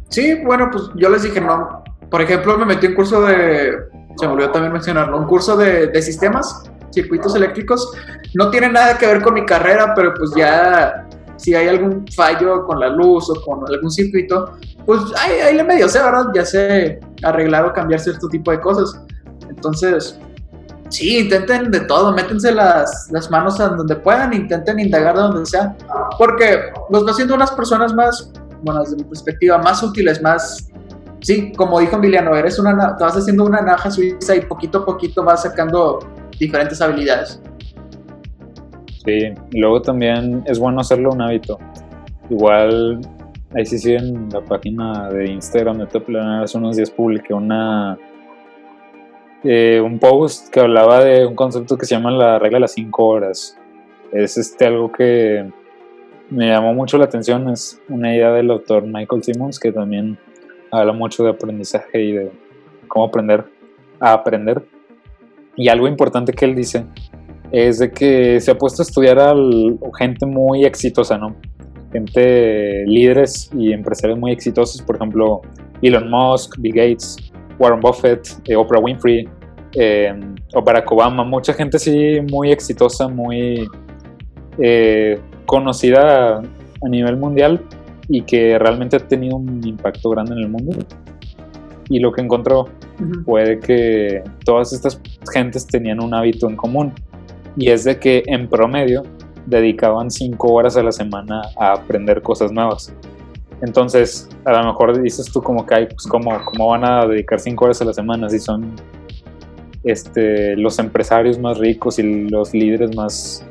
Sí, 0.08 0.34
bueno, 0.44 0.68
pues 0.70 0.84
yo 0.96 1.08
les 1.08 1.22
dije, 1.22 1.40
no. 1.40 1.82
Por 2.10 2.20
ejemplo, 2.20 2.58
me 2.58 2.66
metí 2.66 2.86
en 2.86 2.94
curso 2.94 3.22
de. 3.22 3.72
Se 4.16 4.26
me 4.26 4.34
olvidó 4.34 4.50
también 4.50 4.72
mencionarlo. 4.72 5.16
Un 5.16 5.26
curso 5.26 5.56
de, 5.56 5.86
de 5.86 6.02
sistemas, 6.02 6.70
circuitos 6.94 7.34
eléctricos. 7.34 7.92
No 8.34 8.50
tiene 8.50 8.70
nada 8.70 8.96
que 8.96 9.06
ver 9.06 9.22
con 9.22 9.34
mi 9.34 9.44
carrera, 9.44 9.92
pero 9.94 10.14
pues 10.14 10.32
ya. 10.36 11.06
Si 11.36 11.52
hay 11.52 11.66
algún 11.66 12.06
fallo 12.14 12.64
con 12.64 12.78
la 12.78 12.88
luz 12.88 13.28
o 13.28 13.34
con 13.44 13.68
algún 13.68 13.90
circuito, 13.90 14.56
pues 14.86 15.00
ahí, 15.18 15.40
ahí 15.40 15.56
le 15.56 15.64
medio 15.64 15.88
sé, 15.88 16.00
¿verdad? 16.00 16.26
Ya 16.32 16.44
sé 16.44 17.00
arreglar 17.24 17.66
o 17.66 17.72
cambiar 17.72 17.98
cierto 17.98 18.28
tipo 18.28 18.52
de 18.52 18.60
cosas. 18.60 19.00
Entonces, 19.50 20.16
sí, 20.90 21.18
intenten 21.18 21.72
de 21.72 21.80
todo, 21.80 22.12
métense 22.12 22.52
las, 22.52 23.08
las 23.10 23.28
manos 23.32 23.58
a 23.58 23.68
donde 23.70 23.96
puedan, 23.96 24.32
intenten 24.32 24.78
indagar 24.78 25.16
de 25.16 25.22
donde 25.22 25.44
sea, 25.44 25.76
porque 26.18 26.72
los 26.88 27.04
va 27.04 27.10
haciendo 27.10 27.34
unas 27.34 27.50
personas 27.50 27.92
más 27.94 28.30
bueno, 28.64 28.80
desde 28.80 28.96
mi 28.96 29.04
perspectiva, 29.04 29.58
más 29.58 29.82
útiles, 29.82 30.22
más, 30.22 30.70
sí, 31.20 31.52
como 31.52 31.78
dijo 31.80 31.96
Emiliano, 31.96 32.34
eres 32.34 32.58
una, 32.58 32.96
te 32.96 33.04
vas 33.04 33.16
haciendo 33.16 33.44
una 33.44 33.60
naja 33.60 33.90
suiza 33.90 34.34
y 34.34 34.40
poquito 34.40 34.78
a 34.78 34.84
poquito 34.84 35.22
vas 35.22 35.42
sacando 35.42 35.98
diferentes 36.38 36.80
habilidades. 36.80 37.40
Sí, 39.04 39.34
y 39.50 39.60
luego 39.60 39.82
también 39.82 40.42
es 40.46 40.58
bueno 40.58 40.80
hacerlo 40.80 41.10
un 41.12 41.20
hábito. 41.20 41.58
Igual, 42.30 43.00
ahí 43.54 43.66
sí, 43.66 43.78
sí, 43.78 43.94
en 43.94 44.28
la 44.30 44.40
página 44.40 45.10
de 45.10 45.30
Instagram 45.30 45.78
de 45.78 45.86
Top 45.86 46.04
hace 46.42 46.56
unos 46.56 46.76
días 46.76 46.90
publiqué 46.90 47.34
una, 47.34 47.98
eh, 49.42 49.80
un 49.84 49.98
post 49.98 50.48
que 50.48 50.60
hablaba 50.60 51.04
de 51.04 51.26
un 51.26 51.34
concepto 51.34 51.76
que 51.76 51.84
se 51.84 51.94
llama 51.94 52.10
la 52.10 52.38
regla 52.38 52.56
de 52.56 52.60
las 52.62 52.72
5 52.72 53.06
horas. 53.06 53.58
Es 54.10 54.38
este 54.38 54.66
algo 54.66 54.90
que 54.90 55.50
me 56.30 56.48
llamó 56.48 56.72
mucho 56.72 56.96
la 56.96 57.04
atención, 57.04 57.50
es 57.50 57.80
una 57.88 58.14
idea 58.14 58.32
del 58.32 58.50
autor 58.50 58.84
Michael 58.86 59.22
Simmons 59.22 59.58
que 59.58 59.70
también 59.70 60.18
habla 60.70 60.92
mucho 60.92 61.24
de 61.24 61.30
aprendizaje 61.30 62.02
y 62.02 62.12
de 62.12 62.32
cómo 62.88 63.04
aprender 63.04 63.44
a 64.00 64.14
aprender. 64.14 64.64
Y 65.56 65.68
algo 65.68 65.86
importante 65.88 66.32
que 66.32 66.44
él 66.44 66.54
dice 66.54 66.84
es 67.52 67.78
de 67.78 67.90
que 67.90 68.40
se 68.40 68.50
ha 68.50 68.58
puesto 68.58 68.82
a 68.82 68.84
estudiar 68.84 69.18
a 69.18 69.34
gente 69.98 70.26
muy 70.26 70.64
exitosa, 70.64 71.16
¿no? 71.16 71.36
Gente 71.92 72.84
líderes 72.86 73.50
y 73.56 73.72
empresarios 73.72 74.18
muy 74.18 74.32
exitosos, 74.32 74.82
por 74.82 74.96
ejemplo, 74.96 75.42
Elon 75.80 76.10
Musk, 76.10 76.56
Bill 76.58 76.74
Gates, 76.74 77.32
Warren 77.58 77.80
Buffett, 77.80 78.28
eh, 78.48 78.56
Oprah 78.56 78.80
Winfrey, 78.80 79.28
eh, 79.74 80.12
Barack 80.64 80.90
Obama, 80.90 81.24
mucha 81.24 81.52
gente 81.52 81.76
así 81.76 82.18
muy 82.30 82.50
exitosa, 82.50 83.06
muy 83.06 83.68
eh, 84.58 85.20
conocida 85.46 86.38
a 86.38 86.88
nivel 86.88 87.16
mundial 87.16 87.60
y 88.08 88.22
que 88.22 88.58
realmente 88.58 88.96
ha 88.96 89.00
tenido 89.00 89.36
un 89.36 89.66
impacto 89.66 90.10
grande 90.10 90.32
en 90.32 90.38
el 90.38 90.48
mundo. 90.48 90.72
Y 91.88 91.98
lo 91.98 92.12
que 92.12 92.22
encontró 92.22 92.62
uh 92.62 92.66
-huh. 92.98 93.24
fue 93.24 93.58
que 93.60 94.22
todas 94.44 94.72
estas 94.72 95.00
gentes 95.32 95.66
tenían 95.66 96.02
un 96.02 96.14
hábito 96.14 96.48
en 96.48 96.56
común 96.56 96.92
y 97.56 97.70
es 97.70 97.84
de 97.84 97.98
que 97.98 98.22
en 98.26 98.48
promedio 98.48 99.02
dedicaban 99.46 100.10
cinco 100.10 100.52
horas 100.52 100.76
a 100.76 100.82
la 100.82 100.92
semana 100.92 101.42
a 101.58 101.72
aprender 101.72 102.22
cosas 102.22 102.50
nuevas. 102.50 102.92
Entonces, 103.62 104.28
a 104.44 104.52
lo 104.52 104.64
mejor 104.64 105.00
dices 105.00 105.30
tú 105.32 105.42
como 105.42 105.64
que, 105.64 105.74
hay, 105.74 105.86
pues, 105.86 106.06
¿cómo, 106.06 106.32
¿cómo 106.44 106.68
van 106.68 106.84
a 106.84 107.06
dedicar 107.06 107.38
cinco 107.40 107.66
horas 107.66 107.80
a 107.82 107.84
la 107.84 107.92
semana 107.92 108.28
si 108.28 108.38
son 108.38 108.74
este, 109.84 110.56
los 110.56 110.78
empresarios 110.78 111.38
más 111.38 111.58
ricos 111.58 111.98
y 111.98 112.28
los 112.28 112.52
líderes 112.52 112.94
más 112.96 113.46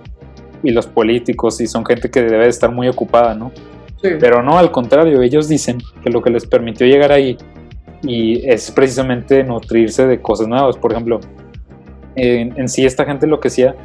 y 0.61 0.72
los 0.72 0.88
políticos 0.88 1.60
y 1.61 1.68
son 1.68 1.85
gente 1.85 2.10
que 2.10 2.22
debe 2.22 2.47
estar 2.47 2.72
muy 2.72 2.88
ocupada, 2.88 3.34
¿no? 3.35 3.51
Sí. 4.01 4.10
Pero 4.19 4.41
no, 4.43 4.57
al 4.57 4.72
contrario, 4.72 5.22
ellos 5.22 5.47
dicen 5.47 5.80
que 6.03 6.10
lo 6.10 6.22
que 6.22 6.30
les 6.30 6.45
permitió 6.45 6.85
llegar 6.85 7.11
ahí 7.11 7.38
y 8.04 8.48
es 8.48 8.70
precisamente 8.72 9.44
nutrirse 9.44 10.06
de 10.06 10.22
cosas 10.22 10.48
nuevas. 10.48 10.78
Por 10.78 10.92
ejemplo, 10.92 11.20
en, 12.16 12.70
sí 12.70 12.86
esta 12.86 13.06
gente 13.06 13.26
lo 13.26 13.40
que 13.40 13.48
hacía 13.48 13.76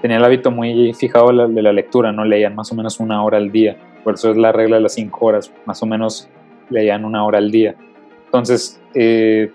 tenía 0.00 0.16
el 0.18 0.24
hábito 0.24 0.50
muy 0.50 0.94
fijado 0.94 1.28
de 1.28 1.32
la, 1.34 1.46
de 1.48 1.62
la 1.62 1.72
lectura, 1.72 2.12
no 2.12 2.24
leían 2.24 2.54
más 2.54 2.70
o 2.72 2.74
menos 2.74 3.00
una 3.00 3.22
hora 3.22 3.38
al 3.38 3.50
día. 3.50 3.76
Por 4.04 4.14
eso 4.14 4.30
es 4.30 4.36
la 4.36 4.52
regla 4.52 4.76
de 4.76 4.82
las 4.82 4.94
cinco 4.94 5.26
horas, 5.26 5.52
más 5.66 5.82
o 5.82 5.86
menos 5.86 6.28
leían 6.70 7.04
una 7.04 7.24
hora 7.24 7.38
al 7.38 7.50
día. 7.50 7.74
Entonces, 8.26 8.80
eh, 8.94 9.50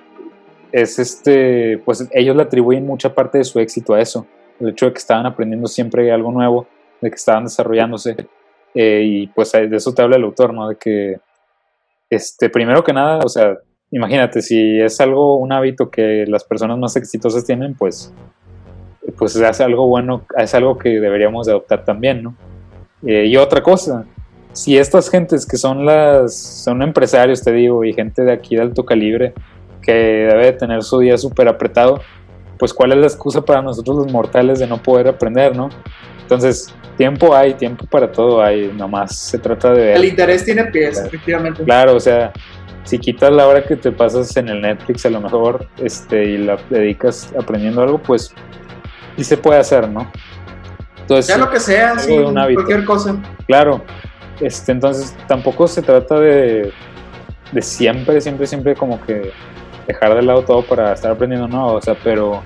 es 0.72 1.00
este, 1.00 1.78
pues 1.80 2.08
ellos 2.12 2.36
le 2.36 2.44
atribuyen 2.44 2.86
mucha 2.86 3.14
parte 3.14 3.38
de 3.40 3.44
su 3.44 3.60
éxito 3.60 3.94
a 3.94 4.02
eso, 4.02 4.26
el 4.60 4.70
hecho 4.70 4.88
de 4.88 4.94
que 4.94 5.00
estaban 5.00 5.26
aprendiendo 5.26 5.68
siempre 5.68 6.12
algo 6.12 6.32
nuevo, 6.32 6.68
de 7.02 7.10
que 7.10 7.16
estaban 7.16 7.46
desarrollándose, 7.46 8.16
eh, 8.74 9.02
y 9.04 9.28
pues 9.28 9.52
de 9.52 9.76
eso 9.76 9.94
te 9.94 10.02
habla 10.02 10.18
el 10.18 10.24
autor, 10.24 10.54
¿no? 10.54 10.70
De 10.70 10.76
que, 10.76 11.20
este, 12.10 12.50
primero 12.50 12.84
que 12.84 12.94
nada, 12.94 13.20
o 13.24 13.30
sea, 13.30 13.58
imagínate, 13.92 14.42
si 14.42 14.80
es 14.80 15.00
algo, 15.02 15.38
un 15.38 15.52
hábito 15.52 15.90
que 15.90 16.26
las 16.28 16.44
personas 16.44 16.78
más 16.78 16.96
exitosas 16.96 17.46
tienen, 17.46 17.76
pues, 17.76 18.14
pues 19.18 19.36
es 19.36 19.62
algo 19.62 19.88
bueno, 19.88 20.24
es 20.38 20.54
algo 20.54 20.78
que 20.78 21.00
deberíamos 21.00 21.48
de 21.48 21.54
adoptar 21.54 21.84
también, 21.84 22.24
¿no? 22.24 22.36
Eh, 23.06 23.26
y 23.28 23.38
otra 23.38 23.64
cosa, 23.64 24.06
si 24.54 24.78
estas 24.78 25.10
gentes 25.10 25.46
que 25.46 25.58
son 25.58 25.86
las, 25.86 26.36
son 26.36 26.82
empresarios, 26.82 27.42
te 27.42 27.52
digo, 27.52 27.84
y 27.84 27.94
gente 27.94 28.24
de 28.24 28.32
aquí 28.32 28.56
de 28.56 28.64
alto 28.64 28.86
calibre, 28.86 29.34
que 29.82 29.94
debe 29.94 30.46
de 30.48 30.54
tener 30.54 30.84
su 30.84 31.00
día 31.00 31.18
súper 31.18 31.48
apretado, 31.48 32.02
pues 32.58 32.74
cuál 32.74 32.92
es 32.92 32.98
la 32.98 33.08
excusa 33.08 33.42
para 33.42 33.62
nosotros 33.62 33.98
los 33.98 34.12
mortales 34.12 34.60
de 34.60 34.68
no 34.68 34.84
poder 34.84 35.08
aprender, 35.08 35.56
¿no? 35.56 35.70
Entonces, 36.30 36.72
tiempo 36.96 37.36
hay, 37.36 37.56
tiempo 37.56 37.88
para 37.88 38.12
todo 38.12 38.40
hay, 38.44 38.72
nomás 38.78 39.18
se 39.18 39.40
trata 39.40 39.74
de 39.74 39.82
ver. 39.84 39.96
El 39.96 40.06
interés 40.06 40.46
tiene 40.46 40.66
pies, 40.66 40.92
Claro. 40.92 41.08
efectivamente. 41.08 41.64
Claro, 41.64 41.96
o 41.96 42.00
sea, 42.00 42.32
si 42.84 43.00
quitas 43.00 43.32
la 43.32 43.48
hora 43.48 43.64
que 43.64 43.76
te 43.76 43.92
pasas 43.92 44.38
en 44.38 44.48
el 44.48 44.62
Netflix 44.62 45.08
a 45.08 45.10
lo 45.10 45.22
mejor 45.22 45.66
este, 45.78 46.24
y 46.26 46.38
la 46.38 46.60
dedicas 46.70 47.34
aprendiendo 47.36 47.82
algo, 47.82 47.98
pues 47.98 48.32
sí 49.18 49.24
se 49.24 49.38
puede 49.38 49.60
hacer, 49.60 49.90
¿no? 49.90 50.08
Entonces, 51.02 51.26
Sea 51.26 51.38
lo 51.40 51.50
que 51.50 51.60
sea, 51.60 51.98
sí, 51.98 52.16
cualquier 52.16 52.86
cosa. 52.86 53.16
Claro, 53.48 53.82
este, 54.40 54.72
entonces 54.72 55.18
tampoco 55.28 55.68
se 55.68 55.82
trata 55.82 56.20
de, 56.20 56.72
de 57.52 57.62
siempre, 57.64 58.22
siempre, 58.22 58.46
siempre 58.46 58.76
como 58.76 59.02
que 59.04 59.32
dejar 59.88 60.14
de 60.14 60.22
lado 60.22 60.44
todo 60.44 60.62
para 60.62 60.94
estar 60.94 61.12
aprendiendo, 61.12 61.48
no, 61.48 61.74
o 61.74 61.82
sea, 61.82 61.98
pero 62.04 62.44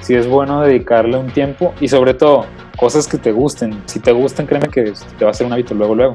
sí 0.00 0.14
es 0.14 0.26
bueno 0.26 0.62
dedicarle 0.62 1.16
un 1.16 1.30
tiempo 1.30 1.74
y 1.80 1.88
sobre 1.88 2.14
todo 2.14 2.46
cosas 2.76 3.06
que 3.06 3.18
te 3.18 3.32
gusten. 3.32 3.82
Si 3.86 4.00
te 4.00 4.12
gustan, 4.12 4.46
créeme 4.46 4.68
que 4.68 4.92
te 5.18 5.24
va 5.24 5.28
a 5.28 5.32
hacer 5.32 5.46
un 5.46 5.52
hábito 5.52 5.74
luego, 5.74 5.94
luego. 5.94 6.14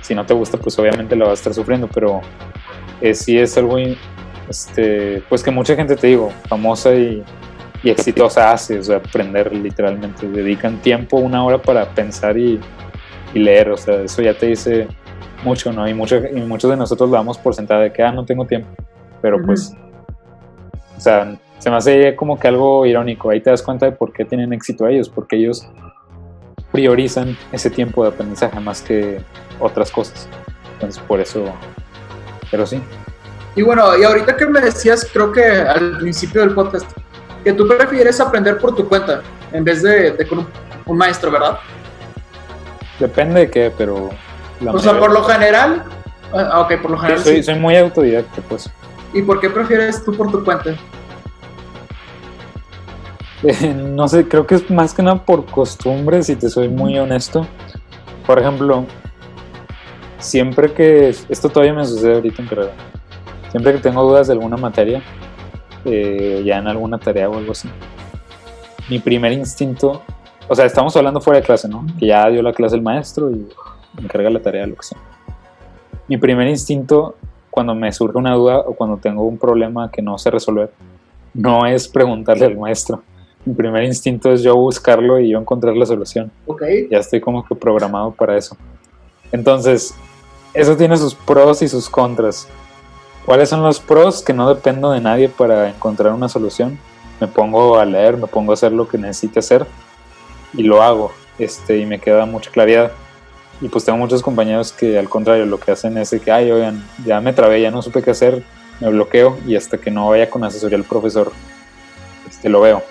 Si 0.00 0.14
no 0.14 0.26
te 0.26 0.34
gusta, 0.34 0.58
pues 0.58 0.78
obviamente 0.78 1.16
lo 1.16 1.26
vas 1.26 1.32
a 1.32 1.34
estar 1.34 1.54
sufriendo, 1.54 1.88
pero 1.88 2.20
eh, 3.00 3.14
sí 3.14 3.38
es 3.38 3.56
algo, 3.56 3.76
este, 4.48 5.22
pues 5.28 5.42
que 5.42 5.50
mucha 5.50 5.74
gente, 5.74 5.96
te 5.96 6.08
digo, 6.08 6.30
famosa 6.48 6.94
y, 6.94 7.22
y 7.82 7.90
exitosa 7.90 8.52
hace, 8.52 8.78
o 8.78 8.82
sea, 8.82 8.96
aprender 8.96 9.52
literalmente. 9.52 10.28
Dedican 10.28 10.78
tiempo, 10.82 11.18
una 11.18 11.44
hora 11.44 11.58
para 11.58 11.88
pensar 11.88 12.36
y, 12.36 12.60
y 13.32 13.38
leer, 13.38 13.70
o 13.70 13.76
sea, 13.76 14.02
eso 14.02 14.22
ya 14.22 14.34
te 14.34 14.46
dice 14.46 14.88
mucho, 15.44 15.72
¿no? 15.72 15.88
Y, 15.88 15.94
mucho, 15.94 16.16
y 16.16 16.40
muchos 16.40 16.70
de 16.70 16.76
nosotros 16.76 17.08
lo 17.08 17.16
damos 17.16 17.38
por 17.38 17.54
sentada 17.54 17.82
de 17.82 17.92
que, 17.92 18.02
ah, 18.02 18.12
no 18.12 18.24
tengo 18.24 18.44
tiempo, 18.44 18.68
pero 19.20 19.36
Ujú. 19.36 19.46
pues, 19.46 19.72
o 20.96 21.00
sea, 21.00 21.36
se 21.62 21.70
me 21.70 21.76
hace 21.76 22.16
como 22.16 22.40
que 22.40 22.48
algo 22.48 22.84
irónico, 22.84 23.30
ahí 23.30 23.40
te 23.40 23.48
das 23.48 23.62
cuenta 23.62 23.86
de 23.86 23.92
por 23.92 24.12
qué 24.12 24.24
tienen 24.24 24.52
éxito 24.52 24.84
ellos, 24.88 25.08
porque 25.08 25.36
ellos 25.36 25.64
priorizan 26.72 27.38
ese 27.52 27.70
tiempo 27.70 28.02
de 28.02 28.08
aprendizaje 28.08 28.58
más 28.58 28.82
que 28.82 29.20
otras 29.60 29.92
cosas, 29.92 30.26
entonces 30.72 31.00
por 31.06 31.20
eso, 31.20 31.44
pero 32.50 32.66
sí. 32.66 32.82
Y 33.54 33.62
bueno, 33.62 33.96
y 33.96 34.02
ahorita 34.02 34.36
que 34.36 34.44
me 34.46 34.60
decías, 34.60 35.08
creo 35.12 35.30
que 35.30 35.44
al 35.44 35.98
principio 35.98 36.40
del 36.40 36.52
podcast, 36.52 36.90
que 37.44 37.52
tú 37.52 37.68
prefieres 37.68 38.20
aprender 38.20 38.58
por 38.58 38.74
tu 38.74 38.88
cuenta 38.88 39.22
en 39.52 39.62
vez 39.62 39.84
de, 39.84 40.10
de 40.10 40.26
con 40.26 40.40
un, 40.40 40.48
un 40.86 40.96
maestro, 40.96 41.30
¿verdad? 41.30 41.60
Depende 42.98 43.38
de 43.38 43.50
qué, 43.50 43.72
pero... 43.78 44.10
O 44.66 44.78
sea, 44.80 44.98
por 44.98 45.12
lo 45.12 45.22
general, 45.22 45.84
ah, 46.32 46.62
ok, 46.62 46.80
por 46.82 46.90
lo 46.90 46.96
Sí, 46.96 47.02
general 47.02 47.22
soy, 47.22 47.36
sí. 47.36 47.42
soy 47.44 47.54
muy 47.54 47.76
autodidacta, 47.76 48.42
pues. 48.48 48.68
¿Y 49.12 49.22
por 49.22 49.38
qué 49.38 49.48
prefieres 49.48 50.04
tú 50.04 50.12
por 50.16 50.28
tu 50.32 50.42
cuenta? 50.42 50.74
No 53.74 54.08
sé, 54.08 54.28
creo 54.28 54.46
que 54.46 54.54
es 54.56 54.70
más 54.70 54.94
que 54.94 55.02
nada 55.02 55.24
por 55.24 55.44
costumbre, 55.46 56.22
si 56.22 56.36
te 56.36 56.48
soy 56.48 56.68
muy 56.68 56.98
honesto. 56.98 57.46
Por 58.26 58.38
ejemplo, 58.38 58.84
siempre 60.18 60.72
que, 60.72 61.08
esto 61.08 61.48
todavía 61.48 61.74
me 61.74 61.84
sucede 61.84 62.14
ahorita 62.14 62.42
en 62.42 62.48
carrera, 62.48 62.72
siempre 63.50 63.72
que 63.72 63.78
tengo 63.78 64.02
dudas 64.02 64.28
de 64.28 64.34
alguna 64.34 64.56
materia, 64.56 65.02
eh, 65.84 66.42
ya 66.44 66.58
en 66.58 66.68
alguna 66.68 66.98
tarea 66.98 67.28
o 67.28 67.36
algo 67.36 67.52
así, 67.52 67.68
mi 68.88 69.00
primer 69.00 69.32
instinto, 69.32 70.02
o 70.48 70.54
sea, 70.54 70.66
estamos 70.66 70.96
hablando 70.96 71.20
fuera 71.20 71.40
de 71.40 71.46
clase, 71.46 71.68
¿no? 71.68 71.84
Que 71.98 72.06
ya 72.06 72.28
dio 72.28 72.42
la 72.42 72.52
clase 72.52 72.76
el 72.76 72.82
maestro 72.82 73.30
y 73.30 73.48
encarga 74.00 74.30
la 74.30 74.40
tarea, 74.40 74.66
lo 74.66 74.76
que 74.76 74.82
sea. 74.84 74.98
Mi 76.08 76.16
primer 76.16 76.46
instinto, 76.46 77.16
cuando 77.50 77.74
me 77.74 77.92
surge 77.92 78.18
una 78.18 78.34
duda 78.34 78.58
o 78.58 78.74
cuando 78.74 78.96
tengo 78.98 79.22
un 79.24 79.38
problema 79.38 79.90
que 79.90 80.02
no 80.02 80.18
sé 80.18 80.30
resolver, 80.30 80.70
no 81.34 81.66
es 81.66 81.88
preguntarle 81.88 82.46
al 82.46 82.56
maestro. 82.56 83.02
Mi 83.44 83.54
primer 83.54 83.84
instinto 83.84 84.32
es 84.32 84.42
yo 84.42 84.54
buscarlo 84.56 85.18
y 85.18 85.30
yo 85.30 85.38
encontrar 85.38 85.76
la 85.76 85.86
solución. 85.86 86.30
Ok, 86.46 86.62
Ya 86.90 86.98
estoy 86.98 87.20
como 87.20 87.44
que 87.44 87.54
programado 87.54 88.12
para 88.12 88.36
eso. 88.36 88.56
Entonces, 89.32 89.94
eso 90.54 90.76
tiene 90.76 90.96
sus 90.96 91.14
pros 91.14 91.62
y 91.62 91.68
sus 91.68 91.88
contras. 91.88 92.46
¿Cuáles 93.24 93.48
son 93.48 93.62
los 93.62 93.80
pros? 93.80 94.22
Que 94.22 94.32
no 94.32 94.52
dependo 94.52 94.90
de 94.90 95.00
nadie 95.00 95.28
para 95.28 95.68
encontrar 95.68 96.12
una 96.12 96.28
solución. 96.28 96.78
Me 97.20 97.26
pongo 97.26 97.78
a 97.78 97.84
leer, 97.84 98.16
me 98.16 98.26
pongo 98.26 98.52
a 98.52 98.54
hacer 98.54 98.72
lo 98.72 98.86
que 98.86 98.98
necesite 98.98 99.38
hacer 99.38 99.66
y 100.52 100.62
lo 100.62 100.82
hago. 100.82 101.12
Este, 101.38 101.78
y 101.78 101.86
me 101.86 101.98
queda 101.98 102.26
mucha 102.26 102.50
claridad. 102.50 102.92
Y 103.60 103.68
pues 103.68 103.84
tengo 103.84 103.98
muchos 103.98 104.22
compañeros 104.22 104.72
que 104.72 104.98
al 104.98 105.08
contrario 105.08 105.46
lo 105.46 105.58
que 105.58 105.70
hacen 105.70 105.96
es 105.96 106.10
de 106.10 106.20
que, 106.20 106.32
ay, 106.32 106.50
oigan, 106.50 106.84
ya 107.04 107.20
me 107.20 107.32
trabé, 107.32 107.60
ya 107.60 107.70
no 107.70 107.80
supe 107.80 108.02
qué 108.02 108.10
hacer, 108.10 108.42
me 108.80 108.90
bloqueo 108.90 109.38
y 109.46 109.54
hasta 109.54 109.78
que 109.78 109.90
no 109.90 110.08
vaya 110.08 110.28
con 110.28 110.42
asesoría 110.42 110.76
al 110.76 110.84
profesor, 110.84 111.30
este, 112.28 112.48
lo 112.48 112.60
veo. 112.60 112.82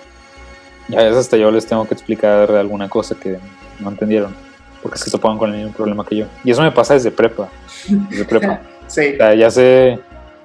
Y 0.92 0.96
a 0.96 1.04
veces 1.04 1.16
hasta 1.16 1.38
yo 1.38 1.50
les 1.50 1.66
tengo 1.66 1.86
que 1.86 1.94
explicar 1.94 2.50
alguna 2.52 2.86
cosa 2.86 3.14
que 3.18 3.38
no 3.80 3.88
entendieron, 3.88 4.34
porque 4.82 4.98
se 4.98 5.10
topaban 5.10 5.38
con 5.38 5.50
el 5.50 5.56
mismo 5.56 5.72
problema 5.72 6.04
que 6.04 6.16
yo. 6.16 6.26
Y 6.44 6.50
eso 6.50 6.60
me 6.60 6.70
pasa 6.70 6.92
desde 6.92 7.10
prepa, 7.10 7.48
desde 8.10 8.26
prepa. 8.26 8.60
sí. 8.86 9.14
O 9.14 9.16
sea, 9.16 9.34
ya 9.34 9.50
sé, 9.50 9.98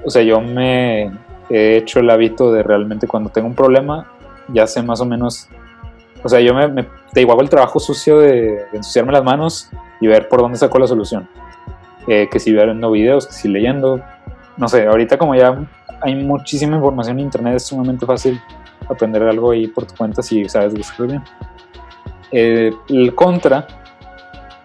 o 0.06 0.10
sea, 0.10 0.22
yo 0.22 0.40
me 0.40 1.12
he 1.50 1.76
hecho 1.76 2.00
el 2.00 2.10
hábito 2.10 2.54
de 2.54 2.64
realmente 2.64 3.08
cuando 3.08 3.30
tengo 3.30 3.48
un 3.48 3.56
problema, 3.56 4.10
ya 4.48 4.66
sé 4.68 4.82
más 4.82 5.02
o 5.02 5.06
menos, 5.06 5.50
o 6.24 6.30
sea, 6.30 6.40
yo 6.40 6.54
me, 6.54 6.66
me 6.70 6.86
te 7.12 7.24
hago 7.24 7.42
el 7.42 7.50
trabajo 7.50 7.80
sucio 7.82 8.20
de, 8.20 8.32
de 8.72 8.78
ensuciarme 8.78 9.12
las 9.12 9.26
manos 9.26 9.70
y 10.00 10.08
ver 10.08 10.30
por 10.30 10.40
dónde 10.40 10.58
saco 10.58 10.80
la 10.80 10.88
solución. 10.88 11.28
Eh, 12.08 12.30
que 12.32 12.40
si 12.40 12.54
viendo 12.54 12.90
videos, 12.90 13.28
que 13.28 13.34
si 13.34 13.50
leyendo, 13.50 14.00
no 14.56 14.70
sé, 14.70 14.88
ahorita 14.88 15.18
como 15.18 15.36
ya 15.36 15.60
hay 16.02 16.16
muchísima 16.16 16.78
información 16.78 17.20
en 17.20 17.26
internet, 17.26 17.56
es 17.56 17.66
sumamente 17.66 18.06
fácil 18.06 18.40
aprender 18.90 19.24
algo 19.24 19.52
ahí 19.52 19.68
por 19.68 19.86
tu 19.86 19.96
cuenta 19.96 20.22
si 20.22 20.48
sabes 20.50 20.74
buscar 20.74 21.08
bien. 21.08 21.24
Eh, 22.32 22.72
el 22.90 23.16
contra 23.16 23.68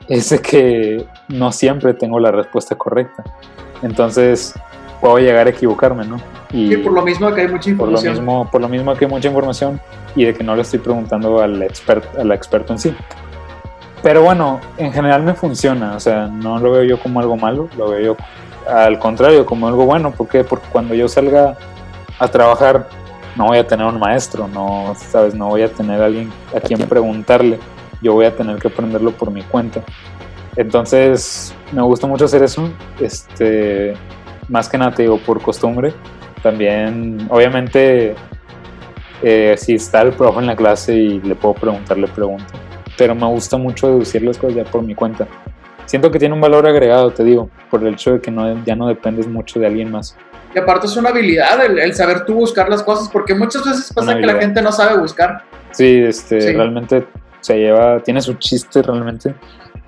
es 0.09 0.31
de 0.31 0.41
que 0.41 1.07
no 1.29 1.53
siempre 1.53 1.95
tengo 1.95 2.19
la 2.19 2.31
respuesta 2.31 2.77
correcta. 2.77 3.25
Entonces 3.83 4.55
puedo 5.01 5.19
llegar 5.19 5.47
a 5.47 5.51
equivocarme, 5.51 6.05
¿no? 6.05 6.17
Y 6.53 6.75
Y 6.75 6.77
por 6.79 6.93
lo 6.93 7.03
mismo 7.03 7.33
que 7.35 7.43
hay 7.43 7.49
mucha 7.49 7.71
por 7.77 7.89
lo 7.89 7.93
información. 7.99 8.15
mismo, 8.15 8.51
por 8.51 8.61
lo 8.61 8.69
mismo 8.69 8.95
que 8.95 9.05
hay 9.05 9.11
mucha 9.11 9.29
información 9.29 9.81
y 10.15 10.25
de 10.25 10.35
que 10.35 10.45
no 10.45 10.55
le 10.55 10.63
estoy 10.63 10.79
preguntando 10.79 11.41
al 11.41 11.63
experto, 11.63 12.21
al 12.21 12.31
experto 12.33 12.73
en 12.73 12.79
sí. 12.79 12.95
Pero 14.03 14.23
bueno, 14.23 14.61
en 14.79 14.93
general 14.93 15.23
me 15.23 15.35
funciona, 15.35 15.95
o 15.97 16.01
sea, 16.01 16.27
no 16.27 16.59
lo 16.59 16.73
veo 16.73 16.83
yo 16.83 17.01
como 17.01 17.21
algo 17.21 17.37
malo, 17.37 17.69
lo 17.77 17.91
veo 17.91 18.01
yo 18.01 18.17
al 18.69 18.99
contrario 18.99 19.47
como 19.47 19.69
algo 19.69 19.87
bueno, 19.87 20.11
¿por 20.13 20.29
qué? 20.29 20.45
Porque 20.45 20.67
cuando 20.71 20.95
yo 20.95 21.09
salga 21.09 21.57
a 22.19 22.29
trabajar 22.29 22.89
no 23.37 23.47
voy 23.47 23.59
a 23.59 23.67
tener 23.67 23.87
un 23.87 23.99
maestro, 23.99 24.49
no, 24.49 24.95
sabes, 24.97 25.35
no 25.35 25.49
voy 25.49 25.63
a 25.63 25.73
tener 25.73 26.01
a 26.03 26.07
alguien 26.07 26.31
a 26.55 26.61
quien 26.61 26.81
preguntarle, 26.81 27.59
yo 28.01 28.15
voy 28.15 28.27
a 28.27 28.37
tener 28.37 28.59
que 28.59 28.69
aprenderlo 28.69 29.13
por 29.13 29.31
mi 29.31 29.43
cuenta. 29.43 29.83
Entonces, 30.57 31.55
me 31.73 31.83
gusta 31.83 32.07
mucho 32.07 32.27
hacer 32.27 32.43
eso, 32.43 32.69
este, 33.01 33.95
más 34.49 34.69
que 34.69 34.77
nada 34.77 34.93
te 34.93 35.03
digo 35.03 35.19
por 35.19 35.41
costumbre, 35.41 35.95
también, 36.43 37.27
obviamente, 37.31 38.15
eh, 39.23 39.55
si 39.57 39.75
está 39.75 40.03
el 40.03 40.13
profe 40.13 40.41
en 40.41 40.47
la 40.47 40.57
clase 40.57 40.95
y 40.95 41.21
le 41.21 41.37
puedo 41.37 41.55
preguntar, 41.55 41.97
le 41.97 42.09
pregunto. 42.09 42.53
Pero 42.99 43.15
me 43.15 43.27
gusta 43.27 43.57
mucho 43.57 43.87
deducir 43.87 44.23
las 44.23 44.37
cosas 44.37 44.57
ya 44.57 44.65
por 44.65 44.83
mi 44.83 44.95
cuenta. 44.95 45.27
Siento 45.87 46.11
que 46.11 46.19
tiene 46.19 46.35
un 46.35 46.41
valor 46.41 46.67
agregado, 46.67 47.11
te 47.13 47.23
digo, 47.23 47.49
por 47.71 47.83
el 47.87 47.95
hecho 47.95 48.13
de 48.13 48.21
que 48.21 48.31
no, 48.31 48.63
ya 48.65 48.75
no 48.75 48.89
dependes 48.89 49.29
mucho 49.29 49.61
de 49.61 49.67
alguien 49.67 49.91
más. 49.91 50.17
Y 50.55 50.59
aparte 50.59 50.87
es 50.87 50.97
una 50.97 51.09
habilidad 51.11 51.65
el, 51.65 51.79
el 51.79 51.95
saber 51.95 52.25
tú 52.25 52.35
buscar 52.35 52.69
las 52.69 52.83
cosas, 52.83 53.09
porque 53.11 53.35
muchas 53.35 53.65
veces 53.65 53.93
pasa 53.93 54.17
que 54.19 54.27
la 54.27 54.35
gente 54.35 54.61
no 54.63 54.71
sabe 54.73 54.99
buscar. 54.99 55.43
Sí, 55.71 56.03
este, 56.07 56.41
Sí. 56.41 56.53
realmente 56.53 57.07
se 57.41 57.59
lleva, 57.59 58.01
tiene 58.01 58.21
su 58.21 58.35
chiste 58.35 58.83
realmente. 58.83 59.35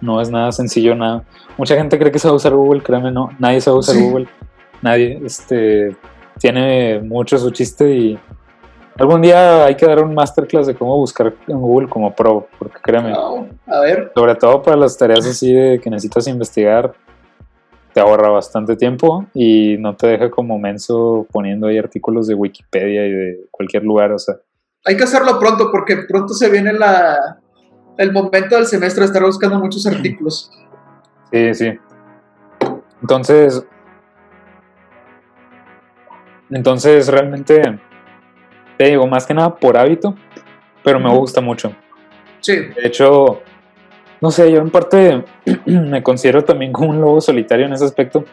no 0.00 0.20
es 0.20 0.28
nada 0.30 0.52
sencillo, 0.52 0.94
nada. 0.94 1.22
Mucha 1.56 1.76
gente 1.76 1.98
cree 1.98 2.12
que 2.12 2.18
sabe 2.18 2.34
usar 2.34 2.52
Google, 2.52 2.82
créeme, 2.82 3.10
no, 3.10 3.30
nadie 3.38 3.60
sabe 3.62 3.78
usar 3.78 3.94
Sí. 3.94 4.02
Google, 4.02 4.26
nadie, 4.82 5.18
este, 5.24 5.96
tiene 6.38 7.00
mucho 7.00 7.38
su 7.38 7.50
chiste 7.52 7.90
y 7.90 8.18
algún 8.98 9.22
día 9.22 9.64
hay 9.64 9.76
que 9.76 9.86
dar 9.86 10.02
un 10.04 10.12
masterclass 10.14 10.66
de 10.66 10.74
cómo 10.74 10.96
buscar 10.98 11.32
en 11.46 11.58
Google 11.58 11.88
como 11.88 12.14
pro, 12.14 12.46
porque 12.58 12.78
créeme, 12.82 13.12
No, 13.12 13.46
a 13.66 13.80
ver, 13.80 14.12
sobre 14.14 14.34
todo 14.34 14.62
para 14.62 14.76
las 14.76 14.98
tareas 14.98 15.24
así 15.26 15.52
de 15.54 15.80
que 15.80 15.88
necesitas 15.88 16.26
investigar, 16.26 16.92
te 17.94 18.00
ahorra 18.00 18.28
bastante 18.28 18.74
tiempo 18.76 19.24
y 19.32 19.76
no 19.78 19.94
te 19.94 20.08
deja 20.08 20.28
como 20.28 20.58
menso 20.58 21.26
poniendo 21.30 21.68
ahí 21.68 21.78
artículos 21.78 22.26
de 22.26 22.34
Wikipedia 22.34 23.06
y 23.06 23.10
de 23.10 23.46
cualquier 23.52 23.84
lugar, 23.84 24.10
o 24.12 24.18
sea, 24.18 24.34
hay 24.84 24.96
que 24.96 25.04
hacerlo 25.04 25.38
pronto 25.38 25.70
porque 25.70 25.98
pronto 26.08 26.34
se 26.34 26.50
viene 26.50 26.72
la, 26.72 27.38
el 27.96 28.12
momento 28.12 28.56
del 28.56 28.66
semestre 28.66 29.02
de 29.02 29.06
estar 29.06 29.22
buscando 29.22 29.58
muchos 29.58 29.86
artículos. 29.86 30.50
Sí, 31.32 31.54
sí. 31.54 31.78
Entonces, 33.00 33.64
entonces 36.50 37.08
realmente 37.08 37.80
te 38.76 38.84
digo, 38.84 39.06
más 39.06 39.26
que 39.26 39.34
nada 39.34 39.54
por 39.54 39.78
hábito, 39.78 40.16
pero 40.82 40.98
me 40.98 41.10
gusta 41.16 41.40
mucho. 41.40 41.74
Sí, 42.40 42.56
De 42.56 42.86
hecho, 42.86 43.40
no 44.24 44.30
sé, 44.30 44.50
yo 44.50 44.62
en 44.62 44.70
parte 44.70 45.22
me 45.66 46.02
considero 46.02 46.42
también 46.44 46.72
como 46.72 46.88
un 46.88 46.98
lobo 46.98 47.20
solitario 47.20 47.66
en 47.66 47.74
ese 47.74 47.84
aspecto. 47.84 48.24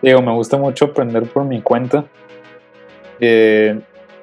Digo, 0.00 0.22
me 0.22 0.32
gusta 0.32 0.56
mucho 0.56 0.84
aprender 0.84 1.24
por 1.24 1.44
mi 1.44 1.60
cuenta. 1.60 2.04
Eh, 3.18 3.80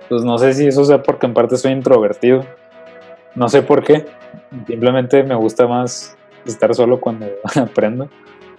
pues 0.08 0.24
no 0.24 0.38
sé 0.38 0.54
si 0.54 0.68
eso 0.68 0.86
sea 0.86 1.04
porque 1.04 1.26
en 1.26 1.34
parte 1.34 1.58
soy 1.58 1.74
introvertido. 1.74 2.46
No 3.36 3.50
sé 3.50 3.62
por 3.64 3.84
qué. 3.84 4.06
Simplemente 4.66 5.22
me 5.24 5.36
gusta 5.36 5.68
más 5.68 6.18
estar 6.46 6.74
solo 6.74 7.02
cuando 7.02 7.26
aprendo 7.58 8.08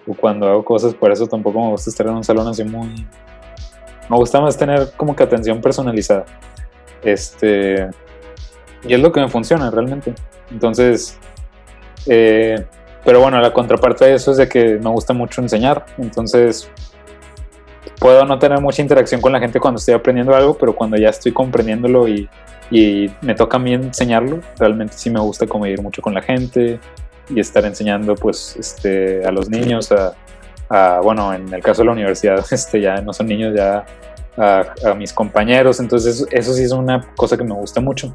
o 0.07 0.13
cuando 0.13 0.47
hago 0.47 0.63
cosas. 0.63 0.93
Por 0.93 1.11
eso 1.13 1.27
tampoco 1.27 1.63
me 1.63 1.71
gusta 1.71 1.89
estar 1.89 2.09
en 2.09 2.13
un 2.13 2.25
salón 2.25 2.47
así 2.47 2.63
muy... 2.63 3.07
Me 4.11 4.17
gusta 4.19 4.39
más 4.39 4.59
tener 4.59 4.91
como 4.99 5.17
que 5.17 5.23
atención 5.23 5.63
personalizada. 5.63 6.27
Este... 7.03 7.89
Y 8.87 8.93
es 8.93 9.01
lo 9.01 9.13
que 9.13 9.21
me 9.21 9.31
funciona 9.31 9.71
realmente. 9.71 10.13
Entonces, 10.51 11.19
eh, 12.07 12.65
pero 13.05 13.21
bueno, 13.21 13.41
la 13.41 13.53
contraparte 13.53 14.05
de 14.05 14.15
eso 14.15 14.33
es 14.33 14.37
de 14.37 14.49
que 14.49 14.79
me 14.79 14.91
gusta 14.91 15.13
mucho 15.13 15.41
enseñar. 15.41 15.87
Entonces, 15.99 16.71
puedo 17.99 18.25
no 18.25 18.39
tener 18.39 18.61
mucha 18.61 18.83
interacción 18.83 19.21
con 19.21 19.33
la 19.33 19.41
gente 19.41 19.59
cuando 19.59 19.79
estoy 19.79 19.95
aprendiendo 19.95 20.35
algo, 20.35 20.55
pero 20.55 20.75
cuando 20.75 20.97
ya 20.97 21.09
estoy 21.09 21.33
comprendiéndolo 21.33 22.09
y, 22.09 22.29
y 22.71 23.11
me 23.23 23.35
toca 23.35 23.57
a 23.57 23.61
mí 23.61 23.73
enseñarlo, 23.73 24.41
realmente 24.59 24.95
sí 24.97 25.11
me 25.11 25.21
gusta 25.21 25.47
convivir 25.47 25.83
mucho 25.83 26.03
con 26.03 26.15
la 26.15 26.23
gente 26.23 26.79
y 27.29 27.41
estar 27.41 27.65
enseñando 27.65 28.15
pues 28.15 28.57
este, 28.59 29.25
a 29.25 29.31
los 29.31 29.49
niños, 29.49 29.93
a, 29.93 30.15
a, 30.69 31.01
bueno, 31.01 31.33
en 31.33 31.53
el 31.53 31.63
caso 31.63 31.83
de 31.83 31.87
la 31.87 31.93
universidad, 31.93 32.45
este, 32.51 32.81
ya 32.81 32.97
no 32.97 33.13
son 33.13 33.27
niños, 33.27 33.55
ya 33.57 33.85
a, 34.37 34.65
a 34.91 34.95
mis 34.95 35.13
compañeros, 35.13 35.81
entonces 35.81 36.27
eso 36.31 36.53
sí 36.53 36.63
es 36.63 36.73
una 36.73 37.13
cosa 37.17 37.37
que 37.37 37.45
me 37.45 37.55
gusta 37.55 37.81
mucho 37.81 38.15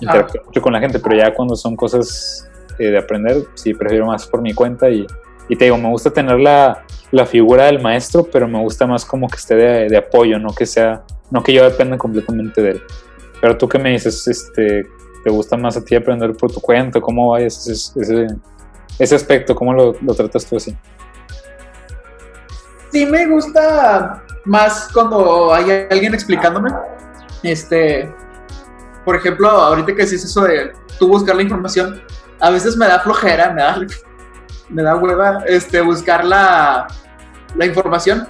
interactuar 0.00 0.44
mucho 0.44 0.60
con 0.60 0.72
la 0.72 0.80
gente, 0.80 0.98
pero 0.98 1.16
ya 1.16 1.32
cuando 1.32 1.54
son 1.56 1.76
cosas 1.76 2.50
eh, 2.78 2.90
de 2.90 2.98
aprender, 2.98 3.44
sí 3.54 3.74
prefiero 3.74 4.06
más 4.06 4.26
por 4.26 4.40
mi 4.40 4.54
cuenta 4.54 4.90
y, 4.90 5.06
te 5.48 5.64
digo, 5.64 5.76
me 5.76 5.88
gusta 5.88 6.10
tener 6.10 6.40
la, 6.40 6.84
la, 7.10 7.26
figura 7.26 7.66
del 7.66 7.80
maestro, 7.80 8.24
pero 8.24 8.48
me 8.48 8.58
gusta 8.58 8.86
más 8.86 9.04
como 9.04 9.28
que 9.28 9.36
esté 9.36 9.54
de, 9.54 9.96
apoyo, 9.96 10.38
no 10.38 10.54
que 10.54 10.64
sea, 10.64 11.04
no 11.30 11.42
que 11.42 11.52
yo 11.52 11.62
dependa 11.62 11.98
completamente 11.98 12.62
de 12.62 12.70
él. 12.70 12.82
Pero 13.40 13.58
tú 13.58 13.68
qué 13.68 13.78
me 13.78 13.90
dices, 13.90 14.26
este, 14.26 14.86
¿te 15.22 15.30
gusta 15.30 15.58
más 15.58 15.76
a 15.76 15.84
ti 15.84 15.94
aprender 15.94 16.32
por 16.34 16.50
tu 16.50 16.60
cuenta? 16.60 17.00
¿Cómo 17.02 17.32
va 17.32 17.40
ese, 17.40 17.72
ese, 17.72 18.26
ese 18.98 19.14
aspecto? 19.14 19.54
¿Cómo 19.54 19.74
lo, 19.74 19.94
lo 20.00 20.14
tratas 20.14 20.46
tú 20.46 20.56
así? 20.56 20.74
Sí, 22.90 23.04
me 23.06 23.26
gusta 23.26 24.22
más 24.44 24.88
cuando 24.92 25.52
hay 25.52 25.86
alguien 25.90 26.14
explicándome. 26.14 26.70
Este, 27.42 28.12
por 29.04 29.16
ejemplo, 29.16 29.48
ahorita 29.48 29.94
que 29.94 30.04
decís 30.04 30.24
eso 30.24 30.42
de 30.42 30.72
tú 30.98 31.08
buscar 31.08 31.34
la 31.36 31.42
información, 31.42 32.00
a 32.42 32.50
veces 32.50 32.76
me 32.76 32.86
da 32.86 32.98
flojera, 32.98 33.52
me 33.52 33.62
da, 33.62 33.78
me 34.68 34.82
da 34.82 34.96
hueva 34.96 35.44
este, 35.46 35.80
buscar 35.80 36.24
la, 36.24 36.88
la 37.54 37.66
información. 37.66 38.26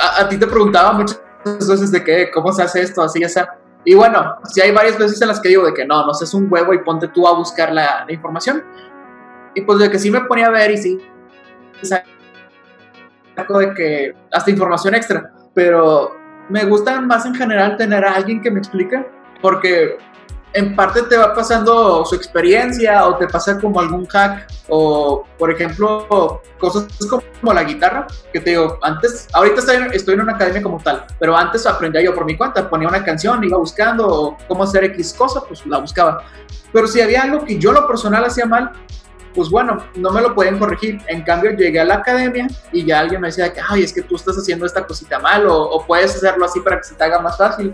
A, 0.00 0.22
a, 0.22 0.28
ti 0.28 0.36
te 0.36 0.48
preguntaba 0.48 0.92
muchas 0.92 1.22
veces 1.44 1.92
de 1.92 2.02
qué, 2.02 2.30
cómo 2.32 2.52
se 2.52 2.62
hace 2.62 2.82
esto, 2.82 3.02
así, 3.02 3.22
sea. 3.28 3.56
Y 3.84 3.94
bueno, 3.94 4.36
si 4.44 4.60
hay 4.60 4.72
varias 4.72 4.98
veces 4.98 5.22
en 5.22 5.28
las 5.28 5.40
que 5.40 5.48
digo 5.48 5.64
de 5.64 5.74
que 5.74 5.86
no, 5.86 6.04
no 6.04 6.12
seas 6.12 6.34
un 6.34 6.48
huevo 6.50 6.74
y 6.74 6.78
ponte 6.78 7.06
tú 7.08 7.26
a 7.26 7.36
buscar 7.36 7.72
la, 7.72 8.04
la 8.04 8.12
información. 8.12 8.64
Y 9.54 9.62
pues 9.62 9.78
de 9.78 9.90
que 9.90 9.98
sí 9.98 10.10
me 10.10 10.22
ponía 10.22 10.46
a 10.46 10.50
ver 10.50 10.72
y 10.72 10.78
sí, 10.78 10.98
saco 13.36 13.58
de 13.58 13.74
que 13.74 14.14
hasta 14.32 14.50
información 14.50 14.94
extra, 14.96 15.32
pero 15.54 16.16
me 16.48 16.64
gusta 16.64 17.00
más 17.00 17.26
en 17.26 17.34
general 17.34 17.76
tener 17.76 18.04
a 18.04 18.14
alguien 18.14 18.40
que 18.40 18.50
me 18.50 18.58
explique, 18.58 19.06
porque 19.40 19.98
en 20.54 20.76
parte 20.76 21.02
te 21.02 21.16
va 21.16 21.34
pasando 21.34 22.04
su 22.04 22.14
experiencia 22.14 23.06
o 23.06 23.16
te 23.16 23.26
pasa 23.26 23.58
como 23.58 23.80
algún 23.80 24.06
hack 24.06 24.46
o 24.68 25.24
por 25.38 25.50
ejemplo 25.50 26.42
cosas 26.58 26.86
como 27.40 27.52
la 27.52 27.64
guitarra 27.64 28.06
que 28.32 28.40
te 28.40 28.50
digo 28.50 28.78
antes 28.82 29.28
ahorita 29.32 29.60
estoy, 29.92 30.14
en 30.14 30.20
una 30.20 30.32
academia 30.32 30.62
como 30.62 30.78
tal 30.78 31.04
pero 31.18 31.36
antes 31.36 31.66
aprendía 31.66 32.02
yo 32.02 32.14
por 32.14 32.24
mi 32.24 32.36
cuenta 32.36 32.68
ponía 32.68 32.88
una 32.88 33.02
canción 33.04 33.42
iba 33.44 33.56
buscando 33.56 34.36
cómo 34.46 34.64
hacer 34.64 34.84
x 34.84 35.14
cosa 35.14 35.42
pues 35.46 35.64
la 35.66 35.78
buscaba 35.78 36.24
pero 36.72 36.86
si 36.86 37.00
había 37.00 37.22
algo 37.22 37.44
que 37.44 37.58
yo 37.58 37.72
lo 37.72 37.86
personal 37.86 38.24
hacía 38.24 38.46
mal 38.46 38.72
pues 39.34 39.48
bueno, 39.48 39.78
no 39.94 40.10
me 40.10 40.20
lo 40.20 40.34
pueden 40.34 40.58
corregir. 40.58 41.00
En 41.06 41.22
cambio, 41.22 41.52
llegué 41.52 41.80
a 41.80 41.86
la 41.86 41.94
academia 41.94 42.48
y 42.70 42.84
ya 42.84 43.00
alguien 43.00 43.18
me 43.18 43.28
decía 43.28 43.50
que, 43.50 43.62
ay, 43.66 43.82
es 43.82 43.90
que 43.90 44.02
tú 44.02 44.16
estás 44.16 44.36
haciendo 44.36 44.66
esta 44.66 44.86
cosita 44.86 45.18
mal 45.18 45.46
o 45.48 45.82
puedes 45.86 46.14
hacerlo 46.14 46.44
así 46.44 46.60
para 46.60 46.76
que 46.76 46.84
se 46.84 46.94
te 46.94 47.02
haga 47.02 47.18
más 47.18 47.38
fácil 47.38 47.72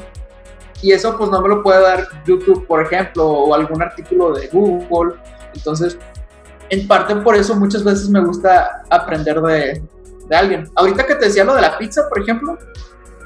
y 0.83 0.93
eso 0.93 1.17
pues 1.17 1.31
no 1.31 1.41
me 1.41 1.49
lo 1.49 1.63
puede 1.63 1.83
dar 1.83 2.07
YouTube, 2.25 2.67
por 2.67 2.83
ejemplo, 2.83 3.27
o 3.27 3.55
algún 3.55 3.83
artículo 3.83 4.33
de 4.33 4.49
Google. 4.49 5.15
Entonces, 5.55 5.99
en 6.71 6.87
parte 6.87 7.17
por 7.17 7.35
eso 7.35 7.55
muchas 7.57 7.83
veces 7.83 8.09
me 8.09 8.21
gusta 8.21 8.83
aprender 8.91 9.41
de, 9.41 9.83
de, 10.29 10.37
alguien. 10.37 10.71
Ahorita 10.77 11.05
que 11.07 11.17
te 11.17 11.27
decía 11.27 11.45
lo 11.45 11.55
de 11.55 11.63
la 11.63 11.77
pizza, 11.79 12.09
por 12.09 12.21
ejemplo, 12.23 12.59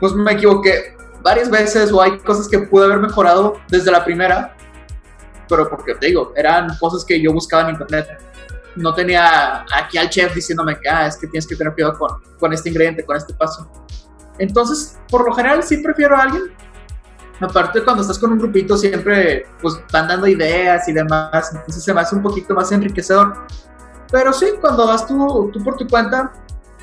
pues 0.01 0.15
me 0.15 0.33
equivoqué 0.33 0.97
varias 1.23 1.51
veces 1.51 1.93
o 1.93 2.01
hay 2.01 2.19
cosas 2.19 2.49
que 2.49 2.59
pude 2.59 2.87
haber 2.87 2.99
mejorado 2.99 3.55
desde 3.69 3.91
la 3.91 4.05
primera, 4.05 4.57
pero 5.49 5.69
porque 5.69 5.95
te 5.95 6.07
digo, 6.07 6.33
eran 6.37 6.77
cosas 6.79 7.05
que 7.05 7.21
yo 7.21 7.33
buscaba 7.33 7.65
en 7.65 7.71
internet. 7.71 8.19
No 8.77 8.95
tenía 8.95 9.67
aquí 9.75 9.99
al 9.99 10.09
chef 10.09 10.35
diciéndome 10.35 10.81
que 10.81 10.89
ah, 10.89 11.07
es 11.07 11.19
que 11.19 11.27
tienes 11.27 11.47
que 11.47 11.55
tener 11.55 11.75
cuidado 11.75 11.99
con, 11.99 12.11
con 12.39 12.53
este 12.55 12.71
ingrediente, 12.71 13.05
con 13.05 13.17
este 13.17 13.35
paso. 13.35 13.71
Entonces, 14.39 14.99
por 15.11 15.27
lo 15.27 15.35
general, 15.35 15.63
sí 15.63 15.79
prefiero 15.79 16.17
a 16.17 16.23
alguien 16.23 16.45
aparte 17.47 17.83
cuando 17.83 18.03
estás 18.03 18.19
con 18.19 18.33
un 18.33 18.39
grupito 18.39 18.77
siempre 18.77 19.47
pues 19.61 19.83
van 19.93 20.09
dando 20.09 20.27
ideas 20.27 20.89
y 20.89 20.93
demás, 20.93 21.53
entonces 21.55 21.83
se 21.83 21.95
me 21.95 22.01
hace 22.01 22.15
un 22.17 22.23
poquito 22.23 22.55
más 22.55 22.71
enriquecedor. 22.73 23.35
Pero 24.11 24.33
sí, 24.33 24.47
cuando 24.61 24.87
vas 24.87 25.07
tú, 25.07 25.51
tú 25.53 25.63
por 25.63 25.77
tu 25.77 25.87
cuenta, 25.87 26.33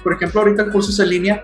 por 0.04 0.14
ejemplo 0.14 0.42
ahorita 0.42 0.72
cursos 0.72 1.00
en 1.00 1.10
línea, 1.10 1.44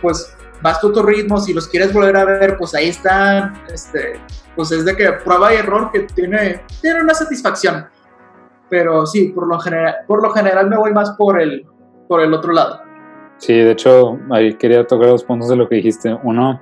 pues 0.00 0.36
vas 0.62 0.80
tú 0.80 0.90
a 0.90 0.92
tu 0.92 1.02
ritmo, 1.02 1.38
si 1.40 1.52
los 1.52 1.66
quieres 1.68 1.92
volver 1.92 2.16
a 2.16 2.24
ver, 2.24 2.56
pues 2.56 2.74
ahí 2.74 2.88
están, 2.88 3.54
este, 3.72 4.20
pues 4.54 4.70
es 4.72 4.84
de 4.84 4.96
que 4.96 5.12
prueba 5.24 5.52
y 5.52 5.56
error 5.56 5.90
que 5.92 6.00
tiene, 6.00 6.64
tiene 6.80 7.02
una 7.02 7.14
satisfacción. 7.14 7.86
Pero 8.68 9.06
sí, 9.06 9.28
por 9.34 9.48
lo 9.48 9.58
general, 9.58 9.96
por 10.06 10.22
lo 10.22 10.30
general 10.30 10.68
me 10.68 10.76
voy 10.76 10.92
más 10.92 11.10
por 11.12 11.40
el, 11.40 11.66
por 12.08 12.20
el 12.20 12.32
otro 12.32 12.52
lado. 12.52 12.80
Sí, 13.38 13.54
de 13.54 13.72
hecho, 13.72 14.18
ahí 14.30 14.54
quería 14.54 14.86
tocar 14.86 15.08
dos 15.08 15.24
puntos 15.24 15.48
de 15.48 15.56
lo 15.56 15.68
que 15.68 15.76
dijiste. 15.76 16.16
Uno, 16.22 16.60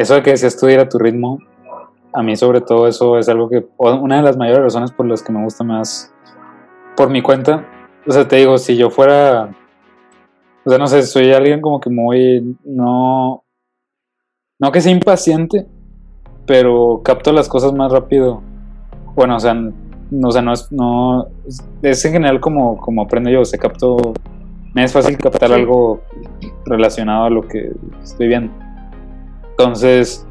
eso 0.00 0.14
de 0.14 0.22
que 0.22 0.30
decías 0.30 0.56
tú 0.56 0.66
ir 0.68 0.80
a 0.80 0.88
tu 0.88 0.98
ritmo, 0.98 1.38
a 2.12 2.22
mí 2.22 2.34
sobre 2.34 2.62
todo 2.62 2.88
eso 2.88 3.18
es 3.18 3.28
algo 3.28 3.50
que, 3.50 3.66
una 3.76 4.16
de 4.16 4.22
las 4.22 4.36
mayores 4.36 4.64
razones 4.64 4.90
por 4.92 5.06
las 5.06 5.22
que 5.22 5.30
me 5.30 5.44
gusta 5.44 5.62
más 5.62 6.12
por 6.96 7.10
mi 7.10 7.20
cuenta, 7.20 7.66
o 8.06 8.10
sea, 8.10 8.26
te 8.26 8.36
digo, 8.36 8.56
si 8.56 8.76
yo 8.76 8.88
fuera, 8.88 9.54
o 10.64 10.70
sea, 10.70 10.78
no 10.78 10.86
sé, 10.86 11.02
soy 11.02 11.32
alguien 11.32 11.60
como 11.60 11.80
que 11.80 11.90
muy, 11.90 12.56
no, 12.64 13.44
no 14.58 14.72
que 14.72 14.80
sea 14.80 14.90
impaciente, 14.90 15.66
pero 16.46 17.02
capto 17.04 17.30
las 17.32 17.48
cosas 17.48 17.74
más 17.74 17.92
rápido, 17.92 18.42
bueno, 19.14 19.36
o 19.36 19.40
sea, 19.40 19.52
no, 19.52 20.28
o 20.28 20.32
sea, 20.32 20.40
no 20.40 20.54
es, 20.54 20.72
no, 20.72 21.28
es 21.82 22.04
en 22.06 22.12
general 22.12 22.40
como, 22.40 22.78
como 22.78 23.02
aprendo 23.02 23.28
yo, 23.28 23.42
o 23.42 23.44
sea, 23.44 23.58
capto, 23.58 24.14
me 24.72 24.82
es 24.82 24.92
fácil 24.94 25.18
captar 25.18 25.52
algo 25.52 26.00
relacionado 26.64 27.24
a 27.24 27.30
lo 27.30 27.46
que 27.46 27.70
estoy 28.02 28.28
viendo. 28.28 28.69
Entonces, 29.60 30.26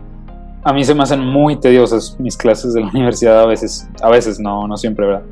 a 0.64 0.74
mí 0.74 0.84
se 0.84 0.94
me 0.94 1.04
hacen 1.04 1.20
muy 1.20 1.56
tediosas 1.56 2.20
mis 2.20 2.36
clases 2.36 2.74
de 2.74 2.82
la 2.82 2.88
universidad 2.94 3.42
a 3.42 3.46
veces, 3.46 3.88
a 4.02 4.10
veces 4.10 4.40
no, 4.40 4.68
no 4.68 4.76
siempre, 4.76 5.06
¿verdad? 5.06 5.24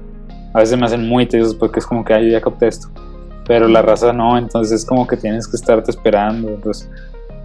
A 0.53 0.59
veces 0.59 0.77
me 0.77 0.85
hacen 0.85 1.07
muy 1.07 1.25
tediosas 1.25 1.55
porque 1.55 1.79
es 1.79 1.85
como 1.85 2.03
que, 2.05 2.13
ay, 2.13 2.27
yo 2.27 2.31
ya 2.31 2.41
capté 2.41 2.67
esto, 2.67 2.89
pero 3.45 3.67
la 3.67 3.81
raza 3.81 4.13
no, 4.13 4.37
entonces 4.37 4.81
es 4.81 4.85
como 4.85 5.05
que 5.05 5.17
tienes 5.17 5.47
que 5.47 5.57
estarte 5.57 5.91
esperando, 5.91 6.49
entonces 6.49 6.89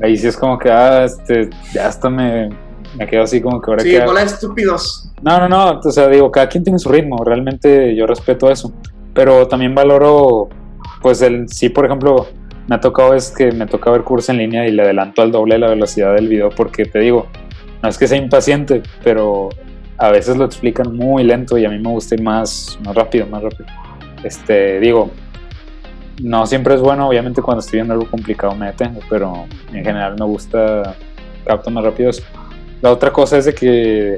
ahí 0.02 0.16
sí 0.16 0.26
es 0.26 0.36
como 0.36 0.58
que, 0.58 0.70
ah, 0.70 1.04
este, 1.04 1.50
ya 1.72 1.88
hasta 1.88 2.08
me, 2.08 2.50
me 2.96 3.06
quedo 3.06 3.22
así 3.22 3.40
como 3.40 3.60
que 3.60 3.70
ahora 3.70 3.82
sí, 3.82 3.96
hola 3.96 4.22
estúpidos. 4.22 5.10
No, 5.22 5.38
no, 5.38 5.48
no, 5.48 5.80
o 5.80 5.90
sea, 5.90 6.08
digo, 6.08 6.30
cada 6.30 6.48
quien 6.48 6.64
tiene 6.64 6.78
su 6.78 6.88
ritmo, 6.88 7.22
realmente 7.24 7.94
yo 7.94 8.06
respeto 8.06 8.50
eso, 8.50 8.72
Pero 9.14 9.46
también 9.46 9.74
valoro, 9.74 10.48
pues 11.02 11.22
el 11.22 11.48
sí, 11.48 11.68
por 11.68 11.84
ejemplo, 11.86 12.26
me 12.68 12.76
ha 12.76 12.80
tocado 12.80 13.14
es 13.14 13.30
que 13.30 13.52
me 13.52 13.66
toca 13.66 13.90
ver 13.90 14.02
cursos 14.02 14.28
en 14.30 14.38
línea 14.38 14.66
y 14.66 14.72
le 14.72 14.82
adelanto 14.82 15.22
al 15.22 15.32
doble 15.32 15.58
la 15.58 15.68
velocidad 15.68 16.14
del 16.14 16.28
video 16.28 16.50
porque 16.50 16.84
te 16.84 17.00
digo, 17.00 17.26
no 17.82 17.88
es 17.88 17.98
que 17.98 18.06
sea 18.06 18.18
impaciente, 18.18 18.82
pero 19.02 19.48
a 19.98 20.10
veces 20.10 20.36
lo 20.36 20.44
explican 20.44 20.96
muy 20.96 21.24
lento 21.24 21.58
y 21.58 21.64
a 21.64 21.68
mí 21.68 21.78
me 21.78 21.88
gusta 21.88 22.14
ir 22.14 22.22
más, 22.22 22.78
más 22.84 22.94
rápido, 22.94 23.26
más 23.26 23.42
rápido. 23.42 23.66
Este, 24.22 24.78
digo, 24.80 25.10
no 26.22 26.46
siempre 26.46 26.74
es 26.74 26.80
bueno, 26.80 27.08
obviamente 27.08 27.42
cuando 27.42 27.60
estoy 27.60 27.78
viendo 27.78 27.94
algo 27.94 28.06
complicado 28.06 28.54
me 28.54 28.66
detengo, 28.66 29.00
pero 29.10 29.46
en 29.72 29.84
general 29.84 30.14
me 30.18 30.24
gusta 30.24 30.94
capto 31.44 31.70
más 31.70 31.84
rápido 31.84 32.10
eso. 32.10 32.22
La 32.80 32.90
otra 32.90 33.12
cosa 33.12 33.38
es 33.38 33.44
de 33.44 33.54
que 33.54 34.16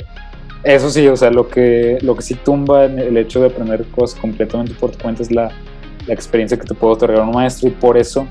eso 0.63 0.91
sí, 0.91 1.07
o 1.09 1.17
sea, 1.17 1.31
lo 1.31 1.49
que, 1.49 1.99
lo 2.03 2.17
que 2.17 2.23
sí 2.23 2.35
tumba 2.35 2.85
el 2.85 3.17
hecho 3.17 3.41
de 3.41 3.49
aprender 3.49 3.85
cosas 3.87 4.19
completamente 4.19 4.75
por 4.75 4.91
tu 4.91 4.99
cuenta 4.99 5.23
es 5.23 5.31
la, 5.31 5.51
la 6.07 6.15
experiencia 6.15 6.59
que 6.59 6.65
te 6.65 6.75
puede 6.75 6.95
otorgar 6.95 7.23
un 7.23 7.31
maestro 7.31 7.69
y 7.69 7.73
por 7.73 7.97
eso 7.97 8.27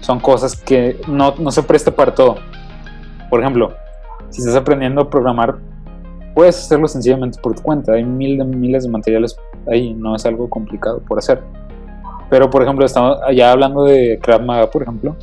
son 0.00 0.20
cosas 0.20 0.54
que 0.54 1.00
no, 1.08 1.34
no 1.38 1.50
se 1.50 1.62
presta 1.62 1.90
para 1.90 2.14
todo. 2.14 2.36
Por 3.30 3.40
ejemplo, 3.40 3.72
si 4.30 4.40
estás 4.40 4.56
aprendiendo 4.56 5.00
a 5.00 5.10
programar, 5.10 5.56
puedes 6.34 6.58
hacerlo 6.58 6.88
sencillamente 6.88 7.38
por 7.40 7.54
tu 7.54 7.62
cuenta. 7.62 7.92
Hay 7.92 8.04
mil 8.04 8.36
de, 8.36 8.44
miles 8.44 8.84
de 8.84 8.90
materiales 8.90 9.36
ahí, 9.70 9.94
no 9.94 10.14
es 10.14 10.26
algo 10.26 10.50
complicado 10.50 11.00
por 11.00 11.18
hacer. 11.18 11.40
Pero, 12.28 12.50
por 12.50 12.62
ejemplo, 12.62 12.84
estamos 12.84 13.18
ya 13.34 13.52
hablando 13.52 13.84
de 13.84 14.18
Krav 14.20 14.42
Maga, 14.42 14.70
por 14.70 14.82
ejemplo. 14.82 15.16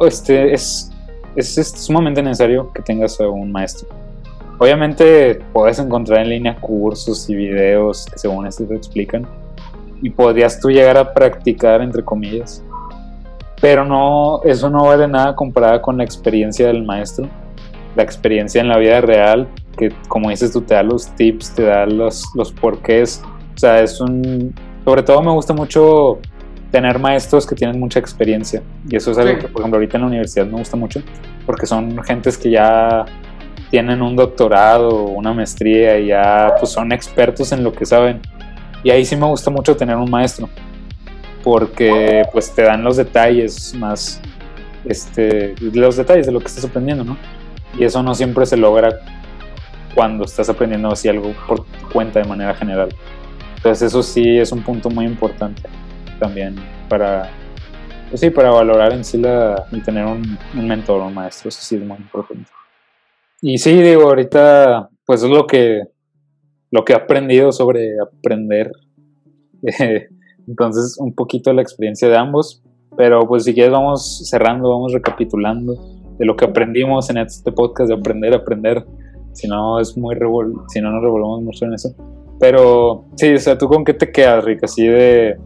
este, 0.00 0.52
es, 0.52 0.90
es, 1.36 1.54
sumamente 1.76 2.22
necesario 2.22 2.72
que 2.72 2.82
tengas 2.82 3.20
a 3.20 3.28
un 3.28 3.50
maestro. 3.50 3.88
Obviamente 4.58 5.40
puedes 5.52 5.78
encontrar 5.78 6.20
en 6.20 6.30
línea 6.30 6.56
cursos 6.56 7.30
y 7.30 7.36
videos 7.36 8.06
que 8.06 8.18
según 8.18 8.46
esto 8.46 8.64
te 8.64 8.74
explican 8.74 9.26
y 10.02 10.10
podrías 10.10 10.60
tú 10.60 10.70
llegar 10.70 10.96
a 10.96 11.12
practicar 11.12 11.80
entre 11.82 12.04
comillas. 12.04 12.64
Pero 13.60 13.84
no, 13.84 14.40
eso 14.44 14.70
no 14.70 14.84
vale 14.84 15.08
nada 15.08 15.34
comparada 15.34 15.82
con 15.82 15.96
la 15.96 16.04
experiencia 16.04 16.68
del 16.68 16.84
maestro, 16.84 17.28
la 17.96 18.02
experiencia 18.02 18.60
en 18.60 18.68
la 18.68 18.78
vida 18.78 19.00
real, 19.00 19.48
que 19.76 19.92
como 20.08 20.30
dices 20.30 20.52
tú 20.52 20.60
te 20.60 20.74
da 20.74 20.82
los 20.82 21.08
tips, 21.16 21.54
te 21.54 21.64
da 21.64 21.86
los, 21.86 22.24
los 22.34 22.52
porqués. 22.52 23.22
O 23.56 23.58
sea, 23.58 23.80
es 23.80 24.00
un... 24.00 24.54
Sobre 24.84 25.02
todo 25.02 25.20
me 25.22 25.32
gusta 25.32 25.52
mucho 25.52 26.20
tener 26.70 26.98
maestros 26.98 27.46
que 27.46 27.54
tienen 27.54 27.80
mucha 27.80 27.98
experiencia. 27.98 28.62
Y 28.88 28.96
eso 28.96 29.10
es 29.10 29.18
algo 29.18 29.38
que, 29.38 29.48
por 29.48 29.62
ejemplo, 29.62 29.78
ahorita 29.78 29.96
en 29.96 30.02
la 30.02 30.06
universidad 30.08 30.46
me 30.46 30.58
gusta 30.58 30.76
mucho, 30.76 31.00
porque 31.46 31.66
son 31.66 32.02
gentes 32.04 32.38
que 32.38 32.50
ya 32.50 33.04
tienen 33.70 34.02
un 34.02 34.16
doctorado, 34.16 35.04
una 35.04 35.32
maestría 35.32 35.98
y 35.98 36.06
ya 36.08 36.54
pues, 36.58 36.72
son 36.72 36.92
expertos 36.92 37.52
en 37.52 37.64
lo 37.64 37.72
que 37.72 37.86
saben. 37.86 38.20
Y 38.82 38.90
ahí 38.90 39.04
sí 39.04 39.16
me 39.16 39.26
gusta 39.26 39.50
mucho 39.50 39.76
tener 39.76 39.96
un 39.96 40.10
maestro, 40.10 40.48
porque 41.42 42.24
pues 42.32 42.54
te 42.54 42.62
dan 42.62 42.84
los 42.84 42.96
detalles 42.96 43.74
más, 43.74 44.20
este, 44.84 45.54
los 45.60 45.96
detalles 45.96 46.26
de 46.26 46.32
lo 46.32 46.40
que 46.40 46.46
estás 46.46 46.64
aprendiendo, 46.64 47.04
¿no? 47.04 47.16
Y 47.78 47.84
eso 47.84 48.02
no 48.02 48.14
siempre 48.14 48.46
se 48.46 48.56
logra 48.56 49.00
cuando 49.94 50.24
estás 50.24 50.48
aprendiendo 50.48 50.90
así 50.90 51.08
algo 51.08 51.32
por 51.46 51.66
cuenta 51.92 52.20
de 52.20 52.28
manera 52.28 52.54
general. 52.54 52.88
Entonces 53.56 53.88
eso 53.88 54.02
sí 54.02 54.38
es 54.38 54.52
un 54.52 54.62
punto 54.62 54.88
muy 54.90 55.04
importante 55.04 55.62
también 56.20 56.56
para, 56.88 57.30
pues 58.08 58.20
sí, 58.20 58.30
para 58.30 58.50
valorar 58.50 58.92
en 58.92 59.04
sí 59.04 59.18
la, 59.18 59.66
y 59.72 59.80
tener 59.80 60.04
un, 60.04 60.38
un 60.54 60.68
mentor, 60.68 61.02
un 61.02 61.14
maestro, 61.14 61.48
eso 61.48 61.60
sí 61.60 61.76
es 61.76 61.82
muy 61.82 61.96
importante. 61.96 62.50
Y 63.40 63.58
sí, 63.58 63.72
digo, 63.80 64.02
ahorita 64.02 64.88
pues 65.04 65.22
es 65.22 65.30
lo 65.30 65.46
que 65.46 65.82
lo 66.70 66.84
que 66.84 66.92
he 66.92 66.96
aprendido 66.96 67.52
sobre 67.52 67.98
aprender. 68.00 68.72
Entonces, 70.46 70.96
un 70.98 71.14
poquito 71.14 71.52
la 71.52 71.62
experiencia 71.62 72.08
de 72.08 72.16
ambos. 72.16 72.62
Pero 72.96 73.20
pues 73.28 73.44
si 73.44 73.54
quieres 73.54 73.72
vamos 73.72 74.28
cerrando, 74.28 74.70
vamos 74.70 74.92
recapitulando 74.92 75.74
de 76.18 76.26
lo 76.26 76.34
que 76.34 76.46
aprendimos 76.46 77.08
en 77.10 77.18
este 77.18 77.52
podcast 77.52 77.88
de 77.88 77.94
aprender, 77.94 78.34
aprender. 78.34 78.84
Si 79.32 79.46
no 79.46 79.78
es 79.78 79.96
muy 79.96 80.16
revol 80.16 80.64
si 80.68 80.80
no 80.80 80.90
nos 80.90 81.02
revolvemos 81.02 81.42
mucho 81.42 81.64
en 81.66 81.74
eso. 81.74 81.94
Pero 82.40 83.04
sí, 83.16 83.34
o 83.34 83.38
sea, 83.38 83.56
¿tú 83.56 83.68
con 83.68 83.84
qué 83.84 83.94
te 83.94 84.10
quedas, 84.10 84.44
Rick? 84.44 84.64
Así 84.64 84.86
de, 84.86 85.36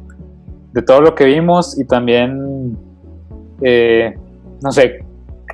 de 0.73 0.82
todo 0.82 1.01
lo 1.01 1.15
que 1.15 1.24
vimos 1.24 1.78
y 1.78 1.86
también, 1.86 2.77
eh, 3.62 4.15
no 4.62 4.73
sé, 4.73 5.05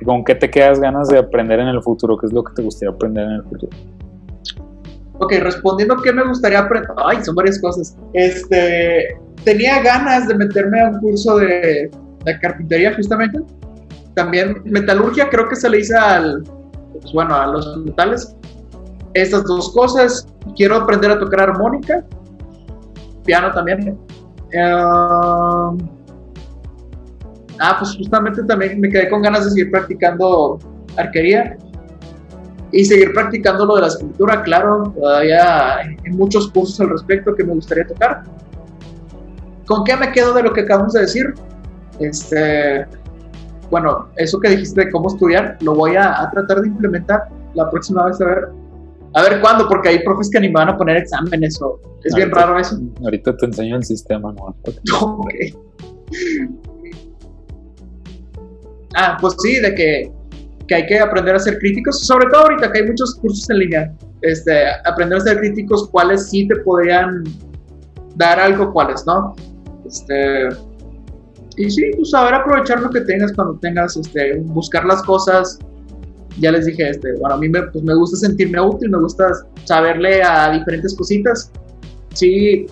¿con 0.05 0.23
qué 0.23 0.35
te 0.35 0.49
quedas 0.49 0.79
ganas 0.79 1.09
de 1.09 1.17
aprender 1.17 1.59
en 1.59 1.67
el 1.67 1.81
futuro? 1.81 2.17
¿Qué 2.17 2.27
es 2.27 2.33
lo 2.33 2.43
que 2.43 2.53
te 2.53 2.61
gustaría 2.61 2.93
aprender 2.93 3.25
en 3.25 3.31
el 3.31 3.43
futuro? 3.43 3.69
Ok, 5.19 5.33
respondiendo 5.41 5.97
qué 5.97 6.13
me 6.13 6.23
gustaría 6.23 6.59
aprender. 6.59 6.91
Ay, 7.05 7.23
son 7.23 7.35
varias 7.35 7.59
cosas. 7.59 7.95
Este, 8.13 9.17
tenía 9.43 9.81
ganas 9.81 10.27
de 10.27 10.35
meterme 10.35 10.81
a 10.81 10.89
un 10.89 10.99
curso 10.99 11.37
de, 11.37 11.91
de 12.25 12.39
carpintería, 12.39 12.95
justamente. 12.95 13.39
También 14.15 14.61
metalurgia, 14.65 15.29
creo 15.29 15.47
que 15.49 15.55
se 15.55 15.69
le 15.69 15.79
hizo 15.79 15.97
al, 15.99 16.43
pues, 17.01 17.13
bueno, 17.13 17.35
a 17.35 17.47
los 17.47 17.77
metales. 17.85 18.35
Estas 19.13 19.43
dos 19.43 19.73
cosas. 19.73 20.27
Quiero 20.55 20.77
aprender 20.77 21.11
a 21.11 21.19
tocar 21.19 21.49
armónica, 21.49 22.05
piano 23.25 23.51
también. 23.51 23.97
ah, 24.57 25.75
pues 27.77 27.95
justamente 27.97 28.41
también 28.43 28.79
me 28.79 28.89
quedé 28.89 29.09
con 29.09 29.21
ganas 29.21 29.45
de 29.45 29.51
seguir 29.51 29.71
practicando 29.71 30.59
arquería 30.97 31.57
y 32.71 32.85
seguir 32.85 33.13
practicando 33.13 33.65
lo 33.65 33.75
de 33.75 33.81
la 33.81 33.87
escultura, 33.87 34.41
claro, 34.43 34.93
todavía 34.95 35.77
hay 35.77 36.11
muchos 36.11 36.49
cursos 36.51 36.79
al 36.81 36.89
respecto 36.89 37.33
que 37.35 37.43
me 37.43 37.53
gustaría 37.53 37.85
tocar. 37.87 38.23
¿Con 39.65 39.83
qué 39.83 39.95
me 39.95 40.11
quedo 40.11 40.33
de 40.33 40.43
lo 40.43 40.53
que 40.53 40.61
acabamos 40.61 40.93
de 40.93 41.01
decir? 41.01 41.33
Este, 41.99 42.85
bueno, 43.69 44.09
eso 44.15 44.39
que 44.39 44.49
dijiste 44.49 44.85
de 44.85 44.91
cómo 44.91 45.09
estudiar, 45.09 45.57
lo 45.61 45.75
voy 45.75 45.95
a, 45.95 46.29
tratar 46.31 46.61
de 46.61 46.67
implementar 46.67 47.23
la 47.53 47.69
próxima 47.69 48.05
vez 48.05 48.19
a 48.21 48.25
ver. 48.25 48.49
A 49.15 49.23
ver 49.23 49.41
cuándo, 49.41 49.67
porque 49.67 49.89
hay 49.89 50.03
profes 50.03 50.29
que 50.29 50.39
ni 50.39 50.49
me 50.49 50.53
van 50.53 50.69
a 50.69 50.77
poner 50.77 50.97
exámenes 50.97 51.59
o 51.61 51.79
es 52.03 52.13
bien 52.13 52.29
raro 52.29 52.59
eso. 52.59 52.79
Ahorita 53.03 53.35
te 53.37 53.47
enseño 53.47 53.77
el 53.77 53.83
sistema, 53.83 54.31
¿no? 54.33 54.55
Ok. 55.01 55.33
Ah, 58.95 59.17
pues 59.19 59.35
sí, 59.39 59.59
de 59.59 59.73
que 59.75 60.11
que 60.69 60.75
hay 60.75 60.85
que 60.85 60.99
aprender 60.99 61.35
a 61.35 61.39
ser 61.39 61.57
críticos, 61.57 62.05
sobre 62.05 62.27
todo 62.27 62.43
ahorita 62.43 62.71
que 62.71 62.79
hay 62.79 62.87
muchos 62.87 63.15
cursos 63.15 63.49
en 63.49 63.57
línea, 63.57 63.91
este, 64.21 64.67
aprender 64.85 65.17
a 65.17 65.21
ser 65.21 65.39
críticos, 65.39 65.89
cuáles 65.89 66.29
sí 66.29 66.47
te 66.47 66.55
podrían 66.57 67.23
dar 68.15 68.39
algo, 68.39 68.71
cuáles 68.71 69.03
no. 69.07 69.35
Este, 69.85 70.49
y 71.57 71.71
sí, 71.71 71.91
pues 71.95 72.11
saber 72.11 72.35
aprovechar 72.35 72.81
lo 72.81 72.89
que 72.91 73.01
tengas 73.01 73.33
cuando 73.33 73.55
tengas, 73.59 73.97
este, 73.97 74.37
buscar 74.41 74.85
las 74.85 75.01
cosas. 75.03 75.57
Ya 76.37 76.51
les 76.51 76.67
dije, 76.67 76.87
este, 76.87 77.13
bueno, 77.13 77.35
a 77.35 77.37
mí 77.39 77.49
me, 77.49 77.63
pues 77.63 77.83
me 77.83 77.95
gusta 77.95 78.17
sentirme 78.17 78.61
útil, 78.61 78.91
me 78.91 78.99
gusta 78.99 79.25
saberle 79.63 80.21
a 80.21 80.51
diferentes 80.51 80.95
cositas. 80.95 81.51
Sí, 82.13 82.67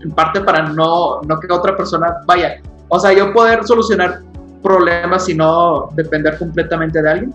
en 0.00 0.10
parte 0.12 0.40
para 0.40 0.68
no, 0.68 1.20
no 1.22 1.40
que 1.40 1.52
otra 1.52 1.76
persona 1.76 2.14
vaya. 2.24 2.62
O 2.88 3.00
sea, 3.00 3.12
yo 3.12 3.32
poder 3.32 3.64
solucionar 3.64 4.22
problemas 4.66 5.28
y 5.28 5.34
no 5.34 5.88
depender 5.94 6.36
completamente 6.38 7.00
de 7.00 7.08
alguien. 7.08 7.34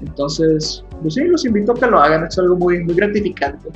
Entonces, 0.00 0.84
pues 1.02 1.14
sí, 1.14 1.24
los 1.24 1.44
invito 1.44 1.72
a 1.72 1.74
que 1.74 1.86
lo 1.86 1.98
hagan, 2.00 2.24
es 2.24 2.38
algo 2.38 2.54
muy, 2.56 2.84
muy 2.84 2.94
gratificante. 2.94 3.68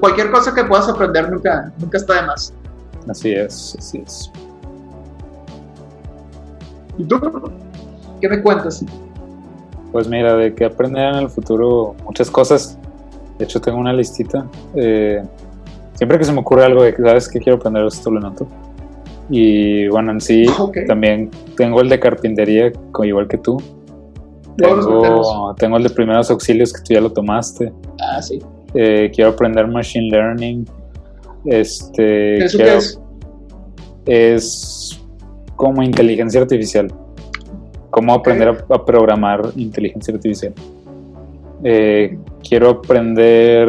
Cualquier 0.00 0.30
cosa 0.30 0.54
que 0.54 0.64
puedas 0.64 0.88
aprender 0.88 1.30
nunca, 1.30 1.70
nunca 1.78 1.98
está 1.98 2.22
de 2.22 2.26
más. 2.26 2.54
Así 3.06 3.32
es, 3.32 3.76
así 3.78 4.02
es. 4.04 4.32
¿Y 6.96 7.04
tú? 7.04 7.20
¿Qué 8.20 8.28
me 8.30 8.40
cuentas? 8.42 8.82
Pues 9.92 10.08
mira, 10.08 10.34
de 10.34 10.54
que 10.54 10.64
aprender 10.64 11.14
en 11.14 11.20
el 11.20 11.28
futuro 11.28 11.94
muchas 12.04 12.30
cosas. 12.30 12.78
De 13.38 13.44
hecho, 13.44 13.60
tengo 13.60 13.78
una 13.78 13.92
listita. 13.92 14.46
Eh, 14.74 15.22
siempre 15.94 16.18
que 16.18 16.24
se 16.24 16.32
me 16.32 16.40
ocurre 16.40 16.64
algo 16.64 16.82
de 16.82 16.94
que 16.94 17.02
sabes 17.02 17.28
que 17.28 17.38
quiero 17.38 17.58
aprender 17.58 17.84
esto, 17.84 18.10
lo 18.10 18.20
noto. 18.20 18.48
Y 19.28 19.88
bueno, 19.88 20.12
en 20.12 20.20
sí, 20.20 20.46
también 20.86 21.30
tengo 21.56 21.80
el 21.80 21.88
de 21.88 21.98
carpintería, 21.98 22.72
igual 23.02 23.26
que 23.26 23.38
tú. 23.38 23.60
Tengo, 24.56 25.54
tengo, 25.56 25.76
el 25.76 25.82
de 25.82 25.90
primeros 25.90 26.30
auxilios 26.30 26.72
que 26.72 26.80
tú 26.80 26.94
ya 26.94 27.00
lo 27.00 27.12
tomaste. 27.12 27.72
Ah, 28.00 28.22
sí. 28.22 28.40
Eh, 28.74 29.10
quiero 29.14 29.30
aprender 29.30 29.66
Machine 29.66 30.08
Learning. 30.10 30.66
Este, 31.44 32.44
¿Eso 32.44 32.58
qué 32.58 32.76
es? 32.76 33.00
Es 34.06 35.00
como 35.56 35.82
inteligencia 35.82 36.40
artificial. 36.40 36.92
Cómo 37.90 38.14
aprender 38.14 38.48
a, 38.68 38.84
programar 38.84 39.42
inteligencia 39.56 40.14
artificial. 40.14 40.54
Eh, 41.64 42.16
quiero 42.48 42.70
aprender. 42.70 43.68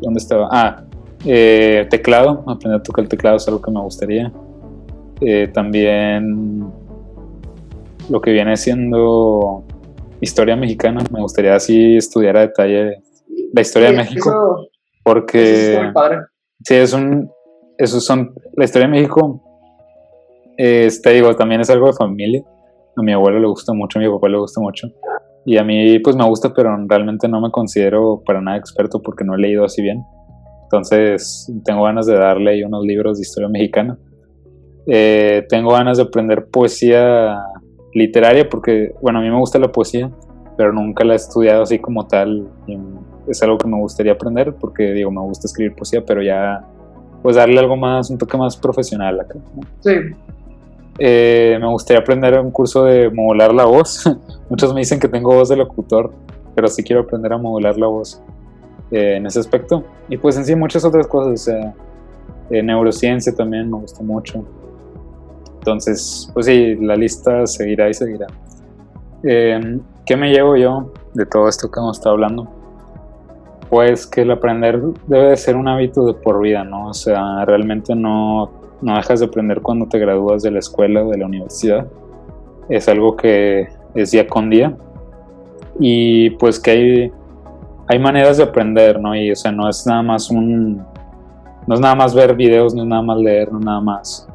¿Dónde 0.00 0.18
estaba? 0.18 0.48
Ah, 0.50 0.84
eh, 1.24 1.86
teclado, 1.90 2.44
aprender 2.46 2.80
a 2.80 2.82
tocar 2.82 3.04
el 3.04 3.08
teclado 3.08 3.36
es 3.36 3.46
algo 3.48 3.60
que 3.60 3.70
me 3.70 3.80
gustaría. 3.80 4.32
Eh, 5.20 5.48
también 5.52 6.70
lo 8.08 8.20
que 8.20 8.32
viene 8.32 8.56
siendo 8.56 9.64
historia 10.20 10.56
mexicana, 10.56 11.02
me 11.12 11.20
gustaría 11.20 11.54
así 11.54 11.96
estudiar 11.96 12.36
a 12.36 12.40
detalle 12.40 13.02
la 13.52 13.60
historia 13.60 13.90
de 13.90 13.96
México. 13.96 14.68
Porque. 15.02 15.72
Eso 15.72 15.82
es 15.84 15.92
padre. 15.92 16.18
Sí, 16.62 16.74
es 16.74 16.92
un. 16.92 17.30
Esos 17.78 18.04
son. 18.04 18.34
La 18.56 18.64
historia 18.64 18.88
de 18.88 18.92
México. 18.92 19.42
Este, 20.56 21.10
digo, 21.10 21.34
también 21.36 21.60
es 21.60 21.70
algo 21.70 21.86
de 21.86 21.94
familia. 21.94 22.42
A 22.96 23.02
mi 23.02 23.12
abuelo 23.12 23.38
le 23.38 23.46
gusta 23.46 23.72
mucho, 23.72 23.98
a 23.98 24.02
mi 24.02 24.08
papá 24.08 24.28
le 24.28 24.38
gusta 24.38 24.60
mucho. 24.60 24.88
Y 25.46 25.56
a 25.56 25.64
mí, 25.64 25.98
pues 26.00 26.16
me 26.16 26.24
gusta, 26.26 26.52
pero 26.54 26.76
realmente 26.86 27.28
no 27.28 27.40
me 27.40 27.50
considero 27.50 28.22
para 28.26 28.42
nada 28.42 28.58
experto 28.58 29.00
porque 29.00 29.24
no 29.24 29.34
he 29.34 29.38
leído 29.38 29.64
así 29.64 29.80
bien. 29.80 30.04
Entonces, 30.70 31.52
tengo 31.64 31.82
ganas 31.82 32.06
de 32.06 32.14
darle 32.14 32.52
ahí 32.52 32.62
unos 32.62 32.84
libros 32.84 33.18
de 33.18 33.22
historia 33.22 33.48
mexicana. 33.48 33.98
Eh, 34.86 35.44
tengo 35.48 35.72
ganas 35.72 35.96
de 35.96 36.04
aprender 36.04 36.46
poesía 36.46 37.42
literaria 37.92 38.48
porque, 38.48 38.94
bueno, 39.02 39.18
a 39.18 39.22
mí 39.22 39.28
me 39.28 39.36
gusta 39.36 39.58
la 39.58 39.72
poesía, 39.72 40.12
pero 40.56 40.72
nunca 40.72 41.02
la 41.02 41.14
he 41.14 41.16
estudiado 41.16 41.64
así 41.64 41.80
como 41.80 42.06
tal. 42.06 42.46
Y 42.68 42.78
es 43.26 43.42
algo 43.42 43.58
que 43.58 43.66
me 43.66 43.78
gustaría 43.78 44.12
aprender 44.12 44.54
porque, 44.60 44.92
digo, 44.92 45.10
me 45.10 45.20
gusta 45.22 45.48
escribir 45.48 45.74
poesía, 45.74 46.04
pero 46.06 46.22
ya, 46.22 46.64
pues 47.20 47.34
darle 47.34 47.58
algo 47.58 47.76
más, 47.76 48.08
un 48.08 48.18
toque 48.18 48.38
más 48.38 48.56
profesional 48.56 49.18
acá. 49.18 49.40
¿no? 49.56 49.62
Sí. 49.80 49.90
Eh, 51.00 51.58
me 51.60 51.66
gustaría 51.66 52.00
aprender 52.00 52.38
un 52.38 52.52
curso 52.52 52.84
de 52.84 53.10
modular 53.10 53.52
la 53.52 53.64
voz. 53.64 54.04
Muchos 54.48 54.72
me 54.72 54.82
dicen 54.82 55.00
que 55.00 55.08
tengo 55.08 55.34
voz 55.34 55.48
de 55.48 55.56
locutor, 55.56 56.12
pero 56.54 56.68
sí 56.68 56.84
quiero 56.84 57.02
aprender 57.02 57.32
a 57.32 57.38
modular 57.38 57.76
la 57.76 57.88
voz 57.88 58.22
eh, 58.90 59.16
en 59.16 59.26
ese 59.26 59.40
aspecto. 59.40 59.84
Y 60.08 60.16
pues 60.16 60.36
en 60.36 60.44
sí 60.44 60.54
muchas 60.54 60.84
otras 60.84 61.06
cosas, 61.06 61.32
o 61.32 61.44
sea, 61.44 61.74
eh, 62.50 62.62
neurociencia 62.62 63.34
también 63.34 63.70
me 63.70 63.78
gusta 63.78 64.02
mucho. 64.02 64.44
Entonces, 65.58 66.30
pues 66.32 66.46
sí, 66.46 66.76
la 66.76 66.96
lista 66.96 67.46
seguirá 67.46 67.88
y 67.88 67.94
seguirá. 67.94 68.26
Eh, 69.22 69.78
¿Qué 70.06 70.16
me 70.16 70.30
llevo 70.32 70.56
yo 70.56 70.92
de 71.14 71.26
todo 71.26 71.48
esto 71.48 71.70
que 71.70 71.78
hemos 71.78 71.98
estado 71.98 72.14
hablando? 72.14 72.48
Pues 73.68 74.06
que 74.06 74.22
el 74.22 74.30
aprender 74.30 74.80
debe 75.06 75.30
de 75.30 75.36
ser 75.36 75.54
un 75.54 75.68
hábito 75.68 76.04
de 76.06 76.14
por 76.14 76.40
vida, 76.40 76.64
¿no? 76.64 76.88
O 76.88 76.94
sea, 76.94 77.44
realmente 77.44 77.94
no, 77.94 78.50
no 78.80 78.96
dejas 78.96 79.20
de 79.20 79.26
aprender 79.26 79.60
cuando 79.60 79.86
te 79.86 79.98
gradúas 79.98 80.42
de 80.42 80.50
la 80.50 80.58
escuela 80.58 81.04
o 81.04 81.10
de 81.10 81.18
la 81.18 81.26
universidad. 81.26 81.86
Es 82.68 82.88
algo 82.88 83.16
que 83.16 83.68
es 83.94 84.10
día 84.10 84.26
con 84.26 84.50
día. 84.50 84.76
Y 85.78 86.30
pues 86.30 86.58
que 86.58 86.70
hay, 86.70 87.12
hay 87.90 87.98
maneras 87.98 88.36
de 88.36 88.44
aprender, 88.44 89.00
¿no? 89.00 89.16
Y 89.16 89.32
o 89.32 89.36
sea, 89.36 89.50
no 89.50 89.68
es 89.68 89.84
nada 89.84 90.00
más 90.00 90.30
un... 90.30 90.80
No 91.66 91.74
es 91.74 91.80
nada 91.80 91.96
más 91.96 92.14
ver 92.14 92.36
videos, 92.36 92.72
no 92.72 92.82
es 92.82 92.88
nada 92.88 93.02
más 93.02 93.18
leer, 93.18 93.50
no 93.50 93.58
es 93.58 93.64
nada 93.64 93.80
más 93.80 94.28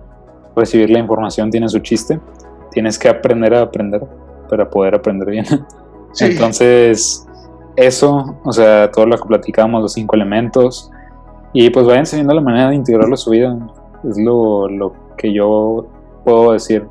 recibir 0.54 0.90
la 0.90 1.00
información, 1.00 1.50
tiene 1.50 1.70
su 1.70 1.80
chiste. 1.80 2.20
Tienes 2.72 3.00
que 3.00 3.08
aprender 3.08 3.54
a 3.54 3.62
aprender 3.62 4.02
para 4.50 4.70
poder 4.70 4.96
aprender 4.96 5.30
bien. 5.30 5.46
Sí. 6.12 6.26
Entonces, 6.26 7.26
eso, 7.78 8.38
o 8.44 8.52
sea, 8.52 8.92
todo 8.92 9.06
lo 9.06 9.18
que 9.18 9.28
platicamos, 9.28 9.82
los 9.82 9.94
cinco 9.94 10.16
elementos, 10.16 10.92
y 11.54 11.70
pues 11.70 11.86
vayan 11.86 12.02
enseñando 12.02 12.34
la 12.34 12.42
manera 12.42 12.70
de 12.70 12.76
integrarlo 12.76 13.14
a 13.14 13.18
su 13.18 13.30
vida. 13.30 13.58
Es 14.10 14.18
lo, 14.18 14.68
lo 14.68 14.94
que 15.18 15.34
yo 15.34 15.88
puedo 16.26 16.52
decir. 16.52 16.88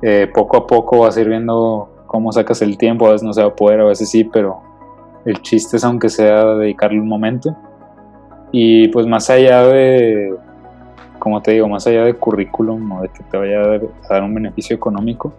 Eh, 0.00 0.30
poco 0.34 0.56
a 0.56 0.66
poco 0.66 1.00
vas 1.00 1.18
a 1.18 1.20
ir 1.20 1.28
viendo 1.28 1.88
cómo 2.06 2.32
sacas 2.32 2.62
el 2.62 2.78
tiempo, 2.78 3.06
a 3.06 3.12
veces 3.12 3.26
no 3.26 3.34
se 3.34 3.42
va 3.42 3.48
a 3.48 3.54
poder, 3.54 3.80
a 3.80 3.84
veces 3.84 4.10
sí, 4.10 4.24
pero 4.24 4.71
el 5.24 5.40
chiste 5.42 5.76
es 5.76 5.84
aunque 5.84 6.08
sea 6.08 6.54
dedicarle 6.56 7.00
un 7.00 7.08
momento. 7.08 7.56
Y 8.50 8.88
pues 8.88 9.06
más 9.06 9.30
allá 9.30 9.64
de, 9.66 10.34
como 11.18 11.40
te 11.40 11.52
digo, 11.52 11.68
más 11.68 11.86
allá 11.86 12.04
de 12.04 12.14
currículum 12.14 12.92
o 12.92 13.02
de 13.02 13.08
que 13.08 13.22
te 13.24 13.38
vaya 13.38 13.60
a 13.60 13.78
dar, 14.08 14.22
un 14.22 14.34
beneficio 14.34 14.76
económico, 14.76 15.32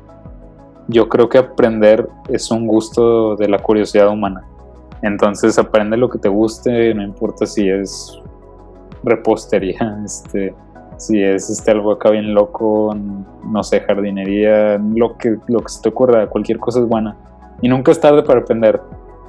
yo 0.87 1.07
creo 1.07 1.29
que 1.29 1.37
aprender 1.37 2.09
es 2.29 2.49
un 2.51 2.67
gusto 2.67 3.35
de 3.35 3.47
la 3.47 3.59
curiosidad 3.59 4.09
humana. 4.09 4.43
Entonces 5.01 5.59
aprende 5.59 5.97
lo 5.97 6.09
que 6.09 6.17
te 6.17 6.29
guste, 6.29 6.93
no 6.93 7.03
importa 7.03 7.45
si 7.45 7.69
es 7.69 8.19
repostería, 9.03 10.01
este, 10.05 10.55
si 10.97 11.21
es 11.21 11.49
este 11.49 11.71
algo 11.71 11.91
acá 11.91 12.09
bien 12.09 12.33
loco, 12.33 12.95
no 13.45 13.63
sé, 13.63 13.81
jardinería, 13.81 14.77
lo 14.77 15.17
que, 15.17 15.37
lo 15.47 15.59
que 15.59 15.69
se 15.69 15.81
te 15.81 15.89
ocurra, 15.89 16.27
cualquier 16.29 16.57
cosa 16.57 16.79
es 16.79 16.87
buena. 16.87 17.15
Y 17.61 17.69
nunca 17.69 17.91
es 17.91 17.99
tarde 17.99 18.23
para 18.23 18.39
aprender. 18.39 18.81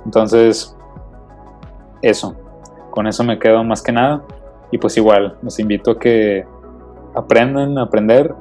Entonces, 0.05 0.77
eso, 2.03 2.35
con 2.91 3.07
eso 3.07 3.25
me 3.25 3.39
quedo 3.39 3.65
más 3.65 3.83
que 3.83 3.93
nada. 3.93 4.23
Y 4.71 4.79
pues 4.79 4.97
igual, 4.97 5.37
los 5.43 5.59
invito 5.59 5.93
a 5.93 5.99
que 5.99 6.45
aprendan 7.15 7.79
a 7.79 7.83
aprender. 7.83 8.35